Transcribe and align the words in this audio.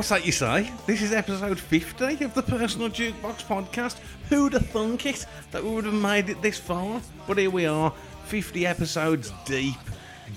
What's 0.00 0.08
that 0.08 0.24
you 0.24 0.32
say? 0.32 0.72
This 0.86 1.02
is 1.02 1.12
episode 1.12 1.60
50 1.60 2.24
of 2.24 2.32
the 2.32 2.42
Personal 2.42 2.88
Jukebox 2.88 3.44
podcast. 3.44 3.98
Who'd 4.30 4.54
have 4.54 4.66
thunk 4.68 5.04
it 5.04 5.26
that 5.50 5.62
we 5.62 5.68
would 5.68 5.84
have 5.84 5.92
made 5.92 6.30
it 6.30 6.40
this 6.40 6.58
far? 6.58 7.02
But 7.26 7.36
here 7.36 7.50
we 7.50 7.66
are, 7.66 7.92
50 8.24 8.66
episodes 8.66 9.30
deep, 9.44 9.76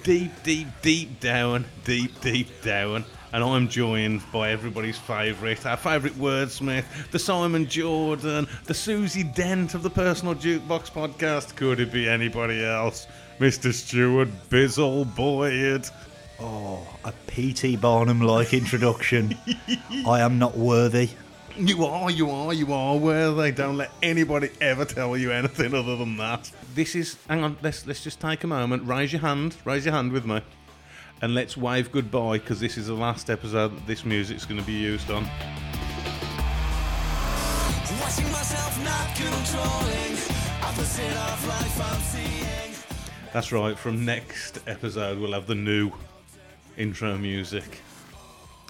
deep, 0.04 0.32
deep, 0.44 0.68
deep 0.82 1.18
down, 1.22 1.64
deep, 1.86 2.20
deep 2.20 2.50
down. 2.62 3.06
And 3.32 3.42
I'm 3.42 3.70
joined 3.70 4.22
by 4.34 4.52
everybody's 4.52 4.98
favourite, 4.98 5.66
our 5.66 5.78
favourite 5.78 6.18
wordsmith, 6.18 6.84
the 7.12 7.20
Simon 7.20 7.66
Jordan, 7.66 8.50
the 8.66 8.74
Susie 8.74 9.24
Dent 9.24 9.76
of 9.76 9.82
the 9.82 9.90
Personal 9.90 10.36
Jukebox 10.36 10.92
podcast. 10.92 11.56
Could 11.56 11.80
it 11.80 11.90
be 11.90 12.10
anybody 12.10 12.66
else? 12.66 13.08
Mr. 13.40 13.72
Stuart 13.72 14.28
Bizzle 14.50 15.06
Boyd. 15.16 15.90
Oh, 16.40 16.86
a 17.06 17.14
P.T. 17.28 17.78
Barnum 17.78 18.22
like 18.22 18.54
introduction. 18.54 19.38
I 20.08 20.22
am 20.22 20.40
not 20.40 20.58
worthy. 20.58 21.10
You 21.56 21.86
are, 21.86 22.10
you 22.10 22.32
are, 22.32 22.52
you 22.54 22.74
are 22.74 22.98
worthy. 22.98 23.52
Don't 23.52 23.78
let 23.78 23.92
anybody 24.02 24.50
ever 24.60 24.86
tell 24.86 25.16
you 25.16 25.32
anything 25.32 25.74
other 25.76 25.96
than 25.96 26.18
that. 26.18 26.52
This 26.74 26.96
is. 26.96 27.18
Hang 27.30 27.44
on. 27.44 27.58
Let's 27.62 27.86
let's 27.86 28.04
just 28.04 28.20
take 28.20 28.44
a 28.44 28.48
moment. 28.48 28.88
Raise 28.88 29.14
your 29.14 29.22
hand. 29.22 29.56
Raise 29.64 29.86
your 29.86 29.94
hand 29.94 30.12
with 30.12 30.26
me, 30.26 30.42
and 31.22 31.36
let's 31.36 31.56
wave 31.56 31.92
goodbye 31.92 32.40
because 32.40 32.60
this 32.60 32.76
is 32.76 32.88
the 32.88 32.96
last 32.96 33.30
episode 33.30 33.76
that 33.76 33.86
this 33.86 34.04
music's 34.04 34.46
going 34.46 34.60
to 34.60 34.66
be 34.66 34.74
used 34.74 35.12
on. 35.12 35.26
Watching 38.02 38.32
myself 38.32 38.84
not 38.84 39.16
controlling 39.16 40.18
opposite 40.64 41.16
of 41.16 41.48
life 41.48 41.94
I'm 41.94 42.02
seeing. 42.02 42.74
That's 43.32 43.52
right. 43.52 43.78
From 43.78 44.04
next 44.04 44.60
episode, 44.66 45.20
we'll 45.20 45.34
have 45.34 45.46
the 45.46 45.56
new 45.56 45.92
intro 46.78 47.18
music. 47.18 47.82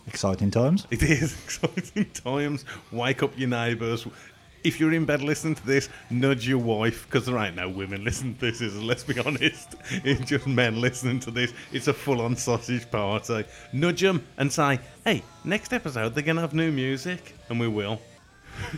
Exciting 0.08 0.52
times. 0.52 0.86
It 0.92 1.04
is 1.04 1.34
exciting 1.44 2.10
times. 2.12 2.66
Wake 2.92 3.24
up 3.24 3.38
your 3.38 3.50
neighbours. 3.50 4.06
If 4.64 4.80
you're 4.80 4.94
in 4.94 5.04
bed 5.06 5.22
listening 5.22 5.56
to 5.56 5.66
this, 5.66 5.90
nudge 6.10 6.48
your 6.48 6.58
wife 6.58 7.06
because 7.06 7.26
there 7.26 7.38
ain't 7.38 7.56
no 7.58 7.68
women 7.68 8.04
listening 8.04 8.36
to 8.36 8.42
this. 8.42 8.62
Is 8.62 8.82
let's 8.82 9.04
be 9.04 9.20
honest, 9.26 9.76
it's 9.92 10.22
just 10.22 10.48
men 10.48 10.80
listening 10.80 11.20
to 11.22 11.32
this. 11.32 11.54
It's 11.72 11.88
a 11.88 11.94
full-on 11.94 12.36
sausage 12.38 12.90
party. 12.90 13.44
Nudge 13.74 14.02
them 14.02 14.26
and 14.38 14.52
say, 14.52 14.80
"Hey, 15.04 15.24
next 15.44 15.74
episode 15.74 16.16
they're 16.16 16.24
gonna 16.24 16.42
have 16.42 16.54
new 16.54 16.72
music," 16.72 17.36
and 17.50 17.60
we 17.60 17.68
will. 17.68 18.00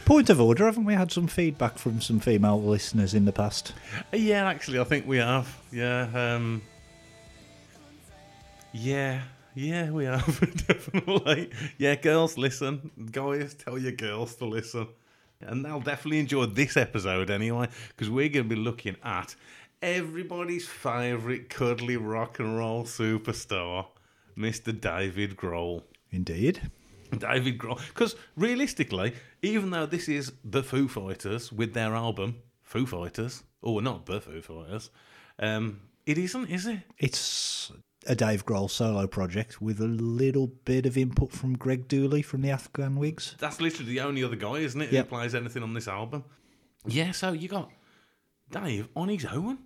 Point 0.05 0.29
of 0.29 0.39
order, 0.39 0.65
haven't 0.65 0.85
we 0.85 0.93
had 0.93 1.11
some 1.11 1.27
feedback 1.27 1.77
from 1.77 2.01
some 2.01 2.19
female 2.19 2.61
listeners 2.61 3.13
in 3.13 3.25
the 3.25 3.31
past? 3.33 3.73
Yeah, 4.13 4.47
actually, 4.47 4.79
I 4.79 4.85
think 4.85 5.05
we 5.05 5.17
have. 5.17 5.55
Yeah, 5.71 6.07
um, 6.13 6.61
yeah, 8.75 9.21
yeah, 9.53 9.89
we 9.89 10.03
have 10.03 10.39
definitely. 10.67 11.49
Yeah, 11.77 11.95
girls, 11.95 12.37
listen. 12.37 12.91
Guys, 13.11 13.53
tell 13.53 13.77
your 13.77 13.93
girls 13.93 14.35
to 14.35 14.45
listen, 14.45 14.87
and 15.39 15.63
they'll 15.63 15.79
definitely 15.79 16.19
enjoy 16.19 16.47
this 16.47 16.75
episode 16.75 17.29
anyway, 17.29 17.69
because 17.89 18.09
we're 18.09 18.27
going 18.27 18.49
to 18.49 18.55
be 18.55 18.61
looking 18.61 18.97
at 19.01 19.33
everybody's 19.81 20.67
favourite 20.67 21.49
cuddly 21.49 21.95
rock 21.95 22.39
and 22.39 22.57
roll 22.57 22.83
superstar, 22.83 23.85
Mr. 24.37 24.77
David 24.77 25.37
Grohl. 25.37 25.83
Indeed. 26.11 26.69
David 27.17 27.57
Grohl. 27.57 27.79
Because 27.87 28.17
realistically, 28.35 29.13
even 29.41 29.69
though 29.69 29.85
this 29.85 30.09
is 30.09 30.33
the 30.43 30.63
Foo 30.63 30.89
Fighters 30.89 31.51
with 31.51 31.73
their 31.73 31.95
album 31.95 32.35
Foo 32.61 32.85
Fighters, 32.85 33.43
or 33.61 33.81
not 33.81 34.05
the 34.05 34.19
Foo 34.19 34.41
Fighters, 34.41 34.89
um, 35.39 35.79
it 36.05 36.17
isn't, 36.17 36.49
is 36.49 36.65
it? 36.67 36.79
It's 36.97 37.71
a 38.07 38.15
Dave 38.15 38.45
Grohl 38.45 38.69
solo 38.69 39.07
project 39.07 39.61
with 39.61 39.79
a 39.81 39.87
little 39.87 40.47
bit 40.47 40.85
of 40.85 40.97
input 40.97 41.31
from 41.31 41.57
Greg 41.57 41.87
Dulli 41.87 42.23
from 42.23 42.41
the 42.41 42.51
Afghan 42.51 42.95
Whigs. 42.97 43.35
That's 43.39 43.59
literally 43.59 43.91
the 43.91 44.01
only 44.01 44.23
other 44.23 44.35
guy, 44.35 44.57
isn't 44.59 44.79
it, 44.81 44.91
Yep. 44.91 45.05
who 45.05 45.09
plays 45.15 45.33
anything 45.35 45.63
on 45.63 45.73
this 45.73 45.87
album? 45.87 46.23
Yeah, 46.85 47.11
so 47.11 47.31
you 47.31 47.47
got 47.47 47.71
Dave 48.51 48.87
on 48.95 49.09
his 49.09 49.25
own. 49.25 49.57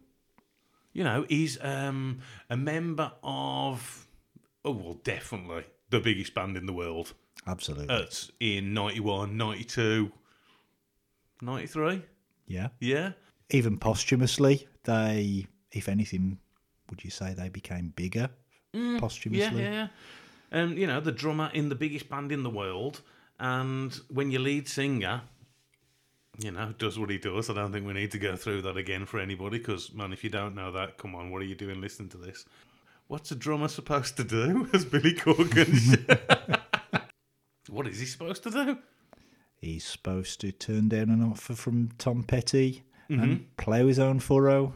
You 0.94 1.04
know, 1.04 1.26
he's 1.28 1.62
um, 1.64 2.20
a 2.50 2.56
member 2.58 3.12
of, 3.24 4.08
oh, 4.66 4.72
well, 4.72 4.94
definitely 5.04 5.66
the 5.90 6.00
biggest 6.00 6.34
band 6.34 6.56
in 6.58 6.66
the 6.66 6.74
world. 6.74 7.14
Absolutely. 7.46 7.94
It's 7.96 8.32
in 8.40 8.74
91, 8.74 9.36
92, 9.38 10.12
93. 11.42 12.04
yeah. 12.48 12.70
Yeah. 12.80 13.12
Even 13.52 13.78
posthumously, 13.80 14.68
they, 14.84 15.48
if 15.72 15.90
anything, 15.90 16.38
would 16.90 17.04
you 17.04 17.10
say 17.10 17.34
they 17.34 17.50
became 17.50 17.94
bigger 17.96 18.30
Yeah, 18.74 18.98
posthumously? 19.00 19.62
yeah, 19.64 19.72
yeah. 19.72 19.88
And 20.52 20.78
you 20.78 20.88
know, 20.88 21.00
the 21.00 21.12
drummer 21.12 21.50
in 21.54 21.70
the 21.70 21.76
biggest 21.76 22.10
band 22.10 22.32
in 22.32 22.44
the 22.44 22.50
world, 22.50 23.02
and 23.40 23.94
when 24.10 24.32
your 24.32 24.42
lead 24.42 24.68
singer, 24.68 25.22
you 26.40 26.52
know, 26.52 26.74
does 26.78 26.98
what 26.98 27.10
he 27.10 27.18
does, 27.18 27.50
I 27.50 27.54
don't 27.54 27.72
think 27.72 27.86
we 27.86 27.94
need 27.94 28.12
to 28.12 28.20
go 28.20 28.36
through 28.36 28.62
that 28.64 28.78
again 28.78 29.06
for 29.06 29.20
anybody. 29.20 29.58
Because 29.60 29.94
man, 29.94 30.12
if 30.14 30.24
you 30.24 30.30
don't 30.30 30.56
know 30.56 30.72
that, 30.72 30.98
come 30.98 31.14
on, 31.16 31.32
what 31.32 31.42
are 31.42 31.46
you 31.46 31.56
doing 31.56 31.80
listening 31.82 32.10
to 32.10 32.18
this? 32.18 32.46
What's 33.08 33.32
a 33.32 33.36
drummer 33.36 33.68
supposed 33.68 34.18
to 34.18 34.24
do? 34.24 34.68
As 34.74 34.86
Billy 34.86 35.14
Corgan. 35.14 37.02
what 37.70 37.88
is 37.88 38.00
he 38.00 38.06
supposed 38.06 38.44
to 38.44 38.52
do? 38.52 38.78
He's 39.58 39.84
supposed 39.86 40.40
to 40.42 40.52
turn 40.52 40.88
down 40.90 41.10
an 41.10 41.22
offer 41.24 41.54
from 41.56 41.90
Tom 41.98 42.24
Petty 42.24 42.84
Mm-hmm. 43.10 43.24
and 43.24 43.58
plough 43.58 43.88
his 43.88 43.98
own 43.98 44.20
furrow, 44.20 44.76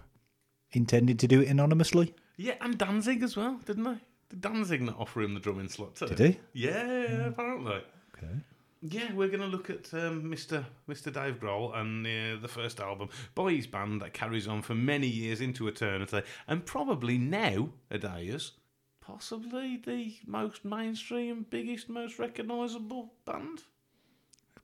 intended 0.75 1.19
to 1.19 1.27
do 1.27 1.41
it 1.41 1.47
anonymously. 1.49 2.13
Yeah, 2.37 2.55
and 2.61 2.77
Danzig 2.77 3.23
as 3.23 3.35
well, 3.37 3.59
didn't 3.65 3.83
they? 3.83 3.97
Did 4.29 4.41
Danzig 4.41 4.81
not 4.81 4.99
offer 4.99 5.21
him 5.21 5.33
the 5.33 5.39
drumming 5.39 5.69
slot 5.69 5.95
too? 5.95 6.07
Did 6.07 6.19
he? 6.19 6.39
Yeah, 6.53 7.27
apparently. 7.27 7.81
Okay. 8.17 8.33
Yeah, 8.81 9.13
we're 9.13 9.29
going 9.29 9.39
to 9.39 9.45
look 9.47 9.69
at 9.69 9.93
um, 9.93 10.23
Mr. 10.23 10.65
Mr. 10.89 11.13
Dave 11.13 11.39
Grohl 11.39 11.73
and 11.77 12.05
uh, 12.05 12.41
the 12.41 12.49
first 12.49 12.79
album 12.81 13.07
by 13.33 13.53
his 13.53 13.65
band 13.67 14.01
that 14.01 14.13
carries 14.13 14.47
on 14.47 14.61
for 14.61 14.75
many 14.75 15.07
years 15.07 15.39
into 15.39 15.67
eternity, 15.69 16.21
and 16.47 16.65
probably 16.65 17.17
now, 17.17 17.69
nowadays, 17.89 18.51
possibly 18.99 19.77
the 19.85 20.15
most 20.25 20.65
mainstream, 20.65 21.45
biggest, 21.49 21.87
most 21.87 22.19
recognisable 22.19 23.13
band, 23.25 23.61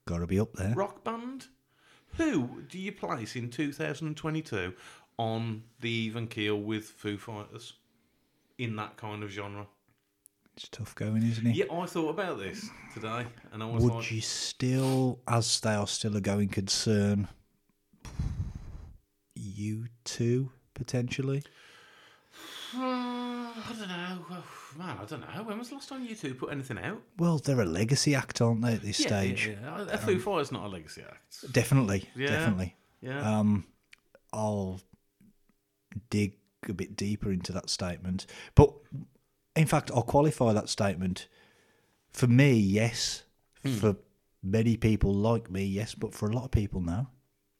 Got 0.05 0.19
to 0.19 0.27
be 0.27 0.39
up 0.39 0.53
there. 0.53 0.73
rock 0.75 1.03
band. 1.03 1.47
Who 2.17 2.63
do 2.67 2.79
you 2.79 2.91
place 2.91 3.35
in 3.35 3.49
2022 3.51 4.73
on 5.19 5.61
the 5.81 5.89
even 5.89 6.25
keel 6.27 6.55
with 6.59 6.85
Foo 6.85 7.17
Fighters 7.17 7.73
in 8.57 8.75
that 8.77 8.95
kind 8.97 9.21
of 9.21 9.29
genre? 9.29 9.67
It's 10.55 10.69
tough 10.69 10.95
going, 10.95 11.23
isn't 11.23 11.45
it? 11.45 11.55
Yeah, 11.55 11.65
I 11.71 11.85
thought 11.85 12.09
about 12.09 12.39
this 12.39 12.69
today, 12.93 13.25
and 13.51 13.61
I 13.61 13.65
was 13.65 13.83
Would 13.83 13.93
like, 13.95 14.11
you 14.11 14.21
still, 14.21 15.19
as 15.27 15.59
they 15.59 15.75
are 15.75 15.87
still 15.87 16.15
a 16.15 16.21
going 16.21 16.47
concern, 16.49 17.27
you 19.35 19.87
two 20.05 20.51
potentially? 20.73 21.43
Uh, 22.75 22.77
I 22.79 23.75
don't 23.77 23.87
know. 23.87 24.43
Man, 24.77 24.97
I 25.01 25.05
don't 25.05 25.21
know. 25.21 25.43
When 25.43 25.57
was 25.57 25.69
the 25.69 25.75
last 25.75 25.89
time 25.89 26.07
U2 26.07 26.37
put 26.37 26.51
anything 26.51 26.77
out? 26.77 27.01
Well, 27.17 27.39
they're 27.39 27.59
a 27.59 27.65
legacy 27.65 28.13
act, 28.15 28.39
aren't 28.41 28.61
they? 28.61 28.73
At 28.73 28.81
this 28.81 28.97
stage, 28.97 29.47
Yeah, 29.47 29.55
yeah. 29.85 29.93
A 29.93 29.97
Foo 29.97 30.19
Fighters 30.19 30.51
not 30.51 30.63
a 30.65 30.67
legacy 30.67 31.01
act. 31.09 31.51
definitely, 31.51 32.07
Yeah. 32.15 32.27
definitely. 32.27 32.75
Yeah. 33.01 33.39
Um, 33.39 33.65
I'll 34.31 34.79
dig 36.09 36.35
a 36.67 36.73
bit 36.73 36.95
deeper 36.95 37.31
into 37.31 37.51
that 37.53 37.69
statement, 37.69 38.25
but 38.55 38.73
in 39.55 39.67
fact, 39.67 39.91
I'll 39.93 40.03
qualify 40.03 40.53
that 40.53 40.69
statement. 40.69 41.27
For 42.11 42.27
me, 42.27 42.53
yes. 42.53 43.23
Hmm. 43.63 43.73
For 43.73 43.95
many 44.41 44.77
people 44.77 45.13
like 45.13 45.51
me, 45.51 45.65
yes. 45.65 45.95
But 45.95 46.13
for 46.13 46.29
a 46.29 46.33
lot 46.33 46.45
of 46.45 46.51
people, 46.51 46.81
no. 46.81 47.07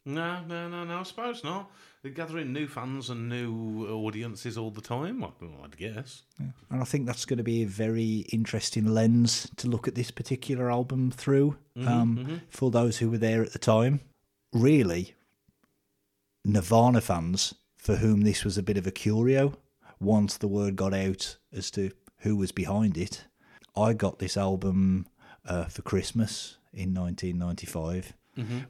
no, 0.06 0.42
no, 0.48 0.70
no, 0.70 0.86
no. 0.86 1.00
I 1.00 1.04
suppose 1.04 1.44
not. 1.44 1.70
They're 2.02 2.12
gathering 2.12 2.54
new 2.54 2.68
fans 2.68 3.10
and 3.10 3.28
new 3.28 3.86
audiences 3.90 4.58
all 4.58 4.72
the 4.72 4.82
time. 4.82 5.22
I'd 5.24 5.76
guess. 5.76 6.24
And 6.38 6.82
I 6.82 6.86
think 6.86 7.06
that's 7.06 7.26
going 7.26 7.38
to 7.38 7.44
be 7.44 7.64
a 7.64 7.68
very 7.68 8.26
interesting 8.32 8.86
lens 8.86 9.52
to 9.58 9.68
look 9.68 9.86
at 9.86 9.96
this 9.96 10.10
particular 10.10 10.72
album 10.72 11.12
through 11.12 11.58
um, 11.86 12.42
for 12.50 12.72
those 12.72 13.00
who 13.00 13.10
were 13.10 13.18
there 13.18 13.44
at 13.44 13.52
the 13.52 13.60
time. 13.60 14.00
Really, 14.54 15.16
Nirvana 16.46 17.02
fans 17.02 17.54
for 17.90 17.96
whom 17.96 18.22
this 18.22 18.44
was 18.46 18.56
a 18.56 18.62
bit 18.62 18.78
of 18.78 18.86
a 18.86 18.92
curio, 18.92 19.54
once 20.00 20.38
the 20.38 20.48
word 20.48 20.76
got 20.76 20.94
out 20.94 21.38
as 21.52 21.72
to 21.72 21.90
who 22.20 22.36
was 22.36 22.52
behind 22.52 22.96
it, 22.98 23.26
I 23.76 23.94
got 23.94 24.20
this 24.20 24.38
album 24.38 25.08
uh, 25.48 25.66
for 25.66 25.82
Christmas 25.82 26.58
in 26.72 26.94
1995 26.94 28.14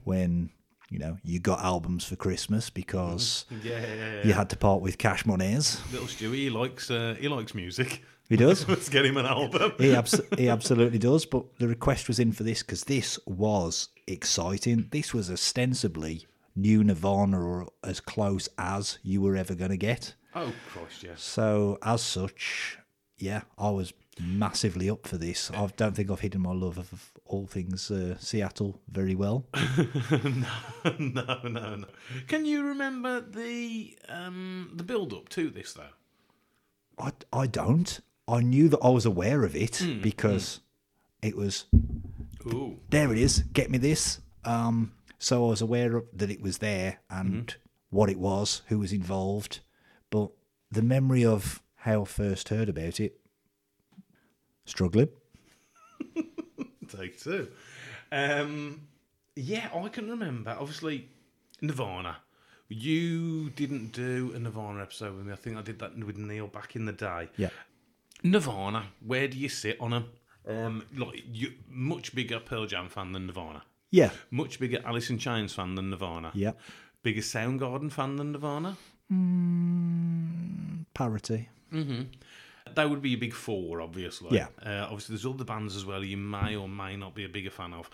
when. 0.05 0.51
You 0.91 0.97
know, 0.97 1.17
you 1.23 1.39
got 1.39 1.59
albums 1.59 2.03
for 2.03 2.15
Christmas 2.15 2.71
because 2.71 3.45
Yeah, 3.63 3.79
yeah, 3.79 3.95
yeah. 3.95 4.23
you 4.23 4.33
had 4.33 4.49
to 4.49 4.57
part 4.57 4.81
with 4.81 4.97
cash 4.97 5.23
monies. 5.23 5.79
Little 5.91 6.07
Stewie, 6.07 6.33
he 6.33 6.49
likes 6.49 6.89
uh, 6.89 7.15
he 7.19 7.27
likes 7.27 7.53
music. 7.53 8.03
He 8.27 8.35
does. 8.35 8.67
Let's 8.67 8.89
get 8.89 9.05
him 9.05 9.15
an 9.17 9.27
album. 9.27 9.73
he, 9.77 9.93
abs- 9.93 10.19
he 10.39 10.49
absolutely 10.49 10.97
does. 10.97 11.27
But 11.27 11.45
the 11.59 11.67
request 11.67 12.07
was 12.07 12.17
in 12.17 12.31
for 12.31 12.41
this 12.41 12.63
because 12.63 12.85
this 12.85 13.19
was 13.27 13.89
exciting. 14.07 14.87
This 14.89 15.13
was 15.13 15.29
ostensibly 15.29 16.25
new 16.55 16.83
Nirvana 16.83 17.39
or 17.41 17.67
as 17.83 17.99
close 17.99 18.49
as 18.57 18.99
you 19.03 19.21
were 19.21 19.35
ever 19.35 19.55
going 19.55 19.71
to 19.71 19.77
get. 19.77 20.15
Oh 20.35 20.53
Christ, 20.71 21.03
yes. 21.03 21.21
So, 21.21 21.77
as 21.83 22.01
such, 22.01 22.77
yeah, 23.17 23.41
I 23.57 23.69
was 23.71 23.93
massively 24.19 24.89
up 24.89 25.07
for 25.07 25.17
this. 25.17 25.49
I 25.51 25.67
don't 25.77 25.95
think 25.95 26.11
I've 26.11 26.19
hidden 26.19 26.41
my 26.41 26.51
love 26.51 26.77
of 26.77 27.11
all 27.25 27.47
things 27.47 27.89
uh, 27.89 28.15
Seattle 28.19 28.79
very 28.89 29.15
well. 29.15 29.45
no, 30.11 30.47
no, 30.99 31.39
no, 31.43 31.75
no. 31.75 31.87
Can 32.27 32.45
you 32.45 32.63
remember 32.63 33.21
the 33.21 33.97
um, 34.07 34.71
the 34.73 34.83
build 34.83 35.13
up 35.13 35.29
to 35.29 35.49
this 35.49 35.73
though? 35.73 35.83
I, 36.97 37.11
I 37.31 37.47
don't. 37.47 37.99
I 38.27 38.41
knew 38.41 38.69
that 38.69 38.79
I 38.83 38.89
was 38.89 39.05
aware 39.05 39.43
of 39.43 39.55
it 39.55 39.81
because 40.01 40.59
it 41.21 41.35
was 41.35 41.65
Ooh, 42.45 42.79
there. 42.89 43.11
It 43.11 43.17
is. 43.17 43.39
Get 43.53 43.71
me 43.71 43.77
this. 43.77 44.19
Um, 44.45 44.93
so 45.19 45.45
I 45.45 45.49
was 45.49 45.61
aware 45.61 45.97
of, 45.97 46.05
that 46.13 46.31
it 46.31 46.41
was 46.41 46.57
there 46.57 46.99
and 47.09 47.55
what 47.89 48.09
it 48.09 48.17
was, 48.17 48.61
who 48.67 48.79
was 48.79 48.93
involved, 48.93 49.59
but 50.09 50.31
the 50.71 50.81
memory 50.81 51.25
of 51.25 51.61
how 51.75 52.01
I 52.01 52.05
first 52.05 52.49
heard 52.49 52.69
about 52.69 52.99
it, 52.99 53.19
struggling. 54.65 55.09
take 56.87 57.19
two. 57.19 57.49
Um, 58.11 58.87
yeah, 59.35 59.69
I 59.73 59.89
can 59.89 60.09
remember. 60.09 60.55
Obviously, 60.59 61.09
Nirvana. 61.61 62.17
You 62.71 63.49
didn't 63.49 63.93
do 63.93 64.31
a 64.35 64.39
Nirvana 64.39 64.81
episode 64.83 65.17
with 65.17 65.25
me. 65.25 65.33
I 65.33 65.35
think 65.35 65.57
I 65.57 65.61
did 65.61 65.79
that 65.79 65.97
with 65.97 66.17
Neil 66.17 66.47
back 66.47 66.75
in 66.75 66.85
the 66.85 66.91
day. 66.91 67.29
Yeah. 67.35 67.49
Nirvana. 68.23 68.85
Where 69.05 69.27
do 69.27 69.37
you 69.37 69.49
sit 69.49 69.79
on 69.81 69.91
them? 69.91 70.05
Um, 70.47 70.85
like 70.95 71.23
you, 71.31 71.53
much 71.67 72.13
bigger 72.13 72.39
Pearl 72.39 72.67
Jam 72.67 72.87
fan 72.89 73.11
than 73.11 73.27
Nirvana. 73.27 73.63
Yeah. 73.91 74.11
Much 74.31 74.59
bigger 74.59 74.79
Alice 74.85 75.09
in 75.09 75.17
Chains 75.17 75.53
fan 75.53 75.75
than 75.75 75.89
Nirvana. 75.89 76.31
Yeah. 76.33 76.51
Bigger 77.01 77.21
Soundgarden 77.21 77.91
fan 77.91 78.17
than 78.17 78.31
Nirvana. 78.33 78.77
Parity. 80.93 81.49
mmm 81.73 82.07
That 82.75 82.89
would 82.89 83.01
be 83.01 83.13
a 83.13 83.17
big 83.17 83.33
four, 83.33 83.81
obviously. 83.81 84.35
Yeah. 84.35 84.47
Uh, 84.63 84.83
obviously, 84.83 85.15
there's 85.15 85.25
other 85.25 85.43
bands 85.43 85.75
as 85.75 85.85
well 85.85 86.03
you 86.03 86.17
may 86.17 86.55
or 86.55 86.69
may 86.69 86.95
not 86.95 87.15
be 87.15 87.25
a 87.25 87.29
bigger 87.29 87.49
fan 87.49 87.73
of. 87.73 87.89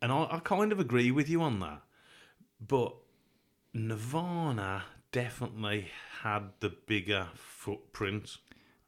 And 0.00 0.10
I, 0.12 0.26
I 0.30 0.38
kind 0.40 0.72
of 0.72 0.80
agree 0.80 1.10
with 1.10 1.28
you 1.28 1.42
on 1.42 1.60
that. 1.60 1.82
But 2.66 2.94
Nirvana 3.74 4.84
definitely 5.12 5.88
had 6.22 6.50
the 6.60 6.70
bigger 6.86 7.28
footprint. 7.34 8.38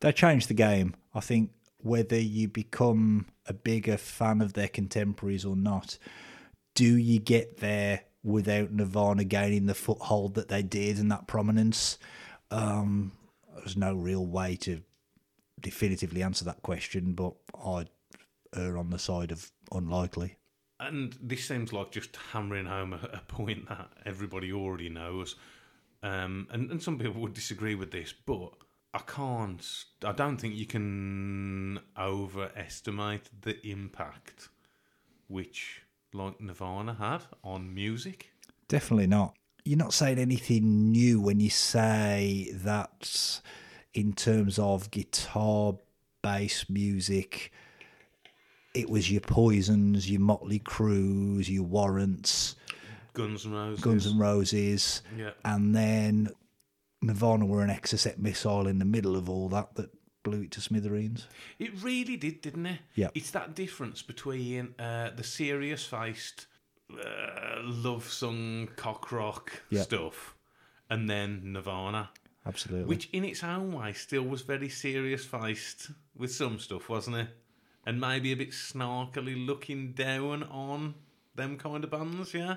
They 0.01 0.13
changed 0.13 0.49
the 0.49 0.55
game. 0.55 0.95
I 1.15 1.21
think 1.21 1.51
whether 1.87 2.19
you 2.19 2.49
become 2.49 3.27
a 3.47 3.53
bigger 3.53 3.97
fan 3.97 4.41
of 4.41 4.53
their 4.55 4.69
contemporaries 4.69 5.45
or 5.45 5.57
not, 5.57 5.99
do 6.75 6.97
you 6.97 7.19
get 7.19 7.59
there 7.59 8.03
without 8.23 8.73
Nirvana 8.73 9.25
gaining 9.25 9.67
the 9.67 9.75
foothold 9.75 10.35
that 10.35 10.49
they 10.49 10.63
did 10.63 10.99
and 10.99 11.11
that 11.11 11.27
prominence? 11.27 11.99
Um, 12.51 13.13
there's 13.57 13.77
no 13.77 13.95
real 13.95 14.27
way 14.27 14.57
to 14.57 14.83
definitively 15.61 16.23
answer 16.23 16.45
that 16.45 16.63
question, 16.63 17.13
but 17.13 17.35
I'd 17.65 17.91
err 18.55 18.79
on 18.79 18.91
the 18.91 18.99
side 18.99 19.33
of 19.33 19.51
unlikely. 19.73 20.37
And 20.79 21.17
this 21.23 21.47
seems 21.47 21.73
like 21.73 21.91
just 21.91 22.17
hammering 22.33 22.67
home 22.67 22.93
a, 22.93 23.01
a 23.13 23.23
point 23.29 23.69
that 23.69 23.89
everybody 24.05 24.53
already 24.53 24.91
knows. 24.91 25.37
Um, 26.03 26.47
and, 26.51 26.71
and 26.71 26.83
some 26.83 26.99
people 26.99 27.23
would 27.23 27.35
disagree 27.35 27.75
with 27.75 27.91
this, 27.91 28.13
but 28.13 28.53
I 28.97 29.01
can't, 29.01 29.85
I 30.05 30.13
don't 30.13 30.39
think 30.39 30.55
you 30.55 30.65
can 30.65 31.81
overestimate 31.99 33.29
the 33.43 33.55
impact 33.67 34.49
which, 35.29 35.83
like, 36.15 36.41
Nirvana 36.41 36.95
had 36.95 37.23
on 37.45 37.75
music. 37.75 38.31
Definitely 38.69 39.09
not. 39.09 39.35
You're 39.67 39.77
not 39.77 39.93
saying 39.93 40.19
anything 40.19 40.93
new 40.93 41.21
when 41.21 41.41
you 41.41 41.51
say 41.51 42.51
that 42.55 43.41
in 43.93 44.15
terms 44.15 44.59
of 44.59 44.91
guitar 44.91 45.75
based 46.23 46.71
music, 46.71 47.53
it 48.73 48.89
was 48.89 49.11
your 49.11 49.21
Poisons, 49.21 50.11
your 50.11 50.21
Motley 50.21 50.61
Crues, 50.61 51.51
your 51.51 51.65
Warrants, 51.65 52.57
Guns 53.13 53.45
and 53.45 53.55
Roses. 53.55 53.85
Guns 53.85 54.07
N' 54.07 54.19
Roses, 54.19 55.03
Yeah. 55.19 55.33
and 55.45 55.75
then 55.75 56.29
Nirvana 57.07 57.47
were 57.47 57.63
an 57.63 57.71
Exocet 57.71 58.19
missile 58.19 58.67
in 58.67 58.79
the 58.79 58.85
middle 58.85 59.17
of 59.17 59.29
all 59.31 59.49
that 59.51 59.75
that 59.77 59.91
blew 60.23 60.43
it 60.43 60.51
to 60.53 60.61
smithereens. 60.61 61.29
It 61.59 61.71
really 61.83 62.17
did, 62.17 62.41
didn't 62.41 62.67
it? 62.67 62.81
Yeah. 62.97 63.09
It's 63.15 63.31
that 63.31 63.55
difference 63.55 64.03
between 64.03 64.75
uh, 64.79 65.11
the 65.15 65.23
serious 65.23 65.85
faced, 65.87 66.47
uh, 66.93 67.61
love 67.63 68.09
sung 68.09 68.69
cock 68.77 69.13
rock 69.13 69.63
Yeah. 69.71 69.83
stuff 69.83 70.35
and 70.91 71.09
then 71.09 71.53
Nirvana. 71.53 72.11
Absolutely. 72.45 72.87
Which, 72.87 73.09
in 73.13 73.25
its 73.25 73.43
own 73.43 73.73
way, 73.73 73.93
still 73.93 74.23
was 74.23 74.43
very 74.43 74.69
serious 74.69 75.25
faced 75.25 75.91
with 76.17 76.33
some 76.33 76.59
stuff, 76.59 76.89
wasn't 76.89 77.17
it? 77.17 77.29
And 77.85 78.01
maybe 78.01 78.33
a 78.33 78.37
bit 78.37 78.51
snarkily 78.51 79.47
looking 79.47 79.93
down 79.93 80.43
on 80.45 80.95
them 81.35 81.57
kind 81.57 81.85
of 81.85 81.91
bands, 81.91 82.35
yeah? 82.35 82.57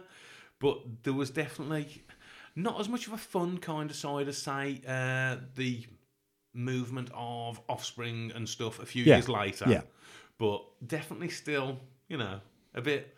But 0.60 1.04
there 1.04 1.14
was 1.14 1.30
definitely 1.30 2.04
not 2.64 2.80
as 2.80 2.90
much 2.90 3.08
of 3.08 3.14
a 3.14 3.18
fun 3.18 3.58
kind 3.58 3.90
of 3.90 3.96
side 3.96 4.28
as, 4.28 4.38
say, 4.38 4.82
uh, 4.88 5.38
the 5.56 5.86
movement 6.54 7.10
of 7.14 7.62
Offspring 7.70 8.32
and 8.36 8.48
stuff 8.48 8.80
a 8.80 8.86
few 8.86 9.04
Yeah, 9.04 9.16
years 9.16 9.30
later. 9.30 9.66
yeah. 9.68 9.82
But 10.38 10.64
definitely 10.88 11.30
still, 11.30 11.80
you 12.08 12.18
know, 12.18 12.40
a 12.74 12.82
bit, 12.82 13.16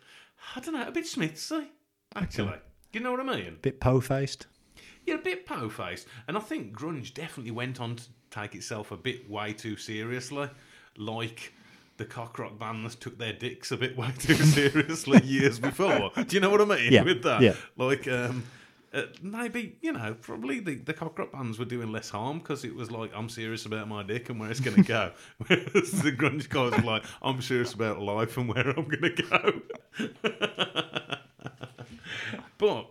I 0.56 0.60
don't 0.60 0.74
know, 0.74 0.86
a 0.86 0.90
bit 0.92 1.04
Smithsy, 1.04 1.66
actually. 2.14 2.58
You 2.92 3.00
know 3.00 3.12
what 3.12 3.20
I 3.20 3.36
mean? 3.36 3.58
Bit 3.62 3.80
po 3.80 4.00
faced. 4.00 4.46
Yeah, 5.06 5.14
a 5.14 5.18
bit 5.18 5.46
po 5.46 5.68
faced. 5.68 6.06
And 6.28 6.36
I 6.36 6.40
think 6.40 6.76
grunge 6.76 7.14
definitely 7.14 7.52
went 7.52 7.80
on 7.80 7.96
to 7.96 8.04
take 8.30 8.54
itself 8.54 8.92
a 8.92 8.96
bit 8.96 9.28
way 9.30 9.52
too 9.52 9.76
seriously. 9.76 10.48
Like 10.96 11.52
the 11.96 12.04
cock 12.04 12.38
rock 12.38 12.58
bands 12.58 12.94
took 12.96 13.18
their 13.18 13.32
dicks 13.32 13.72
a 13.72 13.76
bit 13.76 13.96
way 13.96 14.10
too 14.18 14.34
seriously 14.34 15.22
years 15.24 15.58
before. 15.58 16.10
Do 16.16 16.26
you 16.36 16.40
know 16.40 16.50
what 16.50 16.60
I 16.60 16.64
mean 16.66 16.92
Yeah, 16.92 17.02
with 17.02 17.22
that? 17.22 17.40
yeah. 17.40 17.54
Like, 17.76 18.06
um, 18.08 18.44
uh, 18.94 19.04
maybe, 19.22 19.78
you 19.80 19.92
know, 19.92 20.14
probably 20.20 20.60
the, 20.60 20.74
the 20.74 20.92
cock 20.92 21.18
rock 21.18 21.32
bands 21.32 21.58
were 21.58 21.64
doing 21.64 21.90
less 21.90 22.10
harm 22.10 22.38
because 22.38 22.64
it 22.64 22.74
was 22.74 22.90
like, 22.90 23.10
I'm 23.14 23.28
serious 23.28 23.64
about 23.64 23.88
my 23.88 24.02
dick 24.02 24.28
and 24.28 24.38
where 24.38 24.50
it's 24.50 24.60
going 24.60 24.76
to 24.76 24.82
go. 24.82 25.12
Whereas 25.46 25.92
the 26.02 26.12
grunge 26.12 26.48
guys 26.48 26.72
were 26.72 26.86
like, 26.86 27.04
I'm 27.22 27.40
serious 27.40 27.72
about 27.72 28.00
life 28.00 28.36
and 28.36 28.48
where 28.48 28.68
I'm 28.68 28.88
going 28.88 29.14
to 29.14 29.22
go. 29.22 29.62
but 32.58 32.90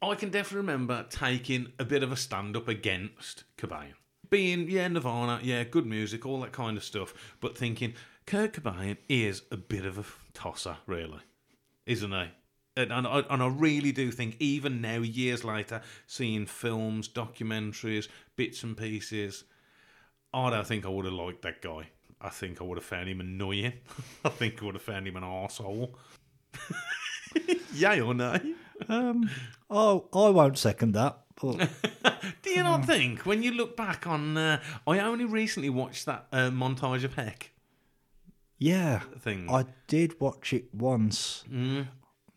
I 0.00 0.14
can 0.14 0.30
definitely 0.30 0.58
remember 0.58 1.04
taking 1.10 1.72
a 1.78 1.84
bit 1.84 2.02
of 2.02 2.12
a 2.12 2.16
stand 2.16 2.56
up 2.56 2.68
against 2.68 3.44
Cobain. 3.56 3.94
Being, 4.30 4.70
yeah, 4.70 4.88
Nirvana, 4.88 5.40
yeah, 5.42 5.64
good 5.64 5.84
music, 5.84 6.24
all 6.24 6.40
that 6.40 6.52
kind 6.52 6.76
of 6.76 6.84
stuff, 6.84 7.12
but 7.40 7.58
thinking 7.58 7.94
Kurt 8.24 8.52
Cobain 8.52 8.96
is 9.08 9.42
a 9.50 9.56
bit 9.56 9.84
of 9.84 9.98
a 9.98 10.04
tosser, 10.32 10.76
really, 10.86 11.20
isn't 11.86 12.12
he? 12.12 12.28
And, 12.76 12.92
and, 12.92 13.06
I, 13.06 13.22
and 13.28 13.42
I 13.42 13.48
really 13.48 13.92
do 13.92 14.10
think, 14.10 14.36
even 14.38 14.80
now, 14.80 14.98
years 14.98 15.44
later, 15.44 15.82
seeing 16.06 16.46
films, 16.46 17.08
documentaries, 17.08 18.08
bits 18.36 18.62
and 18.62 18.76
pieces, 18.76 19.44
I 20.32 20.50
don't 20.50 20.66
think 20.66 20.86
I 20.86 20.88
would 20.88 21.04
have 21.04 21.14
liked 21.14 21.42
that 21.42 21.60
guy. 21.60 21.88
I 22.20 22.30
think 22.30 22.60
I 22.60 22.64
would 22.64 22.78
have 22.78 22.84
found 22.84 23.08
him 23.08 23.20
annoying. 23.20 23.74
I 24.24 24.30
think 24.30 24.62
I 24.62 24.66
would 24.66 24.74
have 24.74 24.82
found 24.82 25.06
him 25.06 25.16
an 25.16 25.22
arsehole. 25.22 25.94
Yay 27.74 28.00
or 28.00 28.14
nay? 28.14 28.54
Um, 28.88 29.28
oh, 29.68 30.08
I 30.12 30.30
won't 30.30 30.58
second 30.58 30.92
that. 30.92 31.18
But 31.40 31.70
Do 32.42 32.50
you 32.50 32.62
not 32.62 32.84
think 32.84 33.26
when 33.26 33.42
you 33.42 33.52
look 33.52 33.76
back 33.76 34.06
on? 34.06 34.36
Uh, 34.36 34.60
I 34.86 35.00
only 35.00 35.24
recently 35.24 35.70
watched 35.70 36.06
that 36.06 36.26
uh, 36.32 36.50
montage 36.50 37.04
of 37.04 37.14
Heck 37.14 37.52
yeah, 38.62 39.00
thing. 39.18 39.50
I 39.50 39.64
did 39.88 40.20
watch 40.20 40.52
it 40.52 40.72
once. 40.72 41.42
Mm. 41.52 41.88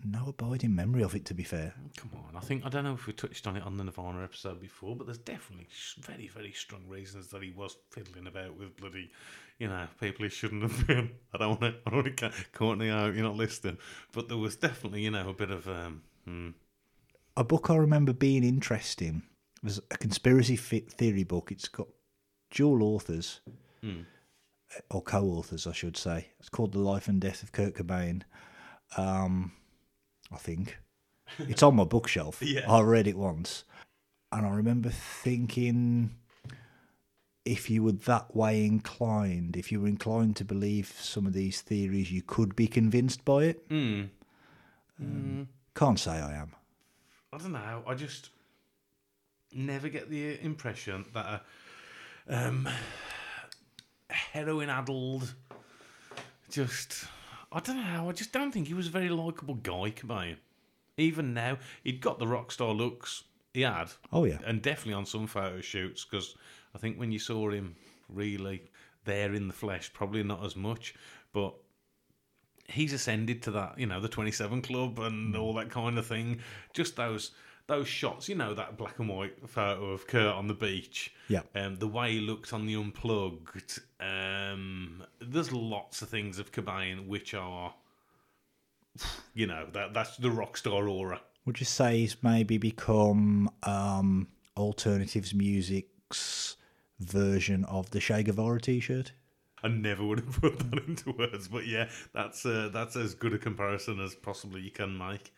No 0.07 0.27
abiding 0.27 0.75
memory 0.75 1.01
of 1.01 1.15
it, 1.15 1.25
to 1.25 1.33
be 1.33 1.43
fair. 1.43 1.73
Come 1.97 2.11
on, 2.15 2.35
I 2.35 2.39
think 2.39 2.63
I 2.63 2.69
don't 2.69 2.83
know 2.83 2.93
if 2.93 3.07
we 3.07 3.13
touched 3.13 3.47
on 3.47 3.57
it 3.57 3.63
on 3.63 3.75
the 3.75 3.83
Nirvana 3.83 4.23
episode 4.23 4.61
before, 4.61 4.95
but 4.95 5.07
there's 5.07 5.17
definitely 5.17 5.67
very, 5.99 6.27
very 6.27 6.51
strong 6.51 6.87
reasons 6.87 7.29
that 7.29 7.41
he 7.41 7.49
was 7.49 7.75
fiddling 7.89 8.27
about 8.27 8.55
with 8.55 8.77
bloody, 8.77 9.09
you 9.57 9.67
know, 9.67 9.87
people 9.99 10.23
he 10.23 10.29
shouldn't 10.29 10.61
have 10.61 10.85
been. 10.85 11.09
I 11.33 11.39
don't 11.39 11.59
want 11.59 11.61
to, 11.61 11.79
I 11.87 11.89
don't 11.89 12.03
want 12.03 12.17
to 12.17 12.31
Courtney 12.53 12.91
out. 12.91 13.15
You're 13.15 13.23
not 13.23 13.35
listening, 13.35 13.79
but 14.11 14.27
there 14.27 14.37
was 14.37 14.55
definitely, 14.55 15.01
you 15.01 15.11
know, 15.11 15.29
a 15.29 15.33
bit 15.33 15.49
of 15.49 15.67
um. 15.67 16.03
Hmm. 16.25 16.49
A 17.35 17.43
book 17.43 17.69
I 17.71 17.75
remember 17.75 18.13
being 18.13 18.43
interesting 18.43 19.23
was 19.63 19.81
a 19.89 19.97
conspiracy 19.97 20.55
theory 20.55 21.23
book. 21.23 21.51
It's 21.51 21.67
got 21.67 21.87
dual 22.51 22.83
authors, 22.83 23.41
or 24.91 25.01
co-authors, 25.01 25.67
I 25.67 25.73
should 25.73 25.97
say. 25.97 26.27
It's 26.39 26.49
called 26.49 26.73
The 26.73 26.79
Life 26.79 27.07
and 27.07 27.19
Death 27.19 27.43
of 27.43 27.51
Kurt 27.51 27.73
Cobain. 27.73 28.21
Um, 28.97 29.51
I 30.31 30.37
think 30.37 30.77
it's 31.39 31.63
on 31.63 31.75
my 31.75 31.83
bookshelf. 31.83 32.41
Yeah. 32.45 32.71
I 32.71 32.81
read 32.81 33.07
it 33.07 33.17
once, 33.17 33.63
and 34.31 34.45
I 34.45 34.49
remember 34.49 34.89
thinking, 34.89 36.15
if 37.45 37.69
you 37.69 37.83
were 37.83 37.91
that 37.93 38.35
way 38.35 38.65
inclined, 38.65 39.55
if 39.55 39.71
you 39.71 39.81
were 39.81 39.87
inclined 39.87 40.35
to 40.37 40.45
believe 40.45 40.93
some 40.99 41.25
of 41.27 41.33
these 41.33 41.61
theories, 41.61 42.11
you 42.11 42.21
could 42.21 42.55
be 42.55 42.67
convinced 42.67 43.23
by 43.25 43.43
it. 43.45 43.65
Um, 43.69 45.47
Can't 45.75 45.99
say 45.99 46.11
I 46.13 46.33
am. 46.33 46.53
I 47.33 47.37
don't 47.37 47.51
know. 47.51 47.83
I 47.85 47.93
just 47.95 48.29
never 49.53 49.89
get 49.89 50.09
the 50.09 50.41
impression 50.43 51.05
that 51.13 51.25
a, 52.27 52.37
um, 52.47 52.67
heroin 54.09 54.69
addled. 54.69 55.33
Just, 56.49 57.05
I 57.55 57.61
don't 57.61 57.77
know. 57.77 58.09
I 58.09 58.11
just 58.11 58.33
don't 58.33 58.51
think 58.51 58.67
he 58.67 58.73
was 58.73 58.87
a 58.87 58.91
very 58.91 59.07
likable 59.07 59.55
guy, 59.55 59.89
Cobain. 59.89 60.35
Even 60.97 61.33
now, 61.33 61.57
he'd 61.83 62.01
got 62.01 62.19
the 62.19 62.27
rock 62.27 62.51
star 62.51 62.73
looks. 62.73 63.23
He 63.53 63.61
had. 63.61 63.91
Oh, 64.11 64.25
yeah. 64.25 64.39
And 64.45 64.61
definitely 64.61 64.95
on 64.95 65.05
some 65.05 65.25
photo 65.25 65.61
shoots, 65.61 66.03
because 66.03 66.35
I 66.75 66.77
think 66.79 66.99
when 66.99 67.13
you 67.13 67.19
saw 67.19 67.49
him 67.49 67.77
really 68.09 68.63
there 69.05 69.33
in 69.33 69.47
the 69.47 69.53
flesh, 69.53 69.93
probably 69.93 70.21
not 70.21 70.43
as 70.43 70.57
much, 70.57 70.95
but 71.31 71.55
he's 72.67 72.91
ascended 72.91 73.41
to 73.43 73.51
that, 73.51 73.79
you 73.79 73.85
know, 73.85 74.01
the 74.01 74.09
27 74.09 74.61
club 74.61 74.99
and 74.99 75.33
all 75.37 75.53
that 75.53 75.69
kind 75.69 75.97
of 75.97 76.05
thing. 76.05 76.41
Just 76.73 76.97
those 76.97 77.31
those 77.67 77.87
shots, 77.87 78.29
you 78.29 78.35
know, 78.35 78.53
that 78.53 78.77
black 78.77 78.99
and 78.99 79.09
white 79.09 79.49
photo 79.49 79.91
of 79.91 80.07
Kurt 80.07 80.33
on 80.33 80.47
the 80.47 80.53
beach. 80.53 81.13
Yeah. 81.27 81.41
Um, 81.55 81.77
the 81.77 81.87
way 81.87 82.13
he 82.13 82.19
looked 82.19 82.53
on 82.53 82.65
the 82.65 82.75
unplugged. 82.75 83.79
Um, 83.99 85.03
there's 85.19 85.51
lots 85.51 86.01
of 86.01 86.09
things 86.09 86.37
of 86.37 86.51
Cobain 86.51 87.07
which 87.07 87.33
are, 87.33 87.73
you 89.33 89.47
know, 89.47 89.67
that 89.73 89.93
that's 89.93 90.17
the 90.17 90.31
rock 90.31 90.57
star 90.57 90.87
aura. 90.87 91.21
Would 91.45 91.59
you 91.59 91.65
say 91.65 91.99
he's 91.99 92.17
maybe 92.23 92.57
become 92.57 93.49
um, 93.63 94.27
alternatives 94.57 95.33
music's 95.33 96.57
version 96.99 97.65
of 97.65 97.89
the 97.91 97.99
Che 97.99 98.23
Guevara 98.23 98.59
t-shirt? 98.59 99.11
I 99.63 99.67
never 99.67 100.03
would 100.03 100.19
have 100.19 100.41
put 100.41 100.59
that 100.59 100.83
into 100.87 101.11
words, 101.11 101.47
but 101.47 101.65
yeah, 101.65 101.89
that's 102.13 102.45
uh, 102.45 102.69
that's 102.71 102.95
as 102.95 103.15
good 103.15 103.33
a 103.33 103.39
comparison 103.39 103.99
as 103.99 104.13
possibly 104.13 104.61
you 104.61 104.71
can 104.71 104.95
make. 104.95 105.33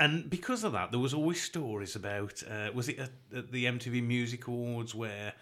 And 0.00 0.28
because 0.28 0.64
of 0.64 0.72
that, 0.72 0.90
there 0.90 1.00
was 1.00 1.14
always 1.14 1.40
stories 1.42 1.96
about 1.96 2.42
uh, 2.50 2.70
was 2.74 2.88
it 2.88 2.98
at, 2.98 3.10
at 3.36 3.52
the 3.52 3.66
MTV 3.66 4.02
Music 4.02 4.46
Awards 4.46 4.94
where 4.94 5.34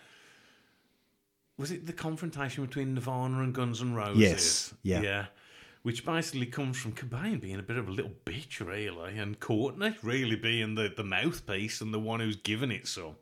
was 1.61 1.71
it 1.71 1.87
the 1.87 1.93
confrontation 1.93 2.65
between 2.65 2.95
Nirvana 2.95 3.43
and 3.43 3.55
Guns 3.55 3.83
N' 3.83 3.95
Roses? 3.95 4.21
Yes, 4.21 4.75
yeah. 4.83 5.03
yeah. 5.03 5.27
Which 5.83 6.05
basically 6.05 6.47
comes 6.47 6.79
from 6.79 6.93
Cobain 6.93 7.41
being 7.41 7.59
a 7.59 7.63
bit 7.63 7.77
of 7.77 7.89
a 7.89 7.93
little 7.93 8.13
bitch, 8.25 8.61
really, 8.61 9.19
and 9.19 9.39
Courtney 9.41 9.97
really 10.03 10.37
being 10.37 10.75
the, 10.75 10.93
the 10.95 11.05
mouthpiece 11.05 11.81
and 11.81 11.93
the 11.93 11.99
one 11.99 12.21
who's 12.21 12.37
given 12.37 12.71
it 12.71 12.87
some. 12.87 13.17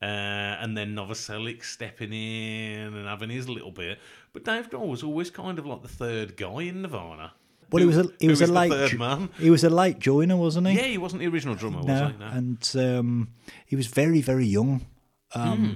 Uh, 0.00 0.54
and 0.60 0.76
then 0.76 0.94
Novoselic 0.94 1.64
stepping 1.64 2.12
in 2.12 2.94
and 2.94 3.08
having 3.08 3.30
his 3.30 3.48
little 3.48 3.72
bit. 3.72 3.98
But 4.32 4.44
Dave 4.44 4.70
Grohl 4.70 4.88
was 4.88 5.02
always 5.02 5.30
kind 5.30 5.58
of 5.58 5.66
like 5.66 5.82
the 5.82 5.88
third 5.88 6.36
guy 6.36 6.62
in 6.62 6.82
Nirvana. 6.82 7.32
Well, 7.70 7.80
he 7.80 7.86
was 7.86 7.98
a 7.98 8.10
he 8.18 8.28
was 8.28 8.40
a 8.40 8.46
late 8.46 8.98
man. 8.98 9.30
he 9.38 9.50
was 9.50 9.64
a 9.64 9.70
late 9.70 9.98
joiner, 9.98 10.36
wasn't 10.36 10.68
he? 10.68 10.76
Yeah, 10.76 10.84
he 10.86 10.98
wasn't 10.98 11.20
the 11.20 11.28
original 11.28 11.54
drummer, 11.54 11.78
was 11.78 11.86
no, 11.86 12.06
he? 12.08 12.16
No. 12.18 12.26
and 12.26 12.72
um, 12.76 13.28
he 13.66 13.76
was 13.76 13.86
very 13.88 14.20
very 14.20 14.46
young. 14.46 14.86
Um, 15.34 15.58
Hmm. 15.58 15.72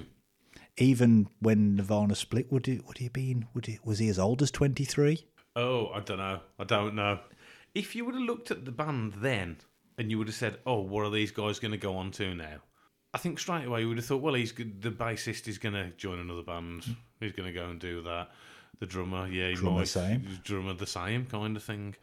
Even 0.79 1.29
when 1.39 1.77
Nirvana 1.77 2.15
split, 2.15 2.51
would 2.51 2.65
he 2.65 2.81
would 2.87 2.97
he 2.97 3.05
have 3.05 3.13
been? 3.13 3.47
Would 3.53 3.67
he 3.67 3.79
was 3.85 3.99
he 3.99 4.09
as 4.09 4.19
old 4.19 4.41
as 4.41 4.51
twenty 4.51 4.85
three? 4.85 5.27
Oh, 5.55 5.89
I 5.89 6.01
don't 6.01 6.17
know. 6.17 6.41
I 6.59 6.65
don't 6.65 6.95
know. 6.95 7.19
If 7.75 7.95
you 7.95 8.07
would 8.07 8.15
have 8.15 8.25
looked 8.25 8.51
at 8.51 8.65
the 8.65 8.73
band 8.73 9.15
then 9.19 9.59
and 9.99 10.11
you 10.11 10.17
would 10.17 10.29
have 10.29 10.35
said, 10.37 10.59
"Oh, 10.65 10.81
what 10.81 11.05
are 11.05 11.11
these 11.11 11.31
guys 11.31 11.59
going 11.59 11.73
to 11.73 11.79
go 11.79 11.97
on 11.97 12.11
to 12.13 12.35
now?" 12.35 12.63
I 13.13 13.19
think 13.19 13.39
straight 13.39 13.67
away 13.67 13.83
you 13.83 13.89
would 13.89 13.99
have 13.99 14.07
thought, 14.07 14.23
"Well, 14.23 14.33
he's 14.33 14.55
the 14.55 14.91
bassist 14.91 15.47
is 15.47 15.59
going 15.59 15.75
to 15.75 15.91
join 15.99 16.19
another 16.19 16.43
band. 16.43 16.97
He's 17.21 17.33
going 17.33 17.53
to 17.53 17.59
go 17.59 17.69
and 17.69 17.79
do 17.79 18.03
that." 18.05 18.31
The 18.81 18.87
drummer, 18.87 19.29
yeah, 19.29 19.53
Drummer 19.55 19.87
same. 19.87 20.27
Drummer 20.43 20.75
the 20.75 20.87
same 20.87 21.27
kind 21.27 21.57
of 21.57 21.63
thing. 21.63 21.95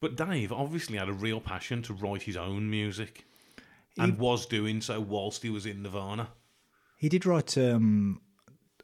But 0.00 0.16
Dave 0.16 0.52
obviously 0.52 0.98
had 0.98 1.08
a 1.08 1.12
real 1.12 1.40
passion 1.40 1.82
to 1.82 1.94
write 1.94 2.22
his 2.22 2.36
own 2.36 2.68
music, 2.68 3.24
and 3.98 4.18
was 4.18 4.44
doing 4.44 4.80
so 4.82 5.00
whilst 5.00 5.42
he 5.42 5.50
was 5.50 5.64
in 5.64 5.82
Nirvana. 5.82 6.28
He 6.98 7.08
did 7.08 7.24
write. 7.24 7.56
Um, 7.56 8.20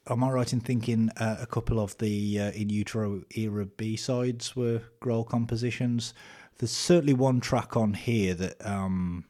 am 0.09 0.23
I 0.23 0.29
right 0.31 0.51
in 0.51 0.59
thinking 0.59 1.09
uh, 1.17 1.37
a 1.39 1.45
couple 1.45 1.79
of 1.79 1.97
the 1.99 2.39
uh, 2.39 2.51
In 2.51 2.69
Utero 2.69 3.21
era 3.35 3.65
B 3.65 3.95
sides 3.95 4.55
were 4.55 4.81
Grohl 5.01 5.27
compositions? 5.27 6.13
There's 6.57 6.71
certainly 6.71 7.13
one 7.13 7.39
track 7.39 7.75
on 7.77 7.93
here 7.93 8.33
that 8.35 8.65
um, 8.65 9.25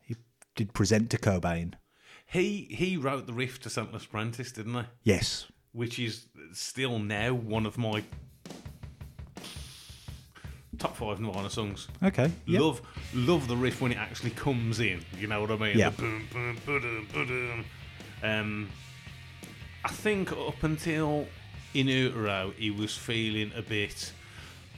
he 0.00 0.16
did 0.54 0.72
present 0.72 1.10
to 1.10 1.18
Cobain. 1.18 1.74
He 2.26 2.68
he 2.70 2.96
wrote 2.96 3.26
the 3.26 3.32
riff 3.32 3.60
to 3.60 3.70
Scentless 3.70 4.04
Apprentice, 4.04 4.52
didn't 4.52 4.74
he? 4.74 4.82
Yes, 5.02 5.46
which 5.72 5.98
is 5.98 6.26
still 6.52 6.98
now 6.98 7.34
one 7.34 7.66
of 7.66 7.78
my 7.78 8.02
top 10.78 10.96
five 10.96 11.20
Nirvana 11.20 11.50
songs. 11.50 11.88
Okay. 12.02 12.30
Yep. 12.46 12.60
Love, 12.60 12.82
love 13.14 13.48
the 13.48 13.56
riff 13.56 13.80
when 13.80 13.92
it 13.92 13.98
actually 13.98 14.30
comes 14.30 14.80
in. 14.80 15.04
You 15.18 15.26
know 15.26 15.40
what 15.40 15.50
I 15.50 15.56
mean? 15.56 15.78
Yeah. 15.78 15.90
Boom, 15.90 16.26
boom, 16.32 16.56
ba-dum, 16.64 17.08
ba-dum. 17.12 17.64
Um, 18.22 18.68
I 19.84 19.88
think 19.88 20.32
up 20.32 20.62
until 20.62 21.26
In 21.74 21.88
Utero, 21.88 22.52
he 22.56 22.70
was 22.70 22.96
feeling 22.96 23.52
a 23.56 23.62
bit 23.62 24.12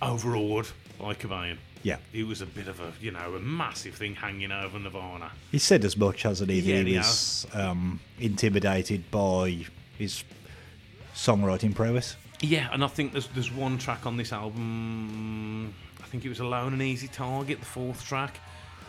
overawed 0.02 0.68
by 0.98 1.14
Cobain. 1.14 1.56
Yeah. 1.82 1.96
It 2.12 2.26
was 2.26 2.42
a 2.42 2.46
bit 2.46 2.68
of 2.68 2.80
a, 2.80 2.92
you 3.00 3.10
know, 3.10 3.34
a 3.34 3.40
massive 3.40 3.94
thing 3.94 4.14
hanging 4.14 4.52
over 4.52 4.78
Nirvana. 4.78 5.30
He 5.50 5.58
said 5.58 5.84
as 5.84 5.96
much, 5.96 6.22
hasn't 6.22 6.50
he? 6.50 6.60
Yeah, 6.60 6.82
he 6.82 6.92
he 6.92 6.98
was 6.98 7.46
um, 7.54 8.00
intimidated 8.18 9.10
by 9.10 9.66
his 9.96 10.22
songwriting 11.24 11.74
prowess. 11.74 12.16
Yeah, 12.40 12.68
and 12.72 12.82
I 12.82 12.86
think 12.86 13.12
there's 13.12 13.28
there's 13.28 13.52
one 13.52 13.76
track 13.78 14.06
on 14.06 14.16
this 14.16 14.32
album. 14.32 15.74
I 16.02 16.06
think 16.06 16.24
it 16.24 16.28
was 16.30 16.40
Alone 16.40 16.72
and 16.72 16.82
Easy 16.82 17.08
Target, 17.08 17.60
the 17.60 17.66
fourth 17.66 18.04
track. 18.06 18.38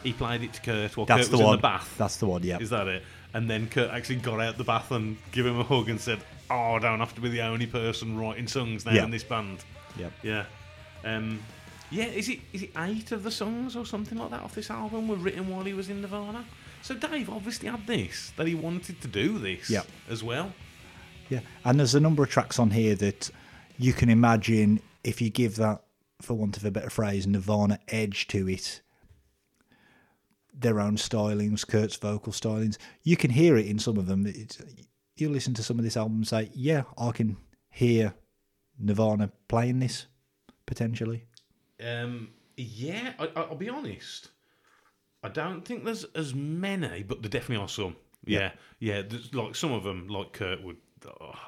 He 0.03 0.13
played 0.13 0.41
it 0.41 0.53
to 0.53 0.61
Kurt 0.61 0.97
while 0.97 1.05
That's 1.05 1.23
Kurt 1.27 1.31
the 1.31 1.37
was 1.37 1.45
one. 1.45 1.53
in 1.55 1.57
the 1.59 1.61
bath. 1.61 1.93
That's 1.97 2.17
the 2.17 2.25
one. 2.25 2.41
Yeah. 2.43 2.57
Is 2.59 2.69
that 2.71 2.87
it? 2.87 3.03
And 3.33 3.49
then 3.49 3.67
Kurt 3.67 3.91
actually 3.91 4.15
got 4.15 4.39
out 4.41 4.57
the 4.57 4.63
bath 4.63 4.89
and 4.91 5.17
gave 5.31 5.45
him 5.45 5.59
a 5.59 5.63
hug 5.63 5.89
and 5.89 5.99
said, 5.99 6.19
"Oh, 6.49 6.75
I 6.75 6.79
don't 6.79 6.99
have 6.99 7.13
to 7.15 7.21
be 7.21 7.29
the 7.29 7.41
only 7.41 7.67
person 7.67 8.17
writing 8.17 8.47
songs 8.47 8.85
now 8.85 8.93
Yeah. 8.93 9.03
in 9.03 9.11
this 9.11 9.23
band." 9.23 9.59
Yep. 9.99 10.13
Yeah. 10.23 10.45
Um, 11.03 11.43
yeah, 11.91 12.05
is 12.05 12.29
it 12.29 12.39
is 12.53 12.63
it 12.63 12.71
eight 12.77 13.11
of 13.11 13.23
the 13.23 13.31
songs 13.31 13.75
or 13.75 13.85
something 13.85 14.17
like 14.17 14.29
that 14.31 14.41
off 14.41 14.55
this 14.55 14.71
album 14.71 15.07
were 15.09 15.17
written 15.17 15.49
while 15.49 15.65
he 15.65 15.73
was 15.73 15.89
in 15.89 16.01
Nirvana? 16.01 16.45
So 16.83 16.95
Dave 16.95 17.29
obviously 17.29 17.67
had 17.69 17.85
this 17.85 18.31
that 18.37 18.47
he 18.47 18.55
wanted 18.55 19.01
to 19.01 19.07
do 19.07 19.37
this 19.37 19.69
Yeah. 19.69 19.83
as 20.09 20.23
well. 20.23 20.53
Yeah, 21.31 21.39
and 21.63 21.79
there's 21.79 21.95
a 21.95 21.99
number 21.99 22.21
of 22.23 22.29
tracks 22.29 22.59
on 22.59 22.71
here 22.71 22.93
that 22.95 23.29
you 23.77 23.93
can 23.93 24.09
imagine 24.09 24.81
if 25.03 25.21
you 25.21 25.29
give 25.29 25.55
that, 25.55 25.81
for 26.21 26.33
want 26.33 26.57
of 26.57 26.65
a 26.65 26.71
better 26.71 26.89
phrase, 26.89 27.25
Nirvana 27.25 27.79
edge 27.87 28.27
to 28.27 28.47
it. 28.49 28.81
Their 30.53 30.79
own 30.79 30.97
stylings, 30.97 31.65
Kurt's 31.65 31.95
vocal 31.95 32.33
stylings. 32.33 32.77
You 33.03 33.15
can 33.15 33.31
hear 33.31 33.55
it 33.57 33.65
in 33.65 33.79
some 33.79 33.97
of 33.97 34.05
them. 34.07 34.25
It's, 34.27 34.61
you 35.15 35.29
listen 35.29 35.53
to 35.55 35.63
some 35.63 35.79
of 35.79 35.85
this 35.85 35.95
album 35.97 36.17
and 36.17 36.27
say, 36.27 36.51
"Yeah, 36.53 36.83
I 36.97 37.11
can 37.11 37.37
hear 37.69 38.13
Nirvana 38.77 39.31
playing 39.47 39.79
this 39.79 40.07
potentially." 40.65 41.23
Um, 41.83 42.29
yeah, 42.57 43.13
I, 43.17 43.25
I- 43.27 43.41
I'll 43.43 43.55
be 43.55 43.69
honest. 43.69 44.29
I 45.23 45.29
don't 45.29 45.63
think 45.63 45.85
there's 45.85 46.03
as 46.15 46.35
many, 46.35 47.03
but 47.03 47.21
there 47.21 47.29
definitely 47.29 47.63
are 47.63 47.69
some. 47.69 47.95
Yeah, 48.25 48.51
yeah. 48.79 49.01
there's 49.03 49.33
like 49.33 49.55
some 49.55 49.71
of 49.71 49.83
them, 49.83 50.07
like 50.09 50.33
Kurt 50.33 50.61
would. 50.63 50.77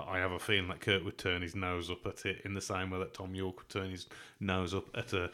I 0.08 0.18
have 0.18 0.32
a 0.32 0.40
feeling 0.40 0.68
that 0.70 0.82
Kurt 0.82 1.04
would 1.06 1.18
turn 1.18 1.42
his 1.42 1.56
nose 1.56 1.90
up 1.90 2.06
at 2.06 2.26
it 2.26 2.42
in 2.46 2.54
the 2.54 2.62
same 2.62 2.90
way 2.90 3.00
that 3.00 3.14
Thom 3.14 3.36
Yorke 3.36 3.58
would 3.58 3.70
turn 3.70 3.92
his 3.92 4.08
nose 4.40 4.74
up 4.74 4.86
at 4.96 5.14
a 5.14 5.30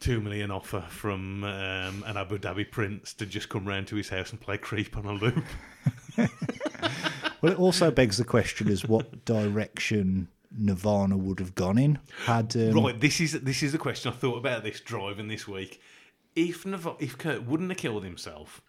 two 0.00 0.20
million 0.20 0.50
offer 0.50 0.80
from 0.88 1.44
um, 1.44 2.04
an 2.06 2.16
Abu 2.16 2.38
Dhabi 2.38 2.70
prince 2.70 3.12
to 3.14 3.26
just 3.26 3.48
come 3.48 3.66
round 3.66 3.88
to 3.88 3.96
his 3.96 4.08
house 4.08 4.30
and 4.30 4.40
play 4.40 4.58
creep 4.58 4.96
on 4.96 5.06
a 5.06 5.12
loop. 5.12 5.44
Well, 7.40 7.52
it 7.52 7.58
also 7.58 7.90
begs 7.90 8.16
the 8.16 8.24
question: 8.24 8.68
is 8.68 8.84
what 8.84 9.24
direction 9.24 10.28
Nirvana 10.56 11.16
would 11.16 11.38
have 11.38 11.54
gone 11.54 11.78
in 11.78 11.98
had 12.24 12.54
um, 12.56 12.72
Right, 12.72 13.00
this 13.00 13.20
is 13.20 13.32
this 13.32 13.62
is 13.62 13.72
the 13.72 13.78
question 13.78 14.12
I 14.12 14.14
thought 14.14 14.38
about 14.38 14.64
this 14.64 14.80
driving 14.80 15.28
this 15.28 15.46
week. 15.46 15.80
If 16.34 16.66
Nav- 16.66 16.96
if 16.98 17.16
Kurt 17.16 17.44
wouldn't 17.44 17.70
have 17.70 17.78
killed 17.78 18.04
himself, 18.04 18.60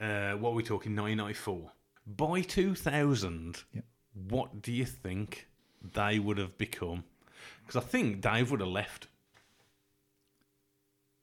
uh, 0.00 0.32
what 0.32 0.50
are 0.50 0.54
we 0.54 0.62
talking? 0.62 0.96
1994. 0.96 1.70
By 2.16 2.40
2000, 2.42 3.64
Yep. 3.72 3.84
what 4.28 4.62
do 4.62 4.72
you 4.72 4.84
think 4.84 5.48
they 5.94 6.18
would 6.18 6.38
have 6.38 6.58
become? 6.58 7.04
Because 7.66 7.82
I 7.82 7.86
think 7.86 8.20
Dave 8.20 8.50
would 8.50 8.60
have 8.60 8.68
left. 8.68 9.06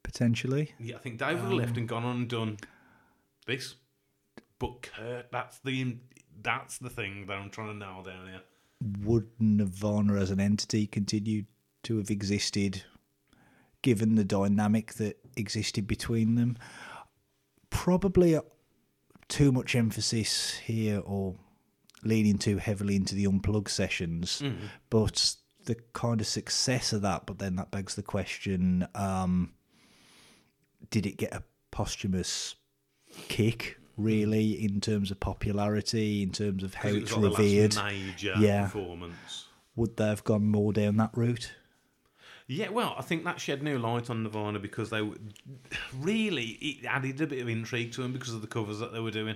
potentially. 0.03 0.73
Yeah, 0.79 0.95
I 0.95 0.99
think 0.99 1.17
Dave 1.19 1.33
would 1.41 1.49
have 1.49 1.51
left 1.51 1.71
um, 1.73 1.77
and 1.79 1.89
gone 1.89 2.03
on 2.05 2.15
and 2.17 2.29
done 2.29 2.57
this. 3.45 3.75
But 4.57 4.81
Kurt, 4.81 5.31
that's 5.31 5.59
the 5.59 5.97
that's 6.41 6.77
the 6.77 6.89
thing 6.89 7.25
that 7.27 7.33
I'm 7.37 7.49
trying 7.49 7.73
to 7.73 7.85
nail 7.85 8.03
down 8.03 8.27
here. 8.27 8.41
would 9.03 9.27
Nirvana 9.39 10.15
as 10.15 10.31
an 10.31 10.39
entity 10.39 10.87
continue 10.87 11.43
to 11.83 11.97
have 11.97 12.09
existed 12.09 12.83
given 13.81 14.15
the 14.15 14.23
dynamic 14.23 14.93
that 14.93 15.17
existed 15.35 15.87
between 15.87 16.35
them? 16.35 16.57
Probably 17.69 18.39
too 19.29 19.51
much 19.51 19.75
emphasis 19.75 20.57
here 20.57 21.01
or 21.05 21.35
leaning 22.03 22.37
too 22.37 22.57
heavily 22.57 22.95
into 22.95 23.15
the 23.15 23.25
unplug 23.25 23.67
sessions, 23.69 24.41
but 24.89 25.35
the 25.65 25.75
kind 25.93 26.21
of 26.21 26.27
success 26.27 26.93
of 26.93 27.01
that, 27.01 27.25
but 27.25 27.39
then 27.39 27.55
that 27.57 27.71
begs 27.71 27.95
the 27.95 28.03
question 28.03 28.87
um, 28.95 29.51
did 30.91 31.05
it 31.05 31.17
get 31.17 31.33
a 31.33 31.43
posthumous 31.71 32.55
kick 33.27 33.77
really, 33.97 34.63
in 34.63 34.79
terms 34.79 35.09
of 35.11 35.19
popularity, 35.19 36.21
in 36.21 36.31
terms 36.31 36.63
of 36.63 36.75
how 36.75 36.89
it's 36.89 37.13
the 37.13 37.19
revered. 37.31 37.75
major 37.75 38.35
Yeah. 38.39 38.65
performance. 38.65 39.47
Would 39.75 39.97
they 39.97 40.07
have 40.07 40.23
gone 40.23 40.45
more 40.45 40.71
down 40.71 40.97
that 40.97 41.09
route? 41.17 41.51
Yeah, 42.49 42.69
well, 42.69 42.95
I 42.97 43.01
think 43.01 43.23
that 43.25 43.39
shed 43.41 43.61
new 43.61 43.77
light 43.77 44.09
on 44.09 44.23
Nirvana 44.23 44.59
because 44.59 44.89
they 44.89 45.01
were, 45.01 45.17
really 45.99 46.57
it 46.61 46.85
added 46.85 47.19
a 47.21 47.27
bit 47.27 47.41
of 47.41 47.49
intrigue 47.49 47.91
to 47.93 48.01
them 48.01 48.13
because 48.13 48.33
of 48.33 48.41
the 48.41 48.47
covers 48.47 48.79
that 48.79 48.93
they 48.93 48.99
were 48.99 49.11
doing. 49.11 49.35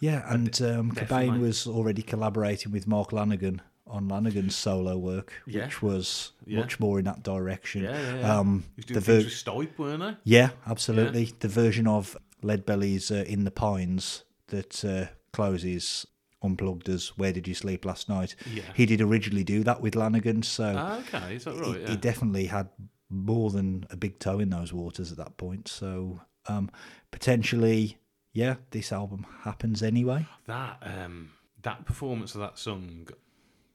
Yeah, 0.00 0.22
and 0.32 0.60
um. 0.62 0.92
Cobain 0.92 1.40
was 1.40 1.66
already 1.66 2.02
collaborating 2.02 2.72
with 2.72 2.86
Mark 2.86 3.10
Lanegan 3.10 3.60
on 3.86 4.08
Lanegan's 4.08 4.56
solo 4.56 4.96
work, 4.96 5.32
Yeah. 5.46 5.64
which 5.66 5.82
was 5.82 6.32
Yeah. 6.46 6.60
much 6.60 6.80
more 6.80 6.98
in 6.98 7.04
that 7.04 7.22
direction. 7.22 7.82
Yeah, 7.84 8.00
yeah, 8.00 8.18
yeah. 8.18 8.38
Um, 8.38 8.64
He 8.76 8.82
was 8.82 8.86
the 8.86 9.00
ver- 9.00 9.20
things 9.20 9.24
with 9.26 9.34
Stipe, 9.68 9.78
weren't 9.78 10.00
they? 10.02 10.16
yeah, 10.24 10.50
absolutely. 10.66 11.32
The 11.38 11.48
version 11.48 11.86
of 11.86 12.16
Leadbelly's 12.42 13.10
uh, 13.10 13.24
"In 13.26 13.44
the 13.44 13.50
Pines" 13.50 14.24
that 14.48 14.84
uh, 14.84 15.06
closes 15.32 16.06
unplugged 16.42 16.88
as 16.88 17.08
"Where 17.18 17.32
Did 17.32 17.46
You 17.48 17.54
Sleep 17.54 17.84
Last 17.84 18.08
Night." 18.08 18.34
Yeah. 18.52 18.62
He 18.74 18.86
did 18.86 19.00
originally 19.00 19.44
do 19.44 19.62
that 19.64 19.80
with 19.80 19.94
Lanegan, 19.94 20.44
so 20.44 20.74
Ah, 20.76 20.98
okay, 21.00 21.36
is 21.36 21.44
that 21.44 21.54
right? 21.56 21.76
he, 21.76 21.80
yeah. 21.82 21.90
he 21.90 21.96
definitely 21.96 22.46
had 22.46 22.68
more 23.08 23.50
than 23.50 23.86
a 23.90 23.96
big 23.96 24.18
toe 24.18 24.38
in 24.38 24.50
those 24.50 24.72
waters 24.72 25.10
at 25.10 25.18
that 25.18 25.36
point. 25.36 25.66
So 25.68 26.20
um, 26.46 26.70
potentially, 27.10 27.98
yeah, 28.32 28.56
this 28.70 28.92
album 28.92 29.26
happens 29.42 29.82
anyway. 29.82 30.26
that 30.46 30.78
um, 30.82 31.30
that 31.62 31.84
performance 31.84 32.34
of 32.34 32.40
that 32.40 32.58
song, 32.58 33.08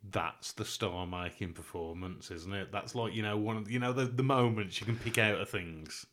that's 0.09 0.53
the 0.53 0.65
star 0.65 1.05
making 1.05 1.53
performance, 1.53 2.31
isn't 2.31 2.53
it? 2.53 2.71
That's 2.71 2.95
like 2.95 3.13
you 3.13 3.21
know 3.21 3.37
one 3.37 3.57
of 3.57 3.69
you 3.69 3.79
know 3.79 3.93
the 3.93 4.05
the 4.05 4.23
moments 4.23 4.79
you 4.79 4.85
can 4.85 4.97
pick 4.97 5.17
out 5.17 5.39
of 5.39 5.49
things. 5.49 6.05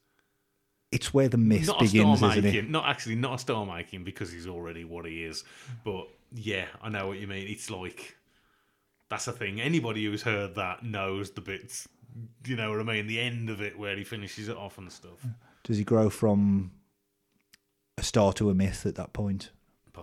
It's 0.90 1.14
where 1.14 1.28
the 1.28 1.38
myth 1.38 1.66
not 1.66 1.80
begins, 1.80 2.18
star 2.18 2.32
isn't 2.32 2.44
it? 2.44 2.68
not 2.68 2.84
actually 2.86 3.14
not 3.14 3.36
a 3.36 3.38
star 3.38 3.64
making 3.64 4.04
because 4.04 4.30
he's 4.30 4.46
already 4.46 4.84
what 4.84 5.06
he 5.06 5.24
is. 5.24 5.42
But 5.84 6.06
yeah, 6.34 6.66
I 6.82 6.88
know 6.88 7.06
what 7.08 7.18
you 7.18 7.26
mean. 7.26 7.46
It's 7.48 7.70
like 7.70 8.16
that's 9.08 9.26
the 9.26 9.32
thing. 9.32 9.60
Anybody 9.60 10.04
who's 10.04 10.22
heard 10.22 10.54
that 10.56 10.82
knows 10.84 11.30
the 11.32 11.40
bits. 11.40 11.88
You 12.46 12.56
know 12.56 12.70
what 12.70 12.80
I 12.80 12.82
mean? 12.82 13.06
The 13.06 13.20
end 13.20 13.48
of 13.50 13.60
it 13.62 13.78
where 13.78 13.96
he 13.96 14.04
finishes 14.04 14.48
it 14.48 14.56
off 14.56 14.78
and 14.78 14.90
stuff. 14.92 15.26
Does 15.64 15.78
he 15.78 15.84
grow 15.84 16.10
from 16.10 16.72
a 17.98 18.02
star 18.02 18.32
to 18.34 18.50
a 18.50 18.54
myth 18.54 18.84
at 18.86 18.94
that 18.96 19.12
point? 19.12 19.50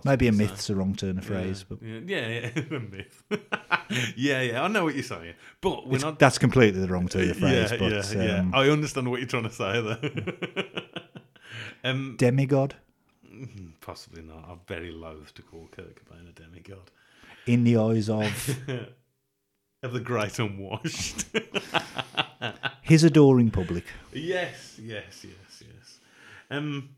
Maybe 0.04 0.28
a 0.28 0.30
Possibly 0.30 0.46
so. 0.46 0.52
myth's 0.52 0.66
the 0.68 0.76
wrong 0.76 0.94
turn 0.94 1.18
of 1.18 1.24
phrase, 1.24 1.64
yeah, 1.68 1.76
but 2.00 2.08
yeah, 2.08 2.28
yeah, 2.28 2.50
yeah, 2.54 2.62
a 2.76 2.80
myth. 2.80 3.22
yeah, 4.16 4.40
yeah, 4.40 4.62
I 4.62 4.68
know 4.68 4.84
what 4.84 4.94
you're 4.94 5.02
saying, 5.02 5.34
but 5.60 5.84
we're 5.88 5.96
it's- 5.96 6.02
not. 6.02 6.18
that's 6.20 6.38
completely 6.38 6.80
the 6.80 6.86
wrong 6.88 7.08
turn 7.08 7.28
of 7.28 7.38
phrase. 7.38 7.72
yeah, 7.72 7.76
but 7.76 7.92
yeah, 7.92 8.22
yeah. 8.22 8.38
um, 8.38 8.54
I 8.54 8.68
understand 8.68 9.10
what 9.10 9.18
you're 9.18 9.28
trying 9.28 9.42
to 9.42 9.50
say 9.50 9.80
there. 9.82 10.64
um, 11.84 12.14
demigod 12.18 12.76
possibly 13.80 14.22
not. 14.22 14.44
I'm 14.48 14.60
very 14.66 14.90
loath 14.90 15.34
to 15.34 15.42
call 15.42 15.68
Kurt 15.70 15.96
Cobain 15.96 16.28
a 16.28 16.32
demigod. 16.32 16.90
in 17.46 17.64
the 17.64 17.76
eyes 17.76 18.08
of 18.08 18.58
Of 19.82 19.94
the 19.94 20.00
great 20.00 20.38
unwashed. 20.38 21.24
his 22.82 23.02
adoring 23.02 23.50
public. 23.50 23.84
yes, 24.12 24.78
yes, 24.78 25.24
yes, 25.24 25.62
yes. 25.62 25.98
Um, 26.50 26.90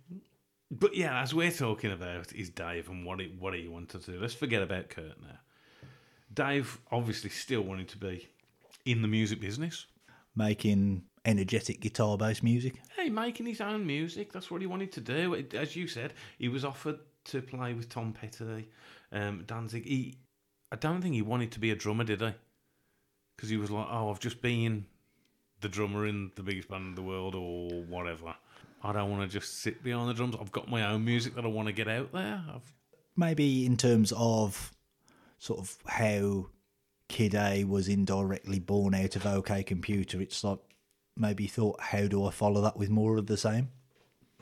but 0.68 0.96
yeah, 0.96 1.22
as 1.22 1.32
we're 1.32 1.52
talking 1.52 1.92
about 1.92 2.32
is 2.32 2.50
Dave 2.50 2.88
and 2.88 3.06
what 3.06 3.20
he 3.20 3.26
what 3.38 3.54
he 3.54 3.68
wanted 3.68 4.02
to 4.02 4.12
do. 4.12 4.18
Let's 4.20 4.34
forget 4.34 4.62
about 4.62 4.88
Kurt 4.88 5.20
now. 5.20 5.38
Dave 6.34 6.80
obviously 6.90 7.30
still 7.30 7.62
wanted 7.62 7.88
to 7.90 7.98
be 7.98 8.28
in 8.84 9.02
the 9.02 9.08
music 9.08 9.40
business. 9.40 9.86
making 10.34 11.04
energetic 11.24 11.80
guitar 11.80 12.16
based 12.16 12.42
music. 12.42 12.74
Hey, 12.96 13.08
making 13.08 13.46
his 13.46 13.60
own 13.60 13.86
music. 13.86 14.32
That's 14.32 14.50
what 14.50 14.60
he 14.60 14.66
wanted 14.66 14.92
to 14.92 15.00
do. 15.00 15.44
As 15.54 15.76
you 15.76 15.86
said, 15.86 16.12
he 16.38 16.48
was 16.48 16.64
offered 16.64 16.98
to 17.26 17.42
play 17.42 17.72
with 17.74 17.88
Tom 17.88 18.12
Petty, 18.12 18.68
um, 19.12 19.44
Danzig. 19.46 19.84
He, 19.84 20.16
I 20.70 20.76
don't 20.76 21.00
think 21.00 21.14
he 21.14 21.22
wanted 21.22 21.52
to 21.52 21.60
be 21.60 21.70
a 21.70 21.76
drummer, 21.76 22.04
did 22.04 22.20
he? 22.20 22.32
Because 23.36 23.48
he 23.48 23.56
was 23.56 23.70
like, 23.70 23.86
oh, 23.90 24.10
I've 24.10 24.20
just 24.20 24.42
been 24.42 24.86
the 25.60 25.68
drummer 25.68 26.06
in 26.06 26.32
the 26.34 26.42
biggest 26.42 26.68
band 26.68 26.86
in 26.86 26.94
the 26.94 27.02
world 27.02 27.34
or 27.34 27.68
whatever. 27.84 28.34
I 28.82 28.92
don't 28.92 29.10
want 29.10 29.22
to 29.22 29.28
just 29.28 29.60
sit 29.60 29.82
behind 29.82 30.08
the 30.08 30.14
drums. 30.14 30.34
I've 30.40 30.50
got 30.50 30.68
my 30.68 30.90
own 30.90 31.04
music 31.04 31.36
that 31.36 31.44
I 31.44 31.48
want 31.48 31.68
to 31.68 31.72
get 31.72 31.88
out 31.88 32.12
there. 32.12 32.42
I've, 32.52 32.72
Maybe 33.16 33.64
in 33.66 33.76
terms 33.76 34.12
of 34.16 34.72
sort 35.38 35.60
of 35.60 35.76
how 35.86 36.46
Kid 37.08 37.34
A 37.34 37.64
was 37.64 37.88
indirectly 37.88 38.58
born 38.58 38.94
out 38.94 39.16
of 39.16 39.26
OK 39.26 39.62
Computer, 39.64 40.20
it's 40.20 40.42
like 40.42 40.58
maybe 41.16 41.46
thought, 41.46 41.80
how 41.80 42.06
do 42.06 42.24
I 42.24 42.30
follow 42.30 42.60
that 42.62 42.76
with 42.76 42.90
more 42.90 43.16
of 43.16 43.26
the 43.26 43.36
same? 43.36 43.68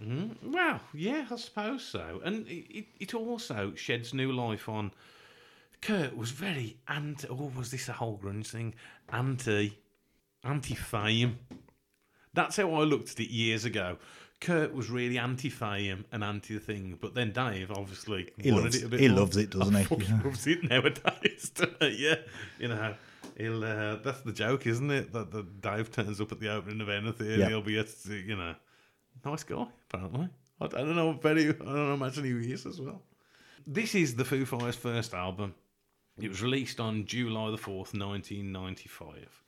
Mm-hmm. 0.02 0.52
well, 0.52 0.80
yeah, 0.94 1.26
I 1.30 1.36
suppose 1.36 1.84
so. 1.84 2.20
And 2.24 2.46
it, 2.48 2.86
it, 2.98 3.14
also 3.14 3.74
sheds 3.74 4.14
new 4.14 4.32
life 4.32 4.66
on. 4.68 4.92
Kurt 5.82 6.16
was 6.16 6.30
very 6.30 6.78
anti. 6.88 7.28
Oh, 7.28 7.52
was 7.54 7.70
this 7.70 7.88
a 7.88 7.92
whole 7.92 8.18
grunge 8.18 8.46
thing? 8.48 8.74
Anti, 9.12 9.76
anti-fame. 10.44 11.38
That's 12.32 12.56
how 12.56 12.72
I 12.74 12.84
looked 12.84 13.10
at 13.10 13.20
it 13.20 13.30
years 13.30 13.64
ago. 13.66 13.98
Kurt 14.40 14.72
was 14.72 14.88
really 14.88 15.18
anti-fame 15.18 16.06
and 16.12 16.24
anti 16.24 16.54
the 16.54 16.60
thing, 16.60 16.96
but 16.98 17.14
then 17.14 17.32
Dave 17.32 17.70
obviously 17.70 18.30
He 18.38 18.50
wanted 18.50 18.64
loves- 18.64 18.76
it 18.76 18.84
a 18.84 18.88
bit 18.88 19.00
he 19.00 19.08
more. 19.08 19.18
loves 19.20 19.36
it, 19.36 19.50
doesn't 19.50 19.76
I 19.76 19.82
he? 19.82 19.96
Yeah. 19.96 20.20
loves 20.24 20.46
it 20.46 20.64
nowadays. 20.64 21.50
doesn't 21.54 21.82
he? 21.82 22.06
yeah, 22.08 22.14
you 22.58 22.68
know. 22.68 22.94
He'll, 23.40 23.64
uh, 23.64 23.96
that's 23.96 24.20
the 24.20 24.32
joke, 24.32 24.66
isn't 24.66 24.90
it? 24.90 25.12
That, 25.12 25.30
the 25.30 25.42
Dave 25.42 25.90
turns 25.90 26.20
up 26.20 26.30
at 26.32 26.40
the 26.40 26.52
opening 26.52 26.80
of 26.80 26.88
anything, 26.88 27.40
Yeah. 27.40 27.48
he'll 27.48 27.62
be, 27.62 27.78
a, 27.78 27.84
you 28.08 28.36
know, 28.36 28.54
nice 29.24 29.42
guy. 29.44 29.66
Apparently, 29.92 30.28
I, 30.60 30.64
I 30.64 30.68
don't 30.68 30.94
know. 30.96 31.12
Very, 31.12 31.48
I 31.48 31.52
don't 31.52 31.92
imagine 31.94 32.24
who 32.24 32.36
he 32.38 32.52
is 32.52 32.66
as 32.66 32.80
well. 32.80 33.02
This 33.66 33.94
is 33.94 34.14
the 34.14 34.24
Foo 34.24 34.44
Fighters' 34.44 34.76
first 34.76 35.14
album. 35.14 35.54
It 36.20 36.28
was 36.28 36.42
released 36.42 36.80
on 36.80 37.06
July 37.06 37.50
the 37.50 37.56
fourth, 37.58 37.94
nineteen 37.94 38.52
ninety-five. 38.52 39.42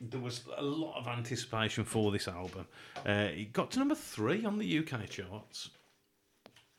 There 0.00 0.20
was 0.20 0.44
a 0.56 0.62
lot 0.62 0.96
of 0.98 1.06
anticipation 1.08 1.84
for 1.84 2.10
this 2.12 2.28
album. 2.28 2.66
Uh, 3.06 3.28
it 3.32 3.52
got 3.52 3.70
to 3.72 3.78
number 3.80 3.94
three 3.96 4.44
on 4.44 4.58
the 4.58 4.78
UK 4.78 5.08
charts, 5.08 5.70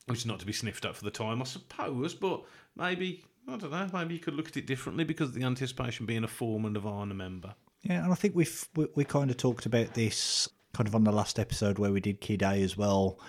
which 0.08 0.20
is 0.20 0.26
not 0.26 0.40
to 0.40 0.46
be 0.46 0.54
sniffed 0.54 0.86
at 0.86 0.96
for 0.96 1.04
the 1.04 1.12
time, 1.12 1.42
I 1.42 1.46
suppose. 1.46 2.14
But 2.16 2.44
maybe 2.76 3.24
I 3.54 3.58
don't 3.58 3.72
know. 3.72 3.90
Maybe 3.94 4.14
you 4.14 4.20
could 4.20 4.36
look 4.36 4.48
at 4.48 4.58
it 4.58 4.68
differently 4.68 5.04
because 5.04 5.30
of 5.30 5.36
the 5.36 5.44
anticipation 5.44 6.06
being 6.06 6.24
a 6.24 6.28
former 6.28 6.70
Nirvana 6.70 7.14
member. 7.14 7.56
Yeah, 7.82 8.04
and 8.04 8.12
I 8.12 8.16
think 8.16 8.36
we've 8.36 8.68
we, 8.76 8.88
we 8.96 9.04
kind 9.04 9.32
of 9.32 9.38
talked 9.38 9.66
about 9.66 9.94
this 9.94 10.50
kind 10.74 10.88
of 10.88 10.96
on 10.96 11.04
the 11.04 11.12
last 11.12 11.40
episode 11.40 11.80
where 11.80 11.92
we 11.92 12.00
did 12.00 12.22
Kid 12.22 12.42
A 12.44 12.62
as 12.62 12.78
well. 12.78 13.20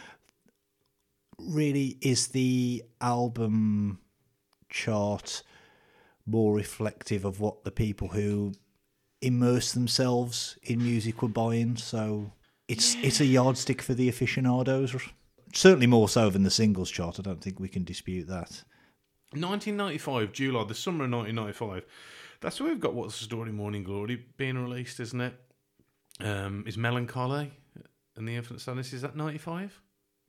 Really, 1.38 1.96
is 2.00 2.28
the 2.28 2.84
album 3.00 3.98
chart 4.68 5.42
more 6.26 6.54
reflective 6.54 7.24
of 7.24 7.40
what 7.40 7.64
the 7.64 7.70
people 7.70 8.08
who 8.08 8.52
immerse 9.22 9.72
themselves 9.72 10.58
in 10.62 10.78
music 10.78 11.22
were 11.22 11.28
buying? 11.28 11.76
So 11.76 12.32
it's 12.68 12.96
it's 12.96 13.20
a 13.20 13.26
yardstick 13.26 13.80
for 13.80 13.94
the 13.94 14.08
aficionados. 14.08 14.94
Certainly 15.52 15.88
more 15.88 16.08
so 16.08 16.30
than 16.30 16.42
the 16.42 16.50
singles 16.50 16.90
chart. 16.90 17.18
I 17.18 17.22
don't 17.22 17.40
think 17.40 17.58
we 17.58 17.68
can 17.68 17.84
dispute 17.84 18.28
that. 18.28 18.62
1995, 19.32 20.32
July, 20.32 20.64
the 20.64 20.74
summer 20.74 21.04
of 21.04 21.10
1995. 21.12 21.84
That's 22.40 22.60
where 22.60 22.70
we've 22.70 22.80
got 22.80 22.94
What's 22.94 23.18
the 23.18 23.24
Story 23.24 23.52
Morning 23.52 23.84
Glory 23.84 24.24
being 24.36 24.58
released, 24.58 24.98
isn't 25.00 25.20
it? 25.20 25.34
Um, 26.20 26.64
is 26.66 26.76
Melancholy 26.76 27.52
and 28.16 28.28
the 28.28 28.36
Infinite 28.36 28.60
Sadness, 28.60 28.92
is 28.92 29.02
that 29.02 29.16
95? 29.16 29.80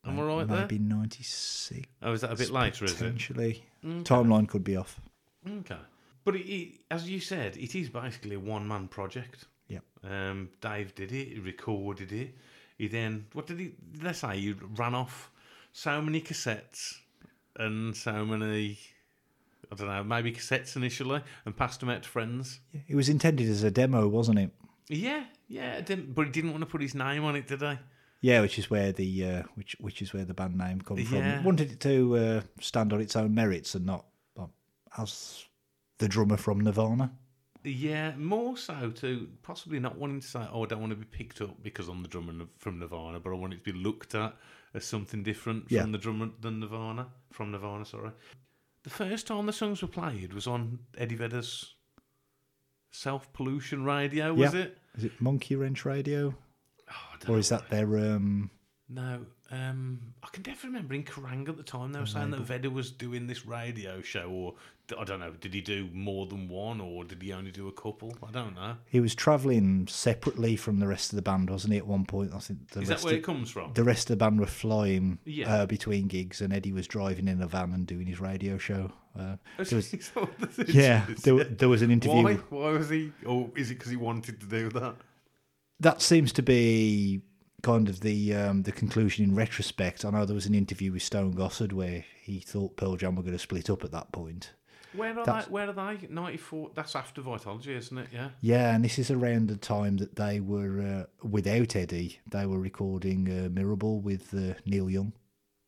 Am 0.05 0.19
I 0.19 0.23
right 0.23 0.47
there? 0.47 0.61
Maybe 0.61 0.79
ninety 0.79 1.23
six. 1.23 1.87
Oh, 2.01 2.11
is 2.11 2.21
that 2.21 2.31
a 2.31 2.35
bit 2.35 2.49
later, 2.49 2.85
is 2.85 2.93
it? 2.93 2.97
Potentially. 2.97 3.63
Timeline 3.83 4.47
could 4.47 4.63
be 4.63 4.75
off. 4.75 4.99
Okay. 5.47 5.77
But 6.23 6.35
it, 6.35 6.51
it, 6.51 6.79
as 6.89 7.09
you 7.09 7.19
said, 7.19 7.57
it 7.57 7.75
is 7.75 7.89
basically 7.89 8.35
a 8.35 8.39
one 8.39 8.67
man 8.67 8.87
project. 8.87 9.45
Yep. 9.67 9.83
Um, 10.03 10.49
Dave 10.59 10.95
did 10.95 11.11
it, 11.11 11.33
he 11.33 11.39
recorded 11.39 12.11
it. 12.11 12.35
He 12.77 12.87
then, 12.87 13.27
what 13.33 13.45
did 13.45 13.59
he, 13.59 13.73
let's 14.01 14.19
say 14.19 14.39
he 14.39 14.53
ran 14.53 14.95
off 14.95 15.31
so 15.71 16.01
many 16.01 16.19
cassettes 16.19 16.97
and 17.57 17.95
so 17.95 18.25
many, 18.25 18.77
I 19.71 19.75
don't 19.75 19.87
know, 19.87 20.03
maybe 20.03 20.31
cassettes 20.31 20.75
initially 20.75 21.21
and 21.45 21.55
passed 21.55 21.79
them 21.79 21.89
out 21.89 22.03
to 22.03 22.09
friends. 22.09 22.59
It 22.87 22.95
was 22.95 23.09
intended 23.09 23.49
as 23.49 23.63
a 23.63 23.71
demo, 23.71 24.07
wasn't 24.07 24.39
it? 24.39 24.51
Yeah, 24.89 25.23
yeah, 25.47 25.73
it 25.73 25.85
didn't, 25.85 26.13
but 26.15 26.25
he 26.25 26.31
didn't 26.31 26.51
want 26.51 26.61
to 26.61 26.65
put 26.69 26.81
his 26.81 26.95
name 26.95 27.23
on 27.23 27.35
it, 27.35 27.47
did 27.47 27.61
he? 27.61 27.73
Yeah, 28.21 28.41
which 28.41 28.59
is 28.59 28.69
where 28.69 28.91
the 28.91 29.25
uh, 29.25 29.43
which 29.55 29.75
which 29.79 30.01
is 30.01 30.13
where 30.13 30.25
the 30.25 30.33
band 30.33 30.57
name 30.57 30.81
comes 30.81 31.11
Yeah. 31.11 31.37
from. 31.37 31.43
Wanted 31.45 31.71
it 31.71 31.79
to 31.81 32.15
uh, 32.17 32.41
stand 32.59 32.93
on 32.93 33.01
its 33.01 33.15
own 33.15 33.33
merits 33.33 33.73
and 33.73 33.85
not 33.85 34.05
as 34.97 35.45
the 35.97 36.07
drummer 36.07 36.37
from 36.37 36.59
Nirvana. 36.61 37.11
Yeah, 37.63 38.15
more 38.17 38.57
so 38.57 38.89
to 38.91 39.27
possibly 39.43 39.79
not 39.79 39.97
wanting 39.97 40.19
to 40.19 40.27
say, 40.27 40.45
"Oh, 40.51 40.63
I 40.63 40.67
don't 40.67 40.81
want 40.81 40.91
to 40.91 40.95
be 40.97 41.05
picked 41.05 41.41
up 41.41 41.61
because 41.63 41.87
I'm 41.87 42.01
the 42.01 42.07
drummer 42.07 42.45
from 42.57 42.79
Nirvana," 42.79 43.19
but 43.19 43.31
I 43.31 43.35
want 43.35 43.53
it 43.53 43.63
to 43.63 43.73
be 43.73 43.77
looked 43.79 44.13
at 44.15 44.35
as 44.73 44.85
something 44.85 45.23
different 45.23 45.65
Yeah. 45.69 45.81
from 45.81 45.91
the 45.91 45.97
drummer 45.97 46.29
than 46.39 46.59
Nirvana 46.59 47.07
from 47.31 47.51
Nirvana. 47.51 47.85
Sorry. 47.85 48.11
The 48.83 48.89
first 48.89 49.27
time 49.27 49.45
the 49.45 49.53
songs 49.53 49.81
were 49.81 49.87
played 49.87 50.33
was 50.33 50.47
on 50.47 50.79
Eddie 50.97 51.15
Vedder's 51.15 51.75
Self 52.91 53.31
Pollution 53.33 53.83
Radio. 53.85 54.33
Was 54.33 54.53
Yeah. 54.53 54.61
it? 54.61 54.77
Is 54.95 55.03
it 55.05 55.21
Monkey 55.21 55.55
Wrench 55.55 55.85
Radio, 55.85 56.35
Oh, 56.89 56.93
or 57.27 57.33
know 57.33 57.35
is 57.35 57.49
that 57.49 57.69
their 57.69 57.97
um, 58.15 58.49
No, 58.89 59.25
um, 59.51 59.99
I 60.23 60.27
can 60.31 60.43
definitely 60.43 60.69
remember 60.69 60.93
in 60.93 61.03
Kerrang 61.03 61.49
at 61.49 61.57
the 61.57 61.63
time 61.63 61.91
they 61.91 61.99
were 61.99 62.05
saying 62.05 62.31
that 62.31 62.39
Vedder 62.41 62.69
was 62.69 62.89
doing 62.91 63.27
this 63.27 63.45
radio 63.45 64.01
show, 64.01 64.29
or 64.29 64.53
I 64.97 65.03
don't 65.03 65.19
know, 65.19 65.31
did 65.39 65.53
he 65.53 65.61
do 65.61 65.89
more 65.93 66.25
than 66.25 66.47
one, 66.49 66.79
or 66.81 67.03
did 67.03 67.21
he 67.21 67.33
only 67.33 67.51
do 67.51 67.67
a 67.67 67.71
couple? 67.71 68.15
I 68.27 68.31
don't 68.31 68.55
know. 68.55 68.75
He 68.89 68.99
was 68.99 69.13
travelling 69.15 69.87
separately 69.87 70.55
from 70.55 70.79
the 70.79 70.87
rest 70.87 71.11
of 71.11 71.15
the 71.17 71.21
band, 71.21 71.49
wasn't 71.49 71.73
he? 71.73 71.79
At 71.79 71.87
one 71.87 72.05
point, 72.05 72.33
I 72.33 72.39
think 72.39 72.69
the 72.71 72.81
Is 72.81 72.87
that 72.89 73.03
where 73.03 73.13
of, 73.13 73.19
it 73.19 73.23
comes 73.23 73.49
from? 73.51 73.73
the 73.73 73.83
rest 73.83 74.09
of 74.09 74.17
the 74.17 74.23
band 74.25 74.39
were 74.39 74.45
flying 74.47 75.19
Yeah. 75.25 75.53
uh, 75.53 75.65
between 75.65 76.07
gigs, 76.07 76.41
and 76.41 76.53
Eddie 76.53 76.73
was 76.73 76.87
driving 76.87 77.27
in 77.27 77.41
a 77.41 77.47
van 77.47 77.73
and 77.73 77.85
doing 77.85 78.07
his 78.07 78.19
radio 78.19 78.57
show. 78.57 78.91
Uh, 79.17 79.35
there 79.57 79.75
was, 79.75 79.93
Is 79.93 80.09
that 80.13 80.19
what 80.21 80.39
this 80.55 80.69
is? 80.69 80.75
yeah, 80.75 81.05
there, 81.23 81.43
there 81.43 81.69
was 81.69 81.81
an 81.81 81.91
interview. 81.91 82.23
Why? 82.23 82.33
Why 82.49 82.71
was 82.71 82.89
he? 82.89 83.11
Or 83.25 83.49
is 83.57 83.69
it 83.71 83.75
because 83.75 83.91
he 83.91 83.97
wanted 83.97 84.39
to 84.39 84.45
do 84.45 84.69
that? 84.69 84.95
that 85.81 86.01
seems 86.01 86.31
to 86.33 86.43
be 86.43 87.21
kind 87.61 87.89
of 87.89 87.99
the 88.01 88.33
um, 88.35 88.63
the 88.63 88.71
conclusion 88.71 89.23
in 89.25 89.35
retrospect. 89.35 90.05
I 90.05 90.09
know 90.09 90.25
there 90.25 90.35
was 90.35 90.45
an 90.45 90.55
interview 90.55 90.91
with 90.91 91.03
Stone 91.03 91.33
Gossard 91.35 91.73
where 91.73 92.05
he 92.21 92.39
thought 92.39 92.77
Pearl 92.77 92.95
Jam 92.95 93.15
were 93.15 93.23
going 93.23 93.33
to 93.33 93.39
split 93.39 93.69
up 93.69 93.83
at 93.83 93.91
that 93.91 94.11
point. 94.11 94.51
Where 94.93 95.17
are 95.17 95.23
That's- 95.25 95.45
they? 95.45 95.51
Where 95.51 95.69
are 95.69 95.73
they? 95.97 96.07
Ninety 96.09 96.37
four. 96.37 96.71
That's 96.75 96.95
after 96.95 97.21
Vitology, 97.21 97.77
isn't 97.77 97.97
it? 97.97 98.07
Yeah. 98.11 98.29
Yeah, 98.41 98.75
and 98.75 98.83
this 98.83 98.99
is 98.99 99.09
around 99.09 99.47
the 99.47 99.55
time 99.55 99.97
that 99.97 100.15
they 100.17 100.39
were 100.41 100.81
uh, 100.81 101.27
without 101.27 101.75
Eddie. 101.75 102.19
They 102.29 102.45
were 102.45 102.59
recording 102.59 103.27
uh, 103.29 103.49
Mirror 103.49 103.77
Ball 103.77 103.99
with 104.01 104.33
uh, 104.33 104.55
Neil 104.65 104.89
Young. 104.89 105.13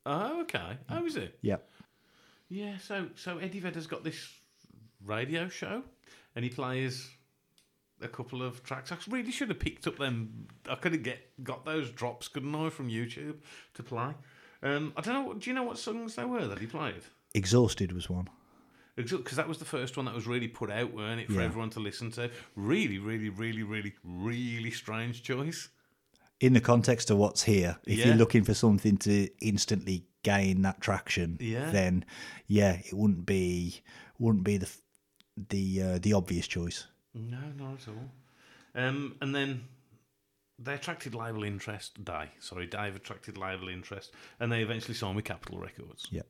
Oh, 0.04 0.42
okay. 0.42 0.76
Oh, 0.90 1.06
is 1.06 1.16
it? 1.16 1.38
Yeah, 1.40 1.56
Yeah. 2.50 2.76
So, 2.76 3.08
so 3.14 3.38
Eddie 3.38 3.60
Vedder's 3.60 3.86
got 3.86 4.04
this 4.04 4.28
radio 5.02 5.48
show, 5.48 5.82
and 6.36 6.44
he 6.44 6.50
plays 6.50 7.08
a 8.04 8.08
couple 8.08 8.42
of 8.42 8.62
tracks. 8.62 8.92
I 8.92 8.96
really 9.08 9.30
should 9.32 9.48
have 9.48 9.58
picked 9.58 9.86
up 9.86 9.98
them. 9.98 10.46
I 10.68 10.74
could 10.76 10.92
have 10.92 11.02
get 11.02 11.18
got 11.42 11.64
those 11.64 11.90
drops, 11.90 12.28
couldn't 12.28 12.54
I, 12.54 12.70
from 12.70 12.88
YouTube 12.88 13.36
to 13.74 13.82
play. 13.82 14.12
Um, 14.62 14.92
I 14.96 15.00
don't 15.00 15.14
know. 15.26 15.34
Do 15.34 15.50
you 15.50 15.54
know 15.54 15.62
what 15.64 15.78
songs 15.78 16.14
they 16.14 16.24
were 16.24 16.46
that 16.46 16.58
he 16.58 16.66
played? 16.66 17.02
Exhausted 17.34 17.92
was 17.92 18.08
one. 18.08 18.28
Because 18.96 19.36
that 19.36 19.48
was 19.48 19.58
the 19.58 19.64
first 19.64 19.96
one 19.96 20.06
that 20.06 20.14
was 20.14 20.26
really 20.28 20.46
put 20.46 20.70
out, 20.70 20.94
weren't 20.94 21.20
it, 21.20 21.26
for 21.26 21.40
Yeah. 21.40 21.46
everyone 21.46 21.70
to 21.70 21.80
listen 21.80 22.12
to? 22.12 22.30
Really, 22.54 22.98
really, 22.98 23.28
really, 23.28 23.64
really, 23.64 23.94
really 24.04 24.70
strange 24.70 25.22
choice. 25.24 25.68
In 26.38 26.52
the 26.52 26.60
context 26.60 27.10
of 27.10 27.16
what's 27.18 27.42
here, 27.42 27.78
if 27.86 27.98
Yeah. 27.98 28.06
you're 28.06 28.14
looking 28.14 28.44
for 28.44 28.54
something 28.54 28.96
to 28.98 29.28
instantly 29.40 30.06
gain 30.22 30.62
that 30.62 30.80
traction, 30.80 31.38
Yeah. 31.40 31.70
then 31.70 32.04
yeah, 32.46 32.80
it 32.84 32.92
wouldn't 32.94 33.26
be 33.26 33.82
wouldn't 34.18 34.44
be 34.44 34.58
the 34.58 34.70
the 35.36 35.82
uh, 35.82 35.98
the 35.98 36.12
obvious 36.12 36.46
choice. 36.46 36.86
No, 37.14 37.38
not 37.56 37.74
at 37.74 37.88
all. 37.88 38.10
Um, 38.74 39.16
and 39.20 39.34
then 39.34 39.64
they 40.58 40.74
attracted 40.74 41.14
label 41.14 41.44
interest. 41.44 42.04
Die, 42.04 42.30
sorry, 42.40 42.66
Dave 42.66 42.96
attracted 42.96 43.38
label 43.38 43.68
interest, 43.68 44.12
and 44.40 44.50
they 44.50 44.62
eventually 44.62 44.94
signed 44.94 45.16
with 45.16 45.24
Capitol 45.24 45.58
Records. 45.58 46.08
Yep. 46.10 46.26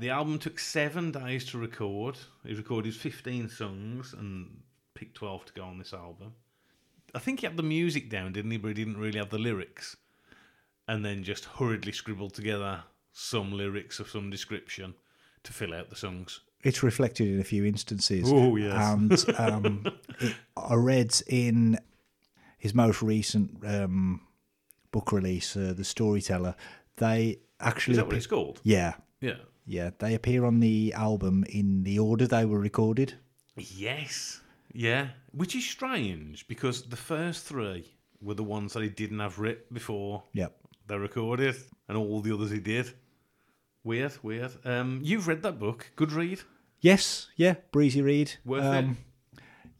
The 0.00 0.10
album 0.10 0.38
took 0.38 0.58
seven 0.58 1.12
days 1.12 1.44
to 1.46 1.58
record. 1.58 2.16
He 2.44 2.54
recorded 2.54 2.94
15 2.94 3.48
songs 3.50 4.14
and 4.14 4.62
picked 4.94 5.16
12 5.16 5.46
to 5.46 5.52
go 5.52 5.64
on 5.64 5.78
this 5.78 5.92
album. 5.92 6.32
I 7.14 7.18
think 7.18 7.40
he 7.40 7.46
had 7.46 7.56
the 7.56 7.62
music 7.62 8.08
down, 8.08 8.32
didn't 8.32 8.50
he? 8.50 8.56
But 8.56 8.68
he 8.68 8.74
didn't 8.74 8.96
really 8.96 9.18
have 9.18 9.30
the 9.30 9.38
lyrics. 9.38 9.96
And 10.88 11.04
then 11.04 11.22
just 11.22 11.44
hurriedly 11.44 11.92
scribbled 11.92 12.34
together 12.34 12.82
some 13.12 13.52
lyrics 13.52 14.00
of 14.00 14.08
some 14.08 14.30
description 14.30 14.94
to 15.42 15.52
fill 15.52 15.74
out 15.74 15.90
the 15.90 15.96
songs. 15.96 16.40
It's 16.62 16.82
reflected 16.82 17.28
in 17.28 17.40
a 17.40 17.44
few 17.44 17.64
instances. 17.64 18.28
Oh, 18.30 18.56
yes. 18.56 19.24
And 19.24 19.38
um, 19.38 19.86
it, 20.20 20.34
I 20.56 20.74
read 20.74 21.14
in 21.26 21.78
his 22.58 22.74
most 22.74 23.00
recent 23.02 23.64
um, 23.66 24.20
book 24.92 25.12
release, 25.12 25.56
uh, 25.56 25.72
The 25.76 25.84
Storyteller, 25.84 26.54
they 26.96 27.38
actually. 27.60 27.92
Is 27.92 27.96
that 27.98 28.06
what 28.06 28.16
it's 28.16 28.26
called? 28.26 28.60
Yeah, 28.62 28.94
Yeah. 29.20 29.36
yeah. 29.66 29.90
They 29.98 30.14
appear 30.14 30.44
on 30.44 30.60
the 30.60 30.92
album 30.94 31.44
in 31.48 31.84
the 31.84 31.98
order 31.98 32.26
they 32.26 32.44
were 32.44 32.58
recorded. 32.60 33.14
Yes. 33.56 34.40
Yeah. 34.72 35.08
Which 35.32 35.54
is 35.56 35.64
strange 35.68 36.46
because 36.46 36.82
the 36.82 36.96
first 36.96 37.44
three 37.46 37.90
were 38.20 38.34
the 38.34 38.44
ones 38.44 38.74
that 38.74 38.82
he 38.82 38.88
didn't 38.90 39.20
have 39.20 39.38
writ 39.38 39.72
before 39.72 40.22
Yep. 40.34 40.54
they 40.86 40.96
recorded, 40.98 41.56
and 41.88 41.96
all 41.96 42.20
the 42.20 42.32
others 42.34 42.50
he 42.50 42.60
did. 42.60 42.92
Weird, 43.84 44.12
weird. 44.22 44.52
Um, 44.64 45.00
you've 45.02 45.26
read 45.26 45.42
that 45.42 45.58
book. 45.58 45.90
Good 45.96 46.12
read. 46.12 46.40
Yes, 46.80 47.28
yeah. 47.36 47.54
Breezy 47.72 48.02
read. 48.02 48.32
Worth 48.44 48.64
um, 48.64 48.98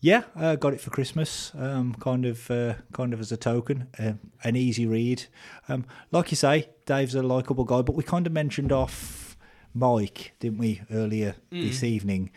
Yeah, 0.00 0.22
uh, 0.34 0.56
got 0.56 0.72
it 0.72 0.80
for 0.80 0.90
Christmas. 0.90 1.52
Um, 1.54 1.94
kind 1.94 2.24
of, 2.24 2.50
uh, 2.50 2.74
kind 2.92 3.12
of 3.12 3.20
as 3.20 3.30
a 3.32 3.36
token, 3.36 3.88
uh, 3.98 4.12
an 4.42 4.56
easy 4.56 4.86
read. 4.86 5.24
Um, 5.68 5.84
like 6.10 6.30
you 6.30 6.36
say, 6.36 6.70
Dave's 6.86 7.14
a 7.14 7.22
likable 7.22 7.64
guy, 7.64 7.82
but 7.82 7.94
we 7.94 8.02
kind 8.02 8.26
of 8.26 8.32
mentioned 8.32 8.72
off 8.72 9.36
Mike, 9.74 10.32
didn't 10.40 10.58
we, 10.58 10.82
earlier 10.90 11.36
this 11.50 11.84
evening? 11.84 12.30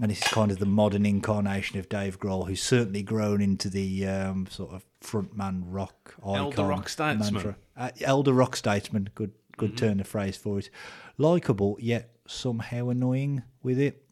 And 0.00 0.10
this 0.10 0.22
is 0.22 0.28
kind 0.28 0.50
of 0.50 0.58
the 0.58 0.66
modern 0.66 1.04
incarnation 1.04 1.78
of 1.78 1.90
Dave 1.90 2.18
Grohl, 2.18 2.48
who's 2.48 2.62
certainly 2.62 3.02
grown 3.02 3.42
into 3.42 3.68
the 3.68 4.06
um, 4.06 4.46
sort 4.48 4.72
of 4.72 4.82
frontman 5.02 5.64
rock 5.66 6.14
icon. 6.20 6.36
Elder 6.36 6.64
rock 6.64 6.88
statesman. 6.88 7.34
mantra. 7.34 7.56
Uh, 7.76 7.90
elder 8.00 8.32
rock 8.32 8.56
statesman. 8.56 9.10
Good, 9.14 9.32
good 9.60 9.76
turn 9.76 10.00
of 10.00 10.06
phrase 10.06 10.36
for 10.36 10.58
it. 10.58 10.70
Likable 11.18 11.76
yet 11.80 12.16
somehow 12.26 12.88
annoying 12.88 13.42
with 13.62 13.78
it. 13.78 14.04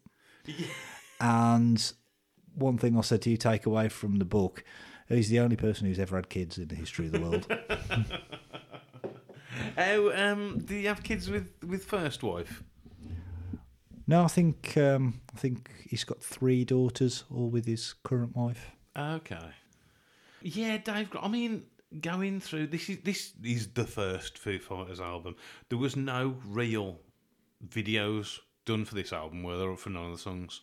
And 1.21 1.91
one 2.55 2.77
thing 2.77 2.97
I 2.97 3.01
said 3.01 3.21
to 3.23 3.29
you, 3.29 3.35
take 3.35 3.65
away 3.65 3.89
from 3.89 4.19
the 4.19 4.25
book, 4.25 4.63
he's 5.09 5.27
the 5.27 5.41
only 5.41 5.57
person 5.57 5.85
who's 5.85 5.99
ever 5.99 6.15
had 6.15 6.29
kids 6.29 6.57
in 6.57 6.69
the 6.69 6.75
history 6.75 7.07
of 7.07 7.11
the 7.11 7.19
world. 7.19 7.47
Oh, 9.77 10.11
um, 10.15 10.59
do 10.59 10.75
you 10.75 10.87
have 10.87 11.03
kids 11.03 11.29
with 11.29 11.51
with 11.65 11.85
first 11.85 12.23
wife? 12.23 12.63
no, 14.07 14.23
I 14.23 14.27
think 14.27 14.77
um, 14.77 15.21
I 15.35 15.37
think 15.37 15.69
he's 15.89 16.03
got 16.03 16.21
three 16.21 16.63
daughters, 16.65 17.23
all 17.33 17.49
with 17.49 17.65
his 17.65 17.93
current 18.03 18.35
wife. 18.35 18.71
Okay. 18.97 19.49
Yeah, 20.41 20.77
Dave. 20.77 21.09
I 21.21 21.27
mean, 21.27 21.63
going 22.01 22.39
through 22.39 22.67
this 22.67 22.89
is 22.89 22.99
this 23.03 23.33
is 23.43 23.67
the 23.73 23.85
first 23.85 24.37
Foo 24.37 24.59
Fighters 24.59 24.99
album. 24.99 25.35
There 25.69 25.77
was 25.77 25.95
no 25.95 26.35
real 26.45 26.99
videos 27.67 28.39
done 28.65 28.85
for 28.85 28.95
this 28.95 29.11
album, 29.13 29.43
were 29.43 29.57
there, 29.57 29.75
for 29.75 29.89
none 29.89 30.05
of 30.05 30.11
the 30.11 30.17
songs? 30.17 30.61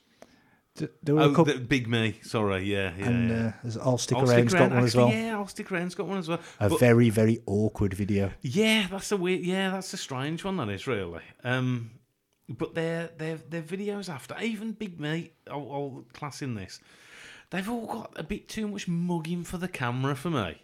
D- 0.77 0.89
There 1.03 1.15
were 1.15 1.23
Oh, 1.23 1.31
a 1.33 1.35
couple, 1.35 1.55
the 1.55 1.61
Big 1.61 1.89
Me. 1.89 2.19
Sorry, 2.23 2.65
yeah, 2.65 2.93
yeah. 2.99 3.05
and 3.07 3.31
yeah. 3.31 3.53
uh, 3.65 3.79
I'll 3.83 3.99
stick 3.99 4.19
I'll 4.19 4.29
around's 4.31 4.53
Stick 4.53 4.59
got 4.61 4.69
Around, 4.71 4.75
one 4.77 4.85
as 4.85 4.95
well. 4.97 5.09
Yeah, 5.11 5.37
I'll 5.39 5.47
stick 5.47 5.73
around's 5.73 5.95
got 5.95 6.07
one 6.07 6.19
as 6.19 6.29
well. 6.29 6.41
A 6.61 6.69
But- 6.69 6.81
very 6.81 7.11
very 7.11 7.41
awkward 7.47 7.95
video. 7.95 8.31
Yeah, 8.43 8.87
that's 8.91 9.11
a 9.13 9.17
weird. 9.17 9.41
Yeah, 9.45 9.71
that's 9.71 9.93
a 9.95 9.97
strange 9.97 10.45
one. 10.45 10.57
That 10.59 10.69
is 10.69 10.87
really. 10.87 11.23
Um, 11.45 11.93
but 12.49 12.75
their 12.75 13.09
their 13.17 13.37
their 13.37 13.63
videos 13.63 14.09
after 14.09 14.37
even 14.41 14.73
Big 14.73 15.01
Me, 15.01 15.33
I'll, 15.51 15.73
I'll 15.73 16.05
class 16.13 16.43
in 16.43 16.55
this. 16.55 16.79
They've 17.51 17.69
all 17.69 17.87
got 17.87 18.13
a 18.17 18.23
bit 18.23 18.49
too 18.49 18.69
much 18.69 18.87
mugging 18.89 19.45
for 19.45 19.57
the 19.59 19.69
camera 19.69 20.15
for 20.15 20.31
me. 20.31 20.61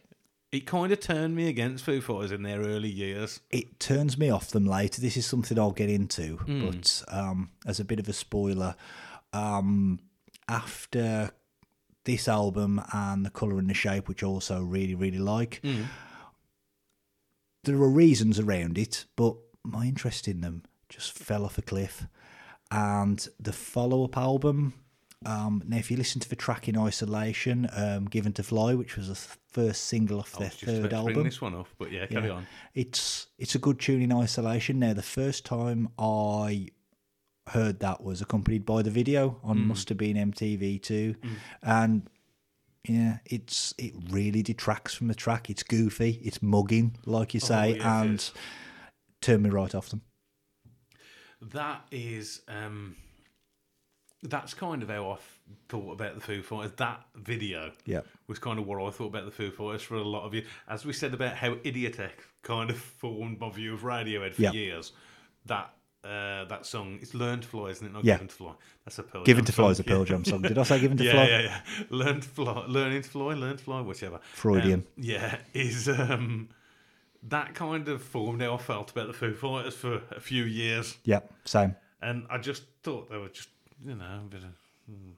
It 0.52 0.66
kind 0.66 0.92
of 0.92 1.00
turned 1.00 1.34
me 1.34 1.48
against 1.48 1.82
Foo 1.84 2.02
Fighters 2.02 2.30
in 2.30 2.42
their 2.42 2.60
early 2.60 2.90
years. 2.90 3.40
It 3.50 3.80
turns 3.80 4.18
me 4.18 4.28
off 4.28 4.50
them 4.50 4.66
later. 4.66 5.00
This 5.00 5.16
is 5.16 5.24
something 5.24 5.58
I'll 5.58 5.72
get 5.72 5.88
into, 5.88 6.36
Hmm. 6.36 6.66
but 6.66 7.02
um, 7.08 7.50
as 7.66 7.80
a 7.80 7.84
bit 7.86 7.98
of 7.98 8.06
a 8.06 8.12
spoiler, 8.12 8.76
um, 9.32 9.98
after 10.48 11.30
this 12.04 12.28
album 12.28 12.82
and 12.92 13.24
the 13.24 13.30
color 13.30 13.58
and 13.58 13.70
the 13.70 13.74
shape, 13.74 14.08
which 14.08 14.22
I 14.22 14.26
also 14.26 14.62
really 14.62 14.94
really 14.94 15.18
like, 15.20 15.60
Hmm. 15.64 15.84
there 17.64 17.76
are 17.76 17.88
reasons 17.88 18.38
around 18.38 18.76
it, 18.76 19.06
but 19.16 19.36
my 19.64 19.86
interest 19.86 20.28
in 20.28 20.42
them 20.42 20.64
just 20.90 21.12
fell 21.12 21.46
off 21.46 21.56
a 21.56 21.62
cliff. 21.62 22.06
And 22.70 23.26
the 23.40 23.52
follow 23.54 24.04
up 24.04 24.16
album, 24.18 24.74
um, 25.26 25.62
now 25.66 25.76
if 25.76 25.90
you 25.90 25.96
listen 25.96 26.20
to 26.20 26.28
the 26.28 26.36
track 26.36 26.68
in 26.68 26.76
isolation, 26.78 27.68
um, 27.74 28.06
Given 28.06 28.32
to 28.34 28.42
Fly, 28.42 28.74
which 28.74 28.96
was 28.96 29.08
the 29.08 29.14
first 29.14 29.84
single 29.86 30.20
off 30.20 30.32
their 30.32 30.48
was 30.48 30.56
just 30.56 30.78
about 30.78 30.82
third 30.82 30.92
album, 30.92 31.24
this 31.24 31.40
one 31.40 31.54
up, 31.54 31.68
but 31.78 31.90
yeah, 31.92 32.06
carry 32.06 32.28
yeah. 32.28 32.34
on. 32.34 32.46
it's 32.74 33.26
it's 33.38 33.54
a 33.54 33.58
good 33.58 33.78
tune 33.78 34.02
in 34.02 34.12
isolation. 34.12 34.78
Now 34.78 34.92
the 34.92 35.02
first 35.02 35.44
time 35.44 35.88
I 35.98 36.68
heard 37.48 37.80
that 37.80 38.02
was 38.02 38.20
accompanied 38.22 38.64
by 38.64 38.82
the 38.82 38.90
video 38.90 39.40
on 39.42 39.58
Mm. 39.58 39.66
must 39.66 39.88
have 39.88 39.98
been 39.98 40.16
MTV 40.16 40.78
too, 40.82 41.16
and 41.62 42.08
yeah, 42.88 43.18
it's 43.26 43.74
it 43.78 43.92
really 44.10 44.42
detracts 44.42 44.94
from 44.94 45.08
the 45.08 45.14
track. 45.14 45.48
It's 45.50 45.62
goofy, 45.62 46.20
it's 46.24 46.42
mugging, 46.42 46.96
like 47.06 47.34
you 47.34 47.40
say, 47.40 47.72
Oh, 47.72 47.74
it 47.74 47.80
and 47.84 48.30
turned 49.20 49.42
me 49.44 49.50
right 49.50 49.74
off 49.74 49.88
them. 49.88 50.02
That 51.40 51.84
is, 51.90 52.42
um, 52.48 52.96
that's 54.22 54.54
kind 54.54 54.82
of 54.82 54.88
how 54.88 55.10
I 55.10 55.14
f- 55.14 55.38
thought 55.68 55.92
about 55.92 56.14
the 56.14 56.20
Foo 56.20 56.42
Fighters. 56.42 56.72
That 56.76 57.04
video 57.16 57.72
Yeah. 57.84 58.02
was 58.28 58.38
kind 58.38 58.58
of 58.58 58.66
what 58.66 58.80
I 58.82 58.90
thought 58.90 59.06
about 59.08 59.24
the 59.24 59.30
Foo 59.32 59.50
Fighters 59.50 59.82
for 59.82 59.96
a 59.96 60.02
lot 60.04 60.24
of 60.24 60.34
you. 60.34 60.44
As 60.68 60.84
we 60.84 60.92
said 60.92 61.12
about 61.14 61.34
how 61.36 61.54
Idioteque 61.56 62.20
kind 62.42 62.70
of 62.70 62.78
formed 62.78 63.40
my 63.40 63.50
view 63.50 63.74
of 63.74 63.80
Radiohead 63.82 64.34
for 64.34 64.42
Yeah. 64.42 64.52
years. 64.52 64.92
That 65.46 65.74
uh, 66.04 66.44
that 66.46 66.66
song, 66.66 66.98
it's 67.00 67.14
Learn 67.14 67.40
to 67.40 67.46
Fly, 67.46 67.68
isn't 67.68 67.86
it? 67.86 67.92
Not 67.92 68.04
Yeah. 68.04 68.14
Given 68.14 68.26
to 68.26 68.34
Fly. 68.34 68.52
That's 68.84 68.98
a 68.98 69.04
Pearl 69.04 69.22
Given 69.22 69.44
Jam 69.44 69.46
to 69.46 69.52
Fly 69.52 69.68
is 69.70 69.78
a 69.78 69.82
song, 69.84 69.86
Pearl 69.88 69.98
yeah. 70.00 70.04
Jam 70.06 70.24
song. 70.24 70.42
Did 70.42 70.58
I 70.58 70.62
say 70.64 70.80
Given 70.80 70.96
to 70.96 71.04
yeah, 71.04 71.12
Fly? 71.12 71.28
Yeah, 71.28 71.40
yeah, 71.42 71.60
Learn 71.90 72.20
to 72.20 72.28
fly, 72.28 72.64
learning 72.66 73.02
to 73.02 73.08
fly, 73.08 73.34
learn 73.34 73.56
to 73.56 73.62
fly, 73.62 73.80
whichever. 73.82 74.18
Freudian. 74.32 74.80
Um, 74.80 74.86
yeah, 74.96 75.38
is 75.54 75.88
um, 75.88 76.48
that 77.22 77.54
kind 77.54 77.86
of 77.88 78.02
formed 78.02 78.42
how 78.42 78.54
I 78.54 78.58
felt 78.58 78.90
about 78.90 79.06
the 79.06 79.12
Foo 79.12 79.32
Fighters 79.32 79.76
for 79.76 80.02
a 80.10 80.18
few 80.18 80.42
years, 80.42 80.96
Yep, 81.04 81.32
same. 81.44 81.76
and 82.00 82.26
I 82.28 82.38
just 82.38 82.64
thought 82.82 83.08
they 83.08 83.16
were 83.18 83.28
just, 83.28 83.50
you 83.84 83.94
know, 83.94 84.20
a 84.24 84.28
bit 84.28 84.42
of, 84.42 84.54
mm, 84.90 85.12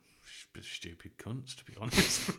bit 0.53 0.65
of 0.65 0.69
stupid 0.69 1.17
cunts, 1.19 1.55
to 1.57 1.65
be 1.65 1.75
honest. 1.81 2.31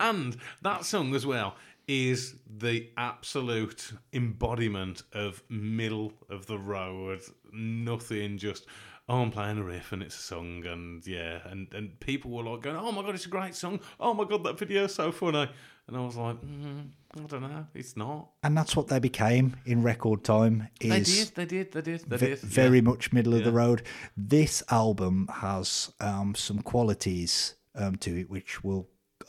and 0.00 0.36
that 0.62 0.84
song 0.84 1.14
as 1.14 1.26
well 1.26 1.54
is 1.86 2.34
the 2.58 2.90
absolute 2.98 3.92
embodiment 4.12 5.02
of 5.12 5.42
middle 5.48 6.12
of 6.28 6.46
the 6.46 6.58
road. 6.58 7.20
Nothing 7.52 8.36
just 8.36 8.66
oh 9.08 9.22
I'm 9.22 9.30
playing 9.30 9.58
a 9.58 9.64
riff 9.64 9.92
and 9.92 10.02
it's 10.02 10.16
a 10.16 10.22
song 10.22 10.66
and 10.66 11.06
yeah 11.06 11.40
and 11.46 11.72
and 11.72 11.98
people 12.00 12.30
were 12.30 12.42
like 12.42 12.62
going 12.62 12.76
oh 12.76 12.92
my 12.92 13.02
god 13.02 13.14
it's 13.14 13.26
a 13.26 13.30
great 13.30 13.54
song 13.54 13.80
oh 13.98 14.12
my 14.12 14.24
god 14.24 14.44
that 14.44 14.58
video's 14.58 14.94
so 14.94 15.10
funny 15.10 15.48
and 15.86 15.96
I 15.96 16.00
was 16.00 16.16
like 16.16 16.36
mm, 16.42 16.88
I 17.22 17.26
don't 17.26 17.42
know 17.42 17.66
it's 17.74 17.96
not. 17.96 18.30
And 18.42 18.56
that's 18.56 18.76
what 18.76 18.88
they 18.88 18.98
became 18.98 19.56
in 19.66 19.82
record 19.82 20.24
time. 20.24 20.68
Is 20.80 20.90
They 20.90 21.00
did 21.00 21.34
they 21.34 21.44
did 21.46 21.72
they 21.72 21.82
did 21.82 22.00
they 22.08 22.16
ve- 22.16 22.26
did 22.26 22.40
very 22.40 22.78
yeah. 22.78 22.84
much 22.84 23.12
middle 23.12 23.34
of 23.34 23.44
the 23.44 23.52
road. 23.52 23.82
This 24.16 24.62
album 24.70 25.28
has 25.32 25.92
um, 26.00 26.34
some 26.34 26.60
qualities 26.60 27.54
um, 27.74 27.96
to 27.96 28.20
it, 28.20 28.30
which 28.30 28.62
we'll 28.64 28.88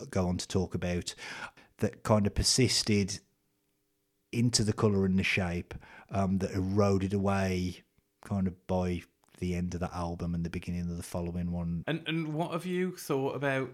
go 0.09 0.27
on 0.27 0.37
to 0.37 0.47
talk 0.47 0.75
about, 0.75 1.13
that 1.79 2.03
kind 2.03 2.27
of 2.27 2.35
persisted 2.35 3.19
into 4.31 4.63
the 4.63 4.73
colour 4.73 5.05
and 5.05 5.17
the 5.17 5.23
shape 5.23 5.73
um, 6.11 6.37
that 6.39 6.51
eroded 6.51 7.13
away 7.13 7.83
kind 8.23 8.47
of 8.47 8.67
by 8.67 9.01
the 9.39 9.55
end 9.55 9.73
of 9.73 9.79
the 9.79 9.95
album 9.95 10.35
and 10.35 10.45
the 10.45 10.49
beginning 10.49 10.81
of 10.81 10.97
the 10.97 11.03
following 11.03 11.51
one. 11.51 11.83
And 11.87 12.03
and 12.07 12.33
what 12.33 12.51
have 12.51 12.65
you 12.65 12.95
thought 12.95 13.35
about? 13.35 13.69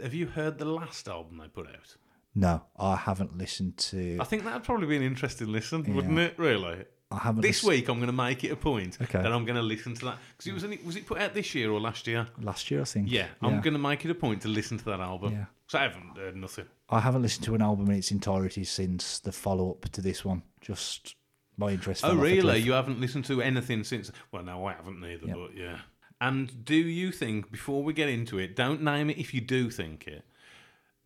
Have 0.00 0.14
you 0.14 0.26
heard 0.26 0.58
the 0.58 0.64
last 0.64 1.08
album 1.08 1.38
they 1.38 1.48
put 1.48 1.66
out? 1.66 1.96
No, 2.34 2.62
I 2.78 2.96
haven't 2.96 3.36
listened 3.36 3.76
to. 3.78 4.18
I 4.20 4.24
think 4.24 4.44
that'd 4.44 4.62
probably 4.64 4.86
be 4.86 4.96
an 4.96 5.02
interesting 5.02 5.48
listen, 5.48 5.82
wouldn't 5.94 6.18
it? 6.18 6.38
Really. 6.38 6.84
I 7.12 7.18
haven't 7.18 7.40
This 7.42 7.64
lis- 7.64 7.68
week, 7.80 7.88
I'm 7.88 7.96
going 7.96 8.06
to 8.06 8.12
make 8.12 8.44
it 8.44 8.52
a 8.52 8.56
point 8.56 8.96
Okay. 9.02 9.20
that 9.20 9.32
I'm 9.32 9.44
going 9.44 9.56
to 9.56 9.62
listen 9.62 9.94
to 9.96 10.04
that 10.04 10.18
because 10.36 10.46
it 10.46 10.54
was 10.54 10.62
only, 10.62 10.78
was 10.84 10.94
it 10.94 11.06
put 11.06 11.18
out 11.18 11.34
this 11.34 11.56
year 11.56 11.72
or 11.72 11.80
last 11.80 12.06
year? 12.06 12.28
last 12.40 12.70
year, 12.70 12.82
I 12.82 12.84
think. 12.84 13.10
Yeah, 13.10 13.26
I'm 13.42 13.60
going 13.60 13.72
to 13.72 13.80
make 13.80 14.04
it 14.04 14.12
a 14.12 14.14
point 14.14 14.42
to 14.42 14.48
listen 14.48 14.78
to 14.78 14.84
that 14.84 15.00
album. 15.00 15.32
Yeah. 15.32 15.44
So 15.66 15.78
I 15.80 15.82
haven't 15.82 16.16
heard 16.16 16.36
nothing. 16.36 16.66
I 16.88 17.00
haven't 17.00 17.22
listened 17.22 17.44
to 17.46 17.56
an 17.56 17.62
album 17.62 17.90
in 17.90 17.96
its 17.96 18.12
entirety 18.12 18.62
since 18.62 19.18
the 19.18 19.32
follow 19.32 19.72
up 19.72 19.88
to 19.90 20.00
this 20.00 20.24
one. 20.24 20.42
Just 20.60 21.16
my 21.56 21.70
interest. 21.70 22.04
Oh, 22.04 22.10
fell 22.10 22.16
off 22.18 22.22
a 22.22 22.22
really? 22.22 22.58
You 22.58 22.72
haven't 22.72 23.00
listened 23.00 23.24
to 23.24 23.42
anything 23.42 23.82
since? 23.82 24.12
Well, 24.30 24.44
no, 24.44 24.64
I 24.66 24.74
haven't 24.74 25.04
either. 25.04 25.26
Yep. 25.26 25.36
But 25.36 25.56
yeah. 25.56 25.78
And 26.20 26.64
do 26.64 26.76
you 26.76 27.10
think 27.10 27.50
before 27.50 27.82
we 27.82 27.92
get 27.92 28.08
into 28.08 28.38
it, 28.38 28.54
don't 28.54 28.82
name 28.82 29.10
it 29.10 29.18
if 29.18 29.34
you 29.34 29.40
do 29.40 29.68
think 29.70 30.06
it, 30.06 30.22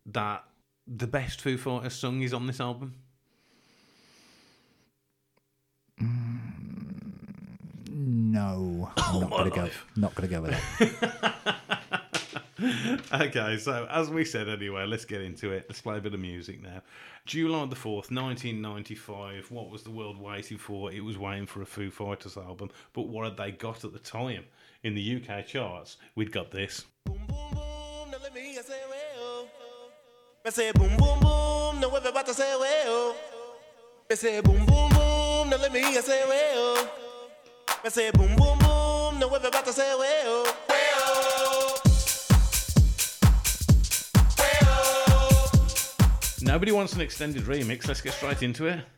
that 0.05 0.43
the 0.87 1.07
best 1.07 1.41
Foo 1.41 1.57
Fighters 1.57 1.93
song 1.93 2.21
is 2.21 2.33
on 2.33 2.47
this 2.47 2.59
album? 2.59 2.95
Mm, 6.01 7.21
no, 7.89 8.91
I'm 8.97 9.21
not 9.21 9.29
gonna 9.31 9.49
go. 9.49 9.69
Not 9.95 10.15
gonna 10.15 10.27
go 10.27 10.41
with 10.41 10.51
that. 10.51 11.55
Okay, 13.11 13.57
so 13.57 13.85
as 13.89 14.09
we 14.09 14.23
said 14.25 14.47
anyway, 14.47 14.85
let's 14.85 15.05
get 15.05 15.21
into 15.21 15.51
it. 15.51 15.65
Let's 15.67 15.81
play 15.81 15.97
a 15.97 16.01
bit 16.01 16.13
of 16.13 16.19
music 16.19 16.63
now. 16.63 16.81
July 17.25 17.65
the 17.65 17.75
4th, 17.75 18.11
1995. 18.11 19.51
What 19.51 19.69
was 19.69 19.83
the 19.83 19.91
world 19.91 20.19
waiting 20.19 20.57
for? 20.57 20.91
It 20.91 21.03
was 21.03 21.17
waiting 21.17 21.45
for 21.45 21.61
a 21.61 21.65
Foo 21.65 21.91
Fighters 21.91 22.37
album. 22.37 22.71
But 22.93 23.03
what 23.03 23.25
had 23.25 23.37
they 23.37 23.51
got 23.51 23.83
at 23.83 23.93
the 23.93 23.99
time? 23.99 24.45
In 24.83 24.95
the 24.95 25.21
UK 25.21 25.45
charts, 25.45 25.97
we'd 26.15 26.31
got 26.31 26.51
this. 26.51 26.85
Boom, 27.05 27.17
boom, 27.27 27.51
boom, 27.53 28.11
Me 30.45 30.51
say 30.51 30.71
boom, 30.73 30.95
boom, 30.95 31.19
boom, 31.21 31.79
now 31.79 31.89
everybody 31.89 32.31
say, 32.31 32.55
well. 32.59 32.85
Oh. 32.87 33.15
Me 34.07 34.15
say 34.15 34.41
boom, 34.41 34.63
boom, 34.67 34.89
boom, 34.89 35.49
now 35.49 35.57
let 35.57 35.73
me 35.73 35.79
hear 35.79 36.03
say, 36.03 36.23
well. 36.27 36.77
Oh. 36.77 37.79
Me 37.83 37.89
say 37.89 38.11
boom, 38.11 38.35
boom, 38.35 38.59
boom, 38.59 39.19
now 39.19 39.27
everybody 39.33 39.71
say, 39.71 39.95
well. 39.97 40.45
Oh. 40.45 40.53
Well. 40.69 41.81
Well. 44.37 45.51
Nobody 46.43 46.71
wants 46.71 46.93
an 46.93 47.01
extended 47.01 47.41
remix. 47.45 47.87
Let's 47.87 48.01
get 48.01 48.13
straight 48.13 48.43
into 48.43 48.67
it. 48.67 48.94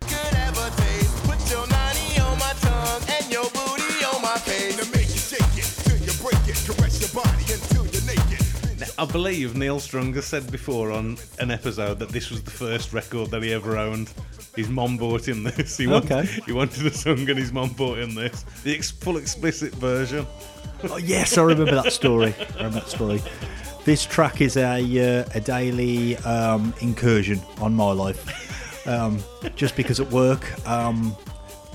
I 8.99 9.05
believe 9.05 9.55
Neil 9.55 9.79
Strunger 9.79 10.23
said 10.23 10.51
before 10.51 10.91
on 10.91 11.17
an 11.39 11.51
episode 11.51 11.99
that 11.99 12.10
this 12.10 12.31
was 12.31 12.41
the 12.43 12.49
first 12.51 12.93
record 12.93 13.29
that 13.29 13.43
he 13.43 13.53
ever 13.53 13.77
owned. 13.77 14.12
His 14.55 14.69
mom 14.69 14.97
bought 14.97 15.27
him 15.27 15.43
this. 15.43 15.77
He 15.77 15.86
wanted, 15.86 16.12
Okay. 16.12 16.41
he 16.47 16.51
wanted 16.51 16.86
a 16.88 16.91
song 16.93 17.19
and 17.29 17.38
his 17.38 17.53
mom 17.53 17.69
bought 17.73 17.99
him 17.99 18.15
this. 18.15 18.43
The 18.63 18.73
ex- 18.75 18.89
full 18.89 19.17
explicit 19.17 19.73
version. 19.75 20.25
Oh, 20.89 20.97
yes, 20.97 21.38
I 21.38 21.43
remember 21.43 21.75
that 21.75 21.93
story. 21.93 22.33
I 22.39 22.57
remember 22.57 22.79
that 22.79 22.89
story. 22.89 23.21
This 23.86 24.03
track 24.03 24.41
is 24.41 24.57
a 24.57 25.21
uh, 25.21 25.25
a 25.36 25.39
daily 25.39 26.17
um, 26.17 26.73
incursion 26.81 27.39
on 27.62 27.73
my 27.73 27.91
life. 27.91 28.88
Um, 28.88 29.19
just 29.55 29.75
because 29.75 29.99
at 29.99 30.10
work 30.12 30.43
um, 30.67 31.15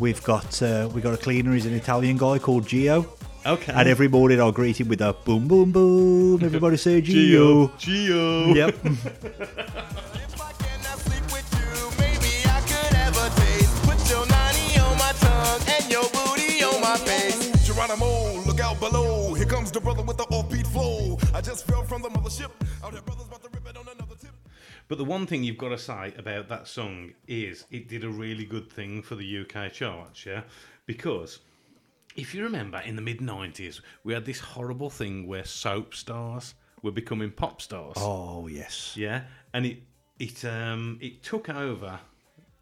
we've 0.01 0.23
got 0.25 0.61
uh, 0.63 0.89
we 0.93 1.01
got 1.01 1.15
a 1.15 1.17
cleaner. 1.17 1.53
He's 1.55 1.67
an 1.67 1.75
Italian 1.75 2.17
guy 2.17 2.39
called 2.39 2.65
Gio. 2.67 3.07
Okay. 3.45 3.73
And 3.75 3.89
every 3.89 4.09
morning 4.09 4.41
I'll 4.41 4.53
greet 4.53 4.81
him 4.81 4.89
with 4.89 5.01
a 5.01 5.13
boom, 5.13 5.49
boom, 5.49 5.73
boom. 5.73 6.43
Everybody 6.45 6.77
say 6.77 7.03
Gio. 7.03 7.71
Gio. 7.73 8.55
Yep. 8.55 8.77
If 10.15 10.41
I 10.41 10.53
cannot 10.53 10.99
sleep 11.01 11.25
with 11.33 11.49
you, 11.59 11.99
maybe 11.99 12.31
I 12.47 12.61
could 12.71 12.95
ever 12.97 13.29
taste. 13.41 13.83
Put 13.83 14.11
your 14.11 14.27
nanny 14.27 14.79
on 14.79 14.97
my 14.97 15.13
tongue 15.19 15.61
and 15.69 15.91
your 15.91 16.09
booty 16.11 16.63
on 16.63 16.81
my 16.81 16.97
face. 16.99 17.51
Geronimo, 17.67 18.41
look 18.47 18.61
out 18.61 18.79
below. 18.79 19.35
Here 19.35 19.47
comes 19.47 19.73
the 19.73 19.81
brother 19.81 20.03
with 20.03 20.19
the 20.19 20.25
offbeat 20.27 20.67
flow. 20.69 21.19
I 21.35 21.41
just 21.41 21.67
fell 21.67 21.83
from 21.83 22.03
the 22.03 22.11
mothership. 22.11 22.51
Out 22.85 22.93
here, 22.93 23.03
brothers 23.03 23.27
about 23.27 23.43
to 23.43 23.49
rip 23.53 23.67
it 23.69 23.77
on 23.77 23.87
another 23.89 24.15
tip. 24.21 24.31
But 24.89 24.99
the 24.99 25.05
one 25.05 25.27
thing 25.27 25.43
you've 25.43 25.59
got 25.59 25.71
to 25.71 25.79
say 25.79 26.15
about 26.17 26.49
that 26.49 26.69
song 26.69 27.13
is 27.27 27.65
it 27.73 27.89
did 27.89 28.05
a 28.05 28.09
really 28.09 28.45
good 28.45 28.71
thing 28.71 29.03
for 29.03 29.17
the 29.17 29.39
UK 29.41 29.73
charts, 29.73 30.25
yeah? 30.27 30.43
Because 30.87 31.41
if 32.17 32.35
you 32.35 32.43
remember 32.45 32.79
in 32.81 32.97
the 32.97 33.03
mid 33.03 33.19
90s, 33.19 33.81
we 34.05 34.13
had 34.13 34.25
this 34.25 34.41
horrible 34.41 34.91
thing 34.91 35.27
where 35.27 35.45
soap 35.45 35.95
stars 35.95 36.55
were 36.83 36.93
becoming 36.93 37.31
pop 37.31 37.63
stars. 37.63 37.95
Oh 37.97 38.47
yes. 38.49 38.95
Yeah, 38.97 39.23
and 39.55 39.67
it 39.67 39.79
it 40.19 40.45
um 40.45 40.99
it 41.01 41.23
took 41.23 41.49
over, 41.49 41.99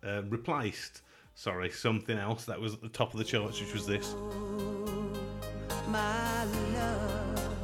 uh, 0.07 0.23
replaced, 0.29 1.03
sorry, 1.35 1.71
something 1.71 2.19
else 2.19 2.45
that 2.45 2.61
was 2.61 2.75
at 2.75 2.83
the 2.83 2.89
top 2.89 3.13
of 3.13 3.19
the 3.19 3.25
charts, 3.25 3.61
which 3.61 3.73
was 3.73 3.87
this. 3.87 4.15
my 5.89 6.45
love, 6.75 7.57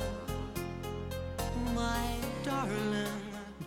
my 1.75 2.15
darling. 2.43 3.07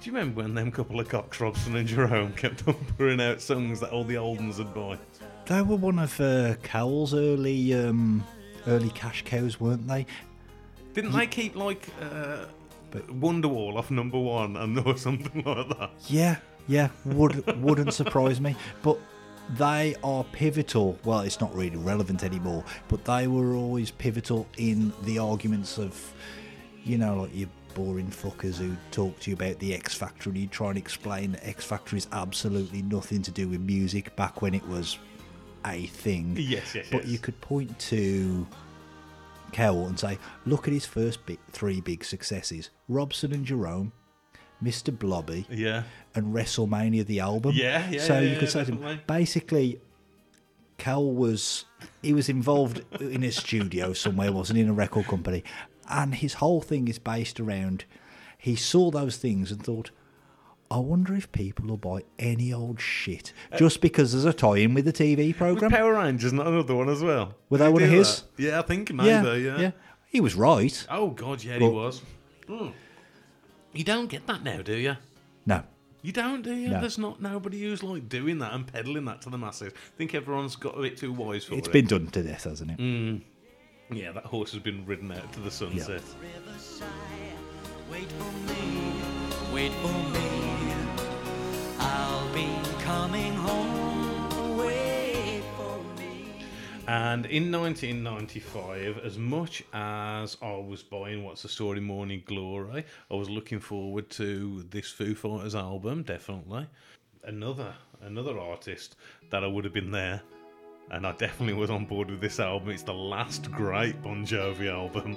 Do 0.01 0.09
you 0.09 0.13
remember 0.13 0.41
when 0.43 0.53
them 0.55 0.71
couple 0.71 0.99
of 0.99 1.09
cocks, 1.09 1.39
Robson 1.41 1.75
and 1.75 1.87
Jerome, 1.87 2.31
kept 2.33 2.67
on 2.67 2.73
pouring 2.97 3.21
out 3.21 3.41
songs 3.41 3.79
that 3.81 3.91
all 3.91 4.03
the 4.05 4.17
old 4.17 4.39
ones 4.39 4.57
would 4.57 4.73
buy? 4.73 4.97
They 5.49 5.63
were 5.63 5.77
one 5.77 5.97
of 5.97 6.21
uh, 6.21 6.53
Cowell's 6.61 7.15
early 7.15 7.73
um, 7.73 8.23
early 8.67 8.89
cash 8.89 9.23
cows, 9.25 9.59
weren't 9.59 9.87
they? 9.87 10.05
Didn't 10.93 11.11
they 11.11 11.25
keep 11.25 11.55
like 11.55 11.87
uh, 11.99 12.45
Wonderwall 12.91 13.75
off 13.75 13.89
number 13.89 14.19
one 14.19 14.55
and 14.57 14.77
or 14.77 14.95
something 14.95 15.43
like 15.43 15.69
that? 15.69 15.89
Yeah, 16.07 16.35
yeah, 16.67 16.89
would 17.03 17.63
wouldn't 17.63 17.95
surprise 17.95 18.39
me. 18.39 18.55
But 18.83 18.99
they 19.57 19.95
are 20.03 20.23
pivotal. 20.23 20.99
Well, 21.03 21.21
it's 21.21 21.41
not 21.41 21.55
really 21.55 21.77
relevant 21.77 22.23
anymore, 22.23 22.63
but 22.87 23.03
they 23.05 23.25
were 23.25 23.55
always 23.55 23.89
pivotal 23.89 24.45
in 24.57 24.93
the 25.01 25.17
arguments 25.17 25.79
of, 25.79 26.13
you 26.83 26.99
know, 26.99 27.21
like 27.21 27.35
your 27.35 27.49
boring 27.73 28.11
fuckers 28.11 28.57
who 28.57 28.75
talk 28.91 29.19
to 29.21 29.31
you 29.31 29.35
about 29.35 29.57
the 29.57 29.73
X 29.73 29.95
Factor 29.95 30.29
and 30.29 30.37
you 30.37 30.45
try 30.45 30.69
and 30.69 30.77
explain 30.77 31.31
that 31.31 31.47
X 31.47 31.65
Factor 31.65 31.95
is 31.95 32.07
absolutely 32.11 32.83
nothing 32.83 33.23
to 33.23 33.31
do 33.31 33.47
with 33.47 33.61
music 33.61 34.15
back 34.15 34.43
when 34.43 34.53
it 34.53 34.67
was 34.67 34.99
a 35.65 35.85
thing. 35.87 36.35
Yes, 36.39 36.73
yes, 36.75 36.87
But 36.91 37.03
yes. 37.03 37.11
you 37.11 37.19
could 37.19 37.39
point 37.41 37.77
to 37.79 38.47
Cowell 39.51 39.87
and 39.87 39.99
say, 39.99 40.17
look 40.45 40.67
at 40.67 40.73
his 40.73 40.85
first 40.85 41.25
big, 41.25 41.39
three 41.51 41.81
big 41.81 42.03
successes 42.03 42.69
Robson 42.87 43.33
and 43.33 43.45
Jerome, 43.45 43.91
Mr. 44.63 44.97
Blobby, 44.97 45.45
Yeah. 45.49 45.83
and 46.15 46.33
WrestleMania 46.33 47.05
the 47.05 47.19
album. 47.19 47.53
Yeah, 47.55 47.89
yeah, 47.89 48.01
So 48.01 48.15
yeah, 48.15 48.19
you 48.21 48.29
yeah, 48.29 48.39
could 48.39 48.49
say 48.49 48.65
to 48.65 48.71
him, 48.75 48.99
basically, 49.07 49.79
Cowell 50.77 51.13
was 51.13 51.65
he 52.01 52.13
was 52.13 52.29
involved 52.29 52.83
in 53.01 53.23
a 53.23 53.31
studio 53.31 53.91
somewhere, 53.93 54.31
wasn't 54.31 54.57
he, 54.57 54.63
in 54.63 54.69
a 54.69 54.73
record 54.73 55.05
company, 55.07 55.43
and 55.89 56.15
his 56.15 56.35
whole 56.35 56.61
thing 56.61 56.87
is 56.87 56.99
based 56.99 57.39
around 57.39 57.85
he 58.37 58.55
saw 58.55 58.89
those 58.89 59.17
things 59.17 59.51
and 59.51 59.61
thought. 59.63 59.91
I 60.71 60.77
wonder 60.77 61.15
if 61.15 61.31
people 61.31 61.65
will 61.65 61.77
buy 61.77 62.03
any 62.19 62.53
old 62.53 62.79
shit 62.79 63.33
just 63.57 63.81
because 63.81 64.11
there's 64.11 64.25
a 64.25 64.33
tie-in 64.33 64.75
with 64.75 64.85
the 64.85 64.93
Tiswas 64.93 65.35
program. 65.35 65.71
Power 65.71 65.95
Rangers 65.95 66.31
not 66.31 66.45
another 66.45 66.75
one 66.75 66.89
as 66.89 67.01
well? 67.01 67.33
Were 67.49 67.57
they 67.57 67.69
one 67.69 67.81
of 67.81 67.89
his? 67.89 68.21
that? 68.21 68.43
Yeah, 68.43 68.59
I 68.59 68.61
think 68.61 68.93
maybe, 68.93 69.09
yeah, 69.09 69.33
yeah. 69.33 69.59
yeah, 69.59 69.71
he 70.07 70.21
was 70.21 70.35
right. 70.35 70.85
Oh, 70.91 71.09
God, 71.09 71.43
yeah, 71.43 71.57
he 71.57 71.67
was. 71.67 72.03
Hmm. 72.47 72.67
You 73.73 73.83
don't 73.83 74.07
get 74.07 74.27
that 74.27 74.43
now, 74.43 74.61
do 74.61 74.75
you? 74.75 74.95
No, 75.45 75.63
You 76.03 76.11
don't, 76.11 76.43
do 76.43 76.53
you? 76.53 76.69
No. 76.69 76.81
There's 76.81 76.97
not 76.99 77.19
nobody 77.21 77.61
who's 77.61 77.81
like 77.81 78.07
doing 78.07 78.37
that 78.39 78.53
and 78.53 78.71
peddling 78.71 79.05
that 79.05 79.21
to 79.23 79.29
the 79.31 79.37
masses. 79.37 79.73
I 79.73 79.97
think 79.97 80.13
everyone's 80.13 80.55
got 80.55 80.77
a 80.77 80.81
bit 80.81 80.97
too 80.97 81.11
wise 81.11 81.45
for 81.45 81.53
It's 81.53 81.67
it. 81.67 81.69
It's 81.69 81.69
been 81.69 81.85
done 81.87 82.07
to 82.07 82.23
death, 82.23 82.43
hasn't 82.43 82.71
it? 82.71 82.77
Mm. 82.77 83.21
Yeah, 83.91 84.11
that 84.11 84.25
horse 84.25 84.51
has 84.51 84.61
been 84.61 84.85
ridden 84.85 85.11
out 85.11 85.33
to 85.33 85.39
the 85.39 85.49
sunset. 85.49 86.03
Riverside, 86.21 86.87
I'll 91.79 92.33
be 92.33 92.47
coming 92.81 93.33
home. 93.33 93.59
And 96.89 97.27
in 97.27 97.51
1995, 97.51 99.05
as 99.05 99.15
much 99.15 99.63
as 99.73 100.37
I 100.41 100.53
was 100.53 100.81
buying 100.81 101.23
What's 101.23 101.43
the 101.43 101.47
Story 101.47 101.79
Morning 101.79 102.23
Glory, 102.25 102.83
I 103.11 103.13
was 103.13 103.29
looking 103.29 103.59
forward 103.59 104.09
to 104.11 104.63
this 104.71 104.89
Foo 104.89 105.13
Fighters 105.13 105.53
album, 105.53 106.01
definitely. 106.01 106.65
Another 107.23 107.75
another 108.01 108.39
artist 108.39 108.95
that 109.29 109.43
I 109.43 109.47
would 109.47 109.65
have 109.65 109.73
been 109.73 109.91
there, 109.91 110.23
and 110.89 111.05
I 111.05 111.11
definitely 111.11 111.53
was 111.53 111.69
on 111.69 111.85
board 111.85 112.09
with 112.09 112.21
this 112.21 112.39
album. 112.39 112.71
It's 112.71 112.81
the 112.81 112.91
last 112.91 113.51
great 113.51 114.01
Bon 114.01 114.25
Jovi 114.25 114.67
album. 114.67 115.15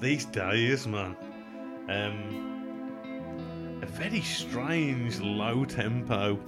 These 0.00 0.26
days, 0.26 0.86
man. 0.86 1.16
Um, 1.88 2.51
a 3.82 3.86
very 3.86 4.20
strange, 4.20 5.20
low 5.20 5.64
tempo 5.64 6.38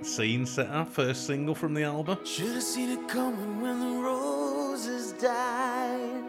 scene 0.00 0.46
setter, 0.46 0.86
first 0.86 1.26
single 1.26 1.54
from 1.54 1.74
the 1.74 1.82
album. 1.82 2.18
Should 2.24 2.54
have 2.54 2.62
seen 2.62 2.90
it 2.90 3.08
coming 3.08 3.60
when 3.60 3.80
the 3.80 4.02
roses 4.02 5.12
died. 5.12 6.24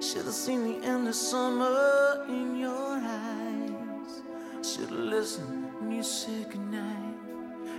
Should 0.00 0.24
have 0.26 0.34
seen 0.34 0.62
the 0.80 0.86
end 0.86 1.08
of 1.08 1.14
summer 1.16 2.24
in 2.28 2.58
your 2.58 3.00
eyes. 3.02 4.22
Should 4.62 4.90
have 4.90 4.92
listened 4.92 5.72
when 5.80 5.90
you 5.92 6.02
said 6.04 6.50
goodnight. 6.50 7.16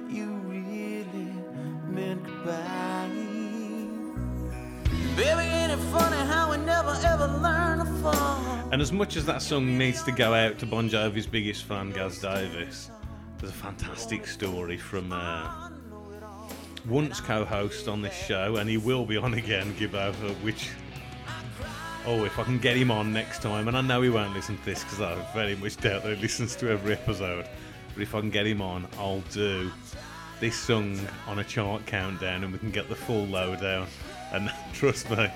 You 0.09 0.25
really 0.45 1.31
meant 1.87 2.25
goodbye. 2.25 2.88
And 8.71 8.81
as 8.81 8.93
much 8.93 9.17
as 9.17 9.25
that 9.25 9.41
song 9.41 9.77
needs 9.77 10.01
to 10.03 10.13
go 10.13 10.33
out 10.33 10.57
to 10.59 10.65
Bon 10.65 10.89
Jovi's 10.89 11.27
biggest 11.27 11.65
fan, 11.65 11.91
Gaz 11.91 12.19
Davis, 12.19 12.89
there's 13.37 13.51
a 13.51 13.55
fantastic 13.55 14.25
story 14.25 14.77
from 14.77 15.11
uh, 15.11 15.69
once 16.87 17.19
co-host 17.19 17.89
on 17.89 18.01
this 18.01 18.13
show, 18.13 18.55
and 18.55 18.69
he 18.69 18.77
will 18.77 19.05
be 19.05 19.17
on 19.17 19.33
again, 19.33 19.73
Gibbo, 19.73 20.13
which... 20.41 20.69
Oh, 22.05 22.23
if 22.23 22.39
I 22.39 22.43
can 22.43 22.57
get 22.57 22.77
him 22.77 22.89
on 22.89 23.11
next 23.11 23.41
time, 23.41 23.67
and 23.67 23.77
I 23.77 23.81
know 23.81 24.01
he 24.01 24.09
won't 24.09 24.33
listen 24.33 24.57
to 24.57 24.65
this 24.65 24.85
because 24.85 25.01
I 25.01 25.15
very 25.33 25.57
much 25.57 25.75
doubt 25.75 26.03
that 26.03 26.15
he 26.15 26.21
listens 26.21 26.55
to 26.57 26.69
every 26.69 26.93
episode, 26.93 27.45
but 27.93 28.01
if 28.01 28.15
I 28.15 28.21
can 28.21 28.29
get 28.29 28.47
him 28.47 28.61
on, 28.61 28.87
I'll 28.97 29.19
do 29.31 29.69
this 30.39 30.55
song 30.55 30.97
on 31.27 31.39
a 31.39 31.43
chart 31.43 31.85
countdown 31.85 32.45
and 32.45 32.53
we 32.53 32.59
can 32.59 32.71
get 32.71 32.87
the 32.87 32.95
full 32.95 33.25
lowdown. 33.25 33.87
And 34.31 34.51
trust 34.73 35.09
me, 35.09 35.29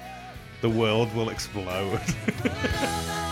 the 0.62 0.70
world 0.70 1.14
will 1.16 1.30
explode. 1.30 2.02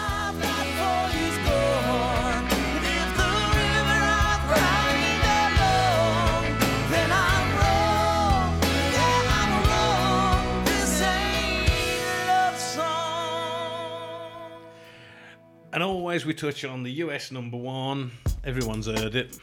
And 15.74 15.82
always 15.82 16.26
we 16.26 16.34
touch 16.34 16.66
on 16.66 16.84
the 16.84 16.92
US 17.06 17.32
number 17.32 17.56
one. 17.56 18.12
Everyone's 18.44 18.88
heard 18.88 19.16
it. 19.16 19.38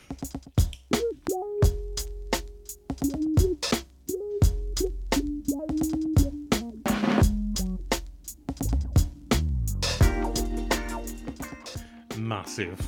Massive 12.32 12.78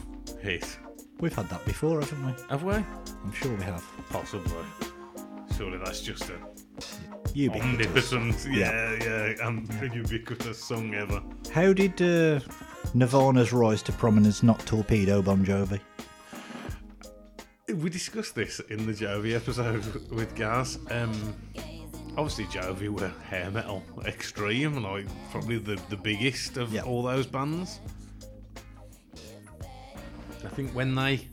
hit. 0.42 0.78
We've 1.18 1.34
had 1.34 1.48
that 1.48 1.64
before, 1.64 2.00
haven't 2.00 2.26
we? 2.26 2.32
Have 2.50 2.62
we? 2.62 2.74
I'm 2.74 3.32
sure 3.32 3.54
we 3.56 3.64
have. 3.64 3.82
Possibly. 4.10 4.52
Surely 5.56 5.78
that's 5.78 6.02
just 6.02 6.28
a 6.28 6.34
Ubiquitous. 7.32 8.12
omnipotent, 8.12 8.46
yeah, 8.50 8.98
yeah, 9.02 9.34
um, 9.46 9.66
ubiquitous 9.94 10.62
song 10.62 10.94
ever. 10.94 11.22
How 11.54 11.72
did 11.72 12.02
uh, 12.02 12.40
Nirvana's 12.92 13.50
rise 13.54 13.82
to 13.84 13.92
prominence 13.92 14.42
not 14.42 14.60
torpedo 14.66 15.22
Bon 15.22 15.42
Jovi? 15.44 15.80
We 17.74 17.88
discussed 17.88 18.34
this 18.34 18.60
in 18.68 18.84
the 18.86 18.92
Jovi 18.92 19.34
episode 19.34 20.10
with 20.10 20.34
Gaz. 20.34 20.78
Um, 20.90 21.34
obviously, 22.18 22.44
Jovi 22.44 22.88
were 22.90 23.08
hair 23.26 23.50
metal 23.50 23.82
extreme, 24.04 24.82
like 24.82 25.06
probably 25.30 25.56
the, 25.56 25.80
the 25.88 25.96
biggest 25.96 26.58
of 26.58 26.74
Yeah. 26.74 26.82
all 26.82 27.02
those 27.02 27.26
bands. 27.26 27.80
I 30.44 30.48
think 30.48 30.72
when 30.72 30.94
they. 30.94 31.26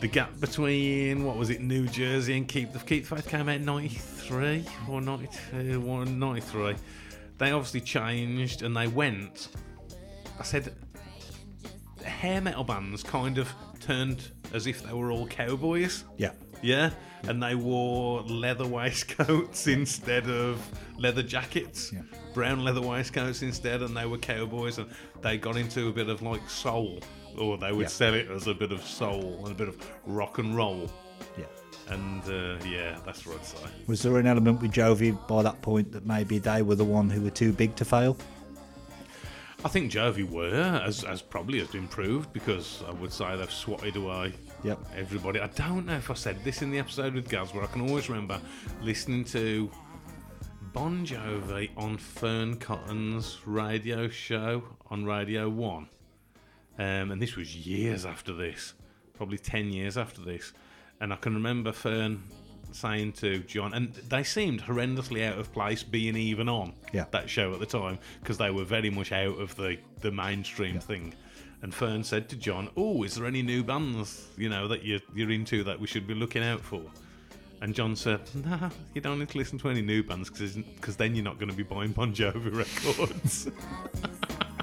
The 0.00 0.08
gap 0.08 0.40
between, 0.40 1.24
what 1.24 1.36
was 1.36 1.48
it, 1.50 1.60
New 1.60 1.86
Jersey 1.86 2.36
and 2.36 2.48
Keep 2.48 2.72
the 2.72 2.80
Keep 2.80 3.06
the 3.06 3.14
Faith 3.14 3.28
came 3.28 3.48
out 3.48 3.54
in 3.56 3.64
93 3.64 4.64
or 4.88 5.00
92 5.00 5.84
or 5.86 6.04
93. 6.04 6.74
They 7.38 7.52
obviously 7.52 7.82
changed 7.82 8.62
and 8.62 8.76
they 8.76 8.88
went. 8.88 9.48
I 10.40 10.42
said 10.42 10.74
hair 12.04 12.40
metal 12.40 12.64
bands 12.64 13.02
kind 13.02 13.38
of 13.38 13.52
turned 13.80 14.30
as 14.52 14.66
if 14.66 14.82
they 14.82 14.92
were 14.92 15.10
all 15.12 15.26
cowboys. 15.26 16.04
Yeah. 16.16 16.32
Yeah, 16.62 16.90
and 17.24 17.42
they 17.42 17.56
wore 17.56 18.22
leather 18.22 18.66
waistcoats 18.66 19.66
instead 19.66 20.28
of 20.28 20.64
leather 20.96 21.22
jackets. 21.22 21.92
Yeah. 21.92 22.02
Brown 22.34 22.62
leather 22.62 22.80
waistcoats 22.80 23.42
instead, 23.42 23.82
and 23.82 23.96
they 23.96 24.06
were 24.06 24.18
cowboys, 24.18 24.78
and 24.78 24.88
they 25.22 25.38
got 25.38 25.56
into 25.56 25.88
a 25.88 25.92
bit 25.92 26.08
of 26.08 26.22
like 26.22 26.48
soul, 26.48 27.00
or 27.38 27.56
they 27.58 27.72
would 27.72 27.82
Yeah. 27.82 27.88
sell 27.88 28.14
it 28.14 28.28
as 28.30 28.46
a 28.46 28.54
bit 28.54 28.72
of 28.72 28.82
soul 28.84 29.40
and 29.44 29.52
a 29.52 29.54
bit 29.54 29.68
of 29.68 29.76
rock 30.06 30.38
and 30.38 30.56
roll. 30.56 30.90
Yeah. 31.38 31.44
And 31.88 32.22
uh, 32.24 32.64
yeah, 32.66 32.98
that's 33.04 33.26
what 33.26 33.38
I'd 33.38 33.44
say. 33.46 33.58
Was 33.86 34.02
there 34.02 34.18
an 34.18 34.26
element 34.26 34.62
with 34.62 34.72
Jovi 34.72 35.16
by 35.28 35.42
that 35.42 35.60
point 35.62 35.92
that 35.92 36.06
maybe 36.06 36.38
they 36.38 36.62
were 36.62 36.74
the 36.76 36.84
one 36.84 37.10
who 37.10 37.20
were 37.22 37.30
too 37.30 37.52
big 37.52 37.74
to 37.76 37.84
fail? 37.84 38.16
I 39.64 39.68
think 39.68 39.92
Jovi 39.92 40.28
were, 40.28 40.80
as, 40.84 41.04
as 41.04 41.22
probably 41.22 41.60
has 41.60 41.68
been 41.68 41.86
proved, 41.86 42.32
because 42.32 42.82
I 42.88 42.90
would 42.92 43.12
say 43.12 43.36
they've 43.36 43.50
swatted 43.50 43.94
away 43.96 44.32
Yep. 44.64 44.78
everybody. 44.96 45.38
I 45.40 45.46
don't 45.48 45.86
know 45.86 45.96
if 45.96 46.10
I 46.10 46.14
said 46.14 46.42
this 46.42 46.62
in 46.62 46.70
the 46.72 46.78
episode 46.80 47.14
with 47.14 47.28
Gaz, 47.28 47.54
where 47.54 47.62
I 47.62 47.68
can 47.68 47.82
always 47.88 48.08
remember 48.08 48.40
listening 48.80 49.24
to 49.26 49.70
Bon 50.72 51.06
Jovi 51.06 51.70
on 51.76 51.96
Fearne 51.96 52.56
Cotton's 52.58 53.38
radio 53.46 54.08
show 54.08 54.64
on 54.90 55.04
Radio 55.04 55.48
1. 55.48 55.88
Um, 56.78 57.10
and 57.10 57.20
this 57.20 57.36
was 57.36 57.54
years 57.54 58.06
after 58.06 58.32
this, 58.32 58.74
probably 59.14 59.38
10 59.38 59.70
years 59.72 59.96
after 59.98 60.22
this. 60.22 60.52
And 61.00 61.12
I 61.12 61.16
can 61.16 61.34
remember 61.34 61.72
Fearne 61.72 62.22
saying 62.72 63.12
to 63.12 63.40
John, 63.40 63.74
and 63.74 63.92
they 63.94 64.22
seemed 64.22 64.62
horrendously 64.62 65.24
out 65.26 65.38
of 65.38 65.52
place 65.52 65.82
being 65.82 66.16
even 66.16 66.48
on 66.48 66.72
Yeah. 66.92 67.04
that 67.10 67.28
show 67.28 67.52
at 67.52 67.60
the 67.60 67.66
time 67.66 67.98
because 68.20 68.38
they 68.38 68.50
were 68.50 68.64
very 68.64 68.88
much 68.88 69.12
out 69.12 69.38
of 69.38 69.54
the, 69.56 69.76
the 70.00 70.10
mainstream 70.10 70.78
thing. 70.80 71.14
And 71.60 71.72
Fearne 71.74 72.02
said 72.04 72.28
to 72.30 72.36
John, 72.36 72.70
"Oh, 72.76 73.02
is 73.04 73.14
there 73.14 73.26
any 73.26 73.40
new 73.42 73.62
bands 73.62 74.26
you 74.36 74.48
know 74.48 74.66
that 74.66 74.84
you're 74.84 74.98
you're 75.14 75.30
into 75.30 75.62
that 75.64 75.78
we 75.78 75.86
should 75.86 76.08
be 76.08 76.14
looking 76.14 76.42
out 76.42 76.60
for?" 76.60 76.82
And 77.60 77.72
John 77.72 77.94
said, 77.94 78.20
"Nah, 78.34 78.70
you 78.94 79.00
don't 79.00 79.20
need 79.20 79.28
to 79.28 79.38
listen 79.38 79.58
to 79.58 79.68
any 79.68 79.80
new 79.82 80.02
bands 80.02 80.28
because 80.28 80.96
then 80.96 81.14
you're 81.14 81.22
not 81.24 81.38
going 81.38 81.50
to 81.50 81.54
be 81.56 81.62
buying 81.62 81.92
Bon 81.92 82.12
Jovi 82.12 82.52
records." 82.52 83.48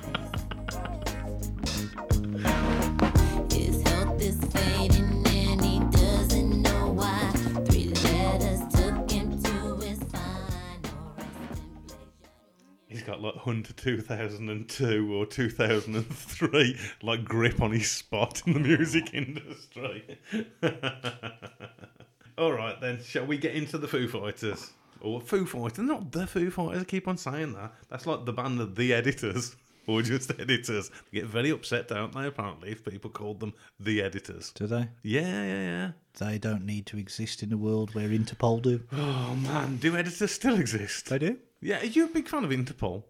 He's 13.19 13.25
like 13.25 13.35
Hunter 13.35 13.73
2002 13.73 15.13
or 15.13 15.25
2003, 15.25 16.77
like 17.03 17.25
grip 17.25 17.61
on 17.61 17.71
his 17.71 17.91
spot 17.91 18.41
in 18.45 18.53
the 18.53 18.59
music 18.59 19.13
industry. 19.13 20.17
All 22.37 22.53
right, 22.53 22.79
then, 22.79 23.03
shall 23.03 23.25
we 23.25 23.37
get 23.37 23.55
into 23.55 23.77
the 23.77 23.89
Foo 23.89 24.07
Fighters? 24.07 24.71
Or 25.01 25.19
Foo 25.19 25.45
Fighters, 25.45 25.79
not 25.79 26.13
the 26.13 26.27
Foo 26.27 26.49
Fighters, 26.49 26.81
I 26.81 26.85
keep 26.85 27.09
on 27.09 27.17
saying 27.17 27.53
that. 27.53 27.73
That's 27.89 28.07
like 28.07 28.25
the 28.25 28.31
band 28.31 28.61
of 28.61 28.75
the 28.75 28.93
editors, 28.93 29.57
or 29.87 30.01
just 30.01 30.31
editors. 30.39 30.89
They 31.11 31.19
get 31.19 31.27
very 31.27 31.49
upset, 31.49 31.89
don't 31.89 32.13
they, 32.13 32.27
apparently, 32.27 32.71
if 32.71 32.85
people 32.85 33.09
called 33.09 33.41
them 33.41 33.53
the 33.81 34.01
editors. 34.01 34.53
Do 34.53 34.65
they? 34.67 34.87
Yeah, 35.03 35.43
yeah, 35.43 35.61
yeah. 35.61 35.91
They 36.17 36.37
don't 36.37 36.65
need 36.65 36.85
to 36.87 36.97
exist 36.97 37.43
in 37.43 37.51
a 37.51 37.57
world 37.57 37.93
where 37.93 38.07
Interpol 38.07 38.61
do. 38.61 38.81
Oh, 38.93 39.35
man, 39.35 39.75
do 39.75 39.97
editors 39.97 40.31
still 40.31 40.57
exist? 40.57 41.09
They 41.09 41.19
do. 41.19 41.37
Yeah, 41.61 41.81
are 41.81 41.85
you 41.85 42.05
a 42.05 42.09
big 42.09 42.27
fan 42.27 42.43
of 42.43 42.51
Interpol? 42.51 43.03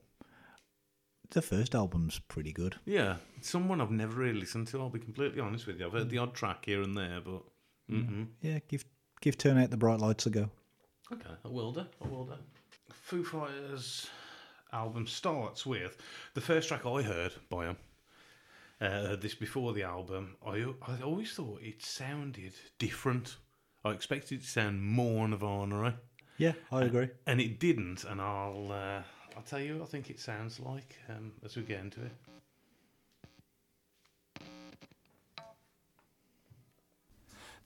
the 1.32 1.41
first 1.41 1.76
album's 1.76 2.20
pretty 2.28 2.52
good. 2.52 2.76
Yeah, 2.86 3.18
it's 3.38 3.50
someone 3.50 3.82
I've 3.82 3.91
never 3.91 4.20
really 4.20 4.39
listened 4.39 4.68
to. 4.70 4.80
I'll 4.82 4.89
be 4.89 5.00
completely 5.00 5.39
honest 5.39 5.68
with 5.68 5.80
you. 5.80 5.86
I've 5.86 5.93
heard 5.93 6.10
the 6.10 6.18
odd 6.18 6.34
track 6.34 6.66
here 6.66 6.82
and 6.82 6.97
there, 6.97 7.22
but 7.24 7.43
mm 7.91 8.28
Yeah, 8.41 8.60
give 8.68 8.86
give 9.22 9.38
Turn 9.38 9.58
Out 9.58 9.70
the 9.70 9.78
Bright 9.78 10.00
Lights 10.00 10.26
a 10.26 10.32
go. 10.32 10.50
okay, 11.14 11.30
I 11.43 11.47
will 11.47 11.72
do. 11.72 11.86
I 12.04 12.08
will 12.08 12.26
do. 12.26 12.34
Foo 12.91 13.24
Fighters 13.24 14.08
album 14.74 15.08
starts 15.08 15.66
with 15.66 15.97
the 16.34 16.41
first 16.41 16.68
track 16.68 16.86
I 16.86 17.02
heard 17.02 17.34
by 17.50 17.66
them. 17.66 17.78
Uh, 18.82 18.89
heard 18.89 19.22
this 19.22 19.36
before 19.36 19.74
the 19.74 19.84
album, 19.84 20.36
I 20.45 20.66
I 20.88 21.02
always 21.04 21.32
thought 21.34 21.62
it 21.62 21.84
sounded 21.84 22.54
different. 22.80 23.36
I 23.86 23.91
expected 23.91 24.39
it 24.39 24.43
to 24.43 24.50
sound 24.50 24.82
more 24.84 25.28
Nirvana, 25.28 26.00
Yeah, 26.40 26.54
I 26.72 26.84
agree. 26.86 27.10
and 27.28 27.42
it 27.42 27.60
didn't. 27.60 28.06
And 28.06 28.22
I'll 28.22 28.72
uh, 28.72 29.02
I'll 29.36 29.44
tell 29.46 29.60
you, 29.60 29.80
what 29.80 29.84
I 29.84 29.92
think 29.92 30.10
it 30.10 30.22
sounds 30.22 30.58
like 30.60 30.96
um, 31.10 31.34
as 31.44 31.58
we 31.58 31.64
get 31.64 31.82
into 31.82 32.00
it. 32.02 32.12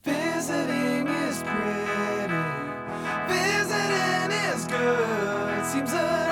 Visiting 0.02 1.06
is 1.06 1.38
pretty. 1.38 2.42
Visiting 3.28 4.30
is 4.50 4.64
good. 4.66 5.64
Seems 5.66 5.92
that 5.92 6.23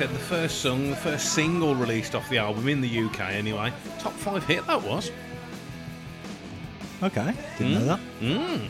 said, 0.00 0.08
the 0.08 0.18
first 0.18 0.62
song, 0.62 0.88
the 0.88 0.96
first 0.96 1.34
single 1.34 1.74
released 1.74 2.14
off 2.14 2.26
the 2.30 2.38
album 2.38 2.68
in 2.68 2.80
the 2.80 3.02
UK, 3.04 3.20
anyway. 3.32 3.70
Top 3.98 4.14
five 4.14 4.42
hit 4.46 4.66
that 4.66 4.82
was. 4.82 5.10
Okay, 7.02 7.34
didn't 7.58 7.74
know 7.74 7.84
that. 7.84 8.00
Mm. 8.22 8.68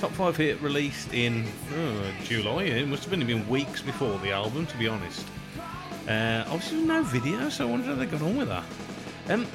Top 0.00 0.10
five 0.10 0.36
hit 0.36 0.60
released 0.60 1.14
in 1.14 1.44
oh, 1.76 2.10
July. 2.24 2.64
It 2.64 2.88
must 2.88 3.04
have 3.04 3.10
been 3.12 3.24
been 3.24 3.48
weeks 3.48 3.82
before 3.82 4.18
the 4.18 4.32
album, 4.32 4.66
to 4.66 4.76
be 4.76 4.88
honest. 4.88 5.24
Uh, 6.08 6.42
obviously, 6.48 6.82
no 6.82 7.04
video, 7.04 7.48
so 7.50 7.68
I 7.68 7.70
wonder 7.70 7.86
how 7.86 7.94
they 7.94 8.06
got 8.06 8.22
on 8.22 8.36
with 8.36 8.48
that. 8.48 8.64
Um, 9.28 9.46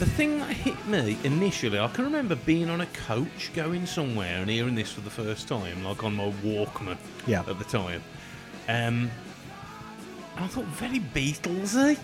the 0.00 0.06
thing 0.06 0.40
that 0.40 0.50
hit 0.50 0.84
me 0.88 1.16
initially, 1.22 1.78
I 1.78 1.86
can 1.86 2.06
remember 2.06 2.34
being 2.34 2.70
on 2.70 2.80
a 2.80 2.86
coach 2.86 3.52
going 3.54 3.86
somewhere 3.86 4.38
and 4.40 4.50
hearing 4.50 4.74
this 4.74 4.90
for 4.90 5.02
the 5.02 5.10
first 5.10 5.46
time, 5.46 5.84
like 5.84 6.02
on 6.02 6.16
my 6.16 6.32
Walkman 6.42 6.96
Yeah. 7.24 7.44
at 7.46 7.56
the 7.56 7.64
time. 7.64 8.02
Um, 8.68 9.08
and 10.36 10.44
I 10.44 10.48
thought, 10.48 10.64
very 10.66 11.00
Beatlesy. 11.00 11.98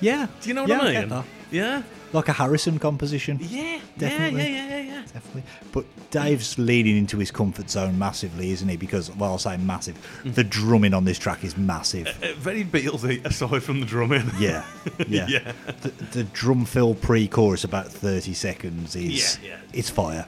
Yeah. 0.00 0.26
Do 0.40 0.48
you 0.48 0.54
know 0.54 0.62
what 0.62 0.70
yeah, 0.70 0.80
I 0.80 1.00
mean? 1.00 1.08
that. 1.08 1.24
Yeah, 1.50 1.82
Like 2.12 2.28
a 2.28 2.32
Harrison 2.32 2.78
composition. 2.78 3.38
yeah, 3.40 3.78
Definitely. 3.96 4.42
yeah, 4.42 4.48
yeah, 4.48 4.68
yeah, 4.68 4.80
yeah. 4.80 5.02
Definitely. 5.12 5.44
But 5.70 5.84
Dave's 6.10 6.58
leaning 6.58 6.96
into 6.96 7.18
his 7.18 7.30
comfort 7.30 7.70
zone 7.70 7.96
massively, 7.96 8.50
isn't 8.50 8.68
he? 8.68 8.76
Because, 8.76 9.14
well, 9.14 9.30
I'll 9.32 9.38
say 9.38 9.56
massive. 9.56 9.96
The 10.24 10.42
drumming 10.42 10.94
on 10.94 11.04
this 11.04 11.18
track 11.18 11.44
is 11.44 11.56
massive. 11.56 12.08
Uh, 12.22 12.32
very 12.38 12.64
Beatlesy, 12.64 13.24
aside 13.24 13.62
from 13.62 13.78
the 13.80 13.86
drumming. 13.86 14.28
Yeah. 14.38 14.64
Yeah. 15.06 15.26
Yeah. 15.34 15.52
The, 15.82 15.90
the 16.12 16.24
drum 16.24 16.64
fill 16.64 16.94
pre 16.96 17.28
chorus, 17.28 17.62
about 17.62 17.86
30 17.86 18.34
seconds, 18.34 18.96
is 18.96 19.38
Yeah, 19.42 19.50
yeah. 19.50 19.56
it's 19.72 19.90
fire. 19.90 20.26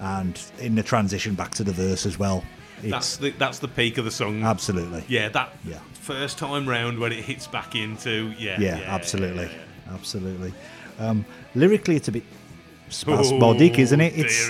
And 0.00 0.40
in 0.58 0.74
the 0.74 0.82
transition 0.82 1.34
back 1.34 1.52
to 1.54 1.64
the 1.64 1.72
verse 1.72 2.04
as 2.06 2.18
well, 2.18 2.42
That's 2.90 3.16
the 3.16 3.30
that's 3.30 3.58
the 3.58 3.68
peak 3.68 3.98
of 3.98 4.04
the 4.04 4.10
song. 4.10 4.42
absolutely. 4.42 5.04
Yeah, 5.08 5.28
that 5.30 5.56
Yeah. 5.64 5.78
first 6.00 6.38
time 6.38 6.68
round 6.68 6.98
when 6.98 7.12
it 7.12 7.24
hits 7.24 7.46
back 7.46 7.74
into 7.74 8.32
yeah. 8.38 8.58
Yeah, 8.60 8.80
absolutely. 8.86 9.48
Absolutely. 9.92 10.52
Um, 10.98 11.24
lyrically, 11.54 11.96
it's 11.96 12.08
a 12.08 12.12
bit 12.12 12.22
Oh, 12.26 12.90
spasmodic, 12.90 13.78
isn't 13.78 14.00
it? 14.00 14.12
It's. 14.16 14.48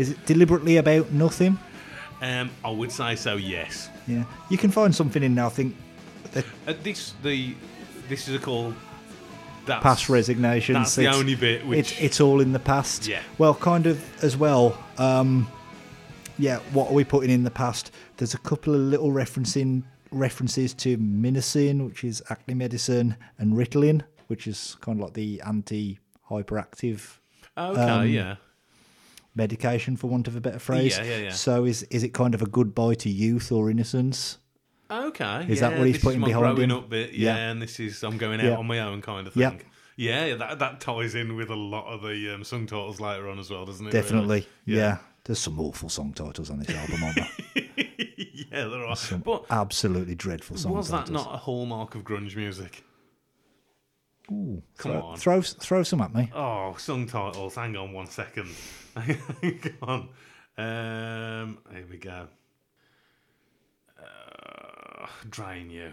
Is 0.00 0.10
it 0.10 0.24
deliberately 0.26 0.76
about 0.78 1.10
nothing? 1.12 1.58
Um, 2.22 2.50
I 2.64 2.70
would 2.70 2.90
say 2.92 3.16
so. 3.16 3.36
Yes. 3.36 3.90
Yeah. 4.06 4.24
You 4.48 4.56
can 4.56 4.70
find 4.70 4.94
something 4.94 5.22
in 5.22 5.34
there, 5.34 5.44
I 5.46 5.50
think, 5.50 5.74
that 6.32 6.44
Uh, 6.66 6.74
this 6.82 7.12
the 7.22 7.54
this 8.08 8.28
is 8.28 8.34
a 8.36 8.38
call. 8.38 8.74
That's, 9.64 9.82
past 9.82 10.08
resignations. 10.08 10.76
That's 10.76 10.94
the 10.96 11.02
it's- 11.02 11.16
only 11.16 11.34
bit 11.36 11.64
which 11.66 11.92
it's, 11.92 12.00
it's 12.00 12.20
all 12.20 12.40
in 12.40 12.52
the 12.52 12.58
past. 12.58 13.06
Yeah. 13.06 13.20
Well, 13.38 13.54
kind 13.54 13.86
of 13.86 14.02
as 14.24 14.36
well. 14.36 14.76
Um, 14.98 15.46
yeah. 16.38 16.58
What 16.72 16.90
are 16.90 16.94
we 16.94 17.04
putting 17.04 17.30
in 17.30 17.44
the 17.44 17.50
past? 17.50 17.90
There's 18.16 18.34
a 18.34 18.38
couple 18.38 18.74
of 18.74 18.80
little 18.80 19.10
referencing 19.10 19.82
references 20.10 20.74
to 20.74 20.98
Minocin, 20.98 21.86
which 21.86 22.04
is 22.04 22.22
acne 22.30 22.54
medicine, 22.54 23.16
and 23.38 23.54
Ritalin, 23.54 24.02
which 24.26 24.46
is 24.46 24.76
kind 24.80 24.98
of 24.98 25.04
like 25.04 25.14
the 25.14 25.40
anti-hyperactive 25.46 27.18
okay. 27.56 27.80
um, 27.80 28.08
yeah. 28.08 28.36
medication, 29.34 29.96
for 29.96 30.08
want 30.08 30.28
of 30.28 30.36
a 30.36 30.40
better 30.40 30.58
phrase. 30.58 30.98
Yeah, 30.98 31.04
yeah, 31.04 31.16
yeah. 31.18 31.32
So 31.32 31.64
is 31.64 31.82
is 31.84 32.02
it 32.02 32.10
kind 32.10 32.34
of 32.34 32.42
a 32.42 32.46
goodbye 32.46 32.94
to 32.94 33.08
youth 33.10 33.50
or 33.52 33.70
innocence? 33.70 34.38
Okay. 34.90 35.46
Is 35.48 35.60
yeah, 35.60 35.70
that 35.70 35.78
what 35.78 35.86
he's 35.86 35.98
putting 36.02 36.20
behind 36.20 36.56
growing 36.56 36.70
him? 36.70 36.76
up 36.76 36.90
bit. 36.90 37.12
Yeah, 37.12 37.34
Yeah. 37.34 37.50
and 37.50 37.62
this 37.62 37.80
is 37.80 38.02
I'm 38.02 38.18
going 38.18 38.40
out 38.40 38.46
Yeah. 38.46 38.56
on 38.56 38.66
my 38.66 38.80
own 38.80 39.00
kind 39.00 39.26
of 39.26 39.32
thing. 39.32 39.62
Yeah, 39.96 40.26
yeah, 40.26 40.34
that 40.36 40.58
that 40.58 40.80
ties 40.80 41.14
in 41.14 41.36
with 41.36 41.50
a 41.50 41.56
lot 41.56 41.86
of 41.86 42.02
the 42.02 42.34
um, 42.34 42.44
song 42.44 42.66
titles 42.66 43.00
later 43.00 43.28
on 43.28 43.38
as 43.38 43.50
well, 43.50 43.64
doesn't 43.64 43.86
it? 43.86 43.92
really? 43.92 44.02
Definitely. 44.02 44.46
Yeah. 44.66 44.98
There's 45.24 45.38
some 45.38 45.60
awful 45.60 45.88
song 45.88 46.12
titles 46.12 46.50
on 46.50 46.58
this 46.58 46.74
album, 46.74 47.04
aren't 47.04 47.16
there? 47.16 47.28
yeah, 48.16 48.64
there 48.68 48.84
are. 48.84 48.96
Some 48.96 49.20
But 49.20 49.44
absolutely 49.50 50.14
dreadful 50.16 50.56
song 50.56 50.72
was 50.72 50.88
that 50.90 51.10
not 51.10 51.32
a 51.32 51.36
hallmark 51.36 51.94
of 51.94 52.02
grunge 52.02 52.34
music? 52.34 52.82
Ooh, 54.30 54.62
Come 54.78 54.92
throw, 54.92 55.02
on. 55.02 55.16
Throw, 55.16 55.42
throw 55.42 55.82
some 55.82 56.00
at 56.00 56.14
me. 56.14 56.30
Oh, 56.34 56.74
song 56.78 57.06
titles. 57.06 57.54
Hang 57.54 57.76
on 57.76 57.92
one 57.92 58.06
second. 58.06 58.48
Hang 58.96 59.18
on. 59.82 60.08
Um, 60.58 61.58
here 61.72 61.86
we 61.90 61.98
go. 61.98 62.26
Uh, 63.98 65.06
drain 65.30 65.70
you. 65.70 65.92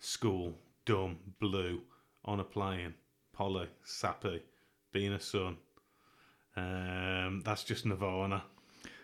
School. 0.00 0.54
Dumb. 0.84 1.16
Blue. 1.38 1.80
On 2.24 2.40
a 2.40 2.44
plane. 2.44 2.94
Polly. 3.32 3.68
Sappy. 3.84 4.42
Being 4.92 5.12
a 5.12 5.20
son. 5.20 5.56
Um, 6.56 7.42
that's 7.44 7.64
just 7.64 7.86
Nirvana. 7.86 8.42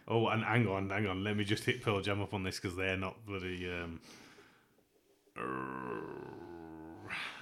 Oh, 0.07 0.29
and 0.29 0.43
hang 0.43 0.67
on, 0.67 0.91
hang 0.91 1.07
on. 1.07 1.23
Let 1.25 1.37
me 1.37 1.45
just 1.45 1.65
hit 1.65 1.83
Pearl 1.83 2.01
Jam 2.01 2.21
up 2.23 2.33
on 2.35 2.43
this 2.43 2.59
because 2.59 2.77
they're 2.77 2.97
not 2.97 3.25
bloody. 3.27 3.71
Um, 3.71 4.01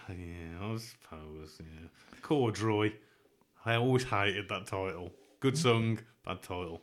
yeah, 0.08 0.62
I 0.62 0.76
suppose. 0.78 1.58
Yeah, 1.60 1.88
Corduroy. 2.22 2.92
I 3.64 3.74
always 3.76 4.04
hated 4.04 4.48
that 4.48 4.66
title. 4.66 5.12
Good 5.40 5.58
song, 5.58 5.98
bad 6.24 6.42
title. 6.42 6.82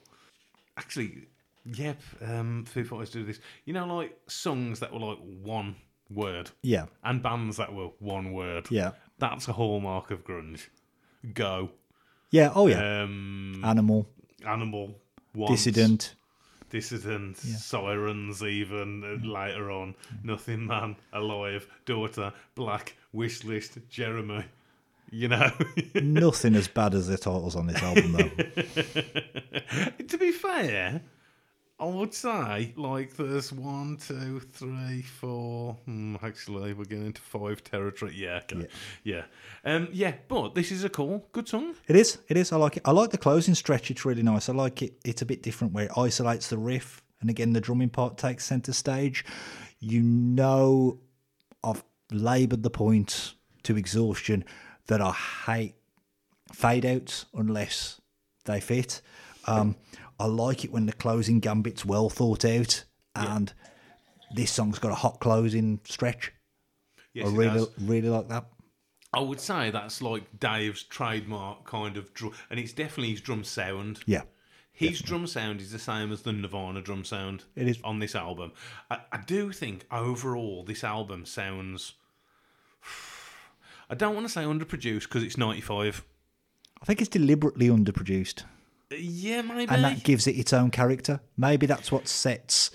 Actually, 0.78 1.28
yep. 1.66 2.02
Um, 2.22 2.66
Foo 2.66 2.84
Fighters 2.84 3.10
do 3.12 3.24
this. 3.24 3.40
You 3.66 3.74
know, 3.74 3.86
like 3.96 4.18
songs 4.28 4.80
that 4.82 4.92
were 4.92 5.00
like 5.00 5.20
one 5.42 5.76
word, 6.10 6.52
Yeah. 6.62 6.86
and 7.04 7.24
bands 7.24 7.58
that 7.58 7.74
were 7.74 7.90
one 8.00 8.34
word. 8.34 8.68
Yeah. 8.70 8.92
That's 9.20 9.48
a 9.48 9.54
hallmark 9.54 10.12
of 10.12 10.26
grunge. 10.26 10.68
Go. 11.34 11.72
Yeah. 12.34 12.52
Oh, 12.56 12.66
yeah. 12.66 13.04
Um, 13.04 13.62
Animal. 13.64 14.08
Animal. 14.44 14.96
Once, 15.36 15.52
Dissident. 15.52 16.16
Dissident, 16.72 17.38
Sirens, 17.38 18.42
even 18.42 19.04
uh, 19.04 19.24
later 19.28 19.70
on, 19.70 19.94
Nothing 20.24 20.66
Man, 20.66 20.96
Alive, 21.14 21.68
Daughter, 21.86 22.34
Black, 22.56 22.96
Wishlist, 23.14 23.88
Jeremy. 23.88 24.46
You 25.12 25.28
know, 25.28 25.52
Nothing 25.94 26.56
as 26.56 26.68
bad 26.68 26.96
as 26.96 27.06
the 27.06 27.20
titles 27.20 27.56
on 27.56 27.68
this 27.68 27.84
album, 27.84 28.14
though. 28.14 30.04
to 30.08 30.18
be 30.18 30.32
fair, 30.32 31.02
I 31.84 31.86
would 31.86 32.14
say 32.14 32.74
like 32.78 33.14
there's 33.18 33.52
one, 33.52 33.98
two, 33.98 34.40
three, 34.40 35.02
four. 35.02 35.74
Hmm, 35.84 36.16
actually, 36.24 36.72
we're 36.72 36.86
getting 36.86 37.08
into 37.08 37.22
five 37.22 37.62
territory. 37.62 38.14
Yeah, 38.16 38.40
okay. 38.50 38.68
yeah, 39.04 39.24
um, 39.66 39.90
yeah. 39.92 40.14
But 40.30 40.56
this 40.56 40.72
is 40.72 40.86
a 40.86 40.90
cool, 40.90 41.28
good 41.34 41.50
song. 41.50 41.76
It 41.90 41.98
is. 41.98 42.20
It 42.30 42.38
is. 42.38 42.54
I 42.54 42.56
like 42.56 42.78
it. 42.78 42.84
I 42.86 42.92
like 42.92 43.10
the 43.10 43.18
closing 43.18 43.54
stretch. 43.54 43.92
It's 43.92 44.06
really 44.06 44.24
nice. 44.24 44.48
I 44.48 44.54
like 44.54 44.82
it. 44.82 44.94
It's 45.04 45.22
a 45.22 45.26
bit 45.26 45.44
different 45.44 45.74
where 45.74 45.88
it 45.88 45.92
isolates 45.98 46.48
the 46.48 46.58
riff, 46.58 47.04
and 47.20 47.30
again 47.30 47.52
the 47.52 47.60
drumming 47.60 47.90
part 47.90 48.18
takes 48.18 48.46
center 48.46 48.72
stage. 48.72 49.26
You 49.80 50.02
know, 50.02 51.00
I've 51.66 51.84
laboured 52.14 52.64
the 52.64 52.70
point 52.70 53.34
to 53.64 53.76
exhaustion 53.76 54.46
that 54.88 55.02
I 55.02 55.12
hate 55.12 55.76
fade 56.54 56.86
outs 56.86 57.26
unless 57.34 58.00
they 58.46 58.62
fit. 58.62 59.02
Um, 59.48 59.76
I 60.20 60.26
like 60.26 60.64
it 60.64 60.72
when 60.72 60.86
the 60.86 60.94
closing 60.94 61.40
gambit's 61.40 61.86
well 61.86 62.10
thought 62.10 62.46
out 62.46 62.84
and 63.16 63.54
this 64.34 64.52
song's 64.52 64.80
got 64.80 64.92
a 64.92 64.96
hot 64.96 65.20
closing 65.20 65.80
stretch. 65.86 66.32
Yes, 67.14 67.28
I 67.28 67.32
really 67.32 67.68
really 67.80 68.10
like 68.10 68.30
that. 68.30 68.46
I 69.14 69.20
would 69.20 69.40
say 69.40 69.70
that's 69.70 70.02
like 70.02 70.40
Dave's 70.40 70.84
trademark 70.84 71.66
kind 71.66 71.98
of 71.98 72.14
drum, 72.14 72.34
and 72.50 72.60
it's 72.60 72.74
definitely 72.74 73.12
his 73.12 73.22
drum 73.22 73.44
sound. 73.44 74.00
Yeah. 74.06 74.24
His 74.72 75.02
drum 75.02 75.28
sound 75.28 75.62
is 75.62 75.72
the 75.72 75.78
same 75.78 76.12
as 76.12 76.24
the 76.24 76.34
Nirvana 76.34 76.82
drum 76.82 77.06
sound. 77.06 77.44
It 77.56 77.68
is. 77.68 77.80
on 77.84 78.00
this 78.00 78.16
album. 78.16 78.54
I, 78.90 79.02
I 79.12 79.18
do 79.20 79.52
think 79.52 79.86
overall 79.92 80.64
this 80.64 80.84
album 80.84 81.26
sounds. 81.28 81.94
I 83.90 83.94
don't 83.94 84.16
want 84.16 84.26
to 84.26 84.34
say 84.34 84.42
underproduced 84.42 85.04
because 85.04 85.22
it's 85.22 85.38
ninety 85.38 85.62
five. 85.62 86.04
I 86.82 86.86
think 86.86 87.00
it's 87.02 87.10
deliberately 87.10 87.68
underproduced, 87.68 88.44
Yeah, 88.98 89.42
maybe. 89.42 89.74
and 89.74 89.84
that 89.84 90.04
gives 90.04 90.28
it 90.28 90.38
its 90.38 90.54
own 90.54 90.72
character. 90.72 91.22
Maybe 91.38 91.66
that's 91.66 91.92
what 91.92 92.08
sets 92.08 92.72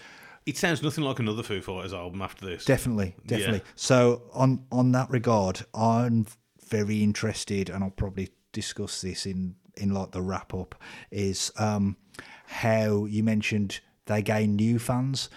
it 0.48 0.56
sounds 0.56 0.82
nothing 0.82 1.04
like 1.04 1.18
another 1.18 1.42
Foo 1.42 1.60
Fighters 1.60 1.92
album 1.92 2.22
after 2.22 2.46
this. 2.46 2.64
Definitely, 2.64 3.14
definitely. 3.26 3.58
Yeah. 3.58 3.72
So 3.76 4.22
on 4.32 4.64
on 4.72 4.92
that 4.92 5.10
regard, 5.10 5.66
I'm 5.74 6.26
very 6.70 7.02
interested, 7.02 7.68
and 7.68 7.84
I'll 7.84 7.90
probably 7.90 8.30
discuss 8.52 9.02
this 9.02 9.26
in 9.26 9.56
in 9.76 9.90
like 9.90 10.12
the 10.12 10.22
wrap 10.22 10.54
up. 10.54 10.74
Is 11.10 11.52
um, 11.58 11.98
how 12.46 13.04
you 13.04 13.22
mentioned 13.22 13.80
they 14.06 14.22
gain 14.22 14.56
new 14.56 14.78
fans, 14.78 15.28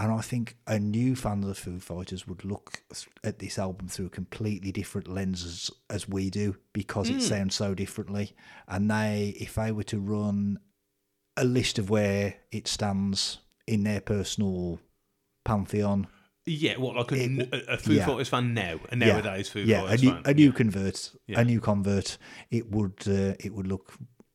and 0.00 0.10
I 0.10 0.20
think 0.22 0.56
a 0.66 0.78
new 0.78 1.14
fan 1.14 1.42
of 1.42 1.48
the 1.48 1.54
Foo 1.54 1.78
Fighters 1.78 2.26
would 2.26 2.44
look 2.44 2.82
at 3.22 3.38
this 3.38 3.58
album 3.58 3.86
through 3.88 4.06
a 4.06 4.10
completely 4.10 4.72
different 4.72 5.06
lenses 5.08 5.70
as 5.90 6.08
we 6.08 6.30
do 6.30 6.56
because 6.72 7.10
it 7.10 7.20
sounds 7.20 7.54
so 7.54 7.74
differently. 7.74 8.32
And 8.66 8.90
they, 8.90 9.36
if 9.38 9.54
they 9.56 9.70
were 9.72 9.84
to 9.84 10.00
run 10.00 10.58
a 11.36 11.44
list 11.44 11.78
of 11.78 11.90
where 11.90 12.34
it 12.50 12.66
stands 12.66 13.38
in 13.66 13.84
their 13.84 14.00
personal 14.00 14.80
pantheon. 15.44 16.06
yeah, 16.46 16.76
what 16.78 16.96
like 16.96 17.12
a, 17.12 17.16
It- 17.24 17.48
a, 17.52 17.72
a 17.74 17.76
Foo 17.76 17.92
yeah. 17.92 18.06
Fighters 18.06 18.28
fan 18.28 18.54
now, 18.54 18.80
a 18.90 18.96
nowadays 18.96 19.48
Foo 19.50 19.60
yeah, 19.60 19.82
Fighters 19.82 20.00
a 20.00 20.04
new, 20.04 20.12
fan. 20.12 20.22
a 20.24 20.34
new 20.34 20.52
convert, 20.52 21.10
Yeah. 21.26 21.40
a 21.40 21.44
new 21.44 21.60
convert. 21.60 22.18
It 22.50 22.70
would 22.70 23.02
uh, 23.06 23.34
it 23.38 23.52
would 23.54 23.66
look, 23.66 23.92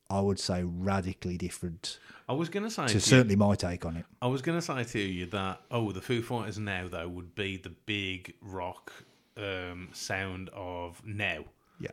I 0.09 0.19
would 0.19 0.39
say, 0.39 0.63
radically 0.63 1.37
different 1.37 1.99
I 2.27 2.33
was 2.33 2.49
say 2.49 2.59
to 2.59 2.87
to 2.87 2.93
you, 2.93 2.99
certainly 2.99 3.35
my 3.35 3.55
take 3.55 3.85
on 3.85 3.97
it. 3.97 4.05
I 4.21 4.27
was 4.27 4.41
gonna 4.41 4.61
say 4.61 4.83
to 4.83 4.99
you 4.99 5.25
that 5.27 5.61
oh, 5.69 5.91
the 5.91 6.01
Foo 6.01 6.21
Fighters 6.21 6.57
now 6.57 6.87
though 6.87 7.07
would 7.07 7.35
be 7.35 7.57
the 7.57 7.69
big 7.85 8.33
rock 8.41 8.91
um, 9.37 9.89
sound 9.93 10.49
of 10.53 11.01
now. 11.05 11.45
Yeah, 11.79 11.89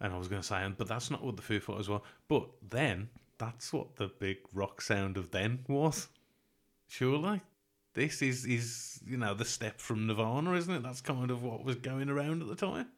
And 0.00 0.12
I 0.12 0.18
was 0.18 0.28
going 0.28 0.42
to 0.42 0.46
say, 0.46 0.66
but 0.76 0.88
that's 0.88 1.10
not 1.10 1.22
what 1.22 1.36
the 1.36 1.42
Foo 1.42 1.60
Fighters 1.60 1.88
were. 1.88 2.00
But 2.28 2.48
then, 2.68 3.08
that's 3.38 3.72
what 3.72 3.96
the 3.96 4.08
big 4.08 4.38
rock 4.52 4.80
sound 4.80 5.16
of 5.16 5.30
then 5.30 5.64
was. 5.68 6.08
Surely, 6.86 7.40
this 7.94 8.22
is 8.22 8.44
is 8.44 9.00
you 9.06 9.16
know 9.16 9.34
the 9.34 9.44
step 9.44 9.80
from 9.80 10.06
Nirvana, 10.06 10.52
isn't 10.54 10.74
it? 10.74 10.82
That's 10.82 11.00
kind 11.00 11.30
of 11.30 11.42
what 11.42 11.64
was 11.64 11.76
going 11.76 12.08
around 12.08 12.42
at 12.42 12.48
the 12.48 12.56
time. 12.56 12.88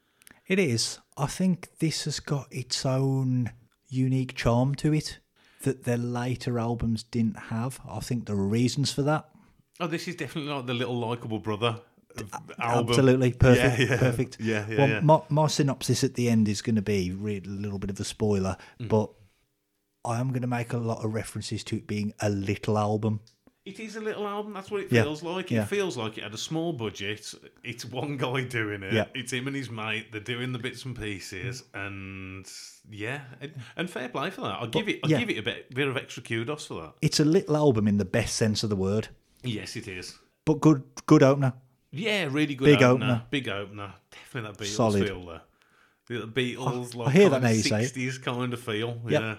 it 0.47 0.59
is. 0.59 0.99
I 1.17 1.27
think 1.27 1.69
this 1.79 2.05
has 2.05 2.21
got 2.21 2.49
its 2.51 2.85
own 2.85 3.53
unique 3.89 4.35
charm 4.35 4.75
to 4.77 4.93
it 4.93 5.19
that 5.63 5.85
their 5.85 5.97
later 5.97 6.59
albums 6.59 7.03
didn't 7.03 7.39
have. 7.39 7.81
I 7.89 8.01
think 8.01 8.27
there 8.27 8.37
are 8.37 8.47
reasons 8.47 8.93
for 8.93 9.03
that. 9.03 9.29
Oh, 9.81 9.87
this 9.87 10.07
is 10.09 10.15
definitely 10.17 10.53
like 10.53 10.67
the 10.67 10.75
little 10.75 10.99
likable 10.99 11.39
brother 11.39 11.81
album. 12.59 12.89
Absolutely 12.91 13.33
perfect. 13.33 13.79
Yeah, 13.81 13.87
yeah. 13.89 13.99
Perfect. 13.99 14.37
Yeah, 14.41 14.67
yeah, 14.69 14.79
well, 14.79 14.89
yeah. 14.89 15.01
My, 15.01 15.21
my 15.29 15.47
synopsis 15.49 16.03
at 16.05 16.15
the 16.15 16.29
end 16.29 16.49
is 16.49 16.63
going 16.63 16.77
to 16.77 16.83
be 16.83 17.11
a 17.11 17.41
little 17.49 17.79
bit 17.79 17.91
of 17.91 18.01
a 18.01 18.05
spoiler, 18.05 18.57
Mm. 18.81 18.89
but 18.89 19.11
I 20.05 20.21
am 20.21 20.29
going 20.29 20.43
to 20.43 20.47
make 20.49 20.73
a 20.73 20.79
lot 20.79 21.05
of 21.05 21.13
references 21.13 21.65
to 21.65 21.77
it 21.77 21.87
being 21.87 22.13
a 22.21 22.31
little 22.31 22.79
album. 22.79 23.21
It 23.67 23.81
is 23.81 23.97
a 23.97 24.01
little 24.01 24.27
album. 24.27 24.53
That's 24.55 24.71
what 24.71 24.83
it 24.83 24.93
Yeah, 24.93 25.03
feels 25.03 25.23
like. 25.25 25.51
It 25.51 25.57
yeah. 25.57 25.65
feels 25.65 25.97
like 25.97 26.17
it 26.19 26.23
had 26.25 26.33
a 26.33 26.39
small 26.39 26.73
budget. 26.73 27.35
It's 27.65 27.85
one 27.85 28.17
guy 28.17 28.45
doing 28.45 28.83
it. 28.85 28.93
Yeah. 28.93 29.07
It's 29.15 29.33
him 29.33 29.49
and 29.49 29.57
his 29.57 29.69
mate. 29.71 30.13
They're 30.13 30.21
doing 30.21 30.53
the 30.53 30.59
bits 30.61 30.85
and 30.85 30.97
pieces, 30.97 31.65
and 31.75 32.49
yeah, 32.91 33.23
and, 33.41 33.53
and 33.77 33.91
fair 33.91 34.09
play 34.09 34.31
for 34.31 34.43
that. 34.43 34.59
I'll 34.61 34.69
give 34.69 34.89
it. 34.89 35.01
I'll 35.03 35.11
give 35.11 35.29
it 35.31 35.39
a 35.39 35.43
bit, 35.43 35.75
bit 35.75 35.89
of 35.89 35.97
extra 35.97 36.23
kudos 36.23 36.67
for 36.67 36.81
that. 36.81 36.93
It's 37.03 37.19
a 37.21 37.25
little 37.25 37.57
album 37.57 37.89
in 37.89 37.99
the 37.99 38.05
best 38.05 38.37
sense 38.37 38.63
of 38.63 38.71
the 38.71 38.77
word, 38.77 39.09
Yes, 39.43 39.75
it 39.77 39.89
is. 39.89 40.17
but 40.45 40.61
good 40.61 40.85
good 41.07 41.25
opener. 41.25 41.53
Yeah, 41.91 42.29
really 42.31 42.55
good 42.55 42.67
Big 42.67 42.83
opener. 42.83 43.05
opener. 43.07 43.23
Big 43.31 43.49
opener. 43.49 43.95
Definitely 44.13 44.51
that 44.53 44.59
Beatles 44.65 44.77
Solid. 44.77 45.07
feel 45.09 45.27
there. 45.27 45.41
The 46.09 46.27
Beatles, 46.29 46.95
like 46.95 47.09
I 47.09 47.11
hear 47.11 47.29
that 47.31 47.43
now 47.43 47.49
you 47.49 47.63
say 47.63 47.83
it. 47.83 47.93
60s 47.95 48.23
kind 48.23 48.53
of 48.53 48.61
feel. 48.61 49.01
Yep. 49.09 49.21
Yeah. 49.23 49.35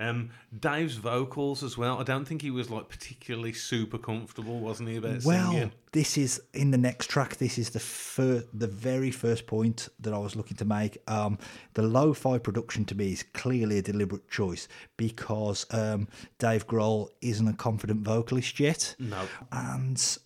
Um, 0.00 0.30
Dave's 0.58 0.94
vocals 0.96 1.62
as 1.62 1.76
well. 1.76 1.98
I 1.98 2.04
don't 2.04 2.24
think 2.24 2.40
he 2.40 2.50
was 2.50 2.70
like 2.70 2.88
particularly 2.88 3.52
super 3.52 3.98
comfortable, 3.98 4.58
wasn't 4.58 4.88
he, 4.88 4.96
about 4.96 5.22
Well, 5.24 5.50
singing? 5.52 5.72
this 5.92 6.16
is 6.16 6.40
in 6.54 6.70
the 6.70 6.78
next 6.78 7.08
track. 7.10 7.36
This 7.36 7.58
is 7.58 7.70
the 7.70 8.46
the 8.54 8.66
very 8.66 9.10
first 9.10 9.46
point 9.46 9.88
that 10.00 10.14
I 10.14 10.18
was 10.18 10.34
looking 10.36 10.56
to 10.56 10.64
make. 10.64 10.98
Um, 11.06 11.38
the 11.74 11.82
lo-fi 11.82 12.38
production 12.38 12.84
to 12.86 12.94
me 12.94 13.12
is 13.12 13.22
clearly 13.34 13.78
a 13.78 13.82
deliberate 13.82 14.28
choice 14.30 14.68
because 14.96 15.66
um, 15.70 16.08
Dave 16.38 16.66
Grohl 16.66 17.08
isn't 17.20 17.46
a 17.46 17.52
confident 17.52 18.02
vocalist 18.02 18.58
yet. 18.58 18.96
No. 18.98 19.28
and 19.52 20.18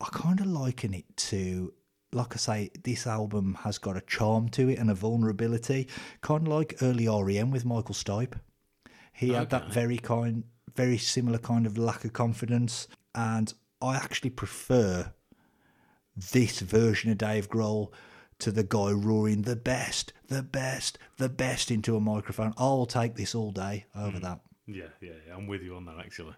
I 0.00 0.06
kind 0.12 0.40
of 0.40 0.46
liken 0.46 0.94
it 0.94 1.04
to, 1.28 1.74
like 2.12 2.32
I 2.34 2.38
say, 2.38 2.70
this 2.84 3.06
album 3.06 3.58
has 3.64 3.76
got 3.76 3.98
a 3.98 4.00
charm 4.00 4.48
to 4.50 4.70
it 4.70 4.78
and 4.78 4.90
a 4.90 4.94
vulnerability, 4.94 5.88
kind 6.22 6.46
of 6.46 6.52
like 6.52 6.76
early 6.80 7.06
REM 7.06 7.50
with 7.50 7.66
Michael 7.66 7.94
Stipe. 7.94 8.32
He 9.20 9.34
had 9.34 9.50
that 9.50 9.70
very 9.70 9.98
kind, 9.98 10.44
very 10.74 10.96
similar 10.96 11.36
kind 11.36 11.66
of 11.66 11.76
lack 11.76 12.06
of 12.06 12.14
confidence, 12.14 12.88
and 13.14 13.52
I 13.82 13.96
actually 13.96 14.30
prefer 14.30 15.12
this 16.16 16.60
version 16.60 17.10
of 17.10 17.18
Dave 17.18 17.50
Grohl 17.50 17.92
to 18.38 18.50
the 18.50 18.64
guy 18.64 18.92
roaring 18.92 19.42
the 19.42 19.56
best, 19.56 20.14
the 20.28 20.42
best, 20.42 20.96
the 21.18 21.28
best 21.28 21.70
into 21.70 21.96
a 21.96 22.00
microphone. 22.00 22.54
I'll 22.56 22.86
take 22.86 23.16
this 23.16 23.34
all 23.34 23.50
day 23.50 23.84
over 23.94 24.16
hmm. 24.16 24.24
that. 24.24 24.40
Yeah, 24.66 24.84
yeah, 25.02 25.10
yeah. 25.26 25.36
I'm 25.36 25.46
with 25.46 25.62
you 25.62 25.76
on 25.76 25.84
that, 25.84 25.98
actually. 25.98 26.34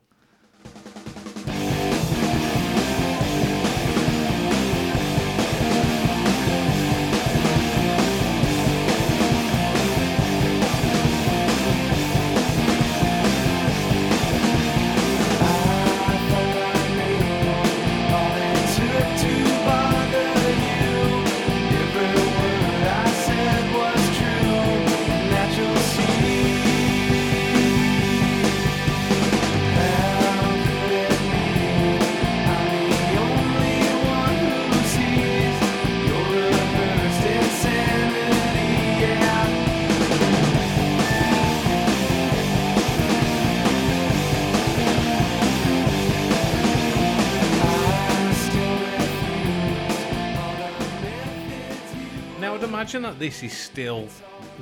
Now, 52.52 52.58
I'd 52.58 52.64
imagine 52.64 53.00
that 53.04 53.18
this 53.18 53.42
is 53.42 53.56
still 53.56 54.08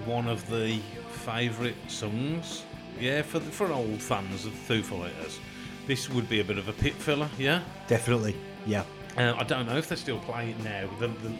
one 0.05 0.29
of 0.29 0.49
the 0.49 0.79
favourite 1.25 1.75
songs. 1.89 2.63
Yeah, 3.01 3.23
for 3.23 3.41
the, 3.41 3.51
for 3.51 3.73
old 3.73 4.01
fans 4.01 4.47
of 4.47 4.53
Foo 4.53 4.81
Fighters, 4.81 5.41
this 5.89 6.09
would 6.09 6.29
be 6.29 6.39
a 6.39 6.45
bit 6.45 6.57
of 6.57 6.69
a 6.69 6.73
pit 6.73 6.93
filler. 6.95 7.29
Yeah, 7.37 7.63
Definitely, 7.89 8.37
yeah. 8.65 8.85
uh, 9.17 9.35
I 9.37 9.43
don't 9.43 9.67
know 9.67 9.77
if 9.77 9.89
they're 9.89 9.99
still 9.99 10.21
play 10.21 10.51
it 10.51 10.63
now. 10.63 10.89
The 11.01 11.09
the, 11.09 11.31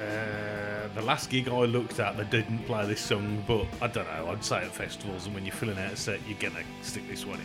uh, 0.00 0.88
the 0.94 1.02
last 1.02 1.28
gig 1.28 1.48
I 1.48 1.64
looked 1.64 1.98
at, 1.98 2.16
they 2.16 2.22
didn't 2.22 2.60
play 2.60 2.86
this 2.86 3.00
song, 3.00 3.42
but 3.44 3.66
I 3.82 3.88
don't 3.88 4.06
know. 4.06 4.28
I'd 4.30 4.44
say 4.44 4.58
at 4.58 4.72
festivals 4.72 5.26
and 5.26 5.34
when 5.34 5.44
you're 5.44 5.56
filling 5.56 5.78
out 5.78 5.92
a 5.92 5.96
set, 5.96 6.20
you're 6.28 6.38
gonna 6.38 6.62
stick 6.82 7.08
this 7.08 7.26
one 7.26 7.40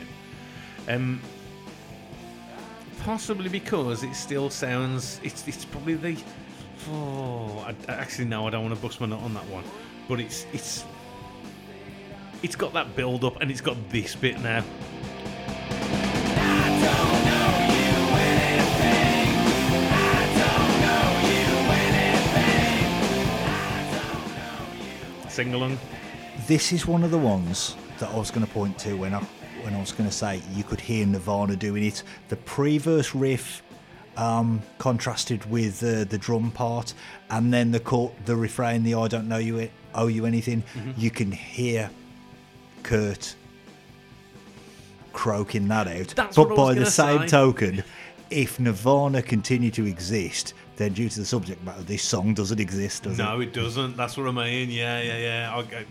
in. 0.87 0.93
Um, 0.95 1.21
possibly 2.99 3.49
because 3.49 4.03
it 4.03 4.13
still 4.13 4.51
sounds. 4.51 5.19
It's 5.23 5.47
it's 5.47 5.65
probably 5.65 5.95
the. 5.95 6.23
Oh, 6.89 7.65
I, 7.67 7.91
actually 7.91 8.25
no, 8.25 8.47
I 8.47 8.49
don't 8.49 8.63
want 8.63 8.75
to 8.75 8.81
bust 8.81 8.99
my 8.99 9.07
nut 9.07 9.21
on 9.21 9.33
that 9.33 9.45
one, 9.47 9.63
but 10.07 10.19
it's 10.19 10.45
it's. 10.53 10.85
It's 12.41 12.57
got 12.57 12.73
that 12.73 12.93
build 12.93 13.23
up 13.23 13.39
and 13.41 13.49
it's 13.49 13.61
got 13.61 13.77
this 13.89 14.15
bit 14.15 14.37
now. 14.41 14.65
Sing 25.29 25.53
along. 25.53 25.79
This 26.47 26.73
is 26.73 26.85
one 26.85 27.03
of 27.05 27.11
the 27.11 27.17
ones 27.17 27.77
that 27.99 28.09
I 28.09 28.17
was 28.17 28.29
going 28.29 28.45
to 28.45 28.51
point 28.51 28.77
to 28.79 28.95
when 28.95 29.13
I 29.13 29.19
when 29.61 29.73
I 29.73 29.79
was 29.79 29.93
going 29.93 30.09
to 30.09 30.13
say 30.13 30.41
you 30.51 30.65
could 30.65 30.81
hear 30.81 31.05
Nirvana 31.05 31.55
doing 31.55 31.85
it. 31.85 32.03
The 32.27 32.35
pre-verse 32.35 33.15
riff 33.15 33.63
um, 34.17 34.61
contrasted 34.77 35.49
with 35.49 35.81
uh, 35.83 36.03
the 36.05 36.17
drum 36.17 36.51
part, 36.51 36.93
and 37.29 37.53
then 37.53 37.71
the 37.71 37.79
chor- 37.79 38.11
the 38.25 38.35
refrain, 38.35 38.83
the 38.83 38.95
"I 38.95 39.07
don't 39.07 39.27
know 39.27 39.37
you 39.37 39.69
owe 39.95 40.07
you 40.07 40.25
anything," 40.25 40.63
Mm-hmm. 40.75 40.91
you 40.97 41.09
can 41.11 41.31
hear 41.31 41.89
Kurt 42.83 43.35
croaking 45.13 45.67
that 45.67 45.87
out. 45.87 46.07
That's 46.15 46.35
but 46.35 46.49
what 46.49 46.59
I 46.59 46.61
was 46.63 46.75
by 46.75 46.83
the 46.83 46.85
same 46.91 47.21
say. 47.21 47.27
token, 47.27 47.83
if 48.29 48.59
Nirvana 48.59 49.21
continue 49.21 49.71
to 49.71 49.85
exist, 49.85 50.53
then 50.77 50.93
due 50.93 51.09
to 51.09 51.19
the 51.19 51.25
subject 51.25 51.63
matter, 51.63 51.83
this 51.83 52.03
song 52.03 52.33
doesn't 52.33 52.59
exist, 52.59 53.03
does 53.03 53.17
No, 53.17 53.39
it? 53.39 53.49
it 53.49 53.53
doesn't. 53.53 53.95
That's 53.95 54.17
what 54.17 54.27
I 54.27 54.31
mean. 54.31 54.69
Yeah, 54.71 55.01
yeah, 55.01 55.17
yeah. 55.17 55.57
Okay. 55.59 55.85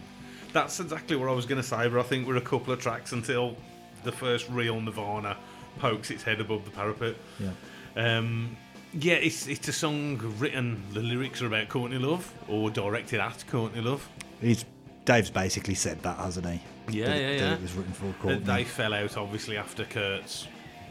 That's 0.52 0.80
exactly 0.80 1.16
what 1.16 1.28
I 1.28 1.32
was 1.32 1.46
going 1.46 1.60
to 1.62 1.66
say, 1.66 1.88
but 1.88 1.98
I 1.98 2.02
think 2.02 2.26
we're 2.26 2.36
a 2.36 2.40
couple 2.40 2.72
of 2.72 2.80
tracks 2.80 3.12
until 3.12 3.56
the 4.04 4.12
first 4.12 4.48
real 4.50 4.80
Nirvana 4.80 5.36
pokes 5.78 6.10
its 6.10 6.22
head 6.24 6.40
above 6.40 6.64
the 6.64 6.70
parapet. 6.72 7.16
Yeah. 7.38 7.50
Um, 7.96 8.56
yeah, 8.94 9.14
it's 9.14 9.46
it's 9.46 9.68
a 9.68 9.72
song 9.72 10.18
written. 10.38 10.82
The 10.92 11.00
lyrics 11.00 11.40
are 11.42 11.46
about 11.46 11.68
Courtney 11.68 11.98
Love 11.98 12.32
or 12.48 12.70
directed 12.70 13.20
at 13.20 13.44
Courtney 13.48 13.80
Love. 13.80 14.06
He's 14.40 14.64
Dave's 15.04 15.30
basically 15.30 15.74
said 15.74 16.02
that, 16.02 16.18
hasn't 16.18 16.46
he? 16.46 16.60
Yeah, 16.98 17.06
That 17.06 17.16
it- 17.16 17.20
yeah, 17.20 17.28
that 17.40 17.44
yeah. 17.50 17.54
It 17.54 17.62
was 17.62 17.72
written 17.74 17.92
for 17.92 18.12
Courtney. 18.20 18.40
They 18.44 18.64
fell 18.64 18.94
out 18.94 19.16
obviously 19.16 19.56
after 19.56 19.84
Kurt's 19.84 20.46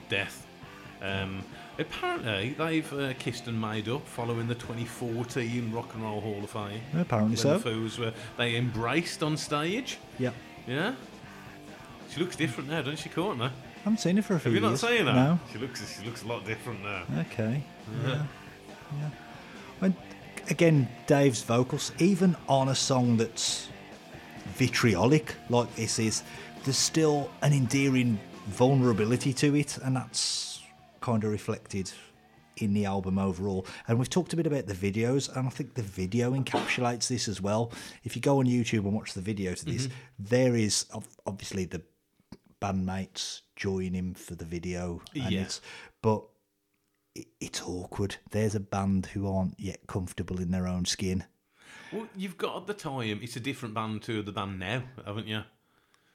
death. 0.09 0.45
Um, 1.01 1.43
apparently, 1.79 2.55
they've 2.57 2.93
uh, 2.93 3.13
kissed 3.17 3.47
and 3.47 3.59
made 3.59 3.87
up 3.89 4.05
following 4.07 4.47
the 4.47 4.55
2014 4.55 5.71
Rock 5.71 5.93
and 5.95 6.03
Roll 6.03 6.21
Hall 6.21 6.43
of 6.43 6.49
Fame. 6.49 6.81
Apparently 6.99 7.29
when 7.31 7.37
so. 7.37 7.57
The 7.57 7.69
Foos 7.69 7.97
were 7.99 8.13
they 8.37 8.55
embraced 8.55 9.23
on 9.23 9.37
stage. 9.37 9.97
Yeah. 10.19 10.31
Yeah. 10.67 10.93
She 12.09 12.19
looks 12.19 12.35
different 12.35 12.69
now, 12.69 12.79
doesn't 12.81 12.97
she, 12.97 13.09
Courtney? 13.09 13.49
I 13.81 13.85
haven't 13.85 13.97
seen 13.99 14.15
her 14.17 14.21
for 14.21 14.35
a 14.35 14.39
few 14.39 14.51
Have 14.51 14.55
you 14.55 14.61
not 14.61 14.69
years. 14.69 14.81
seen 14.81 15.07
her? 15.07 15.13
No. 15.13 15.39
She 15.51 15.57
looks 15.57 15.99
she 15.99 16.05
looks 16.05 16.21
a 16.21 16.27
lot 16.27 16.45
different 16.45 16.83
now. 16.83 17.03
Okay. 17.21 17.63
Yeah. 18.05 18.25
yeah. 18.99 19.09
And 19.81 19.95
again, 20.51 20.87
Dave's 21.07 21.41
vocals, 21.41 21.91
even 21.97 22.35
on 22.47 22.69
a 22.69 22.75
song 22.75 23.17
that's 23.17 23.69
vitriolic 24.53 25.35
like 25.49 25.73
this 25.75 25.97
is, 25.97 26.21
there's 26.63 26.77
still 26.77 27.31
an 27.41 27.53
endearing 27.53 28.19
vulnerability 28.47 29.33
to 29.33 29.55
it, 29.55 29.79
and 29.79 29.95
that's 29.95 30.61
kind 30.99 31.23
of 31.23 31.31
reflected 31.31 31.91
in 32.57 32.73
the 32.73 32.85
album 32.85 33.17
overall. 33.17 33.65
And 33.87 33.97
we've 33.97 34.09
talked 34.09 34.33
a 34.33 34.35
bit 34.35 34.45
about 34.45 34.67
the 34.67 34.75
videos, 34.75 35.35
and 35.35 35.47
I 35.47 35.49
think 35.49 35.73
the 35.73 35.81
video 35.81 36.33
encapsulates 36.33 37.07
this 37.07 37.27
as 37.27 37.41
well. 37.41 37.71
If 38.03 38.15
you 38.15 38.21
go 38.21 38.37
on 38.37 38.45
YouTube 38.45 38.83
and 38.83 38.93
watch 38.93 39.13
the 39.13 39.21
video 39.21 39.55
to 39.55 39.65
this, 39.65 39.87
mm-hmm. 39.87 39.95
there 40.19 40.55
is 40.55 40.85
obviously 41.25 41.65
the 41.65 41.81
bandmates 42.61 43.41
join 43.61 43.93
him 43.93 44.13
for 44.15 44.33
the 44.35 44.45
video, 44.45 45.01
and 45.13 45.31
Yeah. 45.31 45.47
but 46.01 46.23
it, 47.13 47.27
it's 47.39 47.61
awkward. 47.61 48.15
There's 48.31 48.55
a 48.55 48.59
band 48.59 49.05
who 49.07 49.31
aren't 49.31 49.59
yet 49.59 49.85
comfortable 49.87 50.39
in 50.41 50.49
their 50.51 50.67
own 50.67 50.85
skin. 50.85 51.25
Well, 51.93 52.07
you've 52.15 52.37
got 52.37 52.55
at 52.57 52.67
the 52.67 52.73
time. 52.73 53.19
It's 53.21 53.35
a 53.35 53.39
different 53.39 53.75
band 53.75 54.01
to 54.03 54.23
the 54.23 54.31
band 54.31 54.59
now, 54.59 54.83
haven't 55.05 55.27
you? 55.27 55.43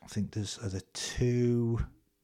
I 0.02 0.06
think 0.08 0.32
there's 0.32 0.58
are 0.58 0.68
there 0.68 0.80
two 0.92 1.78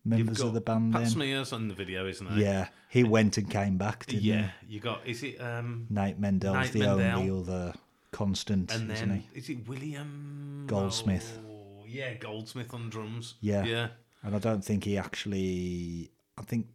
members 0.04 0.40
of 0.40 0.54
the 0.54 0.60
band 0.60 0.92
Pat 0.92 1.02
then. 1.02 1.10
Smear's 1.10 1.52
on 1.52 1.68
the 1.68 1.74
video, 1.74 2.06
isn't 2.08 2.30
he? 2.32 2.42
Yeah, 2.42 2.68
he 2.88 3.04
went 3.04 3.38
and 3.38 3.48
came 3.50 3.76
back, 3.78 4.06
didn't 4.06 4.24
Yeah. 4.24 4.50
You 4.66 4.80
got. 4.80 5.06
Is 5.06 5.22
it? 5.22 5.40
Um, 5.40 5.86
he? 5.88 5.94
Nate 5.94 6.18
Mendel's 6.18 6.70
the 6.70 6.80
Mendel. 6.80 7.00
only 7.20 7.30
other 7.40 7.74
constant, 8.10 8.72
and 8.72 8.90
isn't 8.90 9.08
then 9.08 9.24
he? 9.32 9.38
is 9.38 9.48
it 9.50 9.68
William 9.68 10.64
Goldsmith. 10.66 11.38
Oh, 11.46 11.84
yeah, 11.86 12.14
Goldsmith 12.14 12.72
on 12.74 12.88
drums. 12.90 13.34
Yeah. 13.40 13.64
Yeah. 13.64 13.88
And 14.22 14.34
I 14.34 14.38
don't 14.38 14.64
think 14.64 14.84
he 14.84 14.96
actually. 14.98 16.10
I 16.38 16.42
think 16.42 16.66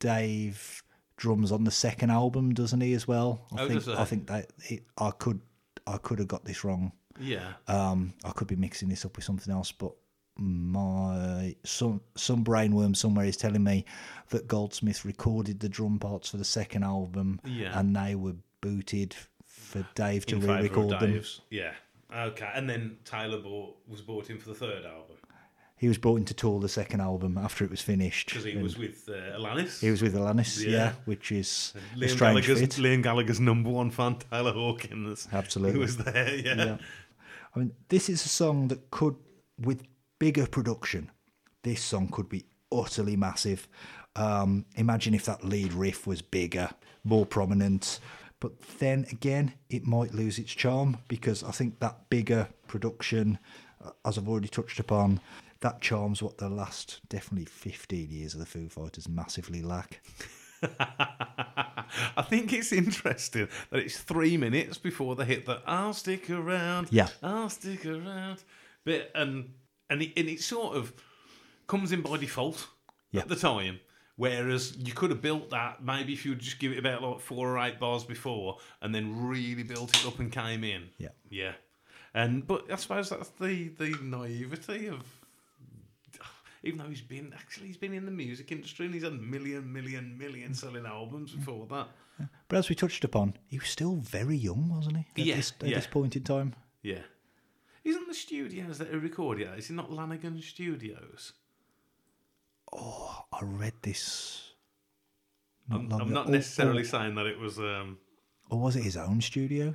Dave 0.00 0.82
drums 1.16 1.50
on 1.50 1.64
the 1.64 1.70
second 1.70 2.10
album, 2.10 2.54
doesn't 2.54 2.80
he 2.80 2.92
as 2.92 3.08
well? 3.08 3.46
I 3.56 3.62
Oh, 3.62 3.68
think? 3.68 3.88
I 3.88 4.04
think 4.04 4.26
that 4.28 4.52
it, 4.70 4.84
I 4.96 5.10
could 5.10 5.40
I 5.86 5.96
could 5.98 6.18
have 6.18 6.28
got 6.28 6.44
this 6.44 6.64
wrong. 6.64 6.92
Yeah. 7.20 7.54
Um, 7.66 8.12
I 8.24 8.30
could 8.30 8.46
be 8.48 8.56
mixing 8.56 8.88
this 8.88 9.04
up 9.04 9.16
with 9.16 9.24
something 9.24 9.52
else, 9.52 9.72
but 9.72 9.92
my 10.36 11.56
some 11.64 12.00
some 12.14 12.44
brainworm 12.44 12.94
somewhere 12.96 13.24
is 13.26 13.36
telling 13.36 13.64
me 13.64 13.84
that 14.30 14.46
Goldsmith 14.46 15.04
recorded 15.04 15.58
the 15.60 15.68
drum 15.68 15.98
parts 15.98 16.30
for 16.30 16.36
the 16.36 16.44
second 16.44 16.84
album, 16.84 17.40
Yeah. 17.44 17.78
and 17.78 17.94
they 17.96 18.14
were 18.14 18.36
booted 18.60 19.14
for 19.44 19.84
Dave 19.94 20.26
to 20.26 20.36
in 20.36 20.42
re-record 20.42 21.00
them. 21.00 21.22
Yeah. 21.50 21.72
Okay. 22.14 22.50
And 22.54 22.70
then 22.70 22.98
Taylor 23.04 23.40
bought, 23.40 23.76
was 23.86 24.00
bought 24.00 24.30
in 24.30 24.38
for 24.38 24.48
the 24.48 24.54
third 24.54 24.84
album 24.86 25.16
He 25.78 25.88
was 25.88 25.96
brought 25.98 26.16
in 26.16 26.24
to 26.26 26.34
tour 26.34 26.60
the 26.60 26.68
second 26.68 27.00
album 27.00 27.38
after 27.38 27.64
it 27.64 27.70
was 27.70 27.80
finished. 27.80 28.28
because 28.28 28.44
he 28.44 28.52
and 28.52 28.62
was 28.62 28.76
with 28.76 29.08
uh, 29.08 29.38
Alanis. 29.38 29.80
he 29.80 29.90
was 29.90 30.02
with 30.02 30.14
Alanis, 30.14 30.64
yeah, 30.64 30.70
Yeah. 30.70 30.92
which 31.04 31.30
is 31.32 31.72
Liam 31.96 32.08
strange 32.10 32.18
Gallagher's, 32.46 32.60
fit. 32.60 32.70
Liam 32.82 33.02
Gallagher's 33.02 33.40
number 33.40 33.70
one 33.70 33.90
fan, 33.90 34.16
Taylor 34.30 34.52
Hawkins. 34.52 35.28
Absolutely. 35.32 35.74
He 35.74 35.78
was 35.78 35.96
there, 35.98 36.34
yeah. 36.34 36.54
Yeah. 36.56 36.76
I 37.54 37.58
mean, 37.58 37.72
this 37.88 38.08
is 38.08 38.24
a 38.24 38.28
song 38.28 38.68
that 38.68 38.90
could, 38.90 39.16
with 39.58 39.84
bigger 40.18 40.46
production, 40.46 41.10
this 41.62 41.82
song 41.82 42.08
could 42.08 42.28
be 42.28 42.44
utterly 42.72 43.16
massive. 43.16 43.68
Um, 44.16 44.64
imagine 44.74 45.14
if 45.14 45.24
that 45.26 45.44
lead 45.44 45.72
riff 45.72 46.06
was 46.06 46.22
bigger, 46.22 46.70
more 47.04 47.24
prominent. 47.24 48.00
But 48.40 48.60
then 48.78 49.06
again, 49.10 49.54
it 49.70 49.86
might 49.86 50.12
lose 50.14 50.38
its 50.38 50.52
charm 50.52 50.98
because 51.08 51.42
I 51.42 51.50
think 51.52 51.80
that 51.80 52.08
bigger 52.10 52.48
production, 52.68 53.38
uh, 53.84 53.90
as 54.04 54.18
I've 54.18 54.28
already 54.28 54.48
touched 54.48 54.78
upon, 54.78 55.20
that 55.60 55.80
charms 55.80 56.22
what 56.22 56.38
the 56.38 56.48
last 56.48 57.00
definitely 57.08 57.46
15 57.46 58.10
years 58.10 58.34
of 58.34 58.40
the 58.40 58.46
Foo 58.46 58.68
Fighters 58.68 59.08
massively 59.08 59.62
lack. 59.62 60.00
I 62.16 62.22
think 62.22 62.52
it's 62.52 62.72
interesting 62.72 63.48
that 63.70 63.80
it's 63.80 63.98
three 63.98 64.36
minutes 64.36 64.78
before 64.78 65.16
they 65.16 65.24
hit 65.24 65.46
the 65.46 65.60
"I'll 65.66 65.92
stick 65.94 66.30
around." 66.30 66.88
Yeah. 66.90 67.08
I'll 67.22 67.48
stick 67.50 67.86
around 67.86 68.42
bit, 68.84 69.10
and 69.14 69.50
and 69.90 70.02
it, 70.02 70.12
and 70.16 70.28
it 70.28 70.40
sort 70.40 70.76
of 70.76 70.92
comes 71.66 71.92
in 71.92 72.02
by 72.02 72.16
default 72.16 72.68
Yeah. 73.10 73.22
at 73.22 73.28
the 73.28 73.36
time. 73.36 73.80
Whereas 74.16 74.76
you 74.76 74.92
could 74.94 75.10
have 75.10 75.22
built 75.22 75.50
that 75.50 75.84
maybe 75.84 76.12
if 76.12 76.24
you 76.24 76.32
would 76.32 76.40
just 76.40 76.58
give 76.58 76.72
it 76.72 76.78
about 76.78 77.02
like 77.02 77.20
four 77.20 77.56
or 77.56 77.58
eight 77.64 77.78
bars 77.78 78.02
before, 78.04 78.58
and 78.82 78.92
then 78.94 79.28
really 79.28 79.62
built 79.62 79.94
it 79.96 80.04
up 80.06 80.18
and 80.18 80.32
came 80.32 80.64
in. 80.64 80.88
Yeah. 80.98 81.10
yeah. 81.30 81.52
And 82.14 82.44
but 82.46 82.70
I 82.70 82.76
suppose 82.76 83.10
that's 83.10 83.28
the 83.30 83.68
the 83.68 83.96
naivety 84.02 84.88
of 84.88 85.04
even 86.62 86.78
though 86.78 86.88
he's 86.88 87.00
been 87.00 87.32
actually 87.36 87.66
he's 87.68 87.76
been 87.76 87.92
in 87.92 88.04
the 88.04 88.10
music 88.10 88.50
industry 88.52 88.86
and 88.86 88.94
he's 88.94 89.04
had 89.04 89.12
million, 89.20 89.72
million, 89.72 90.16
million 90.18 90.54
selling 90.54 90.86
albums 90.86 91.32
before 91.32 91.66
that. 91.70 91.88
But 92.48 92.56
as 92.58 92.68
we 92.68 92.74
touched 92.74 93.04
upon, 93.04 93.34
he 93.46 93.58
was 93.58 93.68
still 93.68 93.96
very 93.96 94.36
young, 94.36 94.68
wasn't 94.68 94.96
he? 94.96 95.06
At, 95.22 95.26
Yeah, 95.26 95.36
this, 95.36 95.52
at 95.60 95.68
yeah. 95.68 95.76
this 95.76 95.86
point 95.86 96.16
in 96.16 96.24
time. 96.24 96.54
Yeah. 96.82 97.02
Isn't 97.84 98.08
the 98.08 98.14
studios 98.14 98.78
that 98.78 98.92
are 98.92 98.98
recording 98.98 99.46
at? 99.48 99.58
Is 99.58 99.70
it 99.70 99.74
not 99.74 99.92
Lanigan 99.92 100.42
Studios? 100.42 101.32
Oh, 102.72 103.24
I 103.32 103.38
read 103.42 103.74
this. 103.82 104.52
I'm, 105.70 105.88
long 105.88 106.00
I'm 106.00 106.12
not 106.12 106.28
necessarily 106.28 106.82
or- 106.82 106.86
saying 106.86 107.14
that 107.14 107.26
it 107.26 107.38
was. 107.38 107.58
Um, 107.58 107.98
Or 108.50 108.58
was 108.58 108.76
it 108.76 108.82
his 108.82 108.96
own 108.96 109.20
studio? 109.20 109.74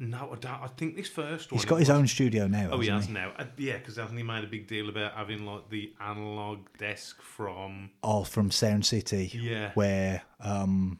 No, 0.00 0.30
I, 0.32 0.36
don't, 0.36 0.62
I 0.62 0.66
think 0.76 0.96
this 0.96 1.08
first 1.08 1.52
one. 1.52 1.58
He's 1.58 1.64
got 1.64 1.76
his 1.78 1.88
was- 1.88 1.98
own 1.98 2.06
studio 2.06 2.46
now. 2.46 2.70
Oh, 2.72 2.80
he 2.80 2.88
has 2.88 3.08
now. 3.08 3.32
Uh, 3.38 3.44
yeah, 3.56 3.78
because 3.78 3.96
hasn't 3.96 4.18
he 4.18 4.24
made 4.24 4.44
a 4.44 4.48
big 4.48 4.66
deal 4.66 4.88
about 4.88 5.12
having 5.14 5.46
like 5.46 5.70
the 5.70 5.92
analog 6.00 6.60
desk 6.78 7.22
from? 7.22 7.90
All 8.02 8.24
from 8.24 8.50
Sound 8.50 8.84
City. 8.86 9.30
Yeah. 9.34 9.70
Where 9.74 10.22
um, 10.40 10.98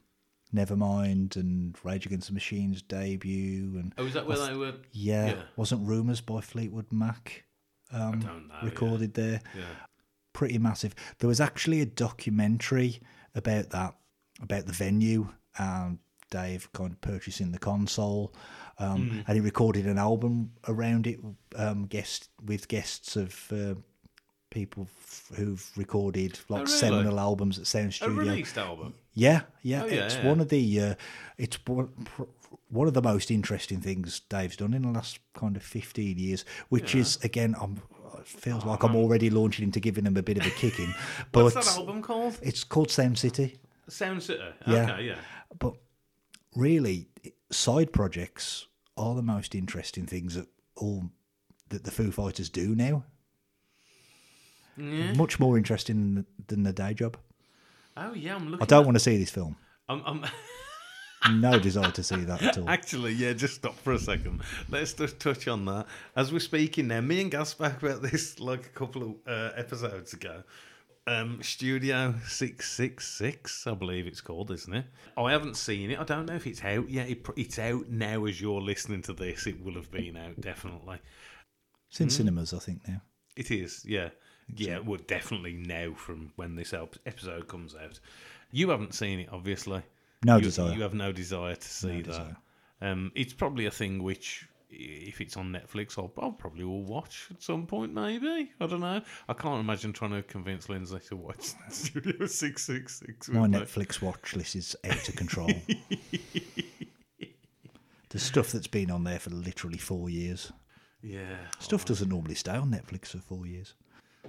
Nevermind 0.54 1.36
and 1.36 1.76
Rage 1.82 2.06
Against 2.06 2.28
the 2.28 2.34
Machines 2.34 2.82
debut 2.82 3.76
and 3.78 3.92
Oh, 3.98 4.06
is 4.06 4.14
that 4.14 4.26
where 4.26 4.38
they 4.38 4.54
were? 4.54 4.74
yeah, 4.92 5.26
Yeah. 5.26 5.42
wasn't 5.56 5.86
Rumours 5.86 6.20
by 6.20 6.40
Fleetwood 6.40 6.86
Mac 6.92 7.44
um, 7.92 8.20
know, 8.20 8.40
yeah. 8.60 8.64
recorded 8.64 9.14
there? 9.14 9.40
Yeah. 9.56 9.64
Pretty 10.32 10.58
massive. 10.58 10.94
There 11.18 11.28
was 11.28 11.40
actually 11.40 11.80
a 11.80 11.86
documentary 11.86 13.00
about 13.34 13.70
that, 13.70 13.94
about 14.42 14.66
the 14.66 14.72
venue 14.72 15.28
and 15.58 15.98
Dave 16.30 16.72
kind 16.72 16.92
of 16.92 17.00
purchasing 17.00 17.52
the 17.52 17.58
console. 17.58 18.34
Um, 18.78 19.08
Hmm. 19.10 19.20
And 19.26 19.34
he 19.36 19.40
recorded 19.40 19.86
an 19.86 19.98
album 19.98 20.52
around 20.66 21.06
it, 21.06 21.20
um, 21.56 21.86
guest 21.86 22.28
with 22.44 22.66
guests 22.68 23.14
of 23.16 23.52
uh, 23.52 23.74
people 24.50 24.88
f- 25.06 25.30
who've 25.36 25.70
recorded 25.76 26.38
like 26.48 26.62
Oh, 26.62 26.64
really? 26.64 26.78
seminal 26.78 27.20
albums 27.20 27.58
at 27.58 27.66
Sound 27.66 27.94
Studio. 27.94 28.14
A 28.14 28.18
released 28.24 28.58
album. 28.58 28.94
Yeah, 29.12 29.42
yeah, 29.62 29.82
Oh, 29.84 29.86
yeah, 29.86 30.04
it's 30.06 30.16
yeah. 30.16 30.26
one 30.28 30.40
of 30.40 30.48
the 30.48 30.80
uh, 30.80 30.94
it's 31.38 31.56
one, 31.66 31.88
one 32.68 32.88
of 32.88 32.94
the 32.94 33.02
most 33.02 33.30
interesting 33.30 33.80
things 33.80 34.20
Dave's 34.28 34.56
done 34.56 34.74
in 34.74 34.82
the 34.82 34.88
last 34.88 35.18
kind 35.34 35.56
of 35.56 35.62
fifteen 35.62 36.18
years. 36.18 36.44
Which 36.68 36.94
is 36.96 37.16
again, 37.24 37.54
I'm 37.60 37.80
it 38.18 38.26
feels 38.26 38.64
like 38.64 38.82
I'm 38.82 38.96
already 38.96 39.28
launching 39.30 39.64
into 39.64 39.78
giving 39.80 40.04
them 40.04 40.16
a 40.16 40.22
bit 40.22 40.38
of 40.38 40.46
a 40.46 40.50
kicking, 40.50 40.92
but 41.32 41.44
What's 41.44 41.54
that 41.66 41.76
album 41.78 42.02
called? 42.02 42.38
it's 42.42 42.64
called 42.64 42.90
Sound 42.90 43.18
City. 43.18 43.58
Sound 43.88 44.22
City. 44.22 44.42
Yeah. 44.66 44.98
Yeah. 44.98 45.18
But 45.58 45.74
really, 46.56 47.08
side 47.50 47.92
projects 47.92 48.66
are 48.96 49.14
the 49.14 49.22
most 49.22 49.54
interesting 49.54 50.06
things 50.06 50.34
that 50.34 50.46
all 50.76 51.10
that 51.70 51.84
the 51.84 51.90
Foo 51.90 52.10
Fighters 52.10 52.48
do 52.48 52.74
now. 52.74 53.04
Much 54.76 55.38
more 55.38 55.56
interesting 55.56 55.96
than 55.96 56.14
the, 56.14 56.24
than 56.48 56.62
the 56.64 56.72
day 56.72 56.94
job. 56.94 57.16
Oh 57.96 58.12
yeah, 58.12 58.34
I'm 58.34 58.48
looking. 58.50 58.62
I 58.62 58.66
don't 58.66 58.80
at- 58.80 58.86
want 58.86 58.96
to 58.96 59.00
see 59.00 59.16
this 59.16 59.30
film. 59.30 59.56
I'm, 59.88 60.02
I'm 60.04 60.24
No 61.40 61.58
desire 61.58 61.90
to 61.92 62.02
see 62.02 62.16
that 62.24 62.42
at 62.42 62.58
all. 62.58 62.68
Actually, 62.68 63.12
yeah, 63.12 63.32
just 63.32 63.54
stop 63.54 63.74
for 63.76 63.92
a 63.94 63.98
second. 63.98 64.42
Let's 64.68 64.92
just 64.92 65.18
touch 65.20 65.48
on 65.48 65.64
that. 65.66 65.86
As 66.16 66.32
we're 66.32 66.38
speaking 66.40 66.88
now, 66.88 67.00
me 67.00 67.22
and 67.22 67.30
Gal 67.30 67.46
spoke 67.46 67.82
about 67.82 68.02
this 68.02 68.40
like 68.40 68.66
a 68.66 68.70
couple 68.70 69.02
of 69.02 69.14
uh, 69.26 69.50
episodes 69.56 70.12
ago. 70.12 70.42
Um, 71.06 71.42
Studio 71.42 72.14
666, 72.26 73.66
I 73.66 73.74
believe 73.74 74.06
it's 74.06 74.22
called, 74.22 74.50
isn't 74.50 74.72
it? 74.72 74.86
I 75.18 75.32
haven't 75.32 75.56
seen 75.56 75.90
it. 75.90 76.00
I 76.00 76.04
don't 76.04 76.24
know 76.24 76.34
if 76.34 76.46
it's 76.46 76.64
out 76.64 76.88
yet. 76.88 77.10
It, 77.10 77.26
it's 77.36 77.58
out 77.58 77.88
now 77.90 78.24
as 78.24 78.40
you're 78.40 78.62
listening 78.62 79.02
to 79.02 79.12
this. 79.12 79.46
It 79.46 79.62
will 79.62 79.74
have 79.74 79.90
been 79.90 80.16
out, 80.16 80.40
definitely. 80.40 80.98
It's 81.90 82.00
in 82.00 82.08
cinemas, 82.08 82.54
I 82.54 82.58
think 82.58 82.88
now. 82.88 83.02
It 83.36 83.50
is, 83.50 83.84
yeah. 83.84 84.10
Yeah, 84.54 84.78
well, 84.78 85.00
definitely 85.06 85.54
now 85.54 85.92
from 85.94 86.32
when 86.36 86.56
this 86.56 86.72
episode 86.72 87.48
comes 87.48 87.74
out. 87.74 88.00
You 88.50 88.70
haven't 88.70 88.94
seen 88.94 89.20
it, 89.20 89.28
obviously. 89.30 89.82
No 90.24 90.36
you, 90.36 90.42
desire. 90.42 90.72
You 90.72 90.82
have 90.82 90.94
no 90.94 91.12
desire 91.12 91.54
to 91.54 91.68
see 91.68 92.00
that. 92.00 92.04
desire. 92.04 92.36
Um, 92.80 93.12
it's 93.14 93.32
probably 93.32 93.66
a 93.66 93.70
thing 93.70 94.02
which, 94.02 94.48
if 94.76 95.20
it's 95.20 95.36
on 95.36 95.52
Netflix, 95.52 95.98
I'll, 95.98 96.12
I'll 96.22 96.32
probably 96.32 96.64
will 96.64 96.82
watch 96.84 97.28
at 97.30 97.42
some 97.42 97.66
point. 97.66 97.92
Maybe 97.94 98.52
I 98.60 98.66
don't 98.66 98.80
know. 98.80 99.00
I 99.28 99.32
can't 99.32 99.60
imagine 99.60 99.92
trying 99.92 100.12
to 100.12 100.22
convince 100.22 100.68
Lindsay 100.68 100.98
to 101.08 101.16
watch 101.16 101.52
Studio 101.70 102.26
Six 102.26 102.64
Six 102.64 103.00
Six. 103.00 103.28
My 103.28 103.46
Netflix 103.46 104.02
watch 104.02 104.34
list 104.36 104.56
is 104.56 104.76
out 104.84 105.08
of 105.08 105.16
control. 105.16 105.50
the 108.08 108.18
stuff 108.18 108.52
that's 108.52 108.66
been 108.66 108.90
on 108.90 109.04
there 109.04 109.18
for 109.18 109.30
literally 109.30 109.78
four 109.78 110.10
years. 110.10 110.52
Yeah, 111.02 111.36
Stuff 111.58 111.84
doesn't 111.84 112.08
normally 112.08 112.34
stay 112.34 112.52
on 112.52 112.70
Netflix 112.70 113.08
for 113.08 113.18
four 113.18 113.46
years. 113.46 113.74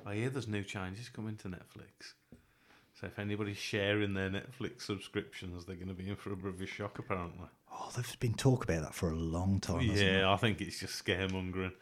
I 0.05 0.15
hear 0.15 0.29
there's 0.29 0.49
new 0.49 0.63
changes 0.63 1.07
coming 1.07 1.37
to 1.37 1.47
Netflix. 1.47 2.15
So 2.99 3.07
if 3.07 3.19
anybody's 3.19 3.57
sharing 3.57 4.13
their 4.13 4.29
Netflix 4.29 4.81
subscriptions, 4.81 5.65
they're 5.65 5.75
going 5.75 5.89
to 5.89 5.93
be 5.93 6.09
in 6.09 6.15
for 6.15 6.31
a 6.33 6.35
bit 6.35 6.53
of 6.53 6.61
a 6.61 6.65
shock, 6.65 6.99
apparently. 6.99 7.47
Oh, 7.77 7.89
there's 7.93 8.15
been 8.15 8.33
talk 8.33 8.63
about 8.63 8.81
that 8.83 8.93
for 8.93 9.09
a 9.09 9.15
long 9.15 9.59
time. 9.59 9.81
Yeah, 9.81 10.31
I 10.31 10.37
think 10.37 10.61
it's 10.61 10.79
just 10.79 11.03
scaremongering. 11.03 11.73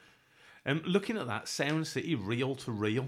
Um, 0.66 0.82
looking 0.86 1.18
at 1.18 1.28
that, 1.28 1.48
Sound 1.48 1.86
City 1.88 2.16
Real 2.16 2.56
to 2.56 2.72
Reel. 2.72 3.08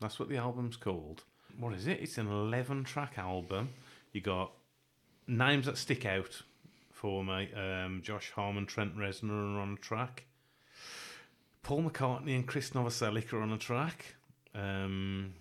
That's 0.00 0.18
what 0.18 0.28
the 0.28 0.36
album's 0.36 0.76
called. 0.76 1.22
What 1.58 1.74
is 1.74 1.86
it? 1.86 2.00
It's 2.00 2.18
an 2.18 2.28
11 2.28 2.84
track 2.84 3.18
album. 3.18 3.70
You 4.12 4.20
got 4.20 4.52
names 5.26 5.66
that 5.66 5.78
stick 5.78 6.04
out 6.04 6.42
for 6.90 7.24
me. 7.24 7.50
Um, 7.54 8.00
Josh 8.02 8.32
Homme, 8.34 8.66
Trent 8.66 8.96
Reznor 8.96 9.56
are 9.56 9.60
on 9.60 9.74
a 9.74 9.76
track. 9.76 10.26
Paul 11.62 11.84
McCartney 11.84 12.34
and 12.34 12.46
Chris 12.46 12.70
Novoselic 12.70 13.32
are 13.32 13.42
on 13.42 13.52
a 13.52 13.58
track. 13.58 14.16
Um, 14.54 15.34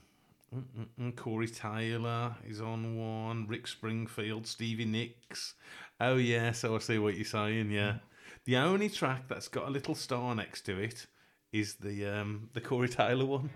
mm, 0.55 0.63
mm, 0.77 0.87
mm, 0.99 1.15
Corey 1.15 1.47
Taylor 1.47 2.35
is 2.47 2.61
on 2.61 2.97
one. 2.97 3.47
Rick 3.47 3.67
Springfield, 3.67 4.45
Stevie 4.45 4.85
Nicks. 4.85 5.55
Oh 6.01 6.15
yeah, 6.15 6.51
so 6.51 6.75
I 6.75 6.79
see 6.79 6.97
what 6.97 7.15
you're 7.15 7.25
saying. 7.25 7.71
Yeah, 7.71 7.95
the 8.45 8.57
only 8.57 8.89
track 8.89 9.27
that's 9.27 9.47
got 9.47 9.67
a 9.67 9.69
little 9.69 9.95
star 9.95 10.33
next 10.33 10.61
to 10.63 10.79
it 10.79 11.05
is 11.51 11.75
the 11.75 12.05
um, 12.05 12.49
the 12.53 12.61
Corey 12.61 12.87
Taylor 12.89 13.25
one. 13.25 13.49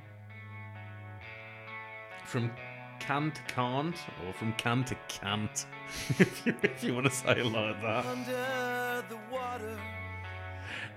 From 2.26 2.52
Can't 3.00 3.40
can't, 3.48 3.96
or 4.26 4.34
from 4.34 4.54
can 4.54 4.84
to 4.86 4.96
can't, 5.08 5.66
if 6.20 6.46
you, 6.46 6.56
if 6.64 6.84
you 6.84 6.94
want 6.94 7.06
to 7.06 7.12
say 7.12 7.32
it 7.40 7.46
like 7.46 7.82
that. 7.82 8.06
Under 8.06 9.06
the 9.10 9.18
water. 9.32 9.80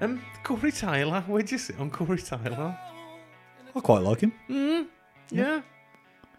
Um, 0.01 0.23
Corey 0.45 0.73
Taylor, 0.73 1.23
where'd 1.27 1.51
you 1.51 1.59
sit 1.59 1.79
on 1.79 1.91
Corey 1.91 2.19
Taylor? 2.19 2.79
I 3.75 3.81
quite 3.81 4.03
like 4.03 4.21
him. 4.21 4.33
mm 4.49 4.87
Yeah. 5.31 5.61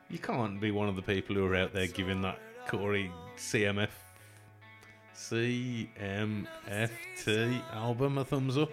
You 0.10 0.20
can't 0.20 0.60
be 0.62 0.72
one 0.72 0.88
of 0.88 0.96
the 0.96 1.02
people 1.02 1.36
who 1.36 1.46
are 1.46 1.56
out 1.56 1.74
there 1.74 1.88
giving 1.88 2.22
that 2.22 2.40
Corey 2.68 3.12
CMF 3.36 3.90
CMFT 5.18 5.88
album 7.74 8.18
a 8.20 8.24
thumbs 8.26 8.58
up. 8.58 8.70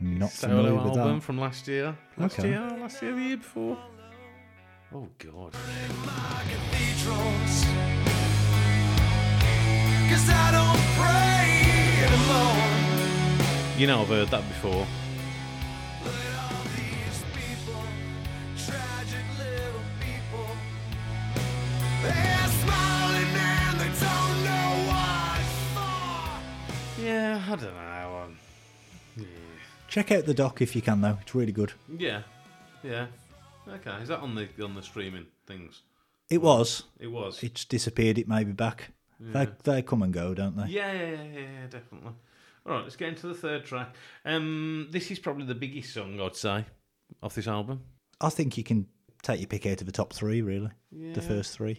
Not 0.00 0.30
Solo 0.30 0.52
familiar 0.62 0.74
with 0.74 0.86
album 0.98 1.14
that. 1.18 1.22
from 1.24 1.38
last 1.38 1.66
year. 1.66 1.96
Last 2.16 2.38
Okay. 2.38 2.50
year, 2.50 2.60
last 2.80 3.02
year, 3.02 3.14
the 3.14 3.20
year 3.22 3.36
before. 3.36 3.76
Oh 4.94 5.08
god. 5.18 5.54
Cause 10.10 10.28
I 10.30 10.50
don't 10.52 10.82
pray 10.96 11.48
anymore. 12.06 12.66
You 13.78 13.86
know 13.88 14.00
I've 14.02 14.08
heard 14.08 14.28
that 14.28 14.46
before. 14.48 14.86
Look 16.04 16.14
all 16.40 16.64
these 16.76 17.20
people, 17.36 17.82
tragic 18.66 19.26
little 19.38 19.84
people. 20.00 20.48
They're 22.02 22.48
smiling 22.62 22.77
Yeah, 27.08 27.42
I 27.46 27.56
don't 27.56 27.74
know. 27.74 28.20
Um, 28.24 28.38
yeah. 29.16 29.24
Check 29.88 30.12
out 30.12 30.26
the 30.26 30.34
doc 30.34 30.60
if 30.60 30.76
you 30.76 30.82
can, 30.82 31.00
though. 31.00 31.18
It's 31.22 31.34
really 31.34 31.52
good. 31.52 31.72
yeah, 31.98 32.22
yeah. 32.82 33.06
Okay, 33.66 34.02
is 34.02 34.08
that 34.08 34.20
on 34.20 34.34
the 34.34 34.48
on 34.62 34.74
the 34.74 34.82
streaming 34.82 35.26
things? 35.46 35.82
It 36.30 36.42
was. 36.42 36.84
It 36.98 37.08
was. 37.08 37.42
It's 37.42 37.64
disappeared. 37.64 38.18
It 38.18 38.28
may 38.28 38.44
be 38.44 38.52
back. 38.52 38.92
They, 39.20 39.48
they 39.64 39.82
come 39.82 40.02
and 40.02 40.12
go, 40.12 40.32
don't 40.32 40.56
they? 40.56 40.68
Yeah, 40.68 40.92
yeah, 40.92 41.10
yeah, 41.10 41.22
yeah, 41.22 41.40
yeah, 41.40 41.66
definitely. 41.68 42.12
All 42.64 42.72
right, 42.74 42.82
let's 42.82 42.96
get 42.96 43.08
into 43.08 43.26
the 43.26 43.34
third 43.34 43.64
track. 43.64 43.94
Um, 44.24 44.88
this 44.90 45.10
is 45.10 45.18
probably 45.18 45.46
the 45.46 45.54
biggest 45.54 45.92
song 45.92 46.20
I'd 46.20 46.36
say 46.36 46.64
off 47.22 47.34
this 47.34 47.48
album. 47.48 47.82
I 48.20 48.28
think 48.28 48.56
you 48.56 48.64
can 48.64 48.86
take 49.22 49.40
your 49.40 49.48
pick 49.48 49.66
out 49.66 49.80
of 49.80 49.86
the 49.86 49.92
top 49.92 50.12
three, 50.12 50.42
really. 50.42 50.70
Yeah. 50.92 51.14
The 51.14 51.22
first 51.22 51.52
three. 51.52 51.78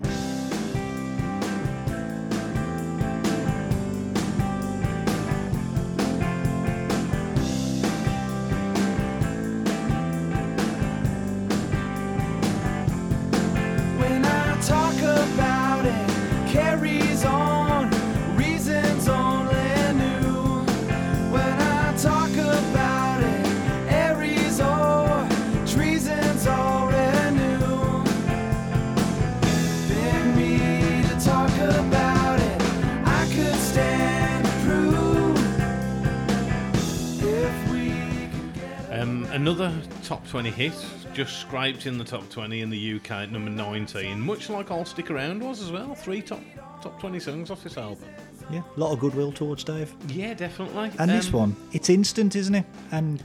Hit, 40.60 40.74
just 41.14 41.40
scraped 41.40 41.86
in 41.86 41.98
the 41.98 42.04
top 42.04 42.30
20 42.30 42.60
in 42.60 42.70
the 42.70 42.96
UK 42.96 43.12
at 43.12 43.32
number 43.32 43.50
19, 43.50 44.20
much 44.20 44.50
like 44.50 44.70
I'll 44.72 44.84
Stick 44.84 45.10
Around 45.10 45.42
was 45.42 45.62
as 45.62 45.72
well. 45.72 45.96
Three 45.96 46.22
top 46.22 46.42
top 46.82 47.00
20 47.00 47.18
songs 47.20 47.50
off 47.50 47.64
this 47.64 47.78
album. 47.78 48.04
Yeah, 48.52 48.62
a 48.76 48.80
lot 48.80 48.92
of 48.92 49.00
goodwill 49.00 49.32
towards 49.32 49.64
Dave. 49.64 49.94
Yeah, 50.10 50.34
definitely. 50.34 50.92
And 51.00 51.10
this 51.10 51.28
Um, 51.28 51.34
one, 51.34 51.56
it's 51.72 51.90
instant, 51.90 52.36
isn't 52.36 52.56
it? 52.56 52.66
And 52.92 53.24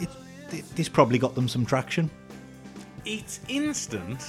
it, 0.00 0.08
it, 0.50 0.64
this 0.74 0.88
probably 0.88 1.18
got 1.18 1.34
them 1.34 1.48
some 1.48 1.66
traction. 1.66 2.10
It's 3.04 3.40
instant. 3.48 4.22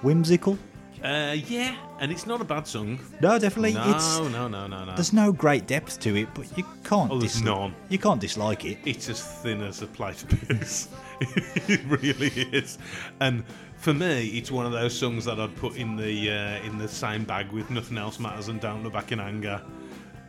Whimsical. 0.00 0.58
Uh, 1.04 1.36
yeah, 1.48 1.76
and 2.00 2.10
it's 2.10 2.26
not 2.26 2.40
a 2.40 2.44
bad 2.44 2.66
song. 2.66 2.98
No, 3.20 3.38
definitely. 3.38 3.74
No, 3.74 3.90
it's 3.90 4.18
no, 4.20 4.48
no, 4.48 4.66
no, 4.66 4.86
no. 4.86 4.94
there's 4.94 5.12
no 5.12 5.32
great 5.32 5.66
depth 5.66 6.00
to 6.00 6.16
it, 6.16 6.28
but 6.32 6.56
you 6.56 6.64
can't. 6.82 7.12
Oh, 7.12 7.18
there's 7.18 7.42
none. 7.42 7.74
You 7.90 7.98
can't 7.98 8.18
dislike 8.18 8.64
it. 8.64 8.78
it's 8.86 9.10
as 9.10 9.22
thin 9.22 9.60
as 9.60 9.82
a 9.82 9.86
plate 9.86 10.22
of 10.22 10.30
piss. 10.48 10.88
it 11.20 11.82
really 11.84 12.28
is. 12.28 12.78
And 13.20 13.44
for 13.76 13.92
me, 13.92 14.28
it's 14.28 14.50
one 14.50 14.64
of 14.64 14.72
those 14.72 14.98
songs 14.98 15.26
that 15.26 15.38
I'd 15.38 15.54
put 15.56 15.76
in 15.76 15.94
the 15.96 16.30
uh, 16.30 16.64
in 16.66 16.78
the 16.78 16.88
same 16.88 17.24
bag 17.24 17.52
with 17.52 17.70
"Nothing 17.70 17.98
Else 17.98 18.18
Matters" 18.18 18.48
and 18.48 18.58
"Don't 18.58 18.82
Look 18.82 18.94
Back 18.94 19.12
in 19.12 19.20
Anger." 19.20 19.60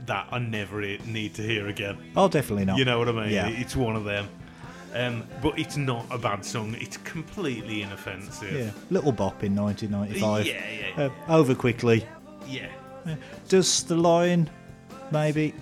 That 0.08 0.28
I 0.30 0.40
never 0.40 0.82
need 0.82 1.34
to 1.36 1.42
hear 1.42 1.70
again. 1.70 1.98
Oh, 2.18 2.28
definitely 2.28 2.66
not. 2.66 2.78
You 2.78 2.86
know 2.86 3.00
what 3.00 3.08
I 3.08 3.14
mean? 3.14 3.30
Yeah. 3.30 3.48
It's 3.48 3.78
one 3.78 3.96
of 3.96 4.04
them. 4.04 4.28
Um, 4.96 5.24
but 5.42 5.60
it's 5.60 5.76
not 5.76 6.06
a 6.10 6.18
bad 6.18 6.46
song. 6.46 6.76
It's 6.80 6.96
completely 6.98 7.82
inoffensive. 7.82 8.52
Yeah, 8.54 8.72
little 8.90 9.12
bop 9.12 9.44
in 9.44 9.54
1995. 9.56 10.46
Yeah, 10.46 10.54
yeah, 10.54 10.88
yeah. 10.98 11.06
Uh, 11.28 11.38
over 11.38 11.54
quickly. 11.54 12.08
Yeah. 12.48 12.68
Does 13.50 13.84
the 13.84 13.96
line 13.98 14.50
maybe 15.12 15.54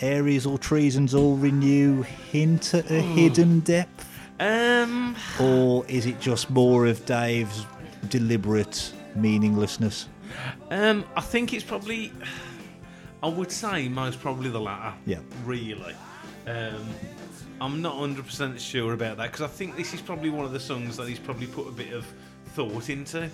Aries 0.00 0.46
or 0.46 0.58
treasons 0.58 1.14
all 1.14 1.36
renew 1.36 2.02
hint 2.02 2.74
at 2.74 2.90
a 2.90 3.00
hidden 3.00 3.60
depth, 3.60 4.08
Um. 4.40 5.14
or 5.38 5.84
is 5.86 6.06
it 6.06 6.18
just 6.18 6.50
more 6.50 6.86
of 6.86 7.04
Dave's 7.06 7.66
deliberate 8.08 8.92
meaninglessness? 9.14 10.08
Um, 10.70 11.04
I 11.14 11.20
think 11.20 11.52
it's 11.52 11.62
probably. 11.64 12.10
I 13.22 13.28
would 13.28 13.52
say 13.52 13.88
most 13.88 14.18
probably 14.20 14.50
the 14.50 14.60
latter. 14.60 14.96
Yeah. 15.06 15.18
Really. 15.44 15.94
Um, 16.48 16.84
I'm 17.62 17.80
not 17.80 17.94
100% 17.94 18.58
sure 18.58 18.92
about 18.92 19.18
that 19.18 19.30
because 19.30 19.42
I 19.42 19.46
think 19.46 19.76
this 19.76 19.94
is 19.94 20.00
probably 20.00 20.30
one 20.30 20.44
of 20.44 20.52
the 20.52 20.58
songs 20.58 20.96
that 20.96 21.06
he's 21.08 21.20
probably 21.20 21.46
put 21.46 21.68
a 21.68 21.70
bit 21.70 21.92
of 21.92 22.04
thought 22.46 22.90
into. 22.90 23.24
Uh, 23.24 23.28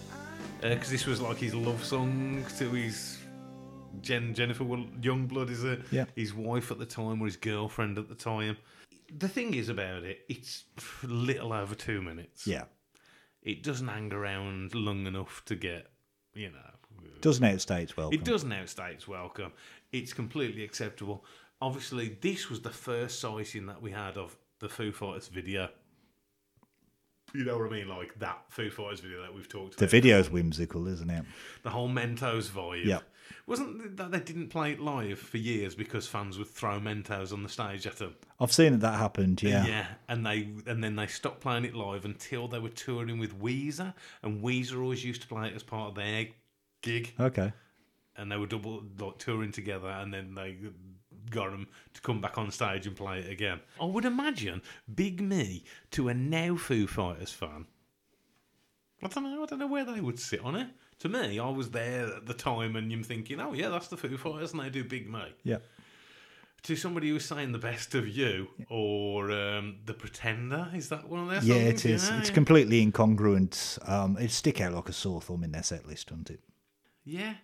because 0.70 0.90
this 0.90 1.06
was 1.06 1.18
like 1.20 1.38
his 1.38 1.54
love 1.54 1.82
song 1.82 2.44
to 2.58 2.68
his 2.72 3.16
Jen 4.02 4.34
Jennifer 4.34 4.64
Youngblood 4.64 5.48
is 5.50 5.64
a 5.64 5.78
Yeah. 5.90 6.04
his 6.14 6.34
wife 6.34 6.70
at 6.70 6.78
the 6.78 6.84
time 6.84 7.22
or 7.22 7.24
his 7.24 7.36
girlfriend 7.36 7.96
at 7.96 8.08
the 8.10 8.14
time. 8.14 8.58
The 9.16 9.28
thing 9.28 9.54
is 9.54 9.70
about 9.70 10.02
it, 10.02 10.26
it's 10.28 10.64
a 11.02 11.06
little 11.06 11.52
over 11.54 11.74
two 11.74 12.02
minutes. 12.02 12.46
Yeah. 12.46 12.64
it 13.40 13.62
doesn't 13.62 13.88
hang 13.88 14.12
around 14.12 14.74
long 14.74 15.06
enough 15.06 15.42
to 15.46 15.54
get, 15.56 15.86
you 16.34 16.50
know, 16.50 17.10
Doesn't 17.22 17.44
outstay 17.44 17.84
its 17.84 17.96
welcome. 17.96 18.18
it 18.20 18.24
doesn't 18.24 18.52
outstay 18.52 18.92
its 18.92 19.08
welcome. 19.08 19.52
It's 19.90 20.12
completely 20.12 20.64
acceptable. 20.64 21.24
Obviously, 21.61 22.16
this 22.20 22.48
was 22.48 22.61
the 22.61 22.70
first 22.70 23.18
sighting 23.20 23.66
that 23.66 23.82
we 23.82 23.90
had 23.90 24.16
of 24.16 24.36
the 24.61 24.68
Foo 24.68 24.92
Fighters 24.92 25.28
video. 25.28 25.68
You 27.34 27.44
know 27.44 27.59
what 27.59 27.66
I 27.66 27.70
mean? 27.70 27.88
Like 27.88 28.18
that 28.20 28.38
Foo 28.48 28.70
Fighters 28.70 29.00
video 29.00 29.20
that 29.22 29.34
we've 29.34 29.48
talked 29.48 29.74
about. 29.74 29.78
The 29.78 29.86
video's 29.86 30.30
whimsical, 30.30 30.86
isn't 30.86 31.11
it? 31.11 31.24
The 31.62 31.70
whole 31.70 31.88
Mentos 31.88 32.48
vibe. 32.48 32.84
Yeah. 32.84 33.00
Wasn't 33.46 33.96
that 33.98 34.11
they 34.11 34.20
didn't 34.20 34.48
play 34.48 34.72
it 34.72 34.80
live 34.80 35.18
for 35.18 35.36
years 35.36 35.74
because 35.74 36.06
fans 36.06 36.38
would 36.38 36.48
throw 36.48 36.80
Mentos 36.80 37.32
on 37.32 37.42
the 37.42 37.48
stage 37.48 37.86
at 37.86 37.96
them? 37.96 38.14
I've 38.40 38.52
seen 38.52 38.72
that 38.72 38.80
that 38.80 38.98
happened, 38.98 39.42
yeah. 39.42 39.66
Yeah, 39.66 39.86
and 40.09 40.24
they 40.24 40.48
and 40.66 40.82
then 40.82 40.96
they 40.96 41.06
stopped 41.06 41.40
playing 41.40 41.64
it 41.66 41.74
live 41.74 42.06
until 42.06 42.48
they 42.48 42.59
were 42.59 42.70
touring 42.70 43.18
with 43.18 43.38
Weezer, 43.38 43.92
and 44.22 44.42
Weezer 44.42 44.80
always 44.80 45.04
used 45.04 45.22
to 45.22 45.28
play 45.28 45.48
it 45.48 45.54
as 45.54 45.62
part 45.62 45.90
of 45.90 45.94
their 45.96 46.28
gig, 46.80 47.12
Okay. 47.20 47.52
and 48.16 48.32
they 48.32 48.36
were 48.38 48.46
double 48.46 48.82
like 48.98 49.18
touring 49.18 49.52
together, 49.52 49.88
and 49.88 50.12
then 50.14 50.34
they 50.34 50.56
got 51.30 51.50
them 51.50 51.66
to 51.94 52.00
come 52.00 52.20
back 52.20 52.38
on 52.38 52.50
stage 52.50 52.86
and 52.86 52.96
play 52.96 53.20
it 53.20 53.30
again. 53.30 53.60
I 53.80 53.84
would 53.84 54.04
imagine 54.04 54.62
Big 54.94 55.20
Me 55.20 55.64
to 55.92 56.08
a 56.08 56.14
now 56.14 56.56
Foo 56.56 56.86
Fighters 56.86 57.32
fan. 57.32 57.66
I 59.02 59.06
don't 59.08 59.24
know. 59.24 59.42
I 59.42 59.46
don't 59.46 59.58
know 59.60 59.66
where 59.68 59.84
they 59.84 60.00
would 60.00 60.18
sit 60.18 60.44
on 60.44 60.56
it. 60.56 60.68
To 61.00 61.08
me, 61.08 61.38
I 61.38 61.48
was 61.48 61.70
there 61.70 62.06
at 62.16 62.26
the 62.26 62.34
time, 62.34 62.74
and 62.74 62.90
you're 62.90 63.02
thinking, 63.04 63.40
"Oh 63.40 63.52
yeah, 63.52 63.68
that's 63.68 63.86
the 63.88 63.96
Foo 63.96 64.16
Fighters, 64.16 64.52
and 64.52 64.60
they 64.60 64.70
do 64.70 64.82
Big 64.82 65.08
Me." 65.08 65.22
Yeah. 65.44 65.58
to 66.64 66.74
somebody 66.74 67.08
who's 67.10 67.24
saying 67.24 67.52
the 67.52 67.58
best 67.58 67.94
of 67.94 68.08
you 68.08 68.48
or 68.68 69.30
um, 69.30 69.76
the 69.86 69.94
pretender 69.94 70.68
is 70.74 70.88
that 70.88 71.08
one 71.08 71.20
of 71.22 71.28
their 71.30 71.40
Yeah, 71.44 71.68
it 71.68 71.86
is. 71.86 72.08
yeah, 72.10 72.18
it's 72.18 72.28
yeah. 72.30 72.34
completely 72.34 72.84
incongruent. 72.84 73.78
Um, 73.88 74.16
it 74.18 74.32
stick 74.32 74.60
out 74.60 74.72
like 74.72 74.88
a 74.88 74.92
sore 74.92 75.20
thumb 75.20 75.44
in 75.44 75.52
their 75.52 75.62
set 75.62 75.86
list, 75.86 76.08
doesn't 76.08 76.30
it? 76.30 76.40
yeah 77.04 77.34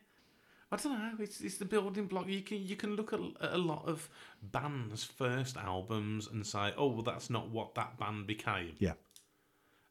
i 0.75 0.83
don't 0.83 0.99
know 0.99 1.13
it's, 1.25 1.41
it's 1.41 1.57
the 1.59 1.65
building 1.65 2.07
block 2.07 2.27
you 2.29 2.43
can 2.43 2.59
you 2.67 2.77
can 2.77 2.95
look 2.97 3.13
at 3.13 3.21
at 3.41 3.53
a 3.55 3.59
lot 3.59 3.83
of 3.87 4.09
bands 4.43 5.05
first 5.05 5.57
albums 5.57 6.29
and 6.31 6.47
say 6.47 6.73
oh 6.77 6.89
well 6.89 7.03
that's 7.03 7.31
not 7.31 7.49
what 7.51 7.75
that 7.75 7.99
band 7.99 8.27
became 8.27 8.75
Yeah. 8.79 8.95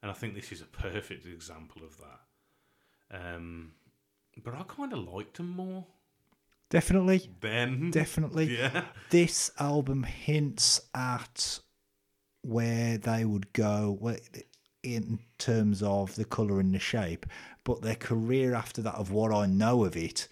and 0.02 0.12
i 0.12 0.14
think 0.14 0.36
this 0.36 0.52
is 0.52 0.62
a 0.62 0.66
perfect 0.66 1.26
example 1.26 1.82
of 1.84 1.98
that 1.98 2.20
um 3.38 3.74
but 4.44 4.54
i 4.56 4.64
kind 4.68 4.94
of 4.94 5.00
liked 5.14 5.38
them 5.38 5.50
more 5.50 5.86
Definitely. 6.70 7.30
then 7.42 7.92
Definitely. 7.92 8.58
yeah 8.58 8.86
This 9.12 9.52
album 9.60 10.02
hints 10.02 10.82
at 10.96 11.60
where 12.42 12.98
they 12.98 13.26
would 13.26 13.54
go 13.54 14.16
in 14.82 15.20
terms 15.38 15.84
of 15.84 16.16
the 16.16 16.26
colour 16.26 16.60
and 16.60 16.74
the 16.74 16.80
shape, 16.80 17.28
but 17.64 17.84
their 17.84 17.96
career 17.96 18.56
after 18.56 18.82
that, 18.82 18.96
of 18.96 19.12
what 19.12 19.32
I 19.32 19.46
know 19.46 19.84
of 19.86 19.96
it, 19.96 20.28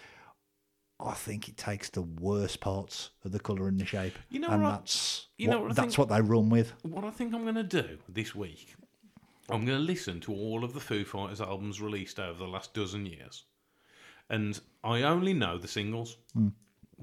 I 1.05 1.13
think 1.13 1.47
it 1.49 1.57
takes 1.57 1.89
the 1.89 2.01
worst 2.01 2.59
parts 2.59 3.11
of 3.25 3.31
the 3.31 3.39
colour 3.39 3.67
and 3.67 3.79
the 3.79 3.85
shape. 3.85 4.17
You 4.29 4.39
know 4.39 4.49
and 4.49 4.63
what 4.63 4.69
I- 4.69 4.75
that's 4.77 5.27
you 5.37 5.47
know 5.47 5.59
what, 5.59 5.67
what 5.69 5.75
that's 5.75 5.95
think- 5.95 6.09
what 6.09 6.15
they 6.15 6.21
run 6.21 6.49
with. 6.49 6.73
what 6.83 7.03
I 7.03 7.11
think 7.11 7.33
I'm 7.33 7.43
going 7.43 7.55
to 7.55 7.63
do 7.63 7.97
this 8.09 8.35
week, 8.35 8.75
I'm 9.49 9.65
going 9.65 9.77
to 9.79 9.83
listen 9.83 10.19
to 10.21 10.33
all 10.33 10.63
of 10.63 10.73
the 10.73 10.79
Foo 10.79 11.03
Fighters 11.03 11.41
albums 11.41 11.81
released 11.81 12.19
over 12.19 12.37
the 12.39 12.47
last 12.47 12.73
dozen 12.73 13.05
years. 13.05 13.43
And 14.29 14.59
I 14.83 15.01
only 15.01 15.33
know 15.33 15.57
the 15.57 15.67
singles, 15.67 16.17
hmm. 16.33 16.49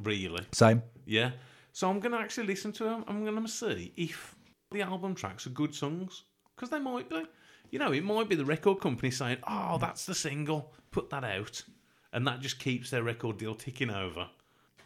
really. 0.02 0.46
Same. 0.52 0.82
Yeah. 1.04 1.32
So 1.72 1.90
I'm 1.90 2.00
going 2.00 2.12
to 2.12 2.18
actually 2.18 2.46
listen 2.46 2.72
to 2.72 2.84
them. 2.84 3.04
I'm 3.06 3.24
going 3.24 3.40
to 3.42 3.48
see 3.48 3.92
if 3.96 4.34
the 4.70 4.80
album 4.82 5.14
tracks 5.14 5.46
are 5.46 5.50
good 5.50 5.74
songs. 5.74 6.24
Because 6.56 6.70
they 6.70 6.78
might 6.80 7.08
be. 7.08 7.22
You 7.70 7.78
know, 7.78 7.92
it 7.92 8.02
might 8.02 8.28
be 8.30 8.34
the 8.34 8.44
record 8.46 8.80
company 8.80 9.10
saying, 9.10 9.38
oh, 9.46 9.76
that's 9.78 10.06
the 10.06 10.14
single, 10.14 10.72
put 10.90 11.10
that 11.10 11.22
out. 11.22 11.62
And 12.12 12.26
that 12.26 12.40
just 12.40 12.58
keeps 12.58 12.90
their 12.90 13.02
record 13.02 13.38
deal 13.38 13.54
ticking 13.54 13.90
over. 13.90 14.28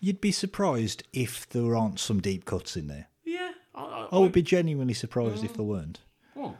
You'd 0.00 0.20
be 0.20 0.32
surprised 0.32 1.04
if 1.12 1.48
there 1.48 1.76
aren't 1.76 2.00
some 2.00 2.20
deep 2.20 2.44
cuts 2.44 2.76
in 2.76 2.88
there. 2.88 3.08
Yeah. 3.24 3.52
I, 3.74 3.82
I, 3.82 4.08
I 4.12 4.18
would 4.18 4.32
be 4.32 4.42
genuinely 4.42 4.94
surprised 4.94 5.44
if 5.44 5.54
there 5.54 5.64
weren't. 5.64 6.00
Well, 6.34 6.58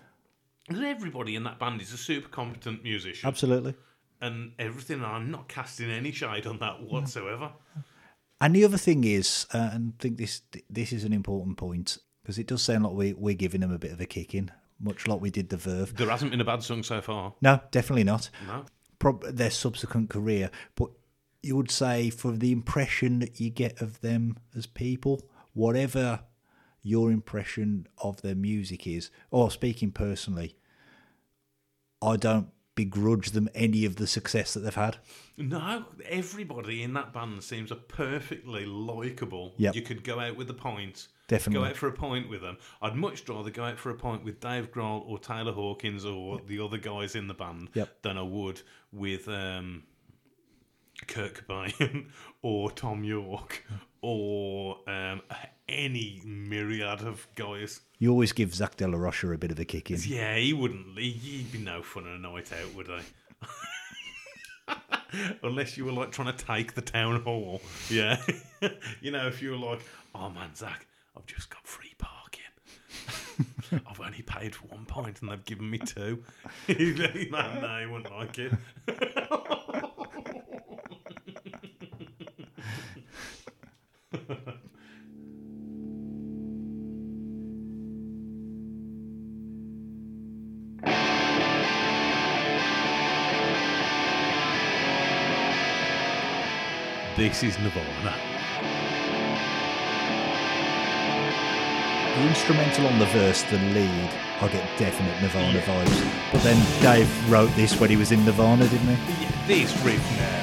everybody 0.71 1.35
in 1.35 1.45
that 1.45 1.59
band 1.59 1.81
is 1.83 1.93
a 1.93 1.97
super 1.97 2.29
competent 2.29 2.83
musician. 2.85 3.27
Absolutely. 3.27 3.75
and 4.21 4.53
everything. 4.59 4.99
and 4.99 5.07
I'm 5.07 5.31
not 5.31 5.49
casting 5.49 5.91
any 5.91 6.13
shade 6.13 6.47
on 6.47 6.59
that 6.61 6.83
whatsoever. 6.83 7.53
And 8.41 8.55
the 8.55 8.65
other 8.65 8.79
thing 8.79 9.05
is, 9.05 9.47
uh, 9.53 9.71
and 9.73 9.95
I 9.99 10.03
think 10.03 10.17
this 10.19 10.43
this 10.71 10.93
is 10.93 11.05
an 11.05 11.13
important 11.13 11.57
point 11.57 11.99
because 12.23 12.39
it 12.39 12.47
does 12.47 12.63
sound 12.63 12.85
like 12.85 12.95
we 12.95 13.13
we're 13.13 13.35
giving 13.35 13.61
them 13.61 13.73
a 13.73 13.79
bit 13.79 13.93
of 13.93 14.01
a 14.01 14.07
kicking, 14.07 14.51
much 14.81 15.07
like 15.07 15.21
we 15.21 15.31
did 15.31 15.49
the 15.49 15.57
Verve. 15.57 15.97
There 15.97 16.09
hasn't 16.09 16.31
been 16.31 16.41
a 16.41 16.45
bad 16.45 16.63
song 16.63 16.83
so 16.83 17.01
far. 17.01 17.35
No, 17.41 17.61
definitely 17.71 18.05
not. 18.05 18.31
No. 18.47 18.65
Prob- 19.03 19.25
their 19.25 19.51
subsequent 19.51 20.11
career, 20.11 20.49
but 20.77 20.91
you 21.43 21.57
would 21.57 21.73
say 21.73 22.09
for 22.09 22.31
the 22.31 22.53
impression 22.53 23.19
that 23.19 23.41
you 23.41 23.51
get 23.51 23.83
of 23.83 24.01
them 24.01 24.39
as 24.57 24.65
people, 24.65 25.29
whatever 25.55 26.21
your 26.83 27.11
impression 27.11 27.89
of 27.99 28.23
their 28.23 28.37
music 28.37 28.87
is, 28.87 29.11
or 29.33 29.51
speaking 29.51 29.91
personally, 29.91 30.57
I 32.01 32.17
don't 32.17 32.49
begrudge 32.77 33.31
them 33.31 33.49
any 33.57 33.85
of 33.85 33.97
the 33.97 34.07
success 34.07 34.55
that 34.55 34.61
they've 34.61 34.75
had. 34.75 34.99
No, 35.37 35.85
everybody 36.09 36.85
in 36.85 36.95
that 36.95 37.13
band 37.13 37.43
seems 37.43 37.73
a 37.73 37.77
perfectly 37.77 38.67
likable. 38.67 39.55
Yep. 39.57 39.75
You 39.75 39.83
could 39.83 40.05
go 40.05 40.21
out 40.21 40.37
with 40.37 40.49
a 40.49 40.55
pint. 40.55 41.09
Definitely. 41.33 41.65
Go 41.65 41.71
out 41.71 41.77
for 41.77 41.89
a 41.89 41.93
pint 41.93 42.29
with 42.29 42.43
them. 42.43 42.59
I'd 42.83 42.95
much 42.95 43.29
rather 43.29 43.51
go 43.51 43.65
out 43.65 43.79
for 43.79 43.91
a 43.91 43.95
pint 43.95 44.23
with 44.25 44.39
Dave 44.41 44.71
Grohl 44.71 45.03
or 45.09 45.19
Taylor 45.19 45.53
Hawkins 45.53 46.05
or 46.05 46.41
the 46.47 46.61
other 46.61 46.79
guys 46.79 47.15
in 47.15 47.27
the 47.27 47.35
band 47.35 47.71
Yep. 47.75 48.03
than 48.03 48.19
I 48.19 48.23
would 48.23 48.61
with 48.93 49.29
um, 49.29 49.83
Kurt 51.07 51.35
Cobain 51.47 52.07
or 52.43 52.71
Thom 52.71 53.03
Yorke 53.05 53.65
or 54.03 54.79
um, 54.89 55.23
any 55.69 56.21
myriad 56.25 57.01
of 57.03 57.27
guys. 57.35 57.81
You 57.99 58.11
always 58.11 58.33
give 58.33 58.55
Zach 58.55 58.77
De 58.77 58.87
La 58.87 58.99
Rocha 58.99 59.31
a 59.33 59.39
bit 59.39 59.53
of 59.53 59.59
a 59.61 59.65
kick 59.65 59.91
in. 59.91 59.99
Yeah, 60.05 60.37
he 60.37 60.53
wouldn't. 60.53 60.99
he- 60.99 61.11
He'd 61.13 61.51
be 61.53 61.59
no 61.59 61.83
fun 61.83 62.05
on 62.07 62.17
a 62.17 62.19
night 62.19 62.53
out, 62.53 62.75
would 62.75 62.91
I? 62.91 63.01
Unless 65.43 65.77
you 65.77 65.85
were 65.85 65.93
like 65.93 66.11
trying 66.11 66.35
to 66.35 66.45
take 66.45 66.75
the 66.75 66.81
town 66.81 67.23
hall. 67.23 67.61
Yeah. 67.91 68.21
you 69.01 69.11
know, 69.11 69.27
if 69.29 69.43
you 69.43 69.51
were 69.51 69.57
like, 69.57 69.81
oh 70.15 70.31
man, 70.31 70.55
Zach, 70.55 70.87
I've 71.17 71.27
just 71.27 71.51
got 71.51 71.67
free 71.67 71.95
parking. 71.99 72.43
I've 73.87 74.01
only 74.01 74.23
paid 74.23 74.55
for 74.55 74.67
one 74.69 74.85
pint 74.85 75.21
and 75.23 75.31
they've 75.31 75.45
given 75.45 75.71
me 75.71 75.79
two. 75.79 76.23
No, 76.69 77.61
no, 77.61 77.79
he 77.81 77.87
wouldn't 77.87 78.11
like 78.13 78.39
it. 78.39 78.53
This 97.15 97.43
is 97.43 97.59
Nirvana. 97.59 98.82
The 102.15 102.29
instrumental 102.29 102.87
on 102.89 102.99
the 102.99 103.07
verse, 103.07 103.43
the 103.45 103.57
lead, 103.57 104.11
I 104.43 104.49
get 104.49 104.79
definite 104.79 105.19
Nirvana 105.23 105.61
vibes. 105.61 106.33
But 106.33 106.43
then 106.43 106.63
Dave 106.83 107.31
wrote 107.31 107.51
this 107.57 107.81
when 107.81 107.89
he 107.89 107.97
was 107.97 108.13
in 108.13 108.23
Nirvana, 108.27 108.69
didn't 108.69 108.97
he? 108.97 109.25
Yeah, 109.25 109.31
this 109.47 109.73
riff 109.83 110.19
now. 110.19 110.41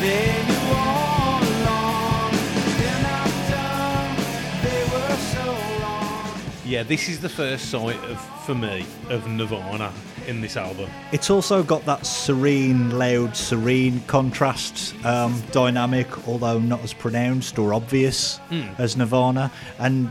They 0.00 0.42
knew 0.46 0.74
all 0.74 1.42
along, 1.42 2.32
they're 2.78 3.02
not 3.02 3.30
done, 3.50 4.16
they 4.62 4.82
were 4.90 5.16
so 5.16 5.44
wrong. 5.82 6.40
Yeah, 6.64 6.82
this 6.82 7.08
is 7.10 7.20
the 7.20 7.28
first 7.28 7.70
sight 7.70 8.02
of, 8.04 8.18
for 8.46 8.54
me, 8.54 8.86
of 9.10 9.28
Nirvana 9.28 9.92
in 10.26 10.40
this 10.40 10.56
album. 10.56 10.90
It's 11.12 11.30
also 11.30 11.62
got 11.62 11.84
that 11.86 12.04
serene, 12.06 12.98
loud, 12.98 13.36
serene 13.36 14.00
contrast 14.06 14.94
um, 15.04 15.42
dynamic, 15.52 16.28
although 16.28 16.58
not 16.58 16.80
as 16.82 16.92
pronounced 16.92 17.58
or 17.58 17.74
obvious 17.74 18.40
as 18.78 18.96
Nirvana. 18.96 19.50
And 19.78 20.10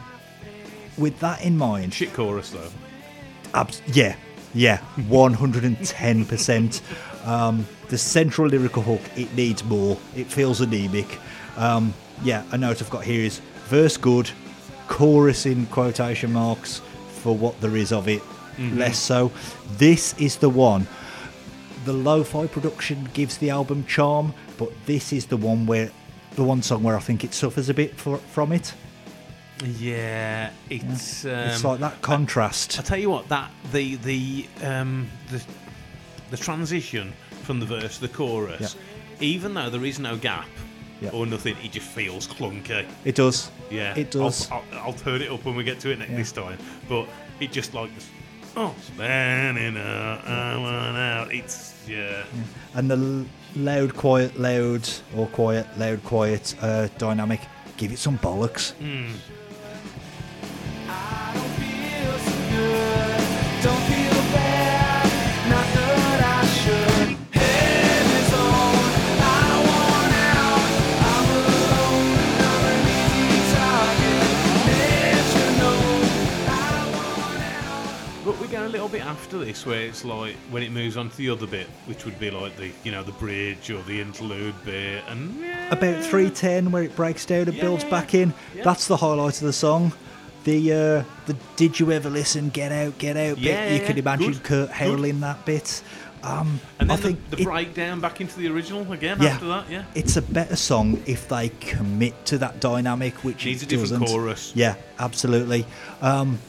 with 0.98 1.20
that 1.20 1.44
in 1.44 1.58
mind, 1.58 1.94
Shit 1.94 2.14
chorus 2.14 2.50
though. 2.52 2.70
abs- 3.54 3.82
yeah, 3.88 4.16
yeah, 4.54 4.78
110%. 4.98 6.82
Um, 7.28 7.66
the 7.90 7.98
central 7.98 8.48
lyrical 8.48 8.82
hook, 8.84 9.02
it 9.16 9.34
needs 9.36 9.64
more. 9.64 9.98
It 10.16 10.28
feels 10.28 10.62
anemic. 10.62 11.20
Um, 11.58 11.94
yeah, 12.24 12.44
a 12.52 12.58
note 12.58 12.82
I've 12.82 12.90
got 12.90 13.04
here 13.04 13.24
is 13.26 13.40
verse 13.66 13.98
good, 13.98 14.30
chorus 14.88 15.46
in 15.46 15.66
quotation 15.68 16.34
marks 16.34 16.82
for 17.22 17.36
what 17.36 17.60
there 17.62 17.76
is 17.78 17.92
of 17.94 18.08
it, 18.08 18.22
Mm-hmm. 18.58 18.78
less 18.78 19.00
so. 19.00 19.32
This 19.78 20.14
is 20.20 20.38
the 20.38 20.50
one. 20.50 20.88
The 21.86 21.94
lo-fi 21.94 22.48
production 22.48 23.10
gives 23.14 23.38
the 23.38 23.50
album 23.50 23.86
charm, 23.86 24.34
but 24.58 24.72
this 24.86 25.12
is 25.12 25.26
the 25.26 25.38
one 25.38 25.66
where 25.66 25.92
the 26.36 26.44
one 26.44 26.62
song 26.62 26.82
where 26.84 26.96
I 26.96 27.00
think 27.00 27.24
it 27.24 27.34
suffers 27.34 27.70
a 27.70 27.74
bit 27.74 27.96
for, 27.96 28.18
from 28.18 28.52
it. 28.52 28.74
Yeah, 29.80 30.52
it's. 30.70 31.26
Um, 31.26 31.32
it's 31.32 31.64
like 31.64 31.80
that 31.80 32.02
contrast. 32.02 32.80
I 32.80 32.84
tell 32.84 32.98
you 32.98 33.10
what, 33.10 33.28
that 33.30 33.52
the 33.72 33.96
the 33.98 34.48
um, 34.64 35.08
the 35.32 35.44
the 36.32 36.38
transition 36.38 37.14
from 37.44 37.60
the 37.60 37.66
verse 37.66 37.96
to 37.96 38.02
the 38.02 38.14
chorus, 38.14 38.76
even 39.20 39.54
though 39.54 39.70
there 39.70 39.86
is 39.86 40.00
no 40.00 40.18
gap 40.18 40.48
Yeah. 41.02 41.12
or 41.12 41.26
nothing, 41.26 41.56
it 41.64 41.72
just 41.74 41.88
feels 41.88 42.28
clunky. 42.28 42.86
It 43.06 43.16
does. 43.16 43.52
Yeah, 43.70 43.96
It 43.96 44.12
does. 44.12 44.50
I'll, 44.52 44.64
I'll, 44.74 44.80
I'll 44.80 44.94
turn 44.94 45.22
it 45.22 45.30
up 45.32 45.44
when 45.46 45.56
we 45.56 45.64
get 45.64 45.80
to 45.82 45.92
it 45.92 46.00
next 46.00 46.12
Yeah. 46.12 46.18
this 46.18 46.32
time, 46.32 46.58
but 46.90 47.08
it 47.40 47.52
just 47.52 47.74
like 47.74 47.92
oh, 48.56 48.76
man, 48.98 49.56
standing 49.56 49.82
out, 49.82 50.28
I 50.28 50.58
want 50.58 50.98
out. 50.98 51.34
It's 51.34 51.74
yeah. 51.88 52.24
and 52.76 52.90
the 52.90 53.26
loud, 53.56 53.96
quiet, 53.96 54.40
loud, 54.40 54.90
or 55.16 55.28
quiet, 55.28 55.68
loud, 55.78 56.04
quiet 56.04 56.56
uh, 56.62 56.88
dynamic. 56.98 57.42
Give 57.78 57.92
it 57.92 58.00
some 58.00 58.18
bollocks. 58.20 58.74
I 58.80 59.16
little 78.84 79.00
bit 79.00 79.06
after 79.08 79.38
this, 79.40 79.66
where 79.66 79.80
it's 79.82 80.04
like 80.04 80.36
when 80.52 80.62
it 80.62 80.72
moves 80.72 80.98
on 80.98 81.10
to 81.10 81.18
the 81.18 81.30
other 81.30 81.48
bit, 81.48 81.68
which 81.86 82.04
would 82.06 82.20
be 82.20 82.30
like 82.30 82.56
the 82.58 82.70
you 82.84 82.92
know 82.92 83.02
the 83.04 83.12
bridge 83.14 83.70
or 83.72 83.82
the 83.84 84.00
interlude 84.02 84.54
bit, 84.66 85.04
and 85.08 85.40
yeah, 85.40 85.68
About 85.72 86.04
310, 86.04 86.72
where 86.72 86.84
it 86.84 86.96
breaks 86.96 87.26
down 87.26 87.48
and 87.48 87.54
Yeah, 87.56 87.62
builds 87.64 87.84
back 87.86 88.14
in. 88.14 88.34
yeah. 88.56 88.64
That's 88.64 88.88
the 88.88 88.98
highlight 88.98 89.36
of 89.40 89.48
the 89.48 89.54
song. 89.54 89.94
The 90.44 90.74
uh, 90.74 91.04
the 91.28 91.38
Did 91.56 91.80
You 91.80 91.92
Ever 91.94 92.10
Listen, 92.10 92.50
Get 92.50 92.74
Out, 92.74 92.98
Get 92.98 93.16
Out 93.16 93.38
Yeah, 93.38 93.70
bit. 93.70 93.82
You 93.82 93.88
could 93.88 93.98
imagine 93.98 94.34
good, 94.34 94.44
Kurt 94.44 94.68
good. 94.68 94.76
howling 94.76 95.20
that 95.22 95.46
bit. 95.46 95.82
Um, 96.22 96.62
and 96.80 96.90
I 96.90 96.96
then 96.96 97.04
think 97.18 97.30
the, 97.30 97.36
the 97.38 97.42
it- 97.42 97.46
breakdown 97.46 98.00
back 98.00 98.22
into 98.22 98.38
the 98.40 98.48
original 98.48 98.90
again 98.94 99.22
yeah, 99.22 99.30
after 99.32 99.48
that, 99.48 99.70
yeah. 99.70 99.84
It's 99.94 100.16
a 100.18 100.22
better 100.22 100.56
song 100.56 101.02
if 101.06 101.28
they 101.28 101.50
commit 101.60 102.26
to 102.28 102.38
that 102.40 102.60
dynamic, 102.62 103.14
which 103.26 103.46
Needs 103.46 103.62
it 103.62 103.66
a 103.66 103.70
different 103.70 104.02
doesn't. 104.04 104.08
chorus. 104.08 104.52
Yeah, 104.56 104.76
absolutely. 105.00 105.66
Um, 106.02 106.40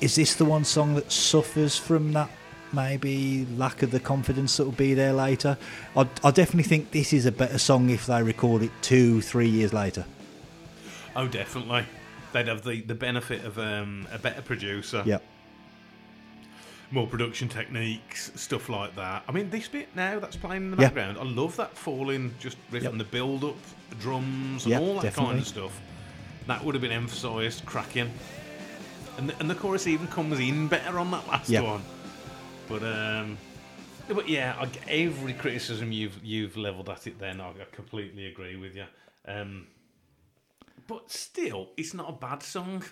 is 0.00 0.14
this 0.16 0.34
the 0.34 0.44
one 0.44 0.64
song 0.64 0.94
that 0.94 1.10
suffers 1.12 1.76
from 1.76 2.12
that 2.12 2.30
maybe 2.72 3.46
lack 3.56 3.82
of 3.82 3.90
the 3.90 4.00
confidence 4.00 4.56
that 4.56 4.64
will 4.64 4.72
be 4.72 4.94
there 4.94 5.12
later? 5.12 5.58
I, 5.96 6.08
I 6.24 6.30
definitely 6.30 6.64
think 6.64 6.90
this 6.90 7.12
is 7.12 7.26
a 7.26 7.32
better 7.32 7.58
song 7.58 7.90
if 7.90 8.06
they 8.06 8.22
record 8.22 8.62
it 8.62 8.70
two, 8.82 9.20
three 9.20 9.48
years 9.48 9.72
later. 9.72 10.04
Oh, 11.16 11.26
definitely. 11.26 11.84
They'd 12.32 12.46
have 12.48 12.62
the, 12.62 12.80
the 12.82 12.94
benefit 12.94 13.44
of 13.44 13.58
um, 13.58 14.06
a 14.12 14.18
better 14.18 14.40
producer, 14.40 15.02
Yeah, 15.04 15.18
more 16.92 17.06
production 17.06 17.48
techniques, 17.48 18.32
stuff 18.34 18.68
like 18.68 18.94
that. 18.96 19.22
I 19.28 19.32
mean, 19.32 19.50
this 19.50 19.68
bit 19.68 19.88
now 19.94 20.18
that's 20.18 20.36
playing 20.36 20.62
in 20.64 20.70
the 20.72 20.76
Yeah. 20.76 20.88
background, 20.88 21.18
I 21.18 21.24
love 21.24 21.56
that 21.56 21.76
falling 21.76 22.34
just 22.40 22.56
riff 22.70 22.84
Yep. 22.84 22.92
and 22.92 23.00
the 23.00 23.04
build 23.04 23.44
up, 23.44 23.56
the 23.90 23.96
drums, 23.96 24.64
and 24.64 24.72
Yeah, 24.72 24.80
all 24.80 25.00
that 25.00 25.14
kind 25.14 25.38
of 25.38 25.46
stuff. 25.46 25.78
That 26.46 26.64
would 26.64 26.74
have 26.74 26.82
been 26.82 26.90
emphasised, 26.92 27.64
cracking. 27.66 28.10
And 29.20 29.28
the, 29.28 29.38
and 29.38 29.50
the 29.50 29.54
chorus 29.54 29.86
even 29.86 30.06
comes 30.06 30.40
in 30.40 30.66
better 30.66 30.98
on 30.98 31.10
that 31.10 31.28
last 31.28 31.50
Yeah. 31.50 31.60
one. 31.60 31.82
But 32.68 32.82
um, 32.82 33.36
but 34.08 34.28
yeah, 34.28 34.54
I, 34.58 34.68
every 34.90 35.34
criticism 35.34 35.92
you've 35.92 36.18
you've 36.24 36.56
levelled 36.56 36.88
at 36.88 37.06
it, 37.06 37.18
then 37.18 37.38
I, 37.40 37.50
I 37.50 37.66
completely 37.70 38.26
agree 38.26 38.56
with 38.56 38.74
you. 38.74 38.84
Um, 39.26 39.66
but 40.86 41.10
still, 41.10 41.68
it's 41.76 41.92
not 41.92 42.08
a 42.08 42.12
bad 42.12 42.42
song. 42.42 42.82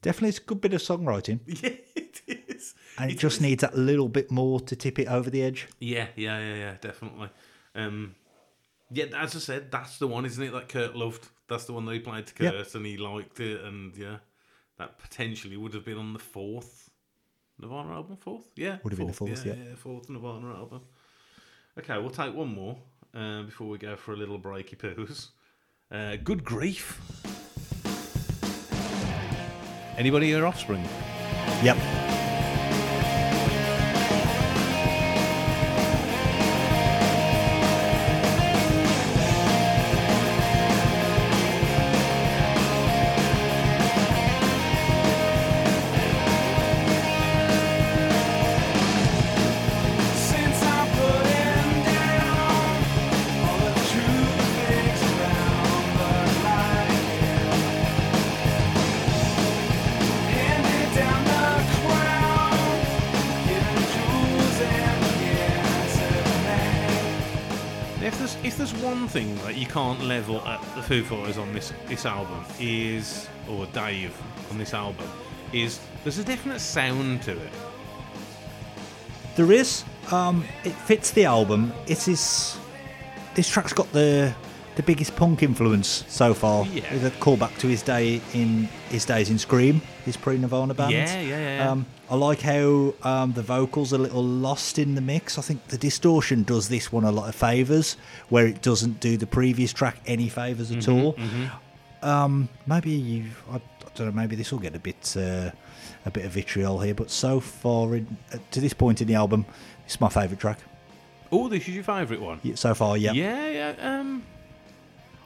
definitely 0.00 0.28
it's 0.28 0.38
a 0.38 0.42
good 0.42 0.60
bit 0.60 0.74
of 0.74 0.80
songwriting, 0.80 1.40
Yeah, 1.46 1.70
it 1.96 2.22
is. 2.26 2.74
and 2.96 3.10
it, 3.10 3.14
It 3.14 3.18
just 3.18 3.36
is. 3.38 3.42
needs 3.42 3.60
that 3.62 3.76
little 3.76 4.08
bit 4.08 4.30
more 4.30 4.60
to 4.60 4.76
tip 4.76 4.98
it 5.00 5.08
over 5.08 5.28
the 5.28 5.42
edge. 5.42 5.66
Yeah, 5.80 6.06
yeah, 6.14 6.38
yeah, 6.38 6.54
yeah, 6.54 6.74
definitely. 6.80 7.30
Um, 7.74 8.14
yeah, 8.92 9.06
as 9.16 9.34
I 9.34 9.40
said, 9.40 9.70
that's 9.72 9.98
the 9.98 10.06
one, 10.06 10.24
isn't 10.24 10.42
it? 10.42 10.52
That 10.52 10.68
Kurt 10.68 10.94
loved. 10.94 11.26
That's 11.48 11.64
the 11.64 11.72
one 11.72 11.84
that 11.86 11.94
he 11.94 11.98
played 12.00 12.26
to. 12.28 12.34
Kurt, 12.34 12.74
and 12.74 12.86
he 12.86 12.96
liked 12.96 13.40
it, 13.40 13.62
and 13.64 13.94
yeah, 13.96 14.18
that 14.78 14.98
potentially 14.98 15.56
would 15.56 15.74
have 15.74 15.84
been 15.84 15.98
on 15.98 16.12
the 16.12 16.18
fourth 16.18 16.90
Nirvana 17.60 17.94
album. 17.94 18.16
Fourth, 18.16 18.44
yeah, 18.56 18.78
Would 18.84 18.92
have 18.92 18.98
been 18.98 19.08
the 19.08 19.12
fourth, 19.12 19.44
yeah. 19.44 19.54
yeah, 19.54 19.74
fourth 19.76 20.08
Nirvana 20.08 20.54
album. 20.54 20.82
Okay, 21.78 21.98
we'll 21.98 22.10
take 22.10 22.34
one 22.34 22.54
more 22.54 22.76
uh, 23.14 23.42
before 23.42 23.68
we 23.68 23.78
go 23.78 23.96
for 23.96 24.12
a 24.12 24.16
little 24.16 24.38
breaky 24.38 24.76
poos. 24.76 25.28
Uh, 25.90 26.16
good 26.22 26.44
grief. 26.44 27.00
Anybody 29.96 30.26
hear 30.26 30.46
Offspring? 30.46 30.84
Yep. 31.62 32.07
Can't 69.88 70.04
level 70.04 70.42
at 70.42 70.60
the 70.76 70.82
Foo 70.82 71.02
Fighters 71.02 71.38
on 71.38 71.50
this 71.54 71.72
this 71.86 72.04
album 72.04 72.44
is, 72.60 73.26
or 73.48 73.64
Dave 73.66 74.14
on 74.50 74.58
this 74.58 74.74
album, 74.74 75.08
is 75.54 75.80
there's 76.02 76.18
a 76.18 76.24
definite 76.24 76.60
sound 76.60 77.22
to 77.22 77.32
it. 77.32 77.52
There 79.34 79.50
is. 79.50 79.84
Um, 80.12 80.44
it 80.62 80.72
fits 80.72 81.12
the 81.12 81.24
album. 81.24 81.72
It 81.86 82.06
is. 82.06 82.58
This 83.34 83.48
track's 83.48 83.72
got 83.72 83.90
the 83.92 84.34
the 84.78 84.82
biggest 84.84 85.14
punk 85.16 85.42
influence 85.42 86.04
so 86.06 86.32
far. 86.32 86.64
Yeah. 86.66 86.90
With 86.94 87.04
a 87.04 87.10
callback 87.10 87.58
to 87.58 87.66
his 87.66 87.82
day 87.82 88.20
in 88.32 88.68
his 88.90 89.04
days 89.04 89.28
in 89.28 89.36
Scream, 89.36 89.82
his 90.04 90.16
pre-Nirvana 90.16 90.72
band. 90.72 90.92
Yeah, 90.92 91.20
yeah, 91.20 91.28
yeah, 91.28 91.56
yeah. 91.56 91.70
Um, 91.70 91.84
I 92.08 92.14
like 92.14 92.40
how 92.40 92.94
um, 93.02 93.32
the 93.32 93.42
vocals 93.42 93.92
are 93.92 93.96
a 93.96 93.98
little 93.98 94.22
lost 94.22 94.78
in 94.78 94.94
the 94.94 95.00
mix. 95.00 95.36
I 95.36 95.42
think 95.42 95.66
the 95.66 95.76
distortion 95.78 96.44
does 96.44 96.68
this 96.68 96.92
one 96.92 97.02
a 97.02 97.10
lot 97.10 97.28
of 97.28 97.34
favors, 97.34 97.96
where 98.28 98.46
it 98.46 98.62
doesn't 98.62 99.00
do 99.00 99.16
the 99.16 99.26
previous 99.26 99.72
track 99.72 99.98
any 100.06 100.28
favors 100.28 100.70
at 100.70 100.78
Mm-hmm, 100.78 101.46
all. 102.06 102.08
Um, 102.10 102.48
maybe 102.68 102.90
you, 102.92 103.24
I, 103.50 103.56
I 103.56 103.60
don't 103.96 104.06
know. 104.06 104.12
Maybe 104.12 104.36
this 104.36 104.52
will 104.52 104.60
get 104.60 104.76
a 104.76 104.78
bit 104.78 105.14
uh, 105.16 105.50
a 106.06 106.10
bit 106.12 106.24
of 106.24 106.30
vitriol 106.30 106.78
here, 106.78 106.94
but 106.94 107.10
so 107.10 107.40
far 107.40 107.96
in, 107.96 108.16
uh, 108.32 108.38
to 108.52 108.60
this 108.60 108.72
point 108.72 109.02
in 109.02 109.08
the 109.08 109.16
album, 109.16 109.44
it's 109.84 110.00
my 110.00 110.08
favourite 110.08 110.38
track. 110.40 110.60
Oh, 111.32 111.48
this 111.48 111.66
is 111.68 111.74
your 111.74 111.82
favourite 111.84 112.22
one. 112.22 112.38
Yeah, 112.44 112.54
So 112.54 112.72
far, 112.74 112.96
yeah. 112.96 113.12
Yeah, 113.12 113.48
yeah. 113.74 113.98
Um, 113.98 114.22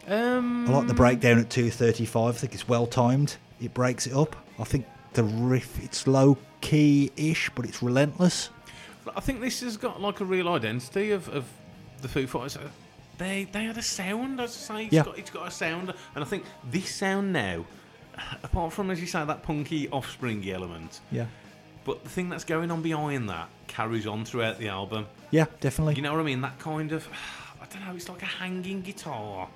um, 0.09 0.69
I 0.69 0.73
like 0.73 0.89
the 0.89 0.95
breakdown 0.95 1.39
at 1.39 1.49
2:35. 1.49 2.29
I 2.29 2.33
think 2.33 2.55
it's 2.55 2.69
well 2.69 2.87
timed. 2.87 3.37
It 3.61 3.73
breaks 3.75 4.07
it 4.07 4.15
up. 4.15 4.35
I 4.59 4.65
think 4.65 4.87
the 5.15 5.25
riff 5.25 5.83
it's 5.83 6.07
low 6.07 6.37
key 6.61 7.11
ish, 7.17 7.51
but 7.55 7.65
it's 7.65 7.83
relentless. 7.83 8.51
I 9.17 9.21
think 9.21 9.41
this 9.41 9.61
has 9.61 9.77
got 9.77 10.01
like 10.01 10.21
a 10.21 10.25
real 10.25 10.49
identity 10.49 11.11
of, 11.11 11.29
of 11.29 11.45
the 12.01 12.09
Foo 12.09 12.27
Fighters. 12.27 12.57
Uh, 12.57 12.69
They 13.19 13.45
they 13.53 13.65
had 13.65 13.79
a 13.79 13.83
sound, 13.83 14.41
as 14.41 14.51
I 14.71 14.75
say. 14.77 14.85
It's 14.85 14.93
Yeah. 14.95 15.05
got 15.05 15.19
it's 15.19 15.31
got 15.31 15.47
a 15.49 15.51
sound, 15.51 15.93
and 16.15 16.25
I 16.25 16.27
think 16.27 16.45
this 16.71 16.95
sound 16.95 17.33
now, 17.33 17.65
apart 18.43 18.73
from 18.73 18.91
as 18.91 19.01
you 19.01 19.07
say 19.07 19.25
that 19.25 19.43
punky 19.43 19.89
offspringy 19.89 20.49
element, 20.53 21.01
Yeah. 21.11 21.27
but 21.85 22.03
the 22.05 22.11
thing 22.11 22.29
that's 22.29 22.45
going 22.45 22.71
on 22.71 22.83
behind 22.83 23.29
that 23.29 23.49
carries 23.69 24.07
on 24.07 24.25
throughout 24.25 24.59
the 24.59 24.69
album. 24.69 25.07
Yeah, 25.31 25.47
definitely. 25.61 25.95
You 25.95 26.03
know 26.03 26.13
what 26.13 26.21
I 26.21 26.25
mean? 26.25 26.41
That 26.41 26.59
kind 26.59 26.93
of 26.93 27.07
I 27.63 27.67
don't 27.73 27.85
know. 27.87 27.95
It's 27.95 28.09
like 28.09 28.23
a 28.23 28.27
hanging 28.27 28.83
guitar, 28.83 29.49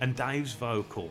and 0.00 0.14
Dave's 0.16 0.52
vocal, 0.54 1.10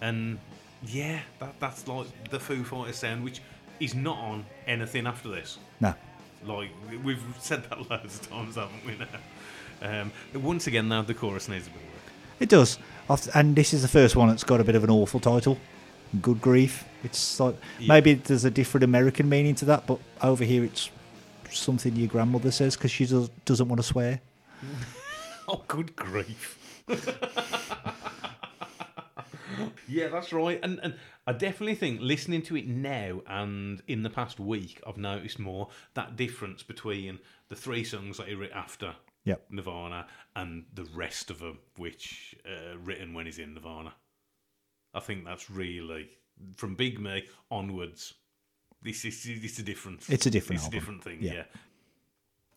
and 0.00 0.38
yeah, 0.86 1.20
that 1.38 1.54
that's 1.60 1.86
like 1.88 2.06
the 2.30 2.40
Foo 2.40 2.64
Fighters 2.64 2.96
sound, 2.96 3.24
which 3.24 3.40
is 3.80 3.94
not 3.94 4.18
on 4.18 4.44
anything 4.66 5.06
after 5.06 5.28
this. 5.28 5.58
no. 5.80 5.94
Like 6.44 6.70
we've 7.04 7.22
said 7.38 7.62
that 7.70 7.88
loads 7.90 8.18
of 8.18 8.28
times, 8.28 8.56
haven't 8.56 8.84
we? 8.84 8.96
Now, 8.96 10.02
um, 10.02 10.12
once 10.42 10.66
again, 10.66 10.88
though, 10.88 11.02
the 11.02 11.14
chorus 11.14 11.48
needs 11.48 11.68
a 11.68 11.70
bit 11.70 11.78
of 11.80 11.86
work. 11.86 12.12
It 12.40 12.48
does. 12.48 12.78
And 13.34 13.54
this 13.54 13.72
is 13.72 13.82
the 13.82 13.88
first 13.88 14.16
one 14.16 14.26
that's 14.28 14.42
got 14.42 14.60
a 14.60 14.64
bit 14.64 14.74
of 14.74 14.82
an 14.82 14.90
awful 14.90 15.20
title. 15.20 15.56
Good 16.20 16.40
grief. 16.40 16.84
It's 17.04 17.38
like 17.38 17.54
maybe 17.86 18.14
there's 18.14 18.44
a 18.44 18.50
different 18.50 18.82
American 18.82 19.28
meaning 19.28 19.54
to 19.56 19.64
that, 19.66 19.86
but 19.86 20.00
over 20.20 20.42
here 20.42 20.64
it's 20.64 20.90
something 21.52 21.94
your 21.94 22.08
grandmother 22.08 22.50
says 22.50 22.76
because 22.76 22.90
she 22.90 23.06
does, 23.06 23.28
doesn't 23.44 23.68
want 23.68 23.80
to 23.80 23.86
swear. 23.86 24.20
Oh, 25.48 25.62
good 25.68 25.94
grief. 25.96 26.58
yeah, 29.88 30.08
that's 30.08 30.32
right. 30.32 30.58
And 30.62 30.80
and 30.82 30.94
I 31.26 31.32
definitely 31.32 31.74
think 31.74 32.00
listening 32.00 32.42
to 32.42 32.56
it 32.56 32.66
now 32.66 33.20
and 33.26 33.82
in 33.86 34.02
the 34.02 34.10
past 34.10 34.40
week, 34.40 34.80
I've 34.86 34.96
noticed 34.96 35.38
more 35.38 35.68
that 35.94 36.16
difference 36.16 36.62
between 36.62 37.18
the 37.48 37.56
three 37.56 37.84
songs 37.84 38.16
that 38.18 38.28
he 38.28 38.34
wrote 38.34 38.52
after 38.52 38.94
Yep. 39.24 39.46
Nirvana 39.50 40.06
and 40.34 40.64
the 40.74 40.84
rest 40.96 41.30
of 41.30 41.38
them, 41.38 41.58
which 41.76 42.34
uh, 42.44 42.76
written 42.78 43.14
when 43.14 43.26
he's 43.26 43.38
in 43.38 43.54
Nirvana. 43.54 43.94
I 44.94 45.00
think 45.00 45.24
that's 45.24 45.48
really 45.48 46.10
from 46.56 46.74
Big 46.74 46.98
Me 46.98 47.24
onwards. 47.50 48.14
This 48.82 49.04
is 49.04 49.24
it's 49.24 49.58
a 49.60 49.62
difference. 49.62 50.10
It's 50.10 50.26
a 50.26 50.30
different 50.30 50.60
It's 50.60 50.68
a 50.68 50.72
different 50.72 51.04
thing. 51.04 51.18
Yeah. 51.20 51.32
Yeah. 51.34 51.44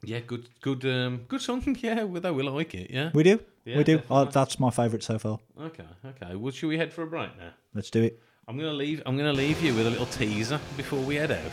Yeah, 0.06 0.20
good, 0.20 0.48
good, 0.62 0.86
um, 0.86 1.26
good 1.28 1.42
song. 1.42 1.64
Yeah, 1.82 2.04
we 2.04 2.20
we 2.20 2.44
like 2.44 2.76
it. 2.76 2.92
Yeah. 2.92 3.10
We 3.14 3.24
do. 3.24 3.40
Yeah, 3.66 3.78
we 3.78 3.84
do. 3.84 4.02
Oh, 4.10 4.26
that's 4.26 4.60
my 4.60 4.70
favourite 4.70 5.04
so 5.04 5.18
far. 5.18 5.40
Okay, 5.60 5.84
okay. 6.06 6.36
Well, 6.36 6.52
should 6.52 6.70
we 6.70 6.78
head 6.78 6.94
for 6.94 7.02
a 7.04 7.08
break 7.08 7.36
now? 7.38 7.52
Let's 7.74 7.90
do 7.90 8.04
it. 8.04 8.22
I'm 8.48 8.58
gonna 8.58 8.74
leave. 8.74 9.02
I'm 9.06 9.18
gonna 9.18 9.34
leave 9.34 9.62
you 9.64 9.74
with 9.74 9.88
a 9.88 9.90
little 9.90 10.06
teaser 10.06 10.60
before 10.78 11.00
we 11.00 11.16
head 11.16 11.32
out. 11.32 11.52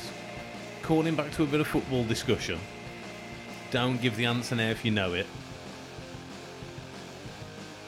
Calling 0.83 1.15
back 1.15 1.33
to 1.33 1.45
a 1.45 1.47
bit 1.47 1.61
of 1.61 1.67
football 1.67 2.05
discussion. 2.05 2.59
Don't 3.71 4.01
give 4.03 4.17
the 4.17 4.27
answer 4.27 4.55
now 4.55 4.69
if 4.69 4.85
you 4.85 4.91
know 4.91 5.15
it. 5.15 5.27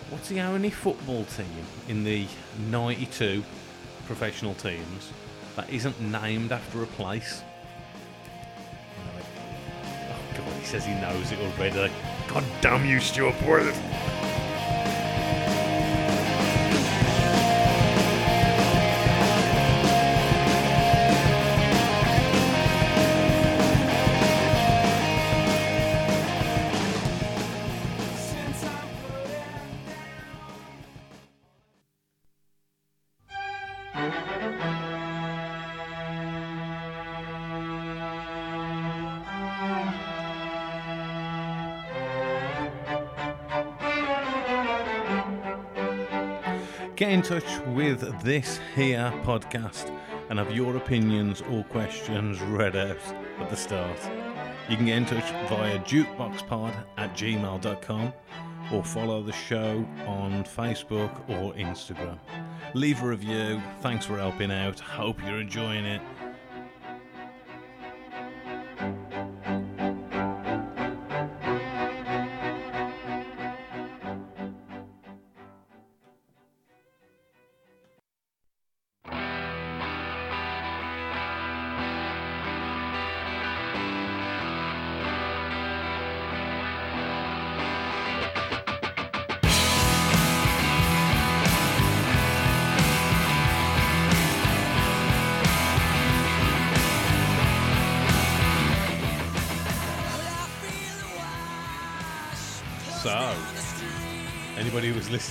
What's 0.09 0.29
the 0.29 0.41
only 0.41 0.71
football 0.71 1.25
team 1.25 1.67
in 1.89 2.05
the 2.05 2.27
92 2.71 3.43
professional 4.07 4.55
teams 4.55 5.11
that 5.57 5.69
isn't 5.69 6.01
named 6.01 6.53
after 6.53 6.83
a 6.83 6.87
place? 6.87 7.43
He 10.65 10.71
says 10.71 10.87
he 10.87 10.95
knows 10.95 11.31
it 11.31 11.39
already. 11.41 11.93
God 12.27 12.43
damn 12.63 12.87
you, 12.87 12.99
Stuart 12.99 13.41
Worth. 13.43 14.24
Touch 47.25 47.59
with 47.69 48.23
this 48.23 48.61
here 48.75 49.11
podcast 49.23 49.91
and 50.29 50.39
have 50.39 50.55
your 50.55 50.77
opinions 50.77 51.41
or 51.51 51.65
questions 51.65 52.39
read 52.43 52.77
out 52.77 52.99
at 53.39 53.49
the 53.49 53.57
start. 53.57 53.99
You 54.69 54.77
can 54.77 54.85
get 54.85 54.99
in 54.99 55.07
touch 55.07 55.31
via 55.49 55.79
jukeboxpod 55.79 56.75
at 56.99 57.15
gmail.com 57.15 58.13
or 58.71 58.85
follow 58.85 59.23
the 59.23 59.33
show 59.33 59.87
on 60.07 60.45
Facebook 60.45 61.19
or 61.31 61.55
Instagram. 61.55 62.19
Leave 62.75 63.03
a 63.03 63.07
review. 63.07 63.63
Thanks 63.81 64.05
for 64.05 64.19
helping 64.19 64.53
out. 64.53 64.79
Hope 64.79 65.19
you're 65.25 65.41
enjoying 65.41 65.87
it. 65.87 66.03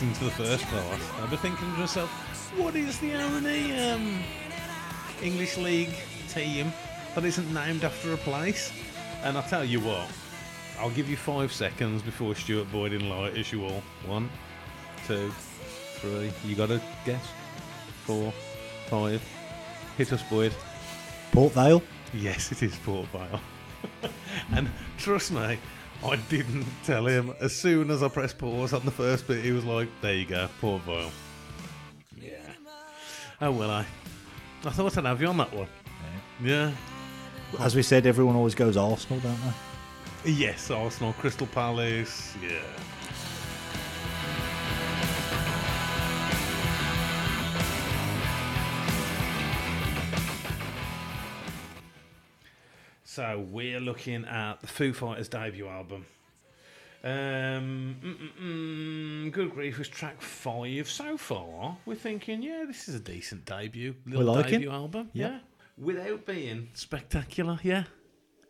Anybody 0.02 0.16
who 0.16 0.16
was 0.16 0.16
listening 0.16 0.16
to 0.16 0.24
the 0.26 0.32
first 0.32 0.66
part, 0.66 1.22
I've 1.22 1.32
be 1.32 1.38
thinking 1.38 1.72
to 1.74 1.80
myself, 1.80 2.10
what 2.58 2.76
is 2.76 3.00
the 3.00 3.14
only 3.16 3.78
um, 3.80 4.20
English 5.22 5.58
League 5.58 5.94
team 6.30 6.72
that 7.16 7.24
isn't 7.26 7.54
named 7.54 7.84
after 7.84 8.14
a 8.14 8.18
place? 8.18 8.72
And 9.24 9.38
I'll 9.38 9.44
tell 9.44 9.64
you 9.64 9.80
what, 9.80 10.10
I'll 10.80 10.90
give 10.92 11.10
you 11.10 11.18
five 11.18 11.52
seconds 11.52 12.02
before 12.02 12.36
Stuart 12.36 12.72
Boyd 12.72 12.94
enlightens 12.94 13.52
you 13.52 13.66
all. 13.66 13.84
One, 14.06 14.30
two, 15.08 15.32
three. 15.96 16.32
You 16.46 16.56
got 16.56 16.70
to 16.70 16.82
guess. 17.06 17.26
Four, 18.06 18.34
five. 18.88 19.22
Hit 19.98 20.12
us, 20.12 20.24
Boyd. 20.24 20.54
Port 21.32 21.54
Vale. 21.54 21.82
Yes, 22.14 22.52
it 22.52 22.64
is 22.64 22.76
Port 22.78 23.08
Vale. 23.08 23.42
and 24.52 24.70
trust 24.98 25.32
me, 25.32 25.58
I 26.04 26.18
didn't 26.30 26.66
tell 26.84 27.08
him. 27.08 27.34
As 27.40 27.56
soon 27.56 27.90
as 27.90 28.04
I 28.04 28.08
pressed 28.10 28.38
pause 28.38 28.74
on 28.74 28.84
the 28.84 28.92
first 28.92 29.28
bit, 29.28 29.44
he 29.44 29.52
was 29.52 29.64
like, 29.64 29.88
there 30.02 30.14
you 30.14 30.26
go, 30.26 30.50
Port 30.60 30.82
Vale. 30.84 31.12
Yeah. 32.20 32.38
Oh, 33.42 33.52
well, 33.52 33.72
I. 33.72 33.86
I 34.66 34.70
thought 34.70 34.98
I'd 34.98 35.06
have 35.06 35.22
you 35.22 35.28
on 35.28 35.38
that 35.38 35.54
one. 35.54 35.68
Yeah. 36.42 36.72
As 37.60 37.76
we 37.76 37.84
said, 37.84 38.06
everyone 38.06 38.36
always 38.36 38.56
goes 38.56 38.78
Arsenal, 38.78 39.20
don't 39.20 39.38
they? 40.24 40.32
Yes, 40.32 40.72
Arsenal, 40.72 41.14
Crystal 41.14 41.48
Palace. 41.48 42.36
Yeah. 42.42 42.62
So 53.14 53.46
we're 53.52 53.80
looking 53.80 54.26
at 54.26 54.60
the 54.62 54.66
Foo 54.66 54.92
Fighters 54.92 55.28
debut 55.28 55.68
album. 55.68 56.08
Um, 57.04 57.96
mm, 58.02 58.18
mm, 58.18 58.42
mm, 58.42 59.32
Good 59.32 59.52
Grief 59.52 59.78
was 59.78 59.88
track 59.88 60.20
five 60.20 60.90
so 60.90 61.16
far. 61.16 61.78
We're 61.86 61.94
thinking, 61.94 62.42
yeah, 62.42 62.64
this 62.66 62.90
is 62.90 62.96
a 62.96 63.00
decent 63.00 63.46
debut, 63.46 63.94
little 64.08 64.34
like 64.34 64.48
it. 64.48 64.52
debut 64.54 64.72
album. 64.72 65.12
Yeah. 65.14 65.28
Yeah, 65.28 65.40
without 65.78 66.26
being 66.26 66.70
spectacular. 66.74 67.60
Yeah, 67.62 67.84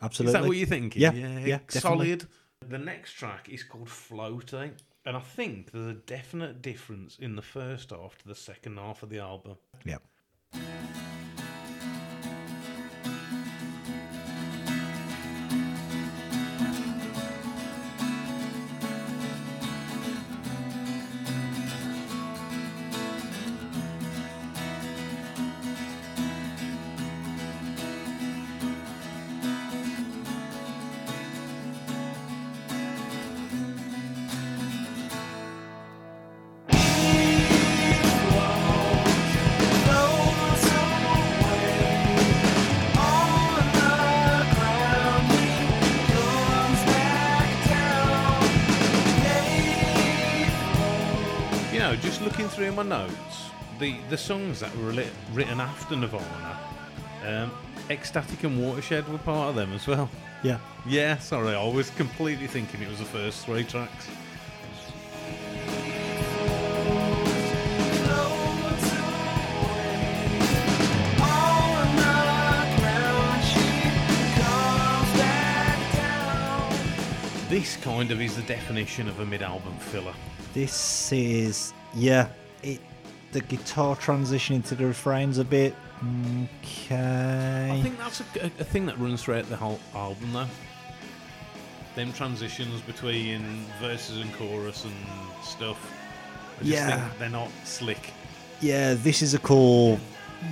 Absolutely. 0.02 0.30
is 0.30 0.42
that 0.42 0.48
what 0.48 0.56
you're 0.56 0.68
thinking? 0.68 1.02
Yeah, 1.02 1.12
yeah, 1.12 1.60
definitely. 1.68 1.82
solid. 1.82 2.28
The 2.70 2.78
next 2.78 3.12
track 3.16 3.50
is 3.50 3.64
called 3.64 3.90
Floating, 3.90 4.72
and 5.06 5.18
I 5.18 5.20
think 5.20 5.74
there's 5.74 5.88
a 5.88 5.94
definite 5.96 6.62
difference 6.62 7.18
in 7.20 7.36
the 7.36 7.42
first 7.42 7.90
half 7.90 8.18
to 8.20 8.28
the 8.30 8.36
second 8.36 8.78
half 8.78 9.04
of 9.04 9.10
the 9.10 9.20
album. 9.20 9.58
Yeah. 9.84 9.98
through 52.64 52.72
my 52.72 52.84
notes, 52.84 53.50
the, 53.78 53.98
the 54.10 54.18
songs 54.18 54.62
that 54.62 54.74
were 54.78 54.94
li- 54.94 55.10
written 55.34 55.60
after 55.60 55.98
Nirvana, 55.98 56.58
um, 57.28 57.52
Ecstatic 57.90 58.42
and 58.46 58.58
Watershed 58.58 59.06
were 59.10 59.18
part 59.18 59.50
of 59.50 59.56
them 59.56 59.74
as 59.74 59.86
well. 59.86 60.10
Yeah. 60.44 60.60
Yeah, 60.86 61.18
sorry, 61.18 61.56
I 61.56 61.68
was 61.68 61.90
completely 61.90 62.48
thinking 62.48 62.82
it 62.82 62.88
was 62.88 63.00
the 63.00 63.06
first 63.06 63.46
three 63.46 63.66
tracks. 63.66 64.08
This 77.50 77.76
kind 77.76 78.10
of 78.10 78.22
is 78.22 78.38
the 78.38 78.42
definition 78.44 79.10
of 79.10 79.20
a 79.20 79.26
mid 79.26 79.42
album 79.42 79.74
filler. 79.80 80.14
This 80.54 81.12
is, 81.12 81.74
yeah, 81.94 82.30
it 82.64 82.80
the 83.32 83.42
guitar 83.42 83.96
transition 83.96 84.56
into 84.56 84.76
the 84.76 84.86
refrains 84.86 85.38
a 85.40 85.44
bit. 85.46 85.76
Okay. 86.64 87.70
I 87.72 87.82
think 87.82 87.98
that's 87.98 88.20
a, 88.22 88.26
a, 88.42 88.46
a 88.46 88.64
thing 88.64 88.86
that 88.86 88.98
runs 89.00 89.24
throughout 89.24 89.50
the 89.50 89.56
whole 89.58 89.80
album, 89.96 90.34
though. 90.34 90.48
Them 91.96 92.14
transitions 92.14 92.82
between 92.82 93.66
verses 93.80 94.18
and 94.20 94.32
chorus 94.34 94.84
and 94.86 94.94
stuff. 95.44 95.92
I 96.60 96.64
just 96.64 96.70
Yeah. 96.72 97.08
think 97.08 97.20
they're 97.20 97.30
not 97.30 97.50
slick. 97.64 98.12
yeah, 98.62 98.94
this 98.94 99.22
is 99.22 99.34
a 99.34 99.40
call. 99.40 100.00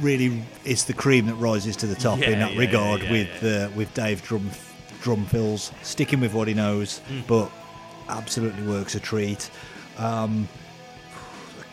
Really, 0.01 0.41
it's 0.65 0.83
the 0.85 0.93
cream 0.93 1.25
that 1.27 1.35
rises 1.35 1.75
to 1.77 1.87
the 1.87 1.95
top 1.95 2.19
Yeah, 2.19 2.29
in 2.29 2.39
that 2.39 2.53
yeah, 2.53 2.59
regard 2.59 3.03
yeah, 3.03 3.11
with. 3.11 3.43
Uh, 3.43 3.69
with 3.75 3.93
Dave 3.93 4.23
Drum 4.23 4.49
drum 5.01 5.25
fills 5.25 5.71
sticking 5.81 6.19
with 6.19 6.33
what 6.33 6.47
he 6.47 6.53
knows, 6.53 7.01
Mm. 7.09 7.25
but 7.27 7.51
absolutely 8.07 8.63
works 8.63 8.93
a 8.95 8.99
treat. 8.99 9.49
Um, 9.97 10.47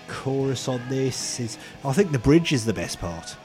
chorus 0.08 0.68
on 0.68 0.80
this 0.88 1.38
is, 1.40 1.58
I 1.84 1.92
think 1.92 2.12
the 2.12 2.18
bridge 2.18 2.52
is 2.52 2.64
the 2.64 2.72
best 2.72 3.00
part. 3.00 3.36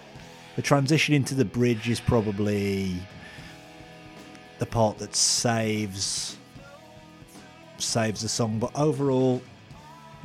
The 0.56 0.62
transition 0.62 1.14
into 1.14 1.36
the 1.36 1.46
bridge 1.46 1.90
is 1.90 2.00
probably 2.00 2.96
the 4.60 4.66
part 4.66 4.98
that 5.00 5.16
saves 5.16 6.38
saves 7.78 8.22
the 8.22 8.30
song, 8.30 8.60
but 8.60 8.72
overall, 8.76 9.42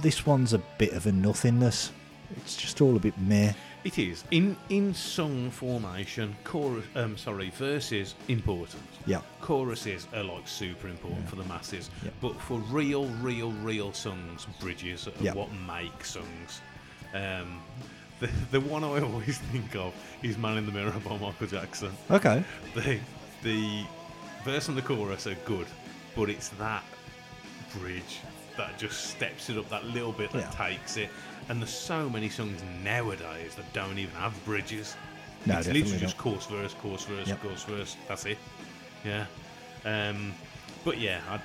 this 0.01 0.25
one's 0.27 0.53
a 0.53 0.59
bit 0.79 0.93
of 0.93 1.07
a 1.07 1.13
nothingness. 1.13 1.91
It's 2.37 2.57
just 2.57 2.81
all 2.81 2.95
a 2.97 3.01
bit 3.01 3.19
meh. 3.19 3.53
It 3.85 3.99
is 3.99 4.25
in 4.31 4.57
in 4.69 4.95
song 4.95 5.51
formation. 5.51 6.37
Chorus, 6.45 6.85
um, 6.95 7.17
sorry, 7.17 7.51
verses 7.51 8.15
important. 8.29 8.83
Yeah. 9.09 9.21
Choruses 9.41 10.07
are 10.15 10.23
like 10.23 10.47
super 10.47 10.87
important 10.89 11.29
for 11.29 11.37
the 11.37 11.45
masses, 11.45 11.89
Yeah. 12.05 12.11
but 12.21 12.39
for 12.41 12.59
real, 12.71 13.07
real, 13.23 13.53
real 13.53 13.93
songs, 13.93 14.47
bridges 14.61 15.09
are 15.09 15.13
Yeah. 15.21 15.33
what 15.33 15.49
make 15.67 16.05
songs. 16.05 16.61
Um, 17.15 17.63
the 18.21 18.29
the 18.51 18.61
one 18.61 18.85
I 18.85 19.01
always 19.01 19.39
think 19.53 19.75
of 19.77 19.95
is 20.23 20.37
"Man 20.37 20.59
in 20.59 20.67
the 20.67 20.73
Mirror" 20.73 20.93
by 21.05 21.17
Michael 21.17 21.47
Jackson. 21.47 21.91
Okay. 22.11 22.45
the 22.75 22.99
the 23.43 23.85
verse 24.45 24.69
and 24.69 24.77
the 24.77 24.83
chorus 24.83 25.27
are 25.27 25.35
good, 25.47 25.67
but 26.15 26.29
it's 26.29 26.51
that 26.51 26.85
bridge 27.79 28.19
that 28.57 28.77
just 28.79 29.07
steps 29.11 29.49
it 29.51 29.57
up 29.57 29.69
that 29.71 29.85
little 29.87 30.13
bit 30.13 30.31
that 30.33 30.53
Yeah. 30.59 30.69
takes 30.69 30.97
it. 30.97 31.09
And 31.49 31.61
there's 31.63 31.73
so 31.73 32.11
many 32.11 32.29
songs 32.29 32.61
nowadays 32.85 33.55
that 33.55 33.73
don't 33.73 33.99
even 33.99 34.15
have 34.17 34.35
bridges. 34.45 34.97
No, 35.47 35.57
it's 35.59 35.69
literally 35.69 35.99
just 35.99 36.17
not. 36.17 36.23
chorus 36.25 36.47
verse, 36.47 36.75
chorus 36.75 37.05
verse, 37.05 37.29
Yep. 37.29 37.41
chorus 37.43 37.63
verse. 37.63 37.97
That's 38.09 38.27
it. 38.27 38.39
Yeah. 39.05 39.27
Um, 39.85 40.35
but 40.85 40.99
yeah, 40.99 41.21
I'd, 41.31 41.43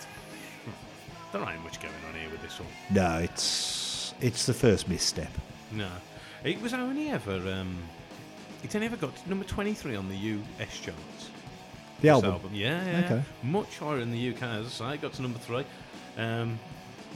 there 1.32 1.42
ain't 1.42 1.64
much 1.64 1.82
going 1.82 1.94
on 2.08 2.20
here 2.20 2.30
with 2.30 2.42
this 2.42 2.60
one. 2.60 2.70
No, 2.92 3.18
it's 3.20 4.14
it's 4.22 4.46
the 4.46 4.54
first 4.54 4.88
misstep. 4.88 5.32
No, 5.72 5.90
it 6.44 6.62
was 6.62 6.74
only 6.74 7.10
ever. 7.10 7.36
Um, 7.36 7.78
it's 8.64 8.76
only 8.76 8.88
ever 8.88 8.96
got 8.96 9.16
to 9.16 9.30
number 9.30 9.46
23 9.46 9.96
on 9.96 10.08
the 10.10 10.16
US 10.16 10.80
charts. 10.80 11.30
The 12.02 12.14
this 12.14 12.24
album. 12.24 12.52
Yeah, 12.54 12.86
yeah. 12.86 13.06
Okay. 13.06 13.24
Much 13.44 13.78
higher 13.78 14.00
in 14.00 14.12
the 14.12 14.34
UK, 14.34 14.44
as 14.44 14.82
I 14.82 14.96
say, 14.96 14.98
got 14.98 15.14
to 15.14 15.22
number 15.22 15.40
three. 15.40 15.66
Um, 16.18 16.60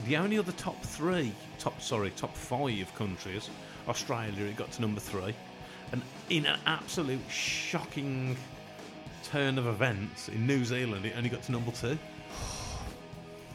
the 0.06 0.16
only 0.16 0.38
other 0.38 0.52
top 0.52 0.80
three, 0.82 1.32
top 1.58 1.80
sorry, 1.80 2.10
top 2.10 2.34
five 2.36 2.92
countries, 2.94 3.50
Australia, 3.88 4.44
it 4.44 4.56
got 4.56 4.70
to 4.72 4.80
number 4.80 5.00
three, 5.00 5.34
and 5.92 6.02
in 6.30 6.46
an 6.46 6.58
absolute 6.66 7.20
shocking 7.30 8.36
turn 9.28 9.58
of 9.58 9.66
events, 9.66 10.28
in 10.28 10.46
New 10.46 10.64
Zealand, 10.64 11.04
it 11.04 11.14
only 11.16 11.28
got 11.28 11.42
to 11.44 11.52
number 11.52 11.70
two. 11.70 11.98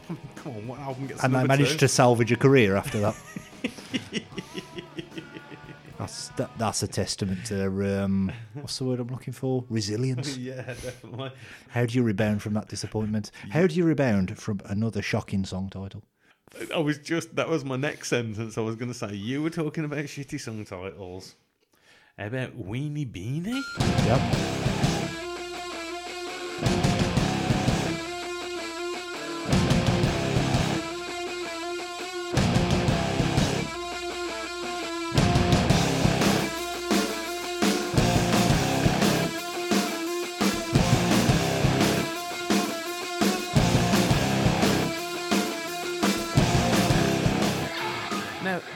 Come 0.36 0.52
on, 0.56 0.68
what 0.68 0.78
album 0.80 1.06
gets 1.06 1.20
to 1.20 1.26
And 1.26 1.34
they 1.34 1.38
number 1.38 1.48
managed 1.48 1.72
two? 1.72 1.78
to 1.78 1.88
salvage 1.88 2.30
a 2.32 2.36
career 2.36 2.76
after 2.76 3.00
that. 3.00 3.16
that's 5.98 6.28
that, 6.30 6.50
that's 6.58 6.82
a 6.82 6.88
testament 6.88 7.44
to 7.46 7.54
their 7.54 8.02
um, 8.02 8.30
what's 8.54 8.78
the 8.78 8.84
word 8.84 9.00
I'm 9.00 9.08
looking 9.08 9.32
for? 9.32 9.64
Resilience. 9.68 10.36
yeah, 10.38 10.62
definitely. 10.62 11.32
How 11.68 11.86
do 11.86 11.94
you 11.94 12.02
rebound 12.02 12.42
from 12.42 12.54
that 12.54 12.68
disappointment? 12.68 13.30
How 13.50 13.66
do 13.66 13.74
you 13.74 13.84
rebound 13.84 14.38
from 14.38 14.60
another 14.66 15.02
shocking 15.02 15.44
song 15.44 15.70
title? 15.70 16.02
I 16.72 16.78
was 16.78 16.98
just 16.98 17.34
that 17.34 17.48
was 17.48 17.64
my 17.64 17.76
next 17.76 18.08
sentence. 18.08 18.58
I 18.58 18.60
was 18.60 18.76
going 18.76 18.92
to 18.92 18.96
say 18.96 19.14
you 19.14 19.42
were 19.42 19.50
talking 19.50 19.84
about 19.84 20.04
shitty 20.04 20.40
song 20.40 20.64
titles. 20.64 21.34
How 22.18 22.26
about 22.26 22.56
Weenie 22.56 23.10
Beanie? 23.10 23.60
Yep. 24.06 24.73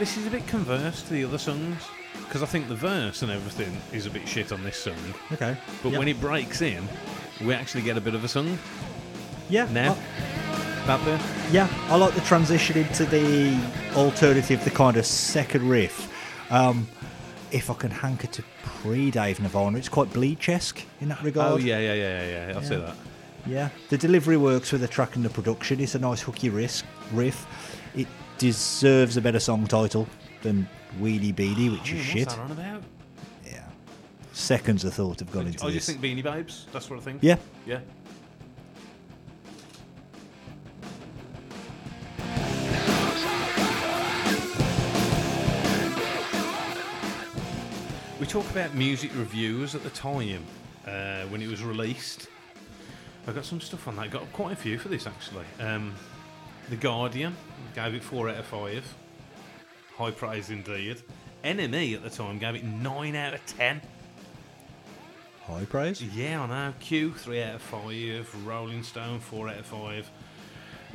This 0.09 0.17
is 0.17 0.27
a 0.27 0.31
bit 0.31 0.47
converse 0.47 1.03
to 1.03 1.13
the 1.13 1.23
other 1.23 1.37
songs 1.37 1.87
because 2.25 2.43
I 2.43 2.47
think 2.47 2.67
the 2.69 2.75
verse 2.75 3.21
and 3.21 3.31
everything 3.31 3.77
is 3.93 4.07
a 4.07 4.11
bit 4.11 4.27
shit 4.27 4.53
on 4.53 4.65
this 4.65 4.79
song. 4.79 4.97
Okay. 5.33 5.55
But 5.83 5.91
Yep. 5.91 5.99
when 5.99 6.09
it 6.09 6.19
breaks 6.19 6.63
in, 6.63 6.89
we 7.45 7.53
actually 7.53 7.83
get 7.83 7.99
a 7.99 8.01
bit 8.01 8.15
of 8.15 8.25
a 8.25 8.29
song 8.29 8.59
Yeah. 9.51 9.69
now. 9.71 9.99
That 10.87 11.05
bit. 11.05 11.21
yeah, 11.53 11.69
I 11.91 11.97
like 11.97 12.15
the 12.15 12.23
transition 12.23 12.79
into 12.79 13.05
the 13.05 13.55
alternative, 13.95 14.65
the 14.65 14.71
kind 14.71 14.97
of 14.97 15.05
second 15.05 15.69
riff. 15.69 16.11
Um, 16.51 16.89
if 17.51 17.69
I 17.69 17.75
can 17.75 17.91
hanker 17.91 18.29
to 18.29 18.43
pre 18.65 19.11
Dave 19.11 19.41
Nirvana, 19.41 19.77
it's 19.77 19.91
quite 19.91 20.11
bleach 20.11 20.49
esque 20.49 20.81
in 21.03 21.09
that 21.11 21.23
regard. 21.23 21.53
Oh 21.53 21.57
yeah, 21.59 21.79
yeah, 21.81 21.93
yeah, 21.93 22.23
yeah. 22.23 22.49
yeah. 22.49 22.55
I'll 22.55 22.63
say 22.63 22.77
that. 22.79 22.97
Yeah, 23.45 23.69
the 23.91 23.99
delivery 23.99 24.39
works 24.39 24.73
with 24.73 24.81
the 24.81 24.89
track 24.89 25.17
and 25.17 25.25
the 25.25 25.29
production. 25.31 25.81
It's 25.81 25.95
a 25.95 25.99
nice 25.99 26.23
hooky 26.23 26.49
riff. 26.49 26.83
riff. 27.13 27.47
Deserves 28.39 29.17
a 29.17 29.21
better 29.21 29.41
song 29.41 29.67
title 29.67 30.07
than 30.43 30.69
Weedy 31.01 31.33
Beady, 31.33 31.69
which 31.71 31.81
Oh, 31.93 31.97
is 31.97 31.99
what's 31.99 32.03
shit. 32.07 32.29
that 32.29 32.39
on 32.39 32.53
about? 32.53 32.83
Yeah, 33.45 33.65
seconds 34.33 34.85
of 34.85 34.95
thought 34.95 35.19
have 35.19 35.33
gone 35.33 35.49
into 35.49 35.65
I 35.65 35.71
this. 35.71 35.87
just 35.87 35.89
think 35.89 36.01
Beanie 36.01 36.23
Babes. 36.23 36.67
That's 36.73 36.89
what 36.89 37.01
I 37.01 37.03
think. 37.03 37.19
yeah, 37.23 37.37
Yeah. 37.67 37.81
We 48.21 48.27
talk 48.27 48.51
about 48.51 48.75
music 48.75 49.13
reviews 49.15 49.75
at 49.77 49.85
the 49.85 49.91
time 49.91 50.43
uh, 50.87 51.23
when 51.25 51.41
it 51.41 51.47
was 51.49 51.63
released. 51.63 52.27
I 53.29 53.33
got 53.33 53.45
some 53.45 53.61
stuff 53.61 53.87
on 53.87 53.95
that. 53.97 54.11
Got 54.11 54.31
quite 54.33 54.53
a 54.53 54.57
few 54.57 54.79
for 54.79 54.89
this 54.89 55.07
actually. 55.07 55.45
Um, 55.61 55.95
the 56.69 56.77
Guardian 56.77 57.37
gave 57.79 57.95
it 57.95 58.03
four 58.03 58.29
out 58.29 58.37
of 58.39 58.45
five. 58.47 58.95
High 59.97 60.11
praise 60.11 60.51
indeed. 60.51 61.01
NME 61.45 61.95
at 61.95 62.03
the 62.03 62.11
time 62.11 62.39
gave 62.39 62.57
it 62.57 62.65
nine 62.65 63.15
out 63.15 63.35
of 63.35 63.47
ten. 63.47 63.81
high 65.47 65.65
praise. 65.65 66.03
Yeah, 66.03 66.43
I 66.43 66.47
know. 66.47 66.75
Q, 66.81 67.13
3 67.15 67.43
out 67.45 67.55
of 67.57 67.63
5. 67.63 68.47
Rolling 68.47 68.83
Stone, 68.83 69.21
4 69.21 69.49
out 69.51 69.59
of 69.59 69.67
5. 69.67 70.11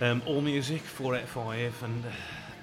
Um, 0.01 0.22
All 0.26 0.41
Music, 0.41 0.81
4 0.81 1.15
out 1.15 1.23
of 1.23 1.30
5. 1.30 1.84
And 1.84 2.05
uh, 2.05 2.10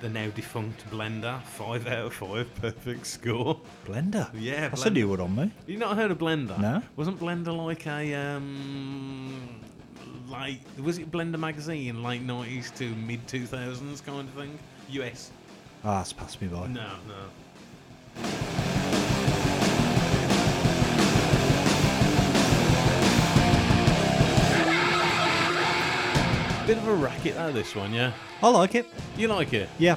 the 0.02 0.09
now 0.10 0.28
defunct 0.30 0.88
Blender, 0.90 1.42
5 1.42 1.86
out 1.86 2.06
of 2.06 2.14
5. 2.14 2.55
Perfect 2.60 3.06
score. 3.06 3.60
Blender. 3.86 4.30
Yeah, 4.38 4.68
that's 4.68 4.84
a 4.84 4.90
Blender. 4.90 4.94
new 4.94 5.09
one 5.09 5.20
on 5.20 5.34
me. 5.34 5.51
You 5.66 5.78
not 5.78 5.97
heard 5.97 6.10
of 6.10 6.18
Blender? 6.18 6.59
No. 6.60 6.82
Wasn't 6.97 7.18
Blender 7.18 7.56
like 7.66 7.86
a. 7.86 8.14
Um, 8.14 9.60
like. 10.31 10.61
Was 10.82 10.98
it 10.98 11.11
Blender 11.11 11.39
magazine, 11.39 12.02
late 12.02 12.27
90s 12.27 12.74
to 12.77 12.94
mid 12.94 13.27
2000s 13.27 14.05
kind 14.05 14.28
of 14.28 14.35
thing? 14.35 14.59
US? 14.90 15.31
Ah, 15.85 16.01
it's 16.01 16.12
passed 16.12 16.40
me 16.40 16.48
by. 16.48 16.66
No, 16.69 16.90
no. 17.09 17.27
Bit 26.66 26.78
of 26.78 26.89
a 26.89 26.94
racket 26.94 27.35
though, 27.35 27.52
this 27.52 27.74
one, 27.74 27.93
yeah? 27.93 28.12
I 28.43 28.48
like 28.48 28.74
it. 28.77 28.86
You 29.16 29.28
like 29.28 29.52
it? 29.52 29.69
Yeah, 29.78 29.97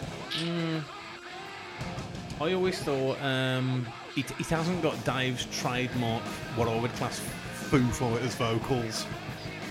I 2.42 2.54
always 2.54 2.80
thought 2.80 3.22
um, 3.22 3.88
it, 4.18 4.30
it 4.40 4.48
hasn't 4.48 4.82
got 4.82 4.96
Dave's 5.06 5.46
trademark, 5.46 6.24
what 6.56 6.68
I 6.68 6.80
would 6.80 6.92
class 6.94 7.20
Foo 7.20 7.86
Fighters 7.90 8.36
vocals. 8.36 9.06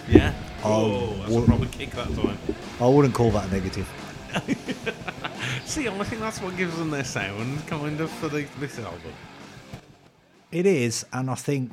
Yeah? 0.08 0.34
Oh, 0.64 1.14
that's 1.20 1.34
a 1.34 1.42
proper 1.42 1.66
kick 1.66 1.90
that 1.92 2.14
time. 2.14 2.38
I 2.80 2.88
wouldn't 2.88 3.14
call 3.14 3.30
that 3.32 3.48
a 3.48 3.52
negative. 3.52 3.88
See, 5.64 5.88
I 5.88 6.04
think 6.04 6.20
that's 6.20 6.40
what 6.40 6.56
gives 6.56 6.76
them 6.76 6.90
their 6.90 7.04
sound, 7.04 7.66
kind 7.66 8.00
of, 8.00 8.10
for 8.10 8.28
the, 8.28 8.46
this 8.58 8.78
album. 8.78 9.12
It 10.50 10.66
is, 10.66 11.04
and 11.12 11.30
I 11.30 11.34
think 11.34 11.72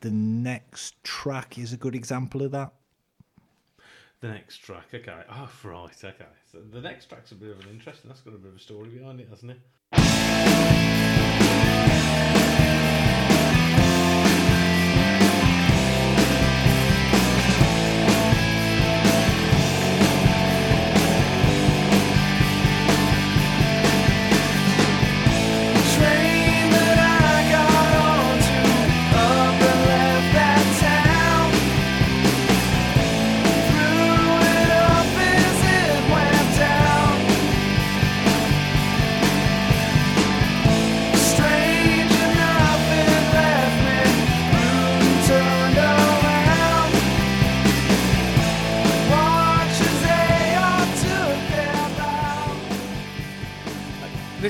the 0.00 0.10
next 0.10 1.02
track 1.02 1.58
is 1.58 1.72
a 1.72 1.76
good 1.76 1.94
example 1.94 2.42
of 2.42 2.52
that. 2.52 2.72
The 4.20 4.28
next 4.28 4.58
track, 4.58 4.86
okay. 4.92 5.22
Oh, 5.30 5.48
right, 5.64 6.04
okay. 6.04 6.24
So 6.50 6.58
the 6.72 6.80
next 6.80 7.06
track's 7.06 7.32
a 7.32 7.36
bit 7.36 7.50
of 7.50 7.60
an 7.60 7.70
interesting. 7.70 8.08
That's 8.08 8.20
got 8.20 8.34
a 8.34 8.38
bit 8.38 8.50
of 8.50 8.56
a 8.56 8.60
story 8.60 8.88
behind 8.88 9.20
it, 9.20 9.28
hasn't 9.28 9.52
it? 9.52 10.87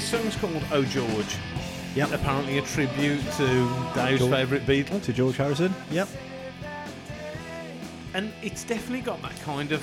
Song's 0.08 0.36
called 0.36 0.62
Oh 0.72 0.82
George. 0.84 1.36
Yep. 1.94 2.12
Apparently 2.12 2.58
a 2.58 2.62
tribute 2.62 3.20
to 3.32 3.90
Dave's 3.94 4.20
George. 4.20 4.30
favourite 4.30 4.66
Beatle. 4.66 5.02
To 5.02 5.12
George 5.12 5.36
Harrison. 5.36 5.74
Yep. 5.90 6.08
And 8.14 8.32
it's 8.42 8.64
definitely 8.64 9.02
got 9.02 9.20
that 9.22 9.38
kind 9.42 9.72
of 9.72 9.82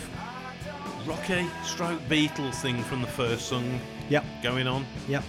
rocky 1.07 1.45
stroke 1.64 1.99
Beatles 2.10 2.56
thing 2.56 2.81
from 2.84 3.02
the 3.02 3.07
first 3.07 3.47
song 3.47 3.80
Yep. 4.10 4.23
going 4.41 4.68
on. 4.68 4.85
Yep. 5.07 5.23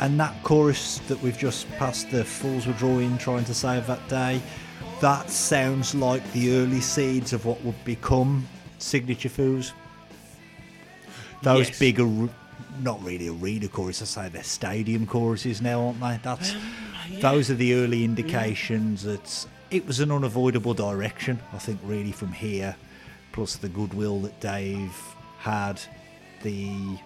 And 0.00 0.18
that 0.20 0.34
chorus 0.42 0.98
that 1.08 1.20
we've 1.22 1.38
just 1.38 1.70
passed, 1.78 2.10
the 2.10 2.24
fools 2.24 2.66
were 2.66 2.72
drawing, 2.74 3.16
trying 3.18 3.44
to 3.44 3.54
save 3.54 3.86
that 3.86 4.06
day, 4.08 4.40
that 5.00 5.30
sounds 5.30 5.94
like 5.94 6.22
the 6.32 6.54
early 6.56 6.80
seeds 6.80 7.32
of 7.32 7.46
what 7.46 7.62
would 7.64 7.82
become 7.84 8.46
signature 8.78 9.28
Foos. 9.28 9.72
Those 11.42 11.68
Yes. 11.68 11.78
bigger, 11.78 12.28
not 12.80 13.02
really 13.02 13.28
a 13.28 13.32
reader 13.32 13.68
chorus. 13.68 14.02
I 14.02 14.04
say 14.04 14.28
they're 14.28 14.42
stadium 14.42 15.06
choruses 15.06 15.60
now, 15.60 15.86
aren't 15.86 16.00
they? 16.00 16.20
That's 16.22 16.54
um, 16.54 16.60
those 17.20 17.50
are 17.50 17.54
the 17.54 17.74
early 17.74 18.00
mm. 18.00 18.04
indications 18.04 19.02
that 19.02 19.46
it 19.70 19.86
was 19.86 20.00
an 20.00 20.10
unavoidable 20.10 20.74
direction. 20.74 21.38
I 21.52 21.58
think 21.58 21.80
really 21.82 22.12
from 22.12 22.32
here, 22.32 22.76
plus 23.32 23.56
the 23.56 23.68
goodwill 23.68 24.20
that 24.20 24.38
Dave 24.40 24.96
had, 25.38 25.80
the 26.42 26.98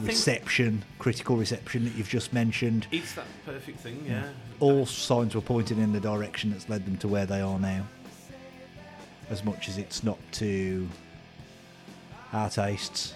reception, 0.00 0.84
critical 0.98 1.36
reception 1.36 1.84
that 1.84 1.94
you've 1.94 2.08
just 2.08 2.32
mentioned. 2.32 2.86
It's 2.92 3.14
that 3.14 3.26
perfect 3.44 3.78
thing, 3.80 4.04
yeah. 4.06 4.24
All 4.60 4.86
signs 4.86 5.34
were 5.34 5.40
pointing 5.40 5.78
in 5.78 5.92
the 5.92 6.00
direction 6.00 6.50
that's 6.50 6.68
led 6.68 6.84
them 6.86 6.96
to 6.98 7.08
where 7.08 7.26
they 7.26 7.40
are 7.40 7.58
now. 7.58 7.84
As 9.30 9.44
much 9.44 9.68
as 9.68 9.78
it's 9.78 10.02
not 10.02 10.18
to 10.32 10.88
our 12.32 12.48
tastes. 12.48 13.14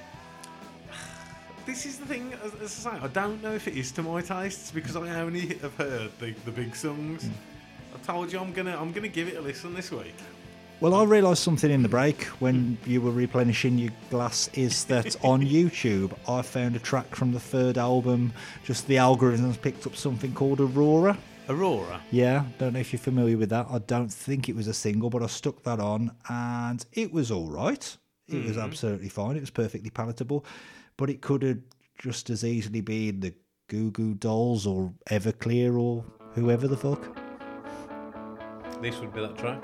This 1.67 1.85
is 1.85 1.99
the 1.99 2.07
thing, 2.07 2.33
as, 2.45 2.55
as 2.55 2.87
I 2.87 2.93
say, 2.93 2.99
I 3.03 3.09
don't 3.09 3.43
know 3.43 3.53
if 3.53 3.67
it 3.67 3.77
is 3.77 3.91
to 3.93 4.03
my 4.03 4.23
tastes 4.23 4.71
because 4.71 4.95
I 4.95 5.21
only 5.21 5.57
have 5.57 5.75
heard 5.75 6.11
the, 6.21 6.33
the 6.45 6.53
big 6.53 6.77
songs. 6.77 7.25
Hmm. 7.25 7.33
I 7.95 7.99
told 8.07 8.33
you 8.33 8.39
I'm 8.39 8.53
gonna 8.53 8.77
I'm 8.81 8.93
gonna 8.93 9.09
give 9.09 9.27
it 9.27 9.37
a 9.37 9.41
listen 9.41 9.75
this 9.75 9.91
week. 9.91 10.15
Well, 10.79 10.95
I 10.95 11.03
realised 11.03 11.43
something 11.43 11.71
in 11.71 11.83
the 11.83 11.89
break 11.89 12.25
when 12.39 12.79
you 12.87 13.01
were 13.01 13.11
replenishing 13.11 13.79
your 13.79 13.93
glass 14.11 14.49
is 14.53 14.85
that 14.85 15.17
on 15.25 15.43
YouTube 15.43 16.13
I 16.29 16.43
found 16.43 16.77
a 16.77 16.79
track 16.79 17.17
from 17.17 17.33
the 17.33 17.41
third 17.41 17.79
album. 17.79 18.33
Just 18.65 18.87
the 18.87 18.97
algorithms 18.97 19.61
picked 19.61 19.87
up 19.89 19.97
something 19.97 20.35
called 20.35 20.61
Aurora. 20.61 21.19
Aurora. 21.49 22.01
Yeah, 22.13 22.45
don't 22.59 22.75
know 22.75 22.81
if 22.81 22.93
you're 22.93 23.01
familiar 23.01 23.39
with 23.39 23.49
that. 23.51 23.67
I 23.71 23.79
don't 23.79 24.13
think 24.13 24.49
it 24.49 24.55
was 24.55 24.69
a 24.69 24.75
single, 24.75 25.11
but 25.11 25.23
I 25.23 25.27
stuck 25.27 25.63
that 25.65 25.81
on 25.81 26.13
and 26.29 26.85
it 26.93 27.13
was 27.13 27.33
all 27.33 27.49
right. 27.49 27.97
It 28.29 28.45
was 28.45 28.59
absolutely 28.59 29.09
fine. 29.09 29.37
It 29.37 29.41
was 29.41 29.51
perfectly 29.51 29.89
palatable, 29.91 30.45
but 30.97 31.11
it 31.11 31.21
could 31.21 31.43
have 31.43 31.59
just 31.99 32.31
as 32.31 32.45
easily 32.45 32.81
been 32.81 33.21
the 33.21 33.35
Goo 33.69 33.91
Goo 33.91 34.15
Dolls 34.15 34.67
or 34.67 34.93
Everclear 35.11 35.81
or 35.81 36.05
whoever 36.35 36.69
the 36.69 36.77
fuck. 36.77 37.17
This 38.83 38.99
would 39.01 39.13
be 39.15 39.21
that 39.21 39.37
track. 39.37 39.63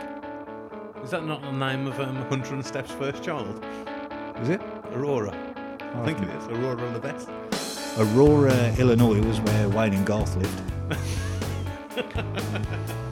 Is 1.05 1.11
that 1.11 1.25
not 1.25 1.43
the 1.43 1.53
name 1.53 1.87
of 1.87 1.99
um, 2.01 2.17
Hunter 2.29 2.55
and 2.55 2.65
Steph's 2.65 2.93
first 2.93 3.23
child? 3.23 3.65
Is 4.41 4.49
it? 4.49 4.61
Aurora. 4.93 5.33
I 5.95 6.05
think 6.05 6.21
it 6.21 6.29
is. 6.29 6.45
Aurora 6.49 6.83
and 6.87 6.97
the 6.97 7.01
best. 7.01 7.29
Aurora, 7.99 8.75
Illinois 8.79 9.21
was 9.21 9.41
where 9.41 9.69
Wayne 9.69 9.95
and 9.95 10.07
Garth 10.07 10.37
lived. 10.37 10.63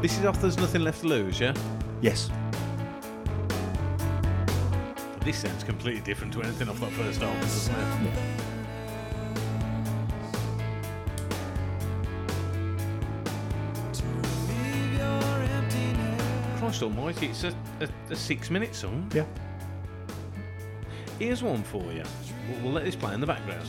This 0.00 0.16
is 0.16 0.24
off 0.24 0.40
There's 0.40 0.56
Nothing 0.56 0.82
Left 0.82 1.00
to 1.00 1.08
Lose, 1.08 1.40
yeah? 1.40 1.52
Yes. 2.00 2.30
This 5.28 5.42
sounds 5.42 5.62
completely 5.62 6.00
different 6.00 6.32
to 6.32 6.42
anything 6.42 6.70
off 6.70 6.80
that 6.80 6.90
first 6.92 7.20
album, 7.20 7.38
doesn't 7.42 7.74
it? 7.74 8.18
Christ 16.56 16.82
almighty, 16.82 17.26
it's 17.26 17.44
a, 17.44 17.54
a, 17.80 17.88
a 18.10 18.16
six 18.16 18.48
minute 18.48 18.74
song. 18.74 19.10
Yeah. 19.14 19.26
Here's 21.18 21.42
one 21.42 21.62
for 21.62 21.82
you. 21.92 22.04
We'll, 22.48 22.62
we'll 22.62 22.72
let 22.72 22.86
this 22.86 22.96
play 22.96 23.12
in 23.12 23.20
the 23.20 23.26
background. 23.26 23.68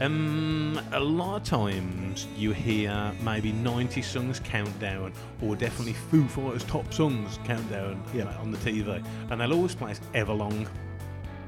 Um, 0.00 0.80
a 0.92 0.98
lot 0.98 1.36
of 1.36 1.44
times 1.44 2.26
you 2.36 2.50
hear 2.50 3.12
maybe 3.22 3.52
90 3.52 4.02
songs 4.02 4.40
countdown, 4.40 5.12
or 5.40 5.54
definitely 5.54 5.92
Foo 5.92 6.26
Fighters 6.26 6.64
top 6.64 6.92
songs 6.92 7.38
countdown 7.44 8.02
Yeah. 8.12 8.36
on 8.38 8.50
the 8.50 8.58
TV, 8.58 9.04
and 9.30 9.40
they'll 9.40 9.54
always 9.54 9.76
play 9.76 9.92
as 9.92 10.00
Everlong. 10.14 10.66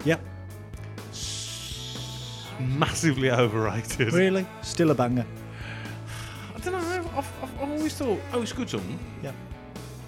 Yep. 0.05 0.21
Massively 2.61 3.31
overrated. 3.31 4.13
Really? 4.13 4.47
Still 4.63 4.91
a 4.91 4.95
banger. 4.95 5.27
I 6.55 6.59
don't 6.61 6.73
know. 6.73 6.79
I've, 6.79 7.17
I've, 7.17 7.33
I've 7.43 7.61
always 7.71 7.95
thought, 7.95 8.19
oh, 8.33 8.43
it's 8.43 8.53
a 8.53 8.55
good 8.55 8.71
song, 8.71 8.99
Yep. 9.23 9.35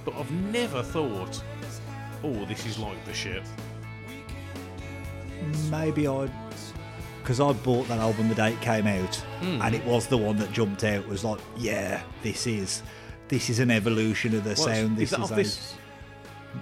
but 0.05 0.15
I've 0.17 0.31
never 0.31 0.83
thought, 0.83 1.43
oh, 2.25 2.45
this 2.47 2.67
is 2.67 2.79
like 2.79 3.03
the 3.05 3.15
shit. 3.15 3.43
Maybe 5.71 6.07
I, 6.09 6.29
because 7.23 7.41
I 7.41 7.53
bought 7.53 7.87
that 7.89 7.99
album 7.99 8.29
the 8.29 8.35
day 8.35 8.53
it 8.53 8.61
came 8.61 8.87
out, 8.87 9.15
Hmm. 9.41 9.63
and 9.63 9.75
it 9.75 9.85
was 9.85 10.07
the 10.09 10.19
one 10.19 10.37
that 10.39 10.53
jumped 10.53 10.83
out. 10.85 11.07
Was 11.09 11.25
like, 11.25 11.41
yeah, 11.57 12.03
this 12.23 12.47
is, 12.47 12.83
this 13.29 13.49
is 13.49 13.61
an 13.61 13.71
evolution 13.71 14.35
of 14.35 14.43
the 14.45 14.51
What's- 14.51 14.65
sound. 14.65 14.97
This 14.97 15.13
is 15.13 15.19
that 15.19 15.25
is 15.25 15.25
off 15.25 15.33
a- 15.33 15.35
this? 15.37 15.75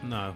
No, 0.03 0.35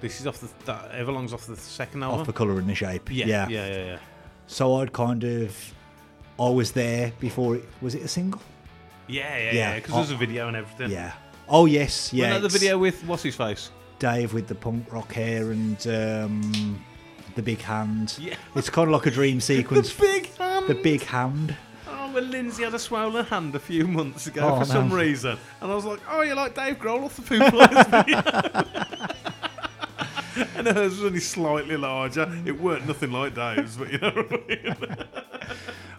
this 0.00 0.20
is 0.20 0.26
off 0.26 0.40
the 0.40 0.48
that 0.66 0.92
Everlong's 0.92 1.32
off 1.32 1.46
the 1.46 1.56
second 1.56 2.02
album. 2.02 2.20
off 2.20 2.26
the 2.26 2.32
colour 2.32 2.58
and 2.58 2.68
the 2.68 2.74
shape. 2.74 3.10
yeah, 3.10 3.26
yeah, 3.26 3.48
yeah, 3.48 3.66
yeah, 3.66 3.84
yeah. 3.84 3.98
So 4.46 4.76
I'd 4.76 4.92
kind 4.92 5.22
of, 5.24 5.74
I 6.38 6.48
was 6.48 6.72
there 6.72 7.12
before 7.20 7.56
it. 7.56 7.64
Was 7.80 7.94
it 7.94 8.02
a 8.02 8.08
single? 8.08 8.40
Yeah, 9.06 9.36
yeah, 9.36 9.44
Yeah. 9.44 9.52
yeah. 9.52 9.74
Because 9.76 9.94
there's 9.94 10.10
Oh. 10.12 10.14
a 10.14 10.18
video 10.18 10.48
and 10.48 10.56
everything. 10.56 10.90
Yeah. 10.90 11.12
Oh 11.48 11.66
yes, 11.66 12.12
yeah. 12.12 12.32
Yeah. 12.32 12.38
the 12.38 12.48
video 12.48 12.78
with 12.78 13.02
what's 13.04 13.22
his 13.22 13.36
face? 13.36 13.70
Dave 13.98 14.32
with 14.32 14.46
the 14.48 14.54
punk 14.54 14.92
rock 14.92 15.12
hair 15.12 15.50
and 15.50 15.76
um, 15.88 16.82
the 17.34 17.42
big 17.42 17.60
hand. 17.60 18.16
Yeah. 18.18 18.34
It's 18.56 18.70
kind 18.70 18.88
of 18.88 18.92
like 18.94 19.06
a 19.06 19.10
dream 19.10 19.40
sequence. 19.52 19.92
The 19.94 20.00
big 20.02 20.34
hand. 20.36 20.66
The 20.68 20.74
big 20.74 21.02
hand. 21.02 21.54
Oh, 21.88 22.10
well, 22.14 22.24
Lindsay 22.24 22.64
had 22.64 22.74
a 22.74 22.78
swollen 22.78 23.24
hand 23.26 23.54
a 23.54 23.58
few 23.60 23.86
months 23.86 24.26
ago 24.26 24.40
Oh, 24.54 24.58
for 24.60 24.64
some 24.64 24.92
reason, 24.92 25.36
and 25.60 25.70
I 25.70 25.74
was 25.74 25.84
like, 25.84 26.00
"Oh, 26.10 26.22
you 26.22 26.34
like 26.34 26.54
Dave 26.54 26.78
Grohl 26.78 27.04
off 27.04 27.14
the 27.16 27.22
Foo 27.22 27.38
Fighters 27.38 27.86
video?" 28.04 28.22
and 30.56 30.66
hers 30.66 30.92
was 30.96 31.04
only 31.04 31.20
slightly 31.20 31.76
larger. 31.76 32.30
It 32.46 32.60
weren't 32.60 32.86
nothing 32.86 33.12
like 33.12 33.34
Dave's, 33.34 33.76
but 33.76 33.92
you 33.92 33.98
know 33.98 34.10
what 34.10 34.32
I 34.32 34.46
mean. 34.48 34.76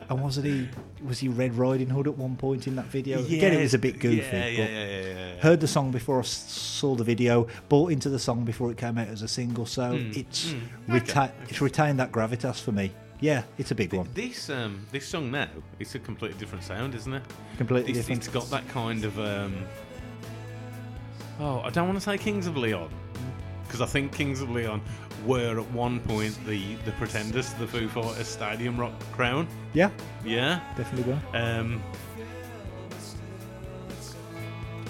And 0.10 0.22
wasn't 0.22 0.45
he? 0.48 0.68
Was 1.08 1.20
he 1.20 1.30
Red 1.30 1.53
Riding 1.56 1.90
Hood 1.90 2.06
at 2.06 2.18
one 2.18 2.36
point 2.36 2.68
in 2.68 2.76
that 2.76 2.88
video? 2.88 3.20
Again, 3.24 3.53
it 3.53 3.62
was 3.62 3.74
a 3.74 3.80
bit 3.80 3.98
goofy. 3.98 4.18
Yeah, 4.18 4.45
yeah, 4.48 4.58
but 4.66 4.72
yeah, 4.72 4.86
yeah, 4.88 5.03
yeah. 5.36 5.41
Heard 5.41 5.62
the 5.62 5.70
song 5.70 5.91
before 5.91 6.20
I 6.20 6.24
saw 6.24 6.95
the 6.95 7.06
video. 7.06 7.48
Bought 7.70 7.94
into 7.94 8.10
the 8.10 8.20
song 8.20 8.44
before 8.44 8.70
it 8.72 8.78
came 8.78 8.98
out 8.98 9.08
as 9.08 9.22
a 9.22 9.28
single. 9.30 9.66
So 9.66 9.95
Hmm. 9.98 10.12
it's 10.14 10.53
reta- 10.90 11.32
it's 11.48 11.62
retained 11.62 11.98
that 12.02 12.12
gravitas 12.12 12.60
for 12.62 12.74
me. 12.74 12.91
Yeah, 13.22 13.44
it's 13.58 13.72
a 13.72 13.76
big 13.76 13.94
one. 13.94 14.10
This 14.14 14.49
um 14.49 14.86
this 14.91 15.08
song 15.08 15.32
now, 15.32 15.48
it's 15.80 15.95
a 15.95 15.99
completely 15.99 16.38
different 16.38 16.66
sound, 16.66 16.94
isn't 16.94 17.14
it? 17.14 17.24
Completely 17.58 17.91
It's, 17.91 17.99
different. 17.99 18.18
it's 18.26 18.28
got 18.34 18.49
that 18.49 18.68
kind 18.68 19.06
of 19.06 19.18
um. 19.18 19.56
Oh, 21.40 21.62
I 21.62 21.70
don't 21.70 21.88
want 21.88 21.98
to 21.98 22.03
say 22.03 22.18
Kings 22.18 22.48
of 22.48 22.58
Leon, 22.58 22.90
because 23.72 23.80
I 23.81 23.85
think 23.85 24.11
Kings 24.11 24.41
of 24.41 24.49
Leon 24.49 24.81
were 25.26 25.57
at 25.57 25.72
one 25.72 26.02
point 26.02 26.38
the 26.45 26.76
the 26.84 26.91
pretenders 26.93 27.53
to 27.53 27.60
the 27.60 27.68
Foo 27.68 27.88
Fighters 27.88 28.27
Stadium 28.27 28.77
Rock 28.77 28.91
crown. 29.14 29.48
Yeah, 29.73 29.91
Yeah. 30.26 30.60
definitely 30.76 31.14
one. 31.14 31.22
Um. 31.41 31.84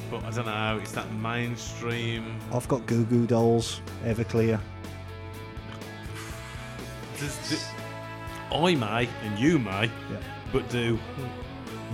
but 0.10 0.24
I 0.26 0.32
don't 0.32 0.48
know. 0.48 0.80
It's 0.82 0.94
that 0.94 1.14
mainstream. 1.14 2.40
I've 2.52 2.68
got 2.68 2.86
Goo 2.88 3.06
Goo 3.06 3.28
Dolls, 3.28 3.82
Everclear. 4.04 4.60
Does, 7.20 7.38
do, 7.50 8.56
I 8.58 8.74
may 8.76 9.08
and 9.24 9.38
you 9.38 9.60
may, 9.60 9.86
Yeah. 9.86 10.18
but 10.52 10.68
do 10.70 10.98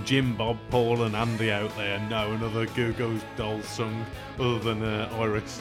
Jim, 0.06 0.34
Bob, 0.36 0.56
Paul, 0.70 1.02
and 1.02 1.14
Andy 1.14 1.52
out 1.52 1.76
there 1.76 2.00
know 2.08 2.32
another 2.32 2.64
Goo 2.66 2.92
Goo 2.94 3.20
Dolls 3.36 3.68
song 3.68 4.06
other 4.38 4.58
than 4.58 4.82
uh, 4.82 5.10
Iris? 5.18 5.60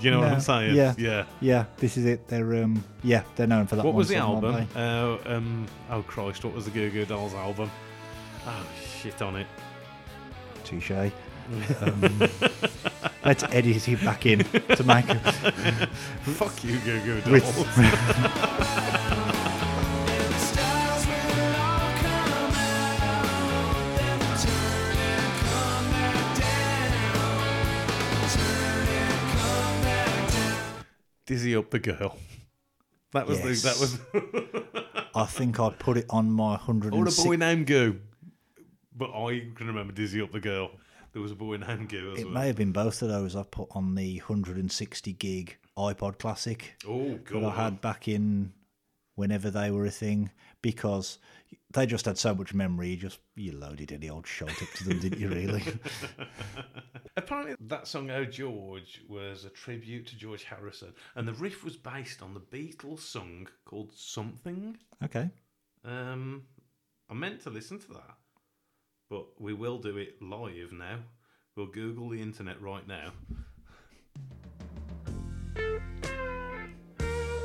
You 0.00 0.10
know 0.10 0.20
what 0.20 0.32
I'm 0.32 0.40
saying? 0.40 0.74
yeah. 0.74 0.94
Yeah. 0.98 1.24
Yeah, 1.40 1.64
this 1.78 1.96
is 1.96 2.04
it. 2.06 2.28
They're 2.28 2.62
um, 2.62 2.84
yeah, 3.02 3.22
they're 3.36 3.46
known 3.46 3.66
for 3.66 3.76
that. 3.76 3.84
What 3.84 3.94
was 3.94 4.08
the 4.08 4.16
album? 4.16 4.66
Uh, 4.74 5.16
um, 5.24 5.66
oh 5.90 6.02
Christ, 6.02 6.44
what 6.44 6.54
was 6.54 6.64
the 6.66 6.70
Goo 6.70 6.90
Goo 6.90 7.04
Dolls 7.04 7.34
album? 7.34 7.70
Oh 8.46 8.66
shit 9.00 9.20
on 9.22 9.36
it. 9.36 9.46
Touche. 10.64 10.90
Um, 10.90 11.10
let's 13.24 13.44
edit 13.44 13.88
it 13.88 14.04
back 14.04 14.26
in 14.26 14.40
to 14.40 14.84
make 14.84 15.06
Fuck 16.22 16.64
you, 16.64 16.78
Goo 16.80 17.00
Goo 17.04 17.20
Dolls. 17.20 17.56
with. 17.56 18.92
Dizzy 31.26 31.54
up 31.56 31.70
the 31.70 31.78
girl. 31.78 32.16
That 33.12 33.26
was 33.28 33.38
Yes. 33.38 33.62
the 33.62 33.68
that 33.68 33.80
was 33.80 35.06
I 35.14 35.24
think 35.24 35.58
I'd 35.58 35.78
put 35.78 35.96
it 35.96 36.04
on 36.10 36.30
my 36.30 36.56
hundred. 36.56 36.92
or 36.92 37.06
a 37.08 37.10
boy 37.10 37.36
named 37.36 37.66
Goo. 37.66 38.00
But 38.94 39.10
I 39.14 39.48
can 39.54 39.68
remember 39.68 39.92
Dizzy 39.94 40.20
up 40.20 40.32
the 40.32 40.40
girl. 40.40 40.70
There 41.12 41.22
was 41.22 41.32
a 41.32 41.36
boy 41.36 41.56
named 41.56 41.88
Goo 41.88 42.12
as 42.12 42.18
It 42.20 42.24
well. 42.24 42.34
may 42.34 42.46
have 42.48 42.56
been 42.56 42.72
both 42.72 43.00
of 43.00 43.08
those 43.08 43.34
I 43.34 43.42
put 43.44 43.68
on 43.70 43.94
the 43.94 44.18
160 44.18 45.12
gig 45.14 45.56
iPod 45.78 46.18
Classic 46.18 46.74
oh 46.86 47.10
that 47.10 47.24
god. 47.24 47.44
I 47.44 47.50
had 47.64 47.80
back 47.80 48.06
in 48.08 48.52
whenever 49.14 49.50
they 49.50 49.70
were 49.70 49.86
a 49.86 49.90
thing 49.90 50.30
because 50.60 51.18
they 51.72 51.86
just 51.86 52.06
had 52.06 52.18
so 52.18 52.34
much 52.34 52.54
memory. 52.54 52.90
You 52.90 52.96
just 52.96 53.18
you 53.34 53.52
loaded 53.52 53.92
any 53.92 54.08
old 54.08 54.26
shite 54.26 54.62
up 54.62 54.68
to 54.76 54.84
them, 54.84 55.00
didn't 55.00 55.20
you? 55.20 55.28
Really? 55.28 55.62
Apparently, 57.16 57.56
that 57.60 57.86
song 57.86 58.10
"Oh 58.10 58.24
George" 58.24 59.02
was 59.08 59.44
a 59.44 59.50
tribute 59.50 60.06
to 60.08 60.16
George 60.16 60.44
Harrison, 60.44 60.94
and 61.14 61.26
the 61.26 61.32
riff 61.34 61.64
was 61.64 61.76
based 61.76 62.22
on 62.22 62.34
the 62.34 62.40
Beatles 62.40 63.00
song 63.00 63.48
called 63.64 63.92
"Something." 63.94 64.76
okay. 65.04 65.30
Um, 65.84 66.42
I 67.08 67.14
meant 67.14 67.42
to 67.42 67.50
listen 67.50 67.78
to 67.78 67.88
that, 67.94 68.16
but 69.08 69.40
we 69.40 69.52
will 69.52 69.78
do 69.78 69.96
it 69.96 70.20
live 70.20 70.72
now. 70.72 70.98
We'll 71.56 71.66
Google 71.66 72.10
the 72.10 72.20
internet 72.20 72.60
right 72.60 72.86
now. 72.86 73.12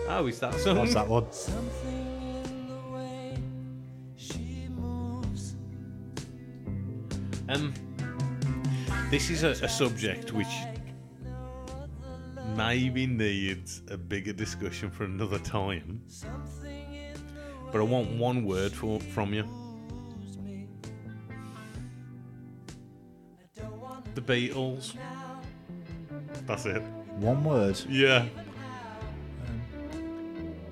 Oh, 0.08 0.28
is 0.28 0.40
that 0.40 0.54
song? 0.56 0.78
What's 0.78 0.94
that 0.94 1.08
one? 1.08 1.26
Um, 7.52 7.74
this 9.10 9.30
is 9.30 9.44
a, 9.44 9.50
a 9.50 9.68
subject 9.68 10.32
which 10.32 10.48
maybe 12.56 13.06
needs 13.06 13.82
a 13.90 13.98
bigger 13.98 14.32
discussion 14.32 14.90
for 14.90 15.04
another 15.04 15.38
time. 15.40 16.02
But 17.72 17.82
I 17.82 17.84
want 17.84 18.10
one 18.12 18.46
word 18.46 18.72
for, 18.72 19.02
from 19.02 19.34
you. 19.34 19.46
The 24.16 24.22
Beatles. 24.22 24.96
That's 26.46 26.66
it. 26.66 26.82
One 27.18 27.44
word. 27.44 27.80
Yeah. 27.90 28.28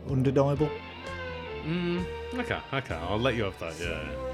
Undeniable. 0.09 0.69
Mm, 1.65 2.05
okay, 2.35 2.59
okay. 2.73 2.95
I'll 2.95 3.19
let 3.19 3.35
you 3.35 3.43
have 3.43 3.59
that. 3.59 3.73
Yeah. 3.79 4.29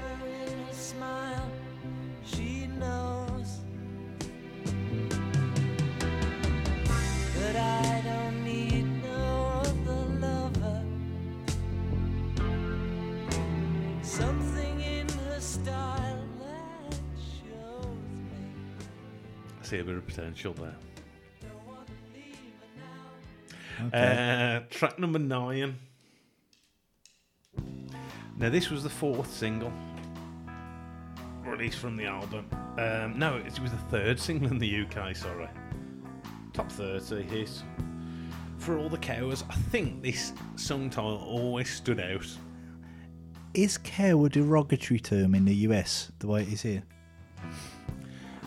See 19.66 19.78
a 19.78 19.84
bit 19.84 19.96
of 19.96 20.06
potential 20.06 20.54
there. 20.54 20.76
Okay. 23.88 24.56
Uh, 24.56 24.60
track 24.70 24.98
number 24.98 25.18
nine. 25.18 25.78
Now, 28.38 28.50
this 28.50 28.70
was 28.70 28.82
the 28.82 28.90
fourth 28.90 29.32
single 29.32 29.72
released 31.44 31.78
from 31.78 31.96
the 31.96 32.04
album. 32.04 32.48
Um, 32.78 33.18
no, 33.18 33.36
it 33.36 33.58
was 33.60 33.70
the 33.70 33.78
third 33.90 34.20
single 34.20 34.50
in 34.50 34.58
the 34.58 34.82
UK, 34.82 35.16
sorry. 35.16 35.48
Top 36.52 36.70
30 36.70 37.22
hit. 37.22 37.50
For 38.58 38.78
all 38.78 38.88
the 38.88 38.98
cows, 38.98 39.44
I 39.48 39.54
think 39.54 40.02
this 40.02 40.32
song 40.56 40.90
title 40.90 41.24
always 41.26 41.70
stood 41.70 42.00
out. 42.00 42.26
is 43.54 43.78
cow 43.78 44.24
a 44.24 44.28
derogatory 44.28 45.00
term 45.00 45.34
in 45.34 45.44
the 45.44 45.54
US 45.54 46.10
the 46.18 46.26
way 46.26 46.42
it 46.42 46.52
is 46.52 46.62
here? 46.62 46.82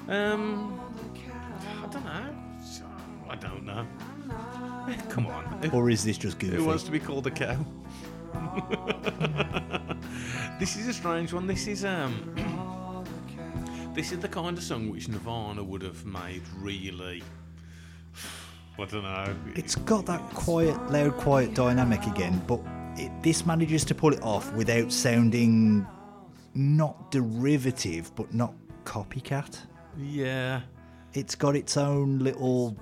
Um, 0.07 0.79
don't 1.91 2.05
know. 2.05 2.35
I 3.29 3.35
don't 3.35 3.65
know. 3.65 3.85
Come 5.09 5.27
on. 5.27 5.69
Or 5.71 5.89
is 5.89 6.03
this 6.03 6.17
just 6.17 6.39
goofy? 6.39 6.55
Who 6.55 6.65
wants 6.65 6.83
to 6.83 6.91
be 6.91 6.99
called 6.99 7.27
a 7.27 7.31
cow? 7.31 7.57
this 10.59 10.75
is 10.75 10.87
a 10.87 10.93
strange 10.93 11.33
one. 11.33 11.47
This 11.47 11.67
is 11.67 11.85
um, 11.85 12.33
this 13.93 14.11
is 14.11 14.19
the 14.19 14.27
kind 14.27 14.57
of 14.57 14.63
song 14.63 14.89
which 14.89 15.07
Nirvana 15.07 15.63
would 15.63 15.81
have 15.81 16.05
made 16.05 16.41
really. 16.57 17.23
I 18.79 18.85
don't 18.85 19.03
know. 19.03 19.35
It's 19.55 19.75
got 19.75 20.05
that 20.05 20.21
quiet, 20.33 20.89
loud, 20.89 21.17
quiet 21.17 21.53
dynamic 21.53 22.05
again, 22.07 22.41
but 22.47 22.61
it, 22.95 23.11
this 23.21 23.45
manages 23.45 23.83
to 23.85 23.95
pull 23.95 24.13
it 24.13 24.23
off 24.23 24.53
without 24.53 24.91
sounding 24.91 25.85
not 26.53 27.11
derivative, 27.11 28.11
but 28.15 28.33
not 28.33 28.53
copycat. 28.85 29.59
yeah. 29.97 30.61
It's 31.13 31.35
got 31.35 31.55
its 31.55 31.75
own 31.77 32.19
little 32.19 32.75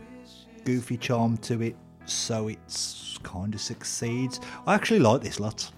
goofy 0.65 0.97
charm 0.97 1.37
to 1.37 1.61
it, 1.61 1.75
so 2.05 2.47
it's 2.49 3.17
kind 3.23 3.53
of 3.53 3.61
succeeds. 3.61 4.39
I 4.65 4.75
actually 4.75 4.99
like 4.99 5.21
this 5.21 5.39
lot. 5.39 5.71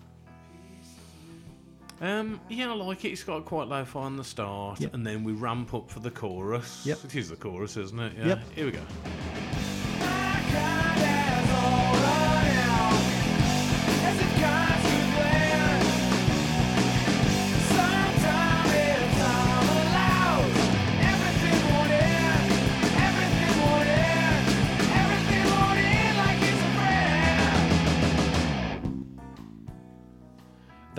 Um, 2.02 2.40
yeah, 2.50 2.72
I 2.72 2.76
like 2.76 3.04
it. 3.06 3.10
It's 3.10 3.24
got 3.24 3.44
quite 3.46 3.68
low 3.68 3.84
fi 3.84 4.00
on 4.00 4.16
the 4.16 4.24
start, 4.24 4.80
Yep. 4.80 4.94
and 4.94 5.06
then 5.06 5.24
we 5.24 5.34
ramp 5.34 5.74
up 5.74 5.90
for 5.92 6.00
the 6.00 6.10
chorus. 6.12 6.86
Yep. 6.86 7.06
It 7.06 7.16
is 7.16 7.30
the 7.30 7.36
chorus, 7.36 7.76
isn't 7.78 8.00
it? 8.00 8.14
Yeah. 8.18 8.28
Yep. 8.28 8.40
Here 8.56 8.66
we 8.66 8.72
go. 8.72 8.82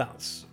That's 0.01 0.47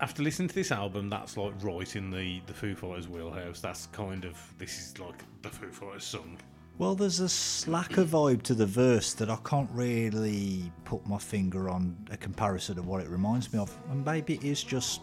after 0.00 0.22
listening 0.22 0.46
to 0.48 0.54
this 0.54 0.70
album, 0.70 1.08
that's 1.08 1.36
like 1.36 1.52
right 1.62 1.96
in 1.96 2.12
the 2.12 2.40
the 2.46 2.54
Foo 2.54 2.76
Fighters 2.76 3.08
wheelhouse. 3.08 3.58
That's 3.60 3.86
kind 3.86 4.24
of 4.24 4.38
this 4.58 4.78
is 4.78 4.98
like 5.00 5.24
the 5.42 5.48
Foo 5.48 5.68
Fighters 5.72 6.04
song. 6.04 6.38
Well, 6.78 6.94
there's 6.94 7.18
a 7.18 7.28
slacker 7.28 8.04
vibe 8.04 8.42
to 8.44 8.54
the 8.54 8.64
verse 8.66 9.14
that 9.14 9.28
I 9.30 9.36
can't 9.44 9.68
really 9.72 10.70
put 10.84 11.04
my 11.08 11.18
finger 11.18 11.68
on 11.68 11.96
a 12.12 12.16
comparison 12.16 12.78
of 12.78 12.86
what 12.86 13.02
it 13.02 13.08
reminds 13.08 13.52
me 13.52 13.58
of. 13.58 13.76
And 13.90 14.04
maybe 14.04 14.34
it 14.34 14.44
is 14.44 14.62
just 14.62 15.00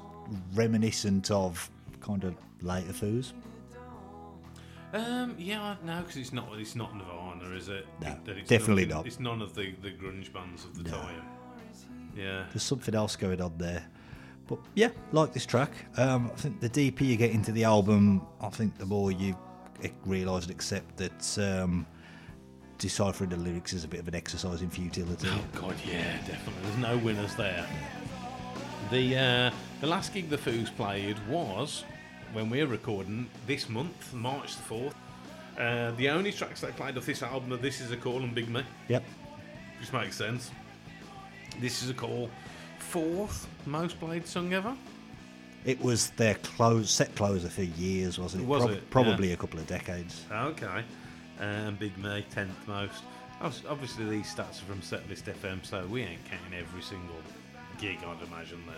reminiscent 0.53 1.29
of 1.29 1.69
kind 1.99 2.23
of 2.23 2.35
later 2.61 2.93
foos. 2.93 3.33
Um, 4.93 5.35
yeah, 5.37 5.75
no, 5.83 5.99
because 5.99 6.15
it's 6.15 6.31
not 6.31 6.47
it's 6.53 6.75
not 6.77 6.95
Nirvana, 6.95 7.53
is 7.55 7.67
it? 7.67 7.85
No, 8.01 8.17
That 8.23 8.37
it's 8.37 8.47
definitely 8.49 8.85
none- 8.85 8.97
not. 8.99 9.07
It's 9.07 9.19
none 9.19 9.41
of 9.41 9.53
the 9.53 9.71
the 9.81 9.91
grunge 9.91 10.31
bands 10.31 10.63
of 10.63 10.81
the 10.81 10.89
No. 10.89 10.97
time. 10.97 11.23
Yeah. 12.15 12.45
There's 12.51 12.63
something 12.63 12.95
else 12.95 13.15
going 13.15 13.41
on 13.41 13.57
there. 13.57 13.85
But 14.47 14.59
yeah, 14.75 14.89
like 15.11 15.31
this 15.33 15.45
track. 15.45 15.71
Um, 15.97 16.31
I 16.33 16.37
think 16.37 16.59
the 16.59 16.69
deeper 16.69 17.03
you 17.03 17.17
get 17.17 17.31
into 17.31 17.51
the 17.51 17.63
album, 17.63 18.21
I 18.41 18.49
think 18.49 18.77
the 18.77 18.85
more 18.85 19.11
you 19.11 19.35
realise 20.05 20.43
and 20.43 20.51
accept 20.51 20.97
that 20.97 21.37
um, 21.61 21.85
deciphering 22.77 23.29
the 23.29 23.37
lyrics 23.37 23.73
is 23.73 23.83
a 23.83 23.87
bit 23.87 23.99
of 23.99 24.07
an 24.07 24.15
exercise 24.15 24.61
in 24.61 24.69
futility. 24.69 25.27
Oh 25.31 25.59
god, 25.59 25.75
yeah, 25.87 26.17
definitely. 26.25 26.61
There's 26.63 26.77
no 26.77 26.97
winners 26.97 27.35
there. 27.35 27.65
The 28.91 29.15
uh, 29.17 29.51
the 29.81 29.87
last 29.87 30.13
gig 30.13 30.29
the 30.29 30.37
Foos 30.37 30.75
played 30.75 31.17
was 31.27 31.83
when 32.33 32.49
we're 32.49 32.65
recording 32.67 33.29
this 33.45 33.69
month, 33.69 34.13
March 34.13 34.55
the 34.57 34.63
4th. 34.63 34.93
Uh, 35.59 35.91
the 35.97 36.09
only 36.09 36.31
tracks 36.31 36.61
they 36.61 36.71
played 36.71 36.97
off 36.97 37.05
this 37.05 37.21
album 37.21 37.51
are 37.53 37.57
This 37.57 37.81
Is 37.81 37.91
a 37.91 37.97
Call 37.97 38.21
and 38.23 38.33
Big 38.33 38.49
Me, 38.49 38.63
Yep. 38.87 39.03
which 39.79 39.91
makes 39.93 40.15
sense. 40.15 40.51
This 41.59 41.83
Is 41.83 41.89
a 41.89 41.93
Call, 41.93 42.29
fourth 42.77 43.47
most 43.65 43.99
played 43.99 44.25
song 44.25 44.53
ever. 44.53 44.73
It 45.65 45.81
was 45.81 46.11
their 46.11 46.35
close 46.35 46.89
set 46.89 47.13
closer 47.15 47.49
for 47.49 47.63
years, 47.63 48.17
wasn't 48.17 48.43
it? 48.43 48.47
Was 48.47 48.63
it? 48.65 48.89
Probably 48.89 49.33
a 49.33 49.37
couple 49.37 49.59
of 49.59 49.67
decades. 49.67 50.23
Okay. 50.31 50.83
And 51.39 51.77
Big 51.77 51.97
Me, 51.97 52.25
10th 52.33 52.65
most. 52.65 53.03
Obviously, 53.41 54.09
these 54.09 54.33
stats 54.33 54.61
are 54.61 54.65
from 54.65 54.79
Setlist 54.79 55.23
FM, 55.23 55.65
so 55.65 55.85
we 55.87 56.03
ain't 56.03 56.23
counting 56.25 56.57
every 56.57 56.81
single 56.81 57.17
gig, 57.77 57.99
I'd 58.05 58.21
imagine, 58.25 58.63
there. 58.65 58.75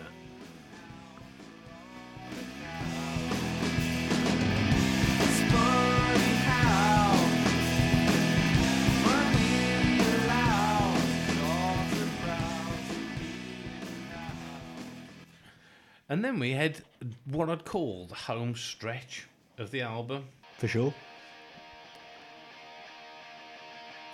And 16.12 16.22
then 16.22 16.38
we 16.38 16.50
had 16.50 16.76
what 17.24 17.48
I'd 17.48 17.64
call 17.64 18.04
the 18.04 18.14
home 18.14 18.54
stretch 18.54 19.26
of 19.56 19.70
the 19.70 19.80
album. 19.80 20.26
For 20.58 20.68
sure. 20.68 20.92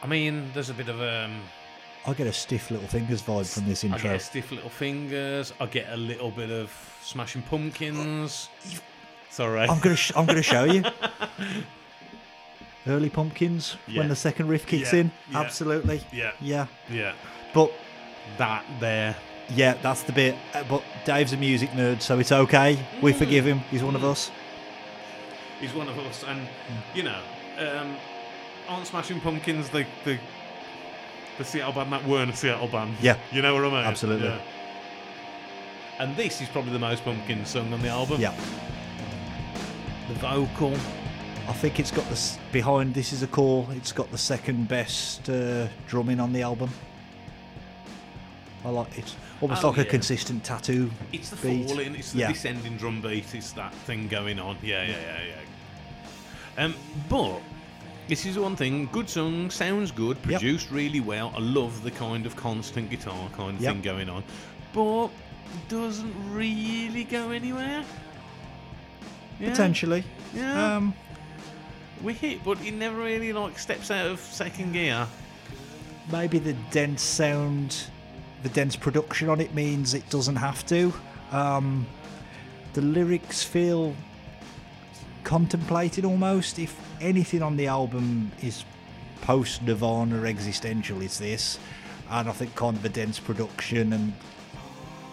I 0.01 0.07
mean, 0.07 0.49
there's 0.55 0.71
a 0.71 0.75
bit 0.75 0.89
of 0.89 1.01
um, 1.01 1.41
I 2.07 2.13
get 2.15 2.29
a 2.29 2.33
stiff 2.33 2.71
little 2.71 2.87
fingers 2.87 3.21
vibe 3.21 3.53
from 3.53 3.67
this 3.67 3.83
I 3.83 3.89
intro. 3.89 4.11
get 4.13 4.23
stiff 4.23 4.53
little 4.53 4.71
fingers. 4.71 5.53
I 5.59 5.67
get 5.67 5.89
a 5.93 5.97
little 5.97 6.31
bit 6.31 6.53
of 6.53 6.71
Smashing 7.03 7.43
Pumpkins. 7.43 8.49
Sorry. 9.31 9.63
I'm 9.63 9.81
gonna 9.81 9.97
sh- 9.97 10.13
I'm 10.15 10.25
gonna 10.27 10.41
show 10.41 10.63
you. 10.67 10.85
Early 12.87 13.11
pumpkins 13.11 13.77
Yeah. 13.89 13.99
when 13.99 14.09
the 14.09 14.15
second 14.15 14.47
riff 14.47 14.69
kicks 14.69 14.93
Yeah, 14.93 15.01
in. 15.01 15.13
yeah, 15.33 15.41
Absolutely. 15.41 16.01
yeah. 16.13 16.31
Yeah. 16.41 16.67
Yeah, 16.89 17.13
But 17.53 17.73
that 18.39 18.65
there. 18.79 19.17
Yeah, 19.55 19.75
that's 19.83 20.03
the 20.03 20.13
bit. 20.13 20.37
Uh, 20.55 20.65
But 20.69 20.83
Dave's 21.05 21.33
a 21.33 21.37
music 21.37 21.71
nerd, 21.71 22.01
so 22.03 22.19
it's 22.19 22.33
okay. 22.33 22.79
We 23.03 23.13
forgive 23.13 23.45
him. 23.47 23.61
He's 23.71 23.83
one 23.83 23.97
of 23.97 24.05
us. 24.05 24.31
He's 25.61 25.75
one 25.75 25.89
of 25.89 25.99
us, 25.99 26.25
and 26.25 26.47
you 26.95 27.03
know, 27.03 27.21
um, 27.59 27.97
aren't 28.69 28.87
Smashing 28.87 29.21
Pumpkins 29.21 29.69
the 29.71 29.85
the 30.05 30.19
the 31.39 31.45
Seattle 31.45 31.73
band 31.73 31.93
that 31.93 32.05
weren't 32.07 32.31
a 32.31 32.37
Seattle 32.37 32.69
band? 32.69 32.95
Yeah. 33.01 33.17
you 33.33 33.43
know 33.43 33.55
what 33.55 33.65
I 33.65 33.69
mean. 33.69 33.75
Absolutely. 33.85 34.29
Yeah. 34.29 34.41
And 36.01 36.17
this 36.17 36.41
is 36.41 36.49
probably 36.49 36.73
the 36.73 36.79
most 36.79 37.05
pumpkin 37.05 37.45
song 37.45 37.73
on 37.73 37.81
the 37.83 37.89
album. 37.89 38.21
Yeah. 38.21 38.35
the 40.09 40.15
vocal. 40.15 40.73
I 41.49 41.53
think 41.55 41.81
it's 41.81 41.91
got 41.91 42.09
the 42.09 42.39
behind. 42.53 42.95
This 42.95 43.13
is 43.13 43.23
a 43.23 43.27
call. 43.27 43.67
It's 43.71 43.91
got 43.93 44.11
the 44.11 44.19
second 44.19 44.69
best 44.69 45.29
uh, 45.31 45.67
drumming 45.89 46.21
on 46.21 46.33
the 46.33 46.43
album. 46.43 46.71
I 48.65 48.71
like 48.71 48.99
it. 48.99 49.15
Almost 49.41 49.65
Oh, 49.65 49.69
like 49.69 49.79
a 49.79 49.85
consistent 49.85 50.43
tattoo. 50.45 50.91
It's 51.13 51.31
the 51.31 51.37
beat. 51.37 51.69
falling, 51.69 51.95
it's 51.95 52.13
the 52.13 52.21
Yeah. 52.21 52.33
descending 52.33 52.77
drum 52.77 53.01
beat, 53.01 53.33
it's 53.35 53.53
that 53.53 53.73
thing 53.87 54.09
going 54.09 54.39
on. 54.41 54.57
Yeah, 54.63 54.83
yeah, 54.83 54.91
yeah, 54.91 55.19
yeah. 56.57 56.65
Um, 56.65 56.75
but 57.09 57.41
this 58.09 58.27
is 58.27 58.37
one 58.39 58.57
thing. 58.57 58.89
Good 58.91 59.09
song, 59.09 59.51
sounds 59.51 59.93
good, 59.93 60.17
Yep. 60.29 60.41
produced 60.41 60.71
really 60.73 60.99
well. 61.01 61.33
I 61.37 61.41
love 61.41 61.83
the 61.85 61.93
kind 61.93 62.27
of 62.27 62.35
constant 62.35 62.91
guitar 62.91 63.29
kind 63.37 63.57
of 63.57 63.61
Yep. 63.63 63.73
thing 63.75 63.83
going 63.83 64.09
on, 64.09 64.25
but 64.73 65.09
doesn't 65.69 66.15
really 66.35 67.05
go 67.05 67.31
anywhere. 67.31 67.85
Yeah, 69.41 69.51
Potentially. 69.51 70.03
Yeah. 70.35 70.77
Um, 70.77 70.95
we 72.03 72.13
hit, 72.13 72.43
but 72.45 72.61
it 72.65 72.73
never 72.75 72.97
really 72.99 73.33
like 73.33 73.57
steps 73.59 73.91
out 73.93 74.07
of 74.07 74.21
second 74.21 74.73
gear. 74.73 75.07
maybe 76.11 76.39
the 76.39 76.55
dense 76.73 77.03
sound, 77.03 77.77
the 78.43 78.49
dense 78.51 78.77
production 78.77 79.29
on 79.29 79.41
it 79.41 79.55
means 79.55 79.95
it 79.95 80.09
doesn't 80.11 80.37
have 80.37 80.65
to. 80.67 80.93
Um, 81.33 81.87
the 82.75 82.81
lyrics 82.83 83.43
feel 83.43 83.95
contemplated 85.25 86.05
almost. 86.05 86.59
If 86.59 86.79
anything 87.01 87.43
on 87.43 87.57
the 87.57 87.67
album 87.67 88.31
is 88.43 88.65
post 89.23 89.63
Nirvana 89.63 90.23
existential, 90.25 91.03
it's 91.03 91.19
this. 91.19 91.59
And 92.11 92.29
I 92.29 92.33
think 92.33 92.55
kind 92.55 92.77
of 92.77 92.83
the 92.83 92.89
dense 92.89 93.19
production 93.19 93.93
and 93.93 94.13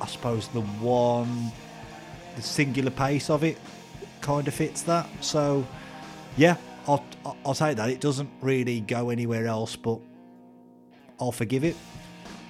I 0.02 0.08
suppose 0.08 0.48
the 0.50 0.62
one, 0.62 1.52
the 2.36 2.42
singular 2.42 2.92
pace 2.92 3.30
of 3.30 3.44
it 3.44 3.58
kind 4.22 4.48
of 4.48 4.54
fits 4.54 4.84
that. 4.84 5.08
So, 5.22 5.66
yeah, 6.38 6.58
I'll, 6.88 7.04
I'll- 7.26 7.38
I'll 7.46 7.54
take 7.56 7.78
that. 7.78 7.90
It 7.90 8.02
doesn't 8.02 8.30
really 8.42 8.80
go 8.82 9.10
anywhere 9.10 9.48
else, 9.48 9.76
but 9.76 10.00
I'll 11.20 11.32
forgive 11.32 11.64
it. 11.64 11.76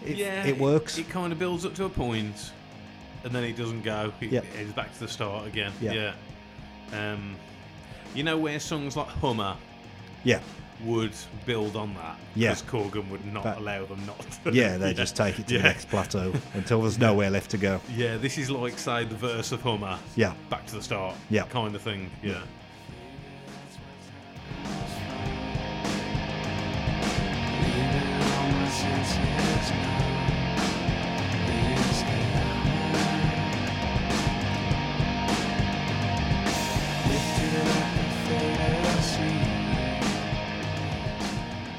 It, 0.05 0.17
yeah, 0.17 0.45
it 0.45 0.57
works. 0.57 0.97
It, 0.97 1.09
kind 1.09 1.31
of 1.33 1.39
builds 1.39 1.65
up 1.65 1.73
to 1.75 1.85
a 1.85 1.89
point, 1.89 2.51
and 3.23 3.33
then 3.33 3.43
it 3.43 3.55
doesn't 3.57 3.83
go. 3.83 4.11
It, 4.21 4.31
Yeah. 4.31 4.41
it's 4.59 4.71
back 4.73 4.93
to 4.93 4.99
the 5.01 5.07
start 5.07 5.47
again. 5.47 5.71
Yeah. 5.81 6.11
Yeah. 6.91 7.13
Um, 7.13 7.35
you 8.13 8.23
know 8.23 8.37
where 8.37 8.59
songs 8.59 8.95
like 8.95 9.07
Hummer 9.07 9.57
yeah, 10.23 10.39
would 10.83 11.13
build 11.45 11.75
on 11.75 11.93
that. 11.95 12.17
Yeah. 12.35 12.53
Because 12.53 12.63
Corgan 12.63 13.09
would 13.09 13.25
not 13.33 13.57
allow 13.57 13.85
them 13.85 14.05
not 14.05 14.19
to. 14.43 14.53
yeah, 14.53 14.77
they 14.77 14.93
just 15.03 15.15
take 15.15 15.39
it 15.39 15.47
to 15.47 15.55
Yeah. 15.55 15.61
the 15.61 15.67
next 15.69 15.89
plateau 15.89 16.33
until 16.53 16.81
there's 16.81 16.99
nowhere 16.99 17.29
left 17.29 17.51
to 17.51 17.57
go. 17.57 17.81
Yeah, 17.95 18.17
this 18.17 18.37
is 18.37 18.49
like 18.51 18.77
say 18.77 19.03
the 19.05 19.15
verse 19.15 19.51
of 19.51 19.61
Hummer. 19.61 19.97
Yeah. 20.15 20.33
Back 20.49 20.65
to 20.67 20.75
the 20.75 20.81
start. 20.83 21.15
Yeah. 21.29 21.43
Kind 21.43 21.75
of 21.75 21.81
thing. 21.81 22.09
Yeah. 22.23 22.41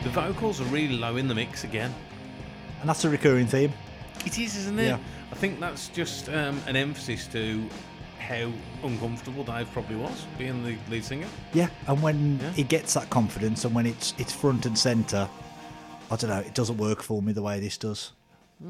The 0.02 0.10
vocals 0.12 0.60
are 0.60 0.64
really 0.64 0.96
low 0.96 1.16
in 1.16 1.26
the 1.26 1.34
mix 1.34 1.64
again. 1.64 1.92
And 2.80 2.88
that's 2.88 3.04
a 3.04 3.10
recurring 3.10 3.46
theme. 3.46 3.72
It 4.24 4.38
is, 4.38 4.56
isn't 4.56 4.78
it? 4.78 4.86
Yeah. 4.86 4.98
I 5.32 5.34
think 5.34 5.58
that's 5.58 5.88
just 5.88 6.28
um, 6.28 6.60
an 6.66 6.76
emphasis 6.76 7.26
to 7.28 7.68
how 8.18 8.50
uncomfortable 8.84 9.44
Dave 9.44 9.70
probably 9.72 9.96
was 9.96 10.26
being 10.38 10.62
the 10.64 10.76
lead 10.90 11.04
singer. 11.04 11.26
Yeah, 11.52 11.68
and 11.88 12.00
when 12.02 12.38
Yeah. 12.40 12.52
he 12.52 12.62
gets 12.62 12.94
that 12.94 13.10
confidence 13.10 13.64
and 13.64 13.74
when 13.74 13.86
it's 13.86 14.14
it's 14.18 14.32
front 14.32 14.66
and 14.66 14.78
center, 14.78 15.28
I 16.10 16.16
don't 16.16 16.30
know, 16.30 16.38
it 16.38 16.54
doesn't 16.54 16.76
work 16.78 17.02
for 17.02 17.20
me 17.20 17.32
the 17.32 17.42
way 17.42 17.58
this 17.60 17.76
does. 17.78 18.12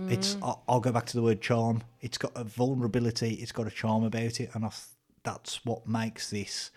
It's 0.08 0.36
I'll, 0.42 0.62
I'll 0.68 0.80
go 0.80 0.90
back 0.90 1.06
to 1.06 1.16
the 1.16 1.22
word 1.22 1.40
charm. 1.40 1.82
It's 2.00 2.18
got 2.18 2.32
a 2.34 2.42
vulnerability. 2.42 3.34
It's 3.34 3.52
got 3.52 3.68
a 3.68 3.70
charm 3.70 4.02
about 4.02 4.40
it, 4.40 4.50
and 4.54 4.64
I, 4.64 4.68
th- 4.68 4.82
that's 5.22 5.64
what 5.64 5.86
makes 5.86 6.30
this 6.30 6.72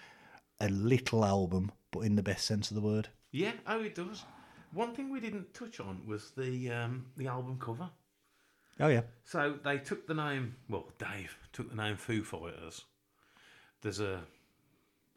a 0.60 0.69
little 0.69 1.26
album, 1.26 1.72
but 1.91 2.02
in 2.02 2.15
the 2.15 2.22
best 2.22 2.45
sense 2.45 2.69
of 2.69 2.76
the 2.76 2.81
word. 2.81 3.10
Yeah, 3.31 3.53
oh, 3.65 3.81
it 3.81 3.95
does. 3.95 4.26
One 4.73 4.94
thing 4.94 5.10
we 5.10 5.19
didn't 5.19 5.53
touch 5.56 5.80
on 5.80 6.02
was 6.06 6.31
the 6.38 6.72
um, 6.72 7.07
the 7.18 7.27
album 7.27 7.57
cover. 7.60 7.90
Oh 8.80 8.88
yeah, 8.88 9.02
So 9.26 9.56
they 9.64 9.80
took 9.80 10.07
the 10.07 10.14
name. 10.14 10.56
Well, 10.69 10.88
Dave 10.99 11.36
took 11.52 11.69
the 11.69 11.76
name 11.76 11.98
Foo 11.98 12.23
Fighters. 12.23 12.86
There's 13.81 13.99
a 13.99 14.22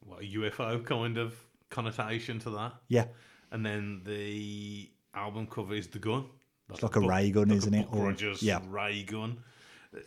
what 0.00 0.22
a 0.22 0.26
UFO 0.26 0.84
kind 0.84 1.18
of 1.18 1.34
connotation 1.68 2.38
to 2.40 2.50
that, 2.50 2.72
yeah. 2.88 3.04
and 3.50 3.64
then 3.64 4.00
the 4.04 4.90
album 5.14 5.46
cover 5.46 5.74
is 5.74 5.88
the 5.88 5.98
gun. 5.98 6.24
It's 6.70 6.82
like 6.82 6.96
a 6.96 7.00
ray 7.00 7.30
gun, 7.30 7.48
like 7.48 7.58
isn't 7.58 7.74
it? 7.74 7.86
Or- 7.92 8.06
Rogers 8.06 8.42
yeah. 8.42 8.60
ray 8.68 9.02
gun. 9.02 9.38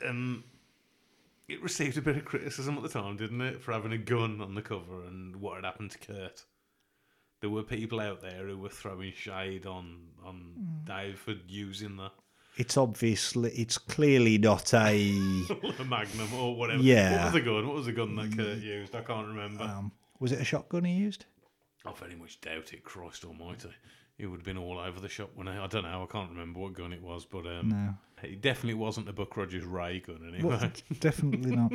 Um, 0.05 0.43
it 1.47 1.61
received 1.61 1.97
a 1.97 2.01
bit 2.01 2.17
of 2.17 2.25
criticism 2.25 2.75
at 2.77 2.81
the 2.83 2.89
time, 2.89 3.17
didn't 3.17 3.41
it, 3.41 3.61
for 3.61 3.71
having 3.71 3.91
a 3.91 3.97
gun 3.99 4.41
on 4.41 4.55
the 4.55 4.63
cover 4.63 5.03
and 5.07 5.35
what 5.35 5.55
had 5.55 5.65
happened 5.65 5.91
to 5.91 5.99
Kurt. 5.99 6.43
There 7.41 7.49
were 7.51 7.61
people 7.61 7.99
out 7.99 8.21
there 8.21 8.47
who 8.47 8.57
were 8.57 8.69
throwing 8.69 9.13
shade 9.13 9.65
on 9.67 10.07
on 10.23 10.53
Hmm. 10.57 10.85
Dave 10.85 11.19
for 11.19 11.35
using 11.47 11.97
that 11.97 12.13
It's 12.57 12.77
obviously, 12.77 13.51
it's 13.51 13.77
clearly 13.77 14.39
not 14.39 14.73
a. 14.73 15.11
a 15.79 15.83
Magnum 15.85 16.33
or 16.33 16.55
whatever. 16.55 16.81
Yeah. 16.81 17.17
What 17.17 17.23
was 17.25 17.33
the 17.33 17.41
gun? 17.41 17.67
What 17.67 17.75
was 17.75 17.85
the 17.85 17.91
gun 17.91 18.15
that 18.15 18.35
Kurt 18.35 18.57
used? 18.59 18.95
I 18.95 19.01
can't 19.01 19.27
remember. 19.27 19.63
Um, 19.65 19.91
was 20.19 20.31
it 20.31 20.39
a 20.39 20.45
shotgun 20.45 20.85
he 20.85 20.93
used? 20.93 21.25
I 21.85 21.93
very 21.93 22.15
much 22.15 22.41
doubt 22.41 22.73
it. 22.73 22.83
Christ 22.83 23.23
Almighty, 23.25 23.69
he 24.17 24.25
would 24.25 24.37
have 24.39 24.45
been 24.45 24.57
all 24.57 24.79
over 24.79 24.99
the 24.99 25.09
shop 25.09 25.29
when 25.35 25.47
I. 25.47 25.63
I 25.63 25.67
don't 25.67 25.83
know. 25.83 26.03
I 26.03 26.11
can't 26.11 26.29
remember 26.29 26.59
what 26.59 26.73
gun 26.73 26.93
it 26.93 27.01
was, 27.01 27.25
but 27.25 27.45
um, 27.45 27.69
No. 27.69 27.93
it 28.23 28.41
definitely 28.41 28.75
wasn't 28.75 29.09
a 29.09 29.13
Buck 29.13 29.35
Rogers 29.35 29.65
ray 29.65 29.99
gun 29.99 30.19
anyway. 30.33 30.57
Well, 30.57 30.71
definitely 30.99 31.55
not. 31.55 31.73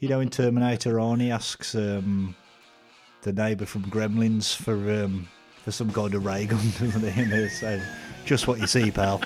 you 0.00 0.08
know, 0.08 0.20
in 0.20 0.30
Terminator, 0.30 0.94
Arnie 0.94 1.30
asks 1.32 1.74
um, 1.74 2.34
the 3.22 3.32
neighbour 3.32 3.66
from 3.66 3.82
Gremlins 3.84 4.54
for 4.54 4.74
um, 5.04 5.28
for 5.62 5.70
some 5.72 5.90
kind 5.92 6.14
of 6.14 6.24
ray 6.24 6.46
gun? 6.46 6.60
And 6.80 7.32
they 7.32 7.48
say, 7.48 7.82
"Just 8.24 8.46
what 8.46 8.60
you 8.60 8.66
see, 8.66 8.90
pal." 8.90 9.20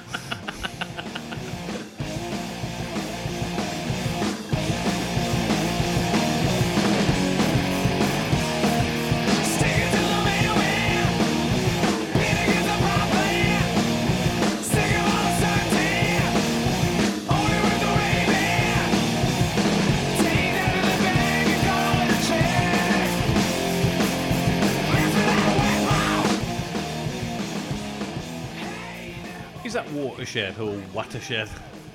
Watershed 30.18 30.58
or 30.58 30.76
watershed? 30.92 31.48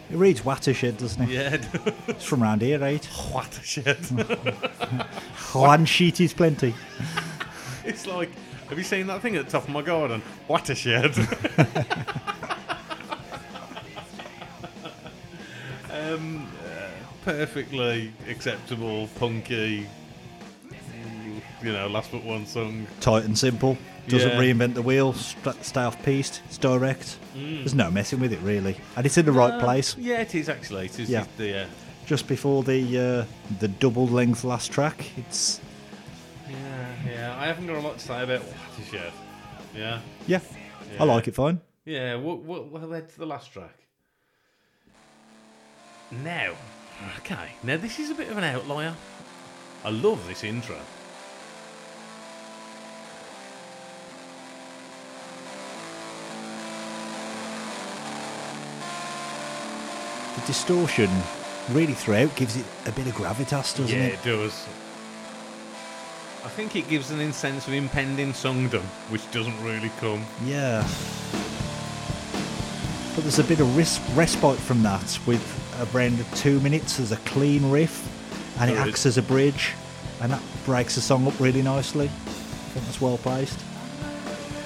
It 0.10 0.16
reads 0.16 0.45
Watershed, 0.45 0.95
doesn't 0.98 1.24
it? 1.24 1.30
Yeah, 1.30 1.58
It's 2.08 2.24
from 2.24 2.41
round 2.44 2.62
here, 2.62 2.80
right? 2.80 3.06
watershed. 3.34 3.98
One 5.54 5.84
sheet 5.86 6.22
is 6.22 6.34
plenty. 6.34 6.74
it's 7.84 8.08
like, 8.08 8.30
have 8.70 8.78
you 8.78 8.84
seen 8.86 9.08
that 9.08 9.22
thing 9.22 9.36
at 9.36 9.45
the 9.45 9.52
top 9.52 9.64
of 9.64 9.70
my 9.70 9.82
garden? 9.82 10.22
Watershed. 10.48 11.18
um, 15.91 16.48
uh, 16.66 16.90
perfectly 17.26 18.14
acceptable, 18.30 19.10
punky. 19.20 19.88
You 21.64 21.72
know, 21.72 21.88
last 21.88 22.11
but 22.11 22.23
one 22.23 22.45
song. 22.45 22.85
Tight 22.99 23.23
and 23.23 23.38
simple. 23.38 23.77
Doesn't 24.10 24.31
Yeah. 24.31 24.38
reinvent 24.38 24.73
the 24.73 24.81
wheel. 24.81 25.14
St- 25.14 25.64
stay 25.64 25.81
off 25.81 26.02
piste. 26.03 26.41
It's 26.45 26.57
direct. 26.57 27.18
There's 27.35 27.73
no 27.73 27.90
messing 27.90 28.19
with 28.19 28.34
it, 28.34 28.40
really. 28.41 28.76
And 28.98 29.06
it's 29.06 29.18
in 29.18 29.26
the 29.26 29.31
right 29.31 29.60
place. 29.61 29.95
Yeah, 29.98 30.19
it 30.22 30.35
is 30.35 30.49
actually. 30.49 30.85
It 30.88 30.99
is. 30.99 31.10
Yeah. 31.10 31.26
The, 31.38 31.61
uh, 31.64 31.65
Just 32.06 32.27
before 32.27 32.64
the 32.64 32.81
uh, 33.22 33.26
the 33.61 33.69
double 33.69 34.07
length 34.07 34.44
last 34.44 34.72
track. 34.73 35.06
It's 35.18 35.61
yeah, 36.49 36.56
yeah. 37.10 37.38
I 37.40 37.45
haven't 37.48 37.65
got 37.68 37.77
a 37.77 37.80
lot 37.80 37.98
to 37.98 38.06
say 38.06 38.22
about 38.23 38.41
Watershed. 38.44 39.14
Yeah. 39.73 39.99
yeah, 40.27 40.40
Yeah. 40.91 41.02
I 41.02 41.06
like 41.06 41.27
it 41.30 41.34
fine. 41.35 41.61
Yeah, 41.85 42.15
what, 42.15 42.40
what, 42.40 42.68
what 42.68 42.88
led 42.90 43.10
to 43.10 43.18
the 43.18 43.26
last 43.26 43.52
track? 43.53 43.73
Now, 46.11 46.53
okay, 47.19 47.49
now 47.64 47.77
this 47.77 47.99
is 47.99 48.10
a 48.10 48.15
bit 48.15 48.30
of 48.30 48.38
an 48.38 48.44
outlier. 48.44 48.94
I 49.84 49.90
love 49.90 50.26
this 50.27 50.44
intro. 50.44 50.77
The 60.35 60.41
distortion 60.47 61.10
really 61.72 61.93
throughout 61.93 62.35
gives 62.35 62.57
it 62.57 62.65
a 62.85 62.91
bit 62.91 63.07
of 63.07 63.14
gravitas, 63.14 63.77
doesn't 63.77 63.85
it? 63.85 63.91
yeah, 63.91 64.03
it? 64.05 64.14
it 64.14 64.23
does. 64.23 64.65
I 66.43 66.49
think 66.49 66.76
it 66.76 66.89
gives 66.89 67.10
an 67.11 67.31
sense 67.31 67.68
of 67.68 67.73
impending 67.73 68.34
songdom, 68.34 68.81
which 69.10 69.30
doesn't 69.31 69.64
really 69.64 69.89
come. 69.99 70.26
Yeah. 70.45 70.85
But 73.15 73.22
there's 73.23 73.39
a 73.39 73.43
bit 73.43 73.60
of 73.60 73.77
ris- 73.77 74.01
respite 74.14 74.57
from 74.60 74.84
that 74.84 75.19
with 75.26 75.41
around 75.93 76.23
two 76.35 76.60
minutes 76.60 76.99
as 76.99 77.11
a 77.11 77.18
clean 77.18 77.69
riff 77.72 78.10
and 78.60 78.69
it 78.72 78.73
There 78.73 78.84
acts 78.88 79.01
is. 79.01 79.05
as 79.05 79.18
a 79.19 79.22
bridge 79.22 79.72
and 80.22 80.31
that 80.31 80.41
breaks 80.65 80.95
the 80.95 81.01
song 81.01 81.27
up 81.27 81.39
really 81.39 81.61
nicely. 81.61 82.05
I 82.07 82.10
think 82.10 82.85
that's 82.85 82.99
well 82.99 83.18
placed. 83.19 83.60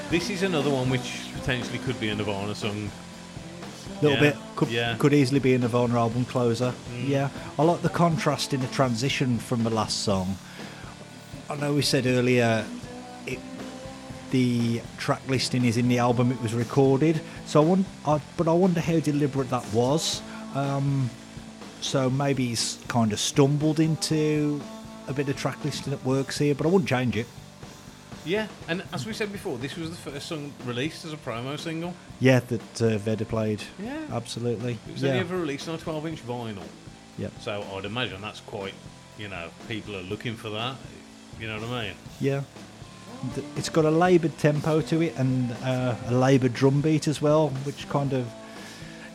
This 0.10 0.30
is 0.30 0.44
another 0.44 0.70
one 0.70 0.90
which 0.90 1.28
potentially 1.36 1.80
could 1.80 2.00
be 2.00 2.10
a 2.10 2.16
Nirvana 2.16 2.56
song. 2.56 2.90
A 4.00 4.04
little 4.04 4.18
Yeah, 4.24 4.32
bit 4.32 4.38
could 4.56 4.70
yeah. 4.70 4.96
could 4.98 5.14
easily 5.14 5.40
be 5.40 5.54
in 5.54 5.62
a 5.62 5.66
Nirvana 5.68 5.98
album 5.98 6.26
closer. 6.26 6.74
Mm. 6.94 7.08
Yeah, 7.08 7.30
I 7.58 7.64
like 7.64 7.82
the 7.82 7.90
contrast 7.90 8.54
in 8.54 8.62
the 8.62 8.68
transition 8.68 9.40
from 9.40 9.64
the 9.64 9.70
last 9.70 10.04
song. 10.04 10.38
I 11.50 11.56
know 11.56 11.74
we 11.74 11.82
said 11.82 12.06
earlier, 12.06 12.66
it, 13.26 13.40
the 14.32 14.82
track 14.98 15.22
listing 15.28 15.64
is 15.66 15.78
in 15.78 15.88
the 15.88 15.98
album 16.00 16.32
it 16.32 16.42
was 16.42 16.54
recorded. 16.54 17.22
So 17.46 17.62
I, 17.62 17.66
want, 17.66 17.88
I 18.06 18.22
but 18.36 18.48
I 18.48 18.54
wonder 18.54 18.82
how 18.82 19.00
deliberate 19.00 19.50
that 19.50 19.66
was. 19.74 20.22
Um, 20.54 21.10
so 21.82 22.10
maybe 22.10 22.48
he's 22.48 22.80
kind 22.88 23.14
of 23.14 23.20
stumbled 23.20 23.80
into 23.80 24.62
a 25.08 25.14
bit 25.14 25.30
of 25.30 25.38
track 25.38 25.64
listing 25.64 25.92
that 25.92 26.04
works 26.04 26.38
here, 26.38 26.54
but 26.54 26.66
I 26.66 26.70
wouldn't 26.70 26.90
change 26.90 27.16
it. 27.16 27.28
Yeah, 28.28 28.48
and 28.68 28.84
as 28.92 29.06
we 29.06 29.14
said 29.14 29.32
before, 29.32 29.58
this 29.58 29.78
was 29.78 29.90
the 29.90 29.96
first 29.96 30.28
song 30.28 30.52
released 30.66 31.06
as 31.06 31.14
a 31.14 31.18
promo 31.18 31.58
single. 31.58 31.94
Yeah, 32.20 32.42
that 32.42 32.82
uh, 32.82 32.98
Veda 32.98 33.24
played. 33.26 33.64
Yeah. 33.82 33.98
absolutely. 34.12 34.74
It 34.88 34.92
was 34.94 35.02
yeah, 35.04 35.10
only 35.12 35.22
ever 35.22 35.38
released 35.38 35.70
on 35.70 35.76
a 35.76 35.78
12 35.78 36.06
inch 36.08 36.28
vinyl. 36.28 36.62
yeah, 37.18 37.30
So 37.40 37.64
I'd 37.76 37.86
imagine 37.86 38.22
that's 38.22 38.42
quite, 38.42 38.74
you 39.18 39.30
know, 39.30 39.48
people 39.70 39.96
are 39.96 40.02
looking 40.04 40.36
for 40.36 40.50
that. 40.50 40.76
You 41.40 41.48
know 41.48 41.60
what 41.60 41.70
I 41.70 41.84
mean? 41.86 41.94
yeah. 42.20 42.42
It's 43.56 43.70
got 43.70 43.86
a 43.86 43.90
laboured 43.92 44.38
tempo 44.38 44.82
to 44.82 45.02
it 45.02 45.16
and 45.18 45.52
uh, 45.64 45.96
a 46.08 46.12
laboured 46.14 46.54
drum 46.54 46.82
beat 46.82 47.08
as 47.08 47.22
well, 47.22 47.50
which 47.64 47.88
kind 47.90 48.14
of 48.14 48.28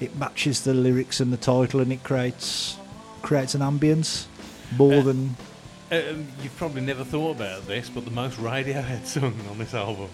it 0.00 0.16
matches 0.16 0.62
the 0.64 0.74
lyrics 0.74 1.20
and 1.20 1.32
the 1.32 1.36
title, 1.36 1.80
and 1.80 1.92
it 1.92 2.02
creates 2.02 2.76
creates 3.22 3.54
an 3.54 3.60
ambience 3.60 4.26
more 4.76 4.94
Uh, 4.94 5.02
than 5.02 5.36
Um, 5.92 6.26
you've 6.42 6.56
probably 6.56 6.80
never 6.80 7.04
thought 7.04 7.36
about 7.36 7.66
this, 7.66 7.90
but 7.90 8.06
the 8.06 8.10
most 8.10 8.38
Radiohead 8.38 9.04
song 9.04 9.34
on 9.50 9.58
this 9.58 9.74
album, 9.74 10.08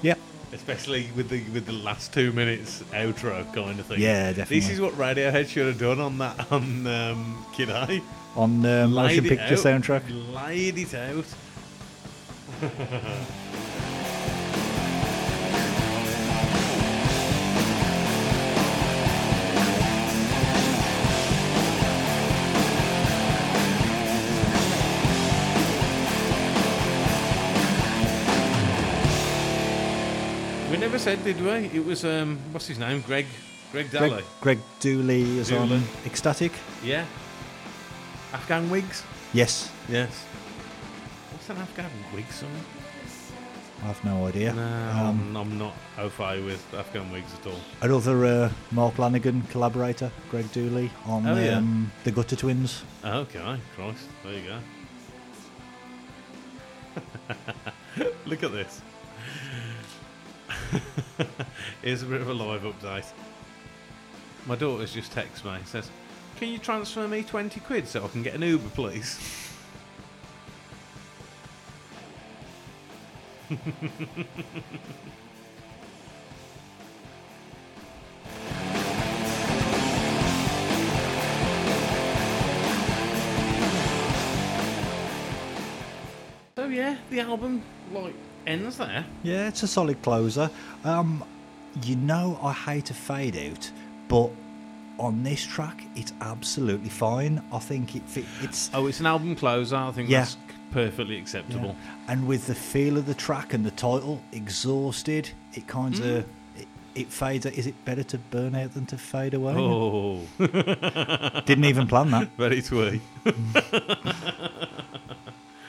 yeah, 0.00 0.14
especially 0.52 1.10
with 1.16 1.28
the 1.28 1.42
with 1.50 1.66
the 1.66 1.72
last 1.72 2.14
two 2.14 2.32
minutes 2.32 2.84
outro 2.92 3.52
kind 3.52 3.80
of 3.80 3.86
thing. 3.86 4.00
Yeah, 4.00 4.28
definitely. 4.28 4.60
This 4.60 4.70
is 4.70 4.80
what 4.80 4.92
Radiohead 4.92 5.48
should 5.48 5.66
have 5.66 5.78
done 5.80 5.98
on 5.98 6.18
that 6.18 6.52
on 6.52 6.86
um, 6.86 7.44
Kid 7.52 7.70
A. 7.70 8.00
on 8.36 8.62
the 8.62 8.86
motion 8.86 9.24
Laid 9.24 9.28
picture 9.28 9.54
out, 9.54 9.82
soundtrack. 9.82 10.02
Laid 10.32 10.78
it 10.78 10.94
out. 10.94 11.26
Said, 31.02 31.24
did 31.24 31.40
we? 31.40 31.50
It 31.78 31.84
was 31.84 32.04
um, 32.04 32.38
what's 32.52 32.68
his 32.68 32.78
name? 32.78 33.00
Greg. 33.02 33.26
Greg 33.72 33.90
Daly. 33.90 34.08
Greg, 34.10 34.24
Greg 34.40 34.58
Dulli 34.80 35.38
is 35.38 35.50
Dulli. 35.50 35.72
on 35.72 35.82
Ecstatic. 36.06 36.52
Yeah. 36.84 37.04
Afghan 38.32 38.70
Whigs. 38.70 39.02
Yes, 39.32 39.70
Yes. 39.88 40.24
What's 41.32 41.48
an 41.50 41.56
Afghan 41.56 41.90
Whig 42.14 42.30
song? 42.30 42.50
I 43.82 43.86
have 43.86 44.04
no 44.04 44.26
idea. 44.26 44.52
No, 44.52 44.62
Um, 44.62 44.96
I'm, 44.96 45.36
I'm 45.36 45.58
not 45.58 45.74
au 45.98 46.08
fait 46.08 46.40
with 46.44 46.62
Afghan 46.74 47.10
Whigs 47.10 47.32
at 47.40 47.46
all. 47.50 47.58
another 47.80 48.24
uh, 48.24 48.50
Mark 48.70 48.94
Lanegan 48.98 49.42
collaborator, 49.50 50.12
Greg 50.30 50.44
Dulli, 50.52 50.88
on 51.06 51.26
Oh, 51.26 51.34
yeah. 51.34 51.56
um, 51.58 51.90
the 52.04 52.12
Gutter 52.12 52.36
Twins. 52.36 52.84
Okay, 53.04 53.58
Christ, 53.74 54.06
there 54.22 54.34
you 54.34 54.42
go. 57.96 58.04
Look 58.26 58.42
at 58.44 58.52
this. 58.52 58.80
Here's 61.82 62.02
a 62.02 62.06
bit 62.06 62.20
of 62.20 62.28
a 62.28 62.34
live 62.34 62.62
update. 62.62 63.06
My 64.46 64.56
daughter's 64.56 64.92
just 64.92 65.12
texted 65.12 65.44
me. 65.44 65.60
Says, 65.64 65.90
"Can 66.36 66.48
you 66.48 66.58
transfer 66.58 67.06
me 67.06 67.22
twenty 67.22 67.60
quid 67.60 67.86
so 67.88 68.04
I 68.04 68.08
can 68.08 68.22
get 68.22 68.34
an 68.34 68.42
Uber, 68.42 68.70
please?" 68.70 69.18
So 86.54 86.66
yeah, 86.68 86.96
the 87.10 87.20
album 87.20 87.62
like 87.92 88.14
ends 88.46 88.76
there. 88.78 89.04
Yeah, 89.22 89.48
it's 89.48 89.62
a 89.62 89.66
solid 89.68 90.00
closer. 90.02 90.50
Um, 90.84 91.24
you 91.84 91.96
know, 91.96 92.38
I 92.42 92.52
hate 92.52 92.90
a 92.90 92.94
fade 92.94 93.36
out, 93.36 93.70
but 94.08 94.30
on 94.98 95.22
this 95.22 95.44
track, 95.44 95.84
it's 95.96 96.12
absolutely 96.20 96.90
fine. 96.90 97.42
I 97.52 97.58
think 97.58 97.96
it 97.96 98.02
fit. 98.06 98.24
It's 98.42 98.70
Oh, 98.74 98.86
it's 98.86 99.00
an 99.00 99.06
album 99.06 99.34
closer. 99.36 99.76
I 99.76 99.90
think 99.92 100.08
Yeah. 100.10 100.20
that's 100.20 100.36
perfectly 100.70 101.16
acceptable. 101.18 101.76
and 102.08 102.26
with 102.26 102.46
the 102.46 102.54
feel 102.54 102.96
of 102.98 103.06
the 103.06 103.14
track 103.14 103.52
and 103.54 103.64
the 103.64 103.70
title, 103.70 104.22
exhausted. 104.32 105.30
It 105.54 105.66
kind 105.66 105.94
of 105.94 106.00
Mm. 106.00 106.24
it, 106.58 106.68
it 106.94 107.08
fades. 107.12 107.46
out. 107.46 107.54
Is 107.54 107.66
it 107.66 107.74
better 107.84 108.02
to 108.04 108.18
burn 108.18 108.54
out 108.54 108.74
than 108.74 108.84
to 108.86 108.98
fade 108.98 109.34
away? 109.34 109.54
Oh, 109.56 110.20
Didn't 110.38 111.64
even 111.64 111.86
plan 111.86 112.10
that. 112.10 112.28
very 112.38 112.60
twee. 112.62 113.00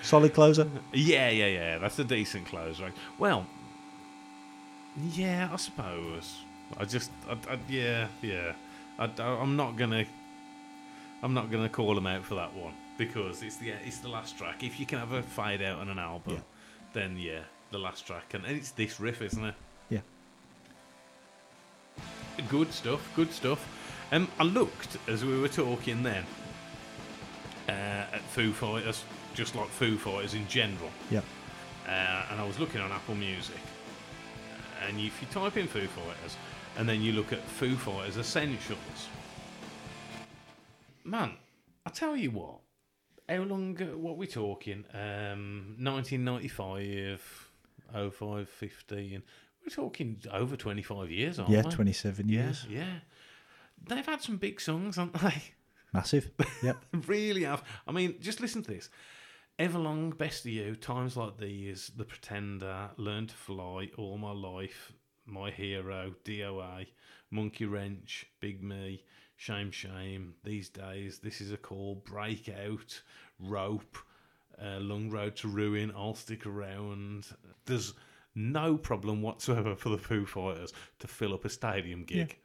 Solid 0.03 0.33
closer. 0.33 0.69
Yeah, 0.91 1.29
yeah, 1.29 1.47
yeah. 1.47 1.77
That's 1.77 1.97
a 1.97 2.03
decent 2.03 2.45
closer. 2.45 2.91
Well, 3.17 3.47
yeah, 5.13 5.49
I 5.51 5.55
suppose. 5.55 6.35
I 6.77 6.85
just, 6.85 7.09
I, 7.27 7.33
I, 7.49 7.57
yeah, 7.69 8.07
yeah. 8.21 8.53
I, 8.99 9.09
am 9.17 9.55
not 9.55 9.77
gonna, 9.77 10.05
I'm 11.23 11.33
not 11.33 11.49
gonna 11.49 11.69
call 11.69 11.95
them 11.95 12.05
out 12.05 12.23
for 12.23 12.35
that 12.35 12.53
one 12.53 12.73
because 12.97 13.41
it's 13.41 13.55
the 13.57 13.69
it's 13.85 13.99
the 13.99 14.09
last 14.09 14.37
track. 14.37 14.61
If 14.63 14.79
you 14.79 14.85
can 14.85 14.99
have 14.99 15.13
a 15.13 15.23
fade 15.23 15.61
out 15.61 15.79
on 15.79 15.89
an 15.89 15.99
album, 15.99 16.33
Yeah. 16.33 16.39
then 16.93 17.17
yeah, 17.17 17.39
the 17.71 17.77
last 17.79 18.05
track, 18.05 18.33
and 18.33 18.45
it's 18.45 18.71
this 18.71 18.99
riff, 18.99 19.21
isn't 19.21 19.43
it? 19.43 19.55
Yeah. 19.89 19.99
Good 22.49 22.73
stuff, 22.73 23.09
good 23.15 23.31
stuff. 23.31 23.65
Um, 24.11 24.27
I 24.39 24.43
looked 24.43 24.97
as 25.07 25.23
we 25.23 25.39
were 25.39 25.47
talking 25.47 26.03
then 26.03 26.23
uh, 27.69 27.71
at 27.71 28.21
Foo 28.21 28.51
Fighters, 28.51 29.03
just 29.33 29.55
like 29.55 29.67
Foo 29.69 29.97
Fighters 29.97 30.33
in 30.33 30.47
general, 30.47 30.89
Yeah. 31.11 31.21
uh, 31.87 32.25
and 32.31 32.39
I 32.39 32.45
was 32.45 32.59
looking 32.59 32.81
on 32.81 32.91
Apple 32.91 33.15
Music, 33.15 33.57
and 34.87 34.99
if 34.99 35.19
you 35.21 35.27
type 35.31 35.57
in 35.57 35.67
Foo 35.67 35.87
Fighters, 35.87 36.37
and 36.77 36.87
then 36.87 37.01
you 37.01 37.13
look 37.13 37.31
at 37.33 37.41
Foo 37.47 37.75
Fighters 37.75 38.17
Essentials, 38.17 38.77
man, 41.03 41.33
I 41.85 41.89
tell 41.89 42.15
you 42.15 42.31
what, 42.31 42.59
how 43.29 43.43
long? 43.43 43.77
uh, 43.81 43.97
What 43.97 44.17
we 44.17 44.27
talking? 44.27 44.85
Um, 44.93 45.75
1995, 45.79 47.49
05, 48.11 48.49
15. 48.49 49.23
We're 49.65 49.69
talking 49.73 50.19
over 50.31 50.55
25 50.57 51.09
years, 51.09 51.39
aren't 51.39 51.49
we? 51.49 51.55
Yeah, 51.55 51.63
we? 51.63 51.71
27 51.71 52.29
Yeah, 52.29 52.43
years. 52.43 52.65
yeah. 52.69 52.93
They've 53.85 54.05
had 54.05 54.21
some 54.21 54.37
big 54.37 54.59
songs, 54.61 54.97
haven't 54.97 55.21
they? 55.21 55.41
Massive. 55.93 56.31
Yep. 56.63 56.77
really 57.07 57.43
have. 57.43 57.63
I 57.87 57.91
mean, 57.91 58.15
just 58.19 58.39
listen 58.41 58.63
to 58.63 58.71
this. 58.71 58.89
Everlong, 59.59 60.17
Best 60.17 60.45
of 60.45 60.51
You, 60.51 60.75
Times 60.75 61.15
Like 61.15 61.37
These, 61.37 61.91
The 61.95 62.05
Pretender, 62.05 62.89
Learn 62.97 63.27
to 63.27 63.35
Fly, 63.35 63.91
All 63.97 64.17
My 64.17 64.31
Life, 64.31 64.91
My 65.27 65.51
Hero, 65.51 66.15
DOA, 66.25 66.87
Monkey 67.29 67.65
Wrench, 67.65 68.25
Big 68.39 68.63
Me, 68.63 69.03
Shame 69.35 69.69
Shame, 69.69 70.33
These 70.43 70.69
Days, 70.69 71.19
This 71.19 71.39
Is 71.39 71.51
a 71.51 71.57
Call, 71.57 72.01
Breakout, 72.03 72.99
Rope, 73.39 73.95
uh, 74.59 74.79
Long 74.79 75.11
Road 75.11 75.35
to 75.37 75.47
Ruin, 75.47 75.93
I'll 75.95 76.15
Stick 76.15 76.47
Around. 76.47 77.27
There's 77.65 77.93
no 78.33 78.75
problem 78.75 79.21
whatsoever 79.21 79.75
for 79.75 79.89
the 79.89 79.99
Foo 79.99 80.25
Fighters 80.25 80.73
to 80.97 81.07
fill 81.07 81.31
up 81.31 81.45
a 81.45 81.49
stadium 81.49 82.05
gig. 82.05 82.39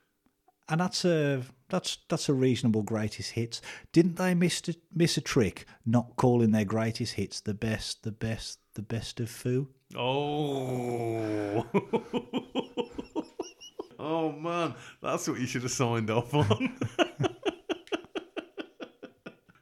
And 0.69 0.81
that's 0.81 1.05
a 1.05 1.43
that's 1.69 1.99
that's 2.09 2.29
a 2.29 2.35
reasonable 2.35 2.83
greatest 2.83 3.33
hits. 3.33 3.61
Didn't 3.93 4.17
they 4.17 4.35
miss 4.35 4.63
a, 4.69 4.75
miss 4.95 5.17
a 5.17 5.21
trick 5.21 5.67
not 5.87 6.17
calling 6.17 6.51
their 6.51 6.65
greatest 6.65 7.15
hits 7.15 7.41
the 7.41 7.55
best, 7.55 8.03
the 8.03 8.13
best, 8.13 8.59
the 8.75 8.83
best 8.83 9.21
of 9.21 9.31
Foo? 9.31 9.69
Oh. 9.97 11.67
oh 13.99 14.33
man, 14.33 14.75
that's 15.03 15.29
what 15.29 15.41
you 15.41 15.47
should 15.47 15.63
have 15.63 15.73
signed 15.73 16.11
off 16.11 16.35
on. 16.35 16.77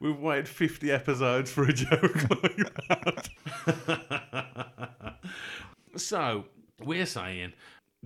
We've 0.01 0.19
waited 0.19 0.49
50 0.49 0.93
episodes 0.93 1.51
for 1.51 1.65
a 1.65 1.73
joke 1.73 2.31
like 2.43 2.57
that. 2.89 3.29
so, 5.97 6.45
we're 6.81 7.07
saying, 7.07 7.55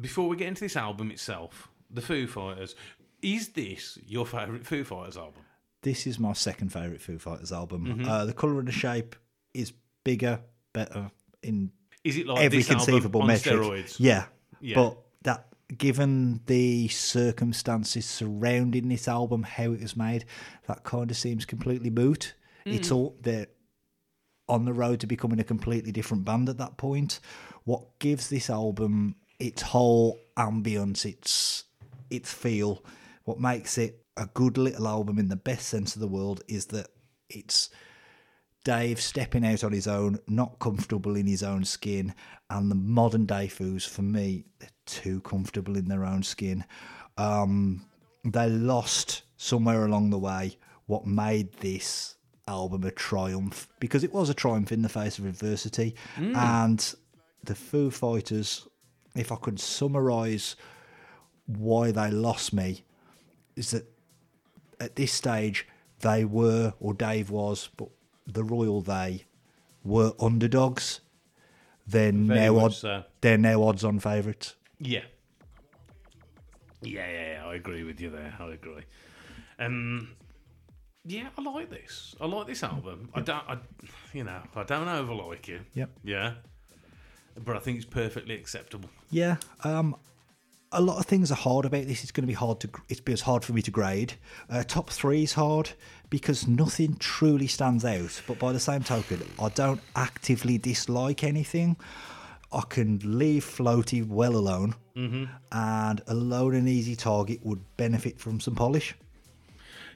before 0.01 0.29
we 0.29 0.37
get 0.37 0.49
into 0.49 0.63
this 0.63 0.77
album 0.77 1.11
itself, 1.11 1.69
the 1.91 2.01
Foo 2.03 2.27
Fighters, 2.27 2.75
is 3.23 3.51
this 3.51 3.99
your 4.07 4.27
favourite 4.27 4.67
Foo 4.67 4.85
Fighters 4.85 5.17
album? 5.17 5.43
This 5.83 6.07
is 6.07 6.19
my 6.19 6.33
second 6.33 6.71
favorite 6.73 7.01
Foo 7.01 7.19
Fighters 7.19 7.53
album. 7.53 7.87
Mm-hmm. 7.87 8.09
Uh, 8.09 8.25
the 8.27 8.33
color 8.33 8.59
and 8.59 8.69
the 8.69 8.73
shape 8.73 9.17
is 9.55 9.73
bigger, 10.05 10.41
better 10.73 11.11
in 11.43 11.73
Is 12.05 12.17
it 12.17 12.27
like 12.27 12.43
every 12.45 12.59
this 12.59 12.71
album 12.71 12.85
conceivable 12.87 13.23
on 13.23 13.29
metric. 13.29 13.55
steroids? 13.55 13.97
Yeah. 13.99 14.27
Yeah. 14.61 14.75
but 14.75 14.99
that 15.23 15.47
given 15.79 16.41
the 16.47 16.89
circumstances 16.89 18.05
surrounding 18.05 18.89
this 18.89 19.09
album, 19.09 19.43
how 19.43 19.73
it 19.73 19.81
was 19.81 19.97
made, 19.97 20.25
that 20.67 20.85
kind 20.85 21.11
of 21.11 21.17
seems 21.17 21.45
completely 21.45 21.91
moot. 21.91 22.35
Mm. 22.67 22.75
It's 22.75 22.91
all 22.91 23.17
they're 23.21 23.47
on 24.49 24.65
the 24.65 24.73
road 24.73 25.01
to 25.01 25.07
becoming 25.07 25.41
a 25.41 25.45
completely 25.45 25.93
different 25.93 26.25
band 26.25 26.49
at 26.49 26.59
that 26.59 26.77
point. 26.77 27.21
What 27.65 27.99
gives 28.01 28.29
this 28.29 28.51
album 28.51 29.17
its 29.39 29.63
whole 29.63 30.19
ambience, 30.37 31.05
its 31.07 31.65
its 32.11 32.33
feel, 32.33 32.85
what 33.25 33.41
makes 33.41 33.79
it 33.79 34.05
a 34.17 34.27
good 34.35 34.59
little 34.59 34.87
album 34.87 35.19
in 35.19 35.29
the 35.29 35.37
best 35.37 35.69
sense 35.69 35.95
of 35.95 36.01
the 36.01 36.09
world 36.09 36.43
is 36.49 36.67
that 36.67 36.89
it's 37.29 37.71
Dave 38.65 39.01
stepping 39.01 39.47
out 39.47 39.65
on 39.65 39.73
his 39.73 39.87
own, 39.87 40.19
not 40.29 40.59
comfortable 40.59 41.17
in 41.17 41.27
his 41.27 41.43
own 41.43 41.65
skin, 41.65 42.15
and 42.51 42.71
the 42.71 42.75
modern 42.75 43.25
day 43.25 43.47
foos, 43.47 43.89
for 43.89 44.03
me, 44.03 44.45
they're 44.59 44.69
too 44.85 45.21
comfortable 45.23 45.77
in 45.77 45.87
their 45.87 46.05
own 46.05 46.23
skin. 46.23 46.65
Um, 47.17 47.87
they 48.25 48.51
lost 48.51 49.23
somewhere 49.37 49.87
along 49.87 50.11
the 50.11 50.19
way 50.19 50.59
what 50.87 51.07
made 51.07 51.53
this 51.55 52.17
album 52.47 52.85
a 52.85 52.91
triumph 52.91 53.69
because 53.79 54.05
it 54.05 54.13
was 54.13 54.29
a 54.29 54.35
triumph 54.35 54.73
in 54.73 54.83
the 54.83 54.89
face 54.89 55.19
of 55.19 55.25
adversity. 55.25 55.95
And 56.37 56.95
the 57.45 57.55
Foo 57.55 57.91
Fighters, 57.91 58.67
if 59.17 59.33
I 59.33 59.37
could 59.37 59.59
summarize 59.59 60.57
why 61.57 61.91
they 61.91 62.11
lost 62.11 62.53
me, 62.53 62.85
is 63.57 63.71
that 63.71 63.85
at 64.79 64.97
this 64.97 65.13
stage 65.13 65.67
they 66.01 66.25
were, 66.25 66.75
or 66.81 66.95
Dave 66.95 67.31
was, 67.31 67.69
but 67.77 67.89
the 68.27 68.45
royal 68.45 68.81
they 68.81 69.27
were 69.85 70.13
underdogs. 70.21 71.01
They're 71.87 72.13
Very 72.13 72.41
now 72.41 72.53
much 72.55 72.63
odd, 72.65 72.75
so. 72.75 73.05
they're 73.21 73.39
now 73.39 73.63
odds 73.65 73.85
on 73.85 73.99
favourites. 73.99 74.55
Yeah. 74.79 75.05
Yeah, 76.83 77.07
yeah, 77.11 77.33
yeah, 77.33 77.47
I 77.47 77.55
agree 77.57 77.83
with 77.83 78.01
you 78.01 78.11
there. 78.11 78.35
I 78.39 78.53
agree. 78.53 78.85
Um, 79.59 80.13
yeah, 81.05 81.29
I 81.37 81.43
like 81.43 81.69
this. 81.69 82.15
I 82.21 82.27
like 82.27 82.47
this 82.47 82.63
album. 82.63 83.11
I 83.15 83.21
don't, 83.21 83.45
I, 83.49 83.59
you 84.15 84.25
know, 84.25 84.41
I 84.55 84.63
don't 84.63 84.89
overlike 84.89 85.49
it. 85.49 85.63
Yep. 85.75 85.91
Yeah. 86.05 86.35
But 87.45 87.57
I 87.57 87.59
think 87.59 87.77
it's 87.77 87.87
perfectly 87.87 88.35
acceptable. 88.35 88.89
Yeah, 89.11 89.37
um, 89.65 89.97
a 90.73 90.81
lot 90.81 90.99
of 90.99 91.07
things 91.07 91.33
are 91.33 91.37
hard 91.37 91.65
about 91.65 91.87
this. 91.87 92.03
It's 92.03 92.13
going 92.13 92.23
to 92.23 92.29
be 92.29 92.35
hard 92.35 92.61
to. 92.61 92.71
It's 92.89 93.23
hard 93.23 93.45
for 93.45 93.53
me 93.53 93.63
to 93.63 93.71
grade. 93.71 94.15
Uh, 94.49 94.63
top 94.63 94.91
three 94.91 95.23
is 95.23 95.33
hard 95.33 95.71
because 96.11 96.47
nothing 96.47 96.97
truly 96.97 97.47
stands 97.47 97.85
out. 97.85 98.23
But 98.27 98.39
by 98.39 98.53
the 98.53 98.61
same 98.61 98.83
token, 98.83 99.23
I 99.41 99.49
don't 99.49 99.81
actively 99.97 100.59
dislike 100.59 101.25
anything. 101.25 101.77
I 102.53 102.63
can 102.69 103.01
leave 103.05 103.45
Floaty 103.45 104.07
well 104.07 104.37
alone, 104.37 104.75
and 105.53 106.03
Alone 106.09 106.55
and 106.57 106.69
Easy 106.69 106.97
Target 106.97 107.45
would 107.45 107.61
benefit 107.77 108.19
from 108.19 108.41
some 108.41 108.55
polish. 108.57 108.95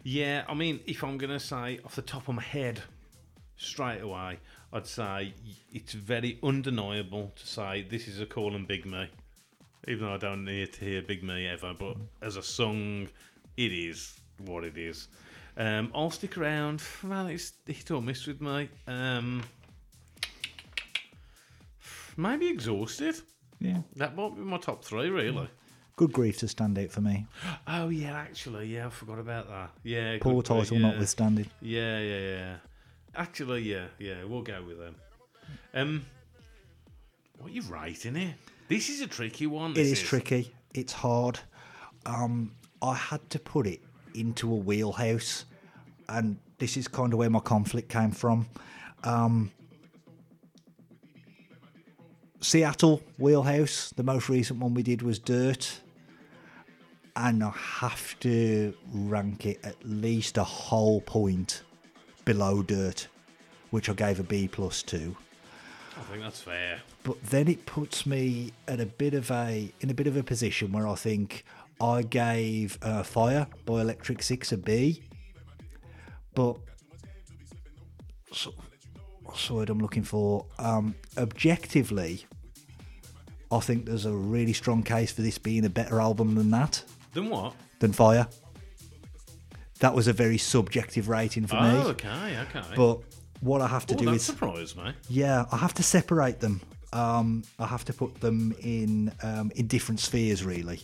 Yeah, 0.05 0.45
I 0.49 0.55
mean, 0.55 0.81
if 0.87 1.03
I'm 1.03 1.19
going 1.19 1.33
to 1.33 1.41
say 1.41 1.81
off 1.85 1.97
the 1.97 2.03
top 2.03 2.29
of 2.29 2.35
my 2.35 2.43
head, 2.43 2.83
straight 3.57 4.01
away, 4.01 4.39
I'd 4.73 4.87
say 4.87 5.35
it's 5.73 5.95
very 5.95 6.39
undeniable 6.43 7.33
to 7.35 7.47
say 7.47 7.83
this 7.89 8.07
is 8.07 8.21
a 8.21 8.27
call 8.27 8.55
and 8.55 8.69
Big 8.69 8.87
Me. 8.87 9.09
Even 9.87 10.07
though 10.07 10.15
I 10.15 10.19
don't 10.19 10.45
need 10.45 10.73
to 10.75 10.81
hear 10.85 11.03
Big 11.03 11.23
Me 11.23 11.47
ever, 11.47 11.75
but 11.79 11.97
as 12.23 12.37
a 12.37 12.43
song, 12.43 13.09
it 13.57 13.73
is 13.73 14.19
what 14.47 14.65
it 14.65 14.79
is. 14.79 15.09
Um, 15.57 15.91
I'll 15.95 16.11
stick 16.11 16.37
around. 16.39 16.83
Man, 17.03 17.27
it's 17.29 17.53
hit 17.67 17.91
or 17.91 18.01
miss 18.03 18.27
with 18.27 18.41
me. 18.41 18.69
Um, 18.89 19.43
maybe 22.17 22.49
exhausted. 22.49 23.17
Yeah, 23.61 23.79
That 23.97 24.17
might 24.17 24.35
be 24.35 24.43
my 24.43 24.59
top 24.59 24.85
three, 24.85 25.09
really. 25.11 25.49
good 25.97 26.13
grief 26.13 26.39
to 26.39 26.49
stand 26.49 26.79
out 26.79 26.91
for 26.91 27.01
me. 27.01 27.27
Oh 27.67 27.89
yeah, 27.89 28.15
actually, 28.15 28.67
yeah, 28.67 28.87
I 28.87 28.91
forgot 28.91 29.19
about 29.19 29.49
that. 29.49 29.71
Yeah, 29.85 30.19
Poor 30.21 30.43
title 30.43 30.77
yeah. 30.79 30.89
notwithstanding. 30.89 31.47
Yeah, 31.63 31.99
yeah, 32.01 32.19
yeah. 32.19 32.57
Actually, 33.15 33.63
yeah, 33.63 33.87
yeah, 33.99 34.25
we'll 34.25 34.43
go 34.43 34.61
with 34.67 34.79
them. 34.79 34.97
Um, 35.73 36.05
what 37.39 37.51
are 37.51 37.55
you 37.55 37.63
writing 37.63 38.17
it? 38.17 38.35
This 38.69 38.89
is 38.89 39.01
a 39.03 39.07
tricky 39.07 39.47
one. 39.47 39.73
It 39.73 39.75
this 39.75 39.93
is 39.93 40.01
tricky. 40.01 40.55
It's 40.73 40.93
hard. 40.93 41.39
Um, 42.07 42.53
I 42.81 42.95
had 42.95 43.29
to 43.31 43.39
put 43.39 43.67
it 43.67 43.81
into 44.15 44.51
a 44.51 44.57
wheelhouse, 44.57 45.45
and 46.09 46.39
this 46.59 46.77
is 46.77 46.89
kind 46.89 47.13
of 47.13 47.19
where 47.19 47.31
my 47.31 47.41
conflict 47.41 47.89
came 47.89 48.11
from. 48.11 48.47
Um, 49.03 49.51
Seattle 52.41 53.03
wheelhouse. 53.19 53.93
The 53.97 54.03
most 54.03 54.29
recent 54.29 54.61
one 54.61 54.75
we 54.75 54.83
did 54.83 55.03
was 55.03 55.19
Dirt, 55.19 55.81
and 57.17 57.45
I 57.45 57.51
have 57.51 58.19
to 58.21 58.75
rank 58.93 59.47
it 59.47 59.61
at 59.63 59.77
least 59.85 60.39
a 60.39 60.45
whole 60.45 61.01
point 61.03 61.63
below 62.25 62.63
Dirt, 62.63 63.09
which 63.71 63.89
I 63.91 63.93
gave 63.93 64.21
a 64.21 64.23
B 64.23 64.49
plus 64.49 64.83
to 64.85 65.17
I 65.97 66.01
think 66.03 66.23
that's 66.23 66.41
fair. 66.41 66.81
but 67.03 67.23
then 67.25 67.49
it 67.49 67.67
puts 67.67 68.05
me 68.07 68.53
at 68.69 68.81
a 68.81 68.87
bit 68.87 69.15
of 69.15 69.31
a 69.31 69.73
in 69.81 69.91
a 69.91 69.95
bit 69.95 70.07
of 70.07 70.17
a 70.17 70.23
position 70.23 70.73
where 70.73 70.87
I 70.89 70.95
think 70.95 71.45
I 71.81 72.03
gave 72.03 72.79
uh, 72.83 73.03
Fire 73.03 73.47
by 73.65 73.81
Electric 73.81 74.23
Six 74.23 74.53
a 74.53 74.57
B, 74.57 75.03
but 76.35 76.57
so, 78.33 78.53
what's 79.23 79.47
the 79.49 79.55
word 79.55 79.71
I'm 79.71 79.79
looking 79.79 80.03
for? 80.03 80.47
Um, 80.59 80.95
objectively, 81.17 82.27
I 83.53 83.61
think 83.61 83.87
there's 83.87 84.07
a 84.07 84.13
really 84.13 84.53
strong 84.53 84.83
case 84.83 85.13
for 85.13 85.23
this 85.23 85.39
being 85.39 85.65
a 85.65 85.71
better 85.71 86.01
album 86.01 86.35
than 86.35 86.51
that 86.51 86.83
Then 87.13 87.31
what? 87.31 87.55
than 87.79 87.93
Fire. 87.93 88.27
That 89.81 89.95
was 89.95 90.09
a 90.09 90.13
very 90.13 90.39
subjective 90.39 91.09
rating 91.09 91.47
for 91.47 91.57
oh, 91.57 91.63
me, 91.63 91.79
okay, 91.91 92.39
okay. 92.43 92.63
but 92.75 93.01
what 93.45 93.61
I 93.61 93.69
have 93.69 93.87
to 93.87 93.95
oh, 93.95 93.99
do 93.99 94.05
that 94.07 94.15
is 94.15 94.25
surprised 94.25 94.77
me. 94.77 94.93
yeah, 95.09 95.45
I 95.53 95.59
have 95.59 95.75
to 95.75 95.83
separate 95.83 96.41
them. 96.41 96.61
Um, 96.93 97.43
I 97.59 97.67
have 97.67 97.85
to 97.87 97.93
put 97.93 98.21
them 98.21 98.55
in 98.61 99.13
um, 99.23 99.51
in 99.57 99.67
different 99.67 100.01
spheres, 100.01 100.45
really. 100.45 100.81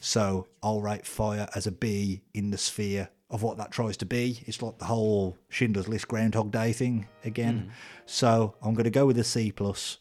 So 0.00 0.46
I'll 0.62 0.80
rate 0.80 1.06
fire 1.06 1.48
as 1.54 1.66
a 1.66 1.72
B 1.72 2.22
in 2.34 2.50
the 2.50 2.58
sphere 2.58 3.08
of 3.30 3.42
what 3.42 3.56
that 3.56 3.70
tries 3.70 3.96
to 3.98 4.06
be. 4.06 4.42
It's 4.46 4.60
like 4.60 4.78
the 4.78 4.84
whole 4.84 5.38
Schindler's 5.48 5.88
List 5.88 6.08
Groundhog 6.08 6.50
Day 6.50 6.72
thing 6.72 7.08
again. 7.24 7.72
So 8.06 8.56
I'm 8.60 8.74
going 8.74 8.84
to 8.84 8.90
go 8.90 9.06
with 9.06 9.18
a 9.18 9.24
C 9.24 9.52
plus, 9.52 9.98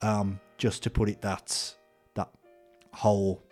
um, 0.00 0.40
just 0.58 0.82
to 0.84 0.90
put 0.90 1.08
it 1.08 1.20
that 1.20 1.74
that 2.14 2.30
whole 2.92 3.42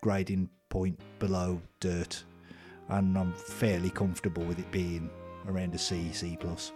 grading 0.00 0.48
point 0.68 0.98
below 1.18 1.60
dirt, 1.80 2.24
and 2.88 3.18
I'm 3.18 3.32
fairly 3.32 3.90
comfortable 3.90 4.44
with 4.44 4.58
it 4.58 4.70
being 4.70 5.10
around 5.48 5.74
a 5.74 5.78
C, 5.78 6.12
C 6.12 6.36
plus. 6.40 6.72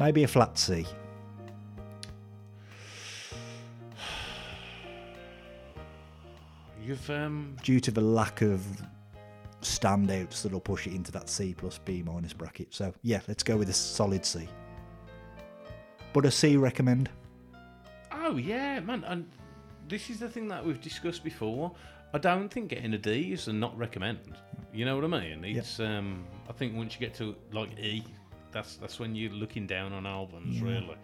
Maybe 0.00 0.24
a 0.24 0.28
flat 0.28 0.58
C. 0.58 0.86
You've 6.82 7.10
um, 7.10 7.54
due 7.62 7.80
to 7.80 7.90
the 7.90 8.00
lack 8.00 8.40
of 8.40 8.62
standouts 9.60 10.42
that'll 10.42 10.58
push 10.58 10.86
it 10.86 10.94
into 10.94 11.12
that 11.12 11.28
C 11.28 11.54
plus 11.54 11.76
B 11.76 12.02
minus 12.02 12.32
bracket. 12.32 12.68
So 12.74 12.94
yeah, 13.02 13.20
let's 13.28 13.42
go 13.42 13.58
with 13.58 13.68
a 13.68 13.74
solid 13.74 14.24
C. 14.24 14.48
But 16.14 16.24
a 16.24 16.30
C 16.30 16.56
recommend. 16.56 17.10
Oh 18.10 18.38
yeah, 18.38 18.80
man, 18.80 19.04
and 19.04 19.30
this 19.86 20.08
is 20.08 20.18
the 20.18 20.30
thing 20.30 20.48
that 20.48 20.64
we've 20.64 20.80
discussed 20.80 21.22
before. 21.22 21.72
I 22.14 22.18
don't 22.18 22.48
think 22.48 22.70
getting 22.70 22.94
a 22.94 22.98
D 22.98 23.34
is 23.34 23.48
a 23.48 23.52
not 23.52 23.76
recommend. 23.76 24.20
You 24.72 24.86
know 24.86 24.96
what 24.96 25.04
I 25.04 25.08
mean? 25.08 25.44
It's 25.44 25.78
um, 25.78 26.24
I 26.48 26.52
think 26.52 26.74
once 26.74 26.94
you 26.94 27.00
get 27.00 27.14
to 27.16 27.36
like 27.52 27.78
E, 27.78 28.02
that's 28.52 28.76
that's 28.76 28.98
when 28.98 29.14
you're 29.14 29.32
looking 29.32 29.66
down 29.66 29.92
on 29.92 30.06
albums, 30.06 30.60
really. 30.60 30.96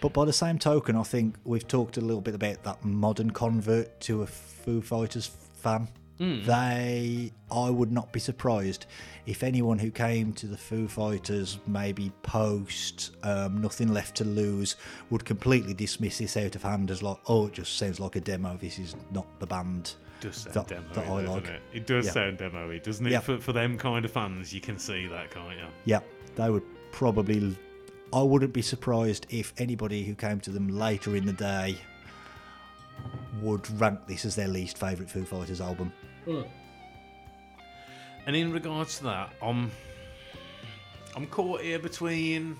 But 0.00 0.12
by 0.12 0.24
the 0.24 0.32
same 0.32 0.58
token, 0.58 0.96
I 0.96 1.02
think 1.02 1.36
we've 1.44 1.66
talked 1.66 1.96
a 1.96 2.00
little 2.00 2.20
bit 2.20 2.34
about 2.34 2.62
that 2.64 2.84
modern 2.84 3.30
convert 3.30 4.00
to 4.02 4.22
a 4.22 4.26
Foo 4.26 4.80
Fighters 4.80 5.26
fan. 5.54 5.88
They, 6.18 7.32
I 7.50 7.70
would 7.70 7.90
not 7.92 8.12
be 8.12 8.20
surprised 8.20 8.86
if 9.26 9.42
anyone 9.42 9.78
who 9.78 9.90
came 9.90 10.32
to 10.34 10.46
the 10.46 10.56
Foo 10.56 10.86
Fighters 10.88 11.58
maybe 11.66 12.12
post 12.22 13.10
um, 13.22 13.60
Nothing 13.60 13.92
Left 13.92 14.14
to 14.16 14.24
Lose 14.24 14.76
would 15.10 15.24
completely 15.24 15.74
dismiss 15.74 16.18
this 16.18 16.36
out 16.36 16.54
of 16.54 16.62
hand 16.62 16.90
as 16.90 17.02
like, 17.02 17.18
oh, 17.26 17.46
it 17.46 17.54
just 17.54 17.76
sounds 17.78 18.00
like 18.00 18.16
a 18.16 18.20
demo. 18.20 18.56
This 18.56 18.78
is 18.78 18.96
not 19.12 19.26
the 19.40 19.46
band 19.46 19.94
does 20.20 20.36
sound 20.36 20.54
that, 20.54 20.68
demo, 20.68 20.94
that 20.94 21.06
I 21.06 21.32
like. 21.34 21.46
It? 21.48 21.62
it 21.72 21.86
does 21.86 22.06
Yeah. 22.06 22.12
sound 22.12 22.38
demo 22.38 22.78
doesn't 22.78 23.06
it? 23.06 23.12
Yeah. 23.12 23.20
For, 23.20 23.38
for 23.38 23.52
them 23.52 23.76
kind 23.76 24.04
of 24.04 24.10
fans, 24.10 24.52
you 24.52 24.60
can 24.60 24.78
see 24.78 25.06
that, 25.08 25.30
can't 25.30 25.50
you? 25.58 25.66
Yeah, 25.84 26.00
they 26.36 26.50
would 26.50 26.62
probably. 26.94 27.56
I 28.12 28.22
wouldn't 28.22 28.52
be 28.52 28.62
surprised 28.62 29.26
if 29.28 29.52
anybody 29.58 30.04
who 30.04 30.14
came 30.14 30.38
to 30.40 30.50
them 30.50 30.68
later 30.68 31.16
in 31.16 31.26
the 31.26 31.32
day 31.32 31.76
would 33.42 33.68
rank 33.80 34.06
this 34.06 34.24
as 34.24 34.36
their 34.36 34.46
least 34.46 34.78
favourite 34.78 35.10
Foo 35.10 35.24
Fighters 35.24 35.60
album. 35.60 35.92
And 38.26 38.36
in 38.36 38.52
regards 38.52 38.98
to 38.98 39.04
that, 39.04 39.30
I'm 39.42 39.70
I'm 41.16 41.26
caught 41.26 41.60
here 41.62 41.78
between. 41.80 42.56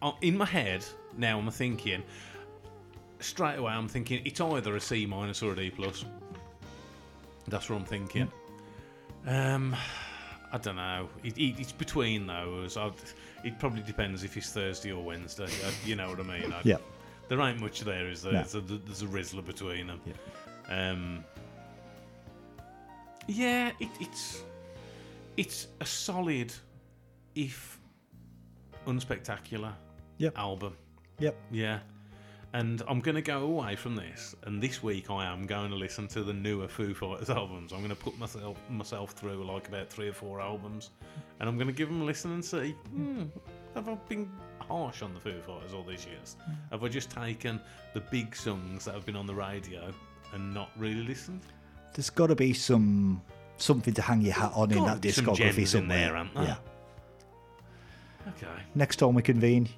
uh, 0.00 0.12
In 0.22 0.38
my 0.38 0.46
head 0.46 0.84
now, 1.16 1.38
I'm 1.38 1.50
thinking 1.50 2.02
straight 3.18 3.56
away. 3.58 3.72
I'm 3.72 3.88
thinking 3.88 4.22
it's 4.24 4.40
either 4.40 4.74
a 4.76 4.80
C 4.80 5.04
minus 5.04 5.42
or 5.42 5.52
a 5.52 5.56
D 5.56 5.70
plus. 5.70 6.06
That's 7.48 7.68
what 7.68 7.76
I'm 7.76 7.84
thinking. 7.84 8.32
Um, 9.26 9.76
I 10.52 10.58
don't 10.58 10.76
know. 10.76 11.08
It, 11.22 11.38
it, 11.38 11.60
it's 11.60 11.72
between 11.72 12.26
those. 12.26 12.76
I'd, 12.76 12.92
it 13.44 13.58
probably 13.58 13.82
depends 13.82 14.24
if 14.24 14.36
it's 14.36 14.50
Thursday 14.52 14.90
or 14.92 15.02
Wednesday. 15.02 15.44
uh, 15.44 15.70
you 15.84 15.94
know 15.96 16.08
what 16.10 16.20
I 16.20 16.22
mean? 16.24 16.52
I- 16.52 16.60
Yeah. 16.64 16.76
There 17.28 17.40
ain't 17.40 17.60
much 17.60 17.82
there, 17.82 18.08
is 18.08 18.22
there? 18.22 18.32
No. 18.32 18.38
There's, 18.42 18.54
a, 18.56 18.60
there's 18.60 19.02
a 19.02 19.06
Rizla 19.06 19.46
between 19.46 19.86
them. 19.86 20.00
Um, 20.68 21.24
yeah, 23.28 23.70
it, 23.78 23.88
it's 24.00 24.42
it's 25.36 25.68
a 25.80 25.86
solid, 25.86 26.52
if 27.36 27.78
unspectacular, 28.88 29.72
Yep. 30.18 30.36
album. 30.36 30.76
Yep. 31.20 31.36
Yeah, 31.52 31.78
and 32.52 32.82
I'm 32.88 33.00
gonna 33.00 33.22
go 33.22 33.42
away 33.42 33.76
from 33.76 33.94
this, 33.94 34.34
and 34.44 34.62
this 34.62 34.82
week 34.82 35.10
I 35.10 35.24
am 35.24 35.46
going 35.46 35.70
to 35.70 35.76
listen 35.76 36.08
to 36.08 36.22
the 36.24 36.32
newer 36.32 36.68
Foo 36.68 36.94
Fighters 36.94 37.30
albums. 37.30 37.72
I'm 37.72 37.80
gonna 37.82 37.94
put 37.94 38.18
myself 38.18 38.58
myself 38.68 39.12
through 39.12 39.44
like 39.44 39.68
about 39.68 39.88
three 39.88 40.08
or 40.08 40.12
four 40.12 40.40
albums, 40.40 40.90
and 41.38 41.48
I'm 41.48 41.56
gonna 41.58 41.72
give 41.72 41.88
them 41.88 42.02
a 42.02 42.04
listen 42.04 42.32
and 42.32 42.44
see. 42.44 42.72
Hmm, 42.92 43.24
have 43.74 43.88
I 43.88 43.94
been 44.08 44.30
harsh 44.58 45.02
on 45.02 45.14
the 45.14 45.20
Foo 45.20 45.40
Fighters 45.46 45.72
all 45.72 45.84
these 45.84 46.06
years? 46.06 46.36
Have 46.70 46.82
I 46.82 46.88
just 46.88 47.10
taken 47.10 47.60
the 47.94 48.00
big 48.00 48.34
songs 48.34 48.84
that 48.84 48.94
have 48.94 49.06
been 49.06 49.16
on 49.16 49.26
the 49.26 49.34
radio 49.34 49.92
and 50.32 50.52
not 50.52 50.70
really 50.76 51.02
listened? 51.04 51.42
There's 51.94 52.10
got 52.10 52.28
to 52.28 52.34
be 52.34 52.52
some 52.52 53.22
something 53.58 53.94
to 53.94 54.02
hang 54.02 54.22
your 54.22 54.34
hat 54.34 54.52
on 54.54 54.72
in 54.72 54.84
that 54.84 55.00
be 55.00 55.10
some 55.12 55.26
discography 55.26 55.58
in 55.58 55.66
somewhere. 55.66 55.98
there, 55.98 56.16
aren't 56.16 56.34
there? 56.34 56.44
Yeah. 56.44 56.56
Okay. 58.28 58.62
Next 58.74 58.96
time 58.96 59.14
we 59.14 59.22
convene, 59.22 59.68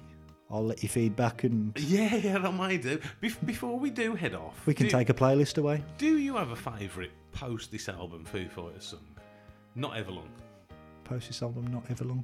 I'll 0.51 0.65
let 0.65 0.83
you 0.83 0.89
feedback 0.89 1.43
and 1.43 1.77
Yeah, 1.79 2.15
yeah, 2.15 2.37
that 2.37 2.53
might 2.53 2.81
do. 2.81 2.99
Bef- 3.21 3.43
before 3.45 3.79
we 3.79 3.89
do 3.89 4.13
head 4.15 4.35
off, 4.35 4.65
we 4.67 4.73
can 4.73 4.85
do, 4.85 4.91
take 4.91 5.09
a 5.09 5.13
playlist 5.13 5.57
away. 5.57 5.83
Do 5.97 6.17
you 6.17 6.35
have 6.35 6.51
a 6.51 6.55
favourite 6.55 7.11
post 7.31 7.71
this 7.71 7.89
album 7.89 8.23
Foo 8.25 8.47
Fighters 8.47 8.85
song? 8.85 9.05
Not 9.75 9.93
Everlong. 9.93 10.27
Post 11.03 11.27
this 11.27 11.41
album, 11.41 11.67
not 11.67 11.87
Everlong. 11.87 12.23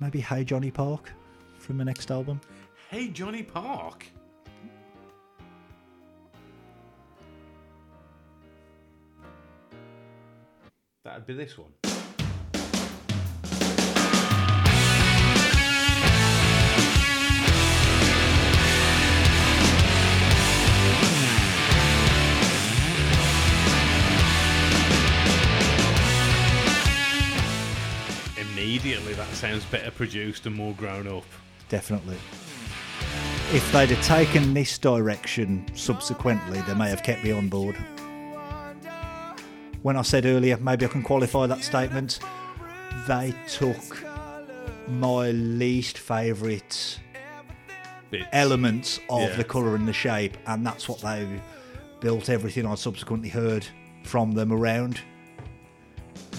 Maybe 0.00 0.20
Hey 0.20 0.44
Johnny 0.44 0.70
Park 0.70 1.10
from 1.58 1.78
the 1.78 1.84
next 1.84 2.10
album. 2.10 2.40
Hey 2.90 3.08
Johnny 3.08 3.42
Park. 3.42 4.06
That'd 11.04 11.26
be 11.26 11.34
this 11.34 11.56
one. 11.58 11.72
Immediately, 28.62 29.14
that 29.14 29.28
sounds 29.34 29.64
better 29.64 29.90
produced 29.90 30.46
and 30.46 30.54
more 30.54 30.72
grown 30.74 31.08
up. 31.08 31.24
Definitely. 31.68 32.16
If 33.52 33.68
they'd 33.72 33.90
have 33.90 34.04
taken 34.04 34.54
this 34.54 34.78
direction 34.78 35.66
subsequently, 35.74 36.60
they 36.62 36.74
may 36.74 36.88
have 36.88 37.02
kept 37.02 37.24
me 37.24 37.32
on 37.32 37.48
board. 37.48 37.74
When 39.82 39.96
I 39.96 40.02
said 40.02 40.26
earlier, 40.26 40.56
maybe 40.58 40.86
I 40.86 40.88
can 40.88 41.02
qualify 41.02 41.46
that 41.48 41.64
statement, 41.64 42.20
they 43.08 43.34
took 43.48 44.04
my 44.88 45.32
least 45.32 45.98
favourite 45.98 47.00
elements 48.32 49.00
of 49.10 49.30
Yeah. 49.30 49.36
the 49.36 49.44
colour 49.44 49.74
and 49.74 49.88
the 49.88 49.92
shape, 49.92 50.36
and 50.46 50.64
that's 50.64 50.88
what 50.88 51.00
they 51.00 51.26
built 52.00 52.28
everything 52.28 52.64
I 52.64 52.76
subsequently 52.76 53.28
heard 53.28 53.66
from 54.04 54.32
them 54.32 54.52
around. 54.52 55.00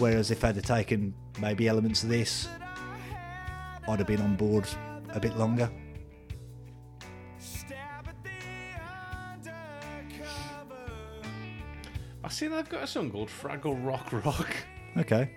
Whereas 0.04 0.32
if 0.32 0.44
I'd 0.44 0.58
have 0.58 0.66
taken 0.66 1.14
maybe 1.40 1.70
elements 1.70 2.04
of 2.04 2.10
this, 2.10 2.50
I'd 3.88 4.00
have 4.00 4.06
been 4.06 4.20
on 4.20 4.36
board 4.36 4.68
a 5.14 5.20
bit 5.22 5.38
longer. 5.38 5.72
I 12.22 12.28
see 12.28 12.48
they've 12.50 12.68
got 12.68 12.84
a 12.84 12.88
song 12.88 13.12
called 13.12 13.30
Fraggle 13.30 13.80
Rock 13.82 14.10
Rock. 14.26 14.54
Okay. 14.98 15.30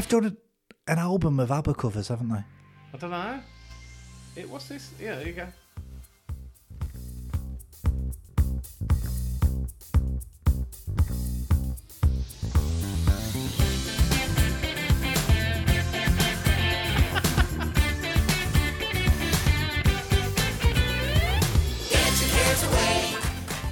They've 0.00 0.08
done 0.08 0.24
a, 0.24 0.90
an 0.92 0.98
album 0.98 1.38
of 1.40 1.50
ABBA 1.52 1.74
covers, 1.74 2.08
haven't 2.08 2.30
they? 2.30 2.42
I 2.94 2.96
don't 2.96 3.10
know. 3.10 3.38
It 4.34 4.48
what's 4.48 4.66
this? 4.66 4.92
Yeah, 4.98 5.16
there 5.16 5.26
you 5.26 5.34
go. 5.34 5.46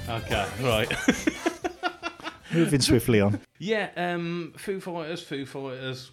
Okay, 0.07 0.47
right. 0.61 0.93
Moving 2.53 2.81
swiftly 2.81 3.19
on. 3.19 3.39
Yeah, 3.57 3.89
um, 3.97 4.53
Foo 4.57 4.79
Fighters, 4.79 5.23
Foo 5.23 5.47
Fighters. 5.47 6.11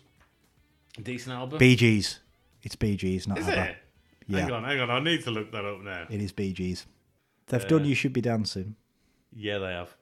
Decent 1.02 1.36
album. 1.36 1.58
Bee 1.58 1.76
Gees. 1.76 2.20
It's 2.62 2.76
Bee 2.76 2.96
Gees, 2.96 3.26
not 3.28 3.38
Is 3.38 3.48
ABBA. 3.48 3.70
it? 3.70 3.76
Yeah. 4.28 4.40
Hang 4.40 4.52
on, 4.52 4.64
hang 4.64 4.80
on. 4.80 4.90
I 4.90 5.00
need 5.00 5.22
to 5.24 5.30
look 5.30 5.52
that 5.52 5.64
up 5.64 5.80
now. 5.82 6.06
It 6.10 6.20
is 6.20 6.32
Bee 6.32 6.52
Gees. 6.52 6.86
They've 7.46 7.66
done 7.68 7.84
You 7.84 7.94
Should 7.94 8.12
Be 8.12 8.20
Dancing. 8.20 8.74
Yeah, 9.32 9.58
they 9.58 9.72
have. 9.72 9.94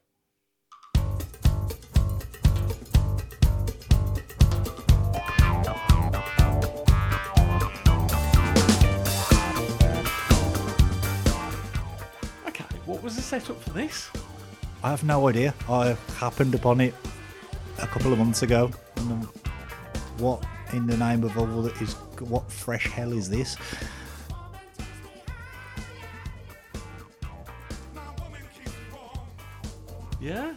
Okay, 12.48 12.64
what 12.86 13.02
was 13.02 13.16
the 13.16 13.22
setup 13.22 13.60
for 13.62 13.70
this? 13.70 14.10
I 14.82 14.90
have 14.90 15.04
no 15.04 15.28
idea. 15.28 15.54
I 15.68 15.96
happened 16.18 16.54
upon 16.54 16.80
it 16.80 16.94
a 17.78 17.86
couple 17.86 18.12
of 18.12 18.18
months 18.18 18.42
ago. 18.42 18.70
And 18.96 19.12
um, 19.12 19.30
what 20.18 20.44
in 20.76 20.86
the 20.86 20.96
name 20.96 21.24
of 21.24 21.38
all 21.38 21.62
that 21.62 21.80
is 21.80 21.94
what 22.20 22.50
fresh 22.50 22.88
hell 22.88 23.12
is 23.12 23.30
this? 23.30 23.56
Yeah. 30.20 30.54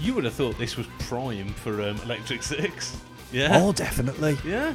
You 0.00 0.14
would 0.14 0.24
have 0.24 0.34
thought 0.34 0.58
this 0.58 0.76
was 0.76 0.86
prime 1.00 1.48
for 1.54 1.82
um, 1.82 1.96
Electric 2.02 2.42
Six. 2.42 2.96
Yeah. 3.32 3.60
Oh, 3.60 3.72
definitely. 3.72 4.38
Yeah. 4.44 4.74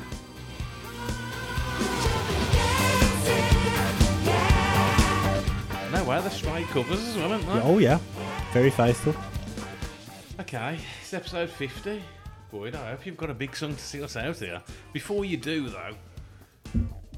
No 5.91 6.03
way, 6.03 6.21
they're 6.21 6.29
straight 6.29 6.67
covers 6.67 6.99
as 6.99 7.17
well, 7.17 7.31
aren't 7.31 7.45
they? 7.45 7.61
Oh 7.63 7.77
yeah, 7.79 7.99
very 8.53 8.69
faithful. 8.69 9.15
Okay, 10.39 10.77
it's 11.01 11.13
episode 11.13 11.49
50. 11.49 12.01
Boyd, 12.51 12.73
I 12.73 12.91
hope 12.91 13.05
you've 13.05 13.17
got 13.17 13.29
a 13.29 13.33
big 13.35 13.55
song 13.55 13.75
to 13.75 13.81
see 13.81 14.01
us 14.01 14.17
out 14.17 14.37
here. 14.37 14.61
Before 14.91 15.23
you 15.23 15.37
do, 15.37 15.69
though, 15.69 15.93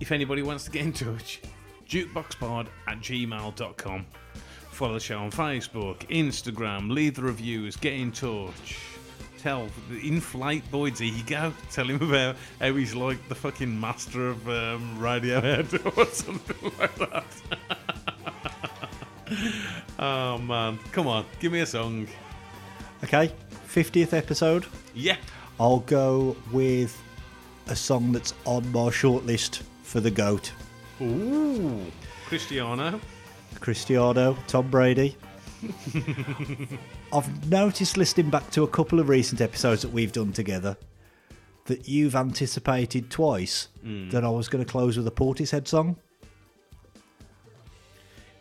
if 0.02 0.12
anybody 0.12 0.42
wants 0.42 0.66
to 0.66 0.72
get 0.72 0.82
in 0.82 0.92
touch, 0.92 1.42
jukeboxpod 1.88 2.68
at 2.88 3.00
gmail.com. 3.00 4.06
Follow 4.72 4.94
the 4.96 5.00
show 5.00 5.20
on 5.20 5.32
Facebook, 5.32 6.00
Instagram, 6.10 6.92
leave 6.92 7.16
the 7.16 7.22
reviews, 7.22 7.78
get 7.78 7.94
in 7.94 8.12
touch. 8.12 8.78
Tell, 9.38 9.70
the 9.90 10.08
inflate 10.08 10.70
Boyd's 10.70 11.02
ego. 11.02 11.54
Tell 11.72 11.90
him 11.90 12.02
about 12.10 12.36
how 12.60 12.74
he's 12.74 12.94
like 12.94 13.28
the 13.30 13.36
fucking 13.36 13.80
master 13.80 14.28
of 14.28 14.50
um, 14.50 14.98
Radiohead 15.00 15.98
or 15.98 16.06
something 16.08 16.72
like 16.78 16.96
that. 16.96 17.26
oh 20.00 20.38
man, 20.40 20.78
come 20.92 21.08
on, 21.08 21.26
give 21.40 21.54
me 21.54 21.62
a 21.62 21.66
song. 21.66 22.08
Okay, 23.04 23.32
50th 23.68 24.14
episode. 24.14 24.66
Yeah. 24.94 25.18
I'll 25.60 25.80
go 25.80 26.36
with 26.52 27.00
a 27.68 27.76
song 27.76 28.12
that's 28.12 28.34
on 28.46 28.70
my 28.72 28.90
shortlist 28.90 29.62
for 29.84 30.00
the 30.00 30.12
GOAT. 30.12 30.52
Ooh, 31.02 31.86
Cristiano. 32.26 33.00
Cristiano, 33.60 34.38
Tom 34.48 34.70
Brady. 34.70 35.16
I've 37.14 37.50
noticed 37.52 37.98
listening 37.98 38.30
back 38.30 38.50
to 38.52 38.64
a 38.64 38.68
couple 38.68 39.00
of 39.00 39.10
recent 39.10 39.42
episodes 39.42 39.84
that 39.84 39.92
we've 39.92 40.12
done 40.12 40.32
together 40.32 40.78
that 41.66 41.88
you've 41.88 42.16
anticipated 42.16 43.10
twice 43.12 43.68
hmm. 43.82 44.10
that 44.10 44.24
I 44.24 44.30
was 44.30 44.50
going 44.50 44.64
to 44.66 44.70
close 44.70 44.98
with 44.98 45.08
a 45.08 45.12
Portishead 45.12 45.68
song. 45.68 45.98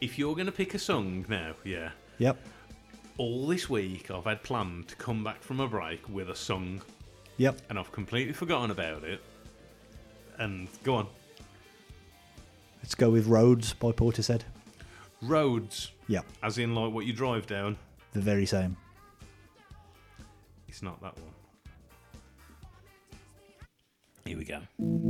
If 0.01 0.19
you're 0.19 0.35
going 0.35 0.47
to 0.47 0.53
pick 0.53 0.73
a 0.75 0.79
song 0.79 1.27
now, 1.29 1.53
yeah, 1.63 1.91
Yep. 2.21 2.39
All 3.21 3.47
this 3.47 3.69
week 3.69 4.11
I've 4.11 4.25
had 4.25 4.43
planned 4.43 4.89
to 4.89 4.97
come 4.97 5.23
back 5.23 5.43
from 5.43 5.61
a 5.61 5.69
break 5.69 6.09
with 6.09 6.31
a 6.31 6.35
song, 6.35 6.81
Yep. 7.37 7.61
and 7.69 7.79
I've 7.79 7.93
completely 7.93 8.33
forgotten 8.33 8.71
about 8.71 9.05
it. 9.05 9.21
And 10.39 10.69
go 10.85 10.95
on, 10.95 11.07
Let's 12.83 12.95
go 12.95 13.11
with 13.11 13.27
Roads 13.27 13.75
by 13.75 13.93
Portishead. 13.93 14.41
roads, 15.21 15.91
Yep. 16.09 16.25
as 16.43 16.57
in 16.57 16.75
like 16.75 16.95
what 16.95 17.05
you 17.05 17.13
drive 17.13 17.47
down. 17.47 17.77
The 18.15 18.21
very 18.23 18.47
same. 18.47 18.79
It's 20.67 20.83
not 20.83 20.99
that 21.03 21.15
one. 21.19 21.35
Here 24.25 24.39
we 24.39 24.45
go. 24.45 25.10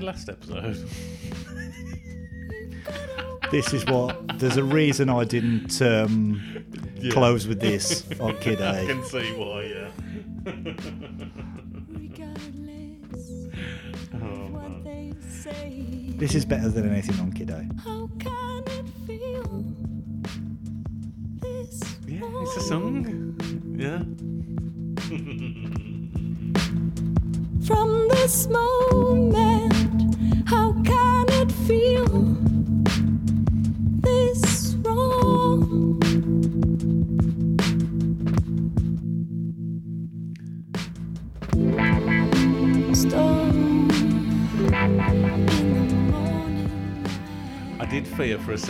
do 0.00 0.06
Kid 0.06 0.06
A 0.06 0.06
last 0.06 0.28
episode? 0.28 0.88
This 3.50 3.72
is 3.74 3.84
what. 3.86 4.38
There's 4.38 4.56
a 4.58 4.62
reason 4.62 5.10
I 5.10 5.24
didn't 5.24 5.82
um, 5.82 6.64
close 7.10 7.48
with 7.48 7.58
this 7.60 8.04
on 8.20 8.36
Kid 8.38 8.60
I 8.62 8.78
A. 8.82 8.86
can 8.86 9.04
see 9.04 9.32
why. 9.32 9.62
Yeah. 9.64 9.90
Regardless 11.88 13.48
Oh, 14.14 14.46
what 14.52 14.84
they 14.84 15.12
say, 15.28 16.12
This 16.16 16.34
is 16.36 16.44
better 16.44 16.68
than 16.68 16.88
anything 16.92 17.18
on 17.18 17.32
Kid 17.32 17.50
A. 17.50 17.68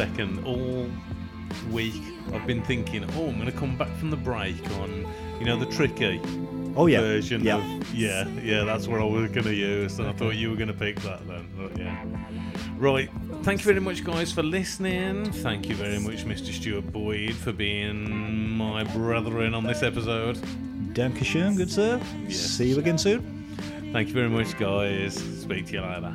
second 0.01 0.43
all 0.47 0.89
week. 1.71 2.03
I've 2.33 2.47
been 2.47 2.63
thinking, 2.63 3.05
oh, 3.17 3.29
I'm 3.29 3.35
going 3.35 3.53
to 3.53 3.53
come 3.53 3.77
back 3.77 3.95
from 3.99 4.09
the 4.09 4.17
break 4.17 4.57
on, 4.79 5.07
you 5.39 5.45
know, 5.45 5.59
the 5.59 5.67
tricky 5.67 6.23
Oh 6.75 6.87
yeah. 6.87 7.01
version 7.01 7.43
yeah. 7.43 7.57
of 7.57 7.95
yeah, 7.95 8.27
yeah. 8.43 8.65
That's 8.65 8.87
what 8.89 8.99
I 9.01 9.05
was 9.05 9.31
going 9.31 9.45
to 9.45 9.55
use, 9.55 9.99
and 9.99 10.09
I 10.09 10.13
thought 10.13 10.37
you 10.37 10.49
were 10.49 10.57
going 10.57 10.69
to 10.69 10.81
pick 10.87 10.99
that 11.01 11.27
then. 11.29 11.47
But 11.55 11.77
yeah, 11.77 12.03
right. 12.79 13.11
Thank 13.43 13.61
you 13.61 13.67
very 13.67 13.81
much, 13.81 14.03
guys, 14.03 14.33
for 14.33 14.43
listening. 14.43 15.31
Thank 15.33 15.69
you 15.69 15.75
very 15.75 15.99
much, 15.99 16.25
Mr. 16.25 16.51
Stuart 16.51 16.91
Boyd, 16.93 17.35
for 17.35 17.53
being 17.53 18.49
my 18.57 18.85
brethren 18.85 19.53
on 19.53 19.65
this 19.65 19.83
episode. 19.83 20.37
Dankeschön, 20.95 21.57
good 21.59 21.71
sir. 21.71 22.01
Yes. 22.27 22.39
See 22.39 22.71
you 22.71 22.79
again 22.79 22.97
soon. 22.97 23.21
Thank 23.93 24.09
you 24.09 24.15
very 24.15 24.31
much, 24.31 24.57
guys. 24.57 25.15
Speak 25.43 25.67
to 25.67 25.73
you 25.73 25.83
later. 25.83 26.15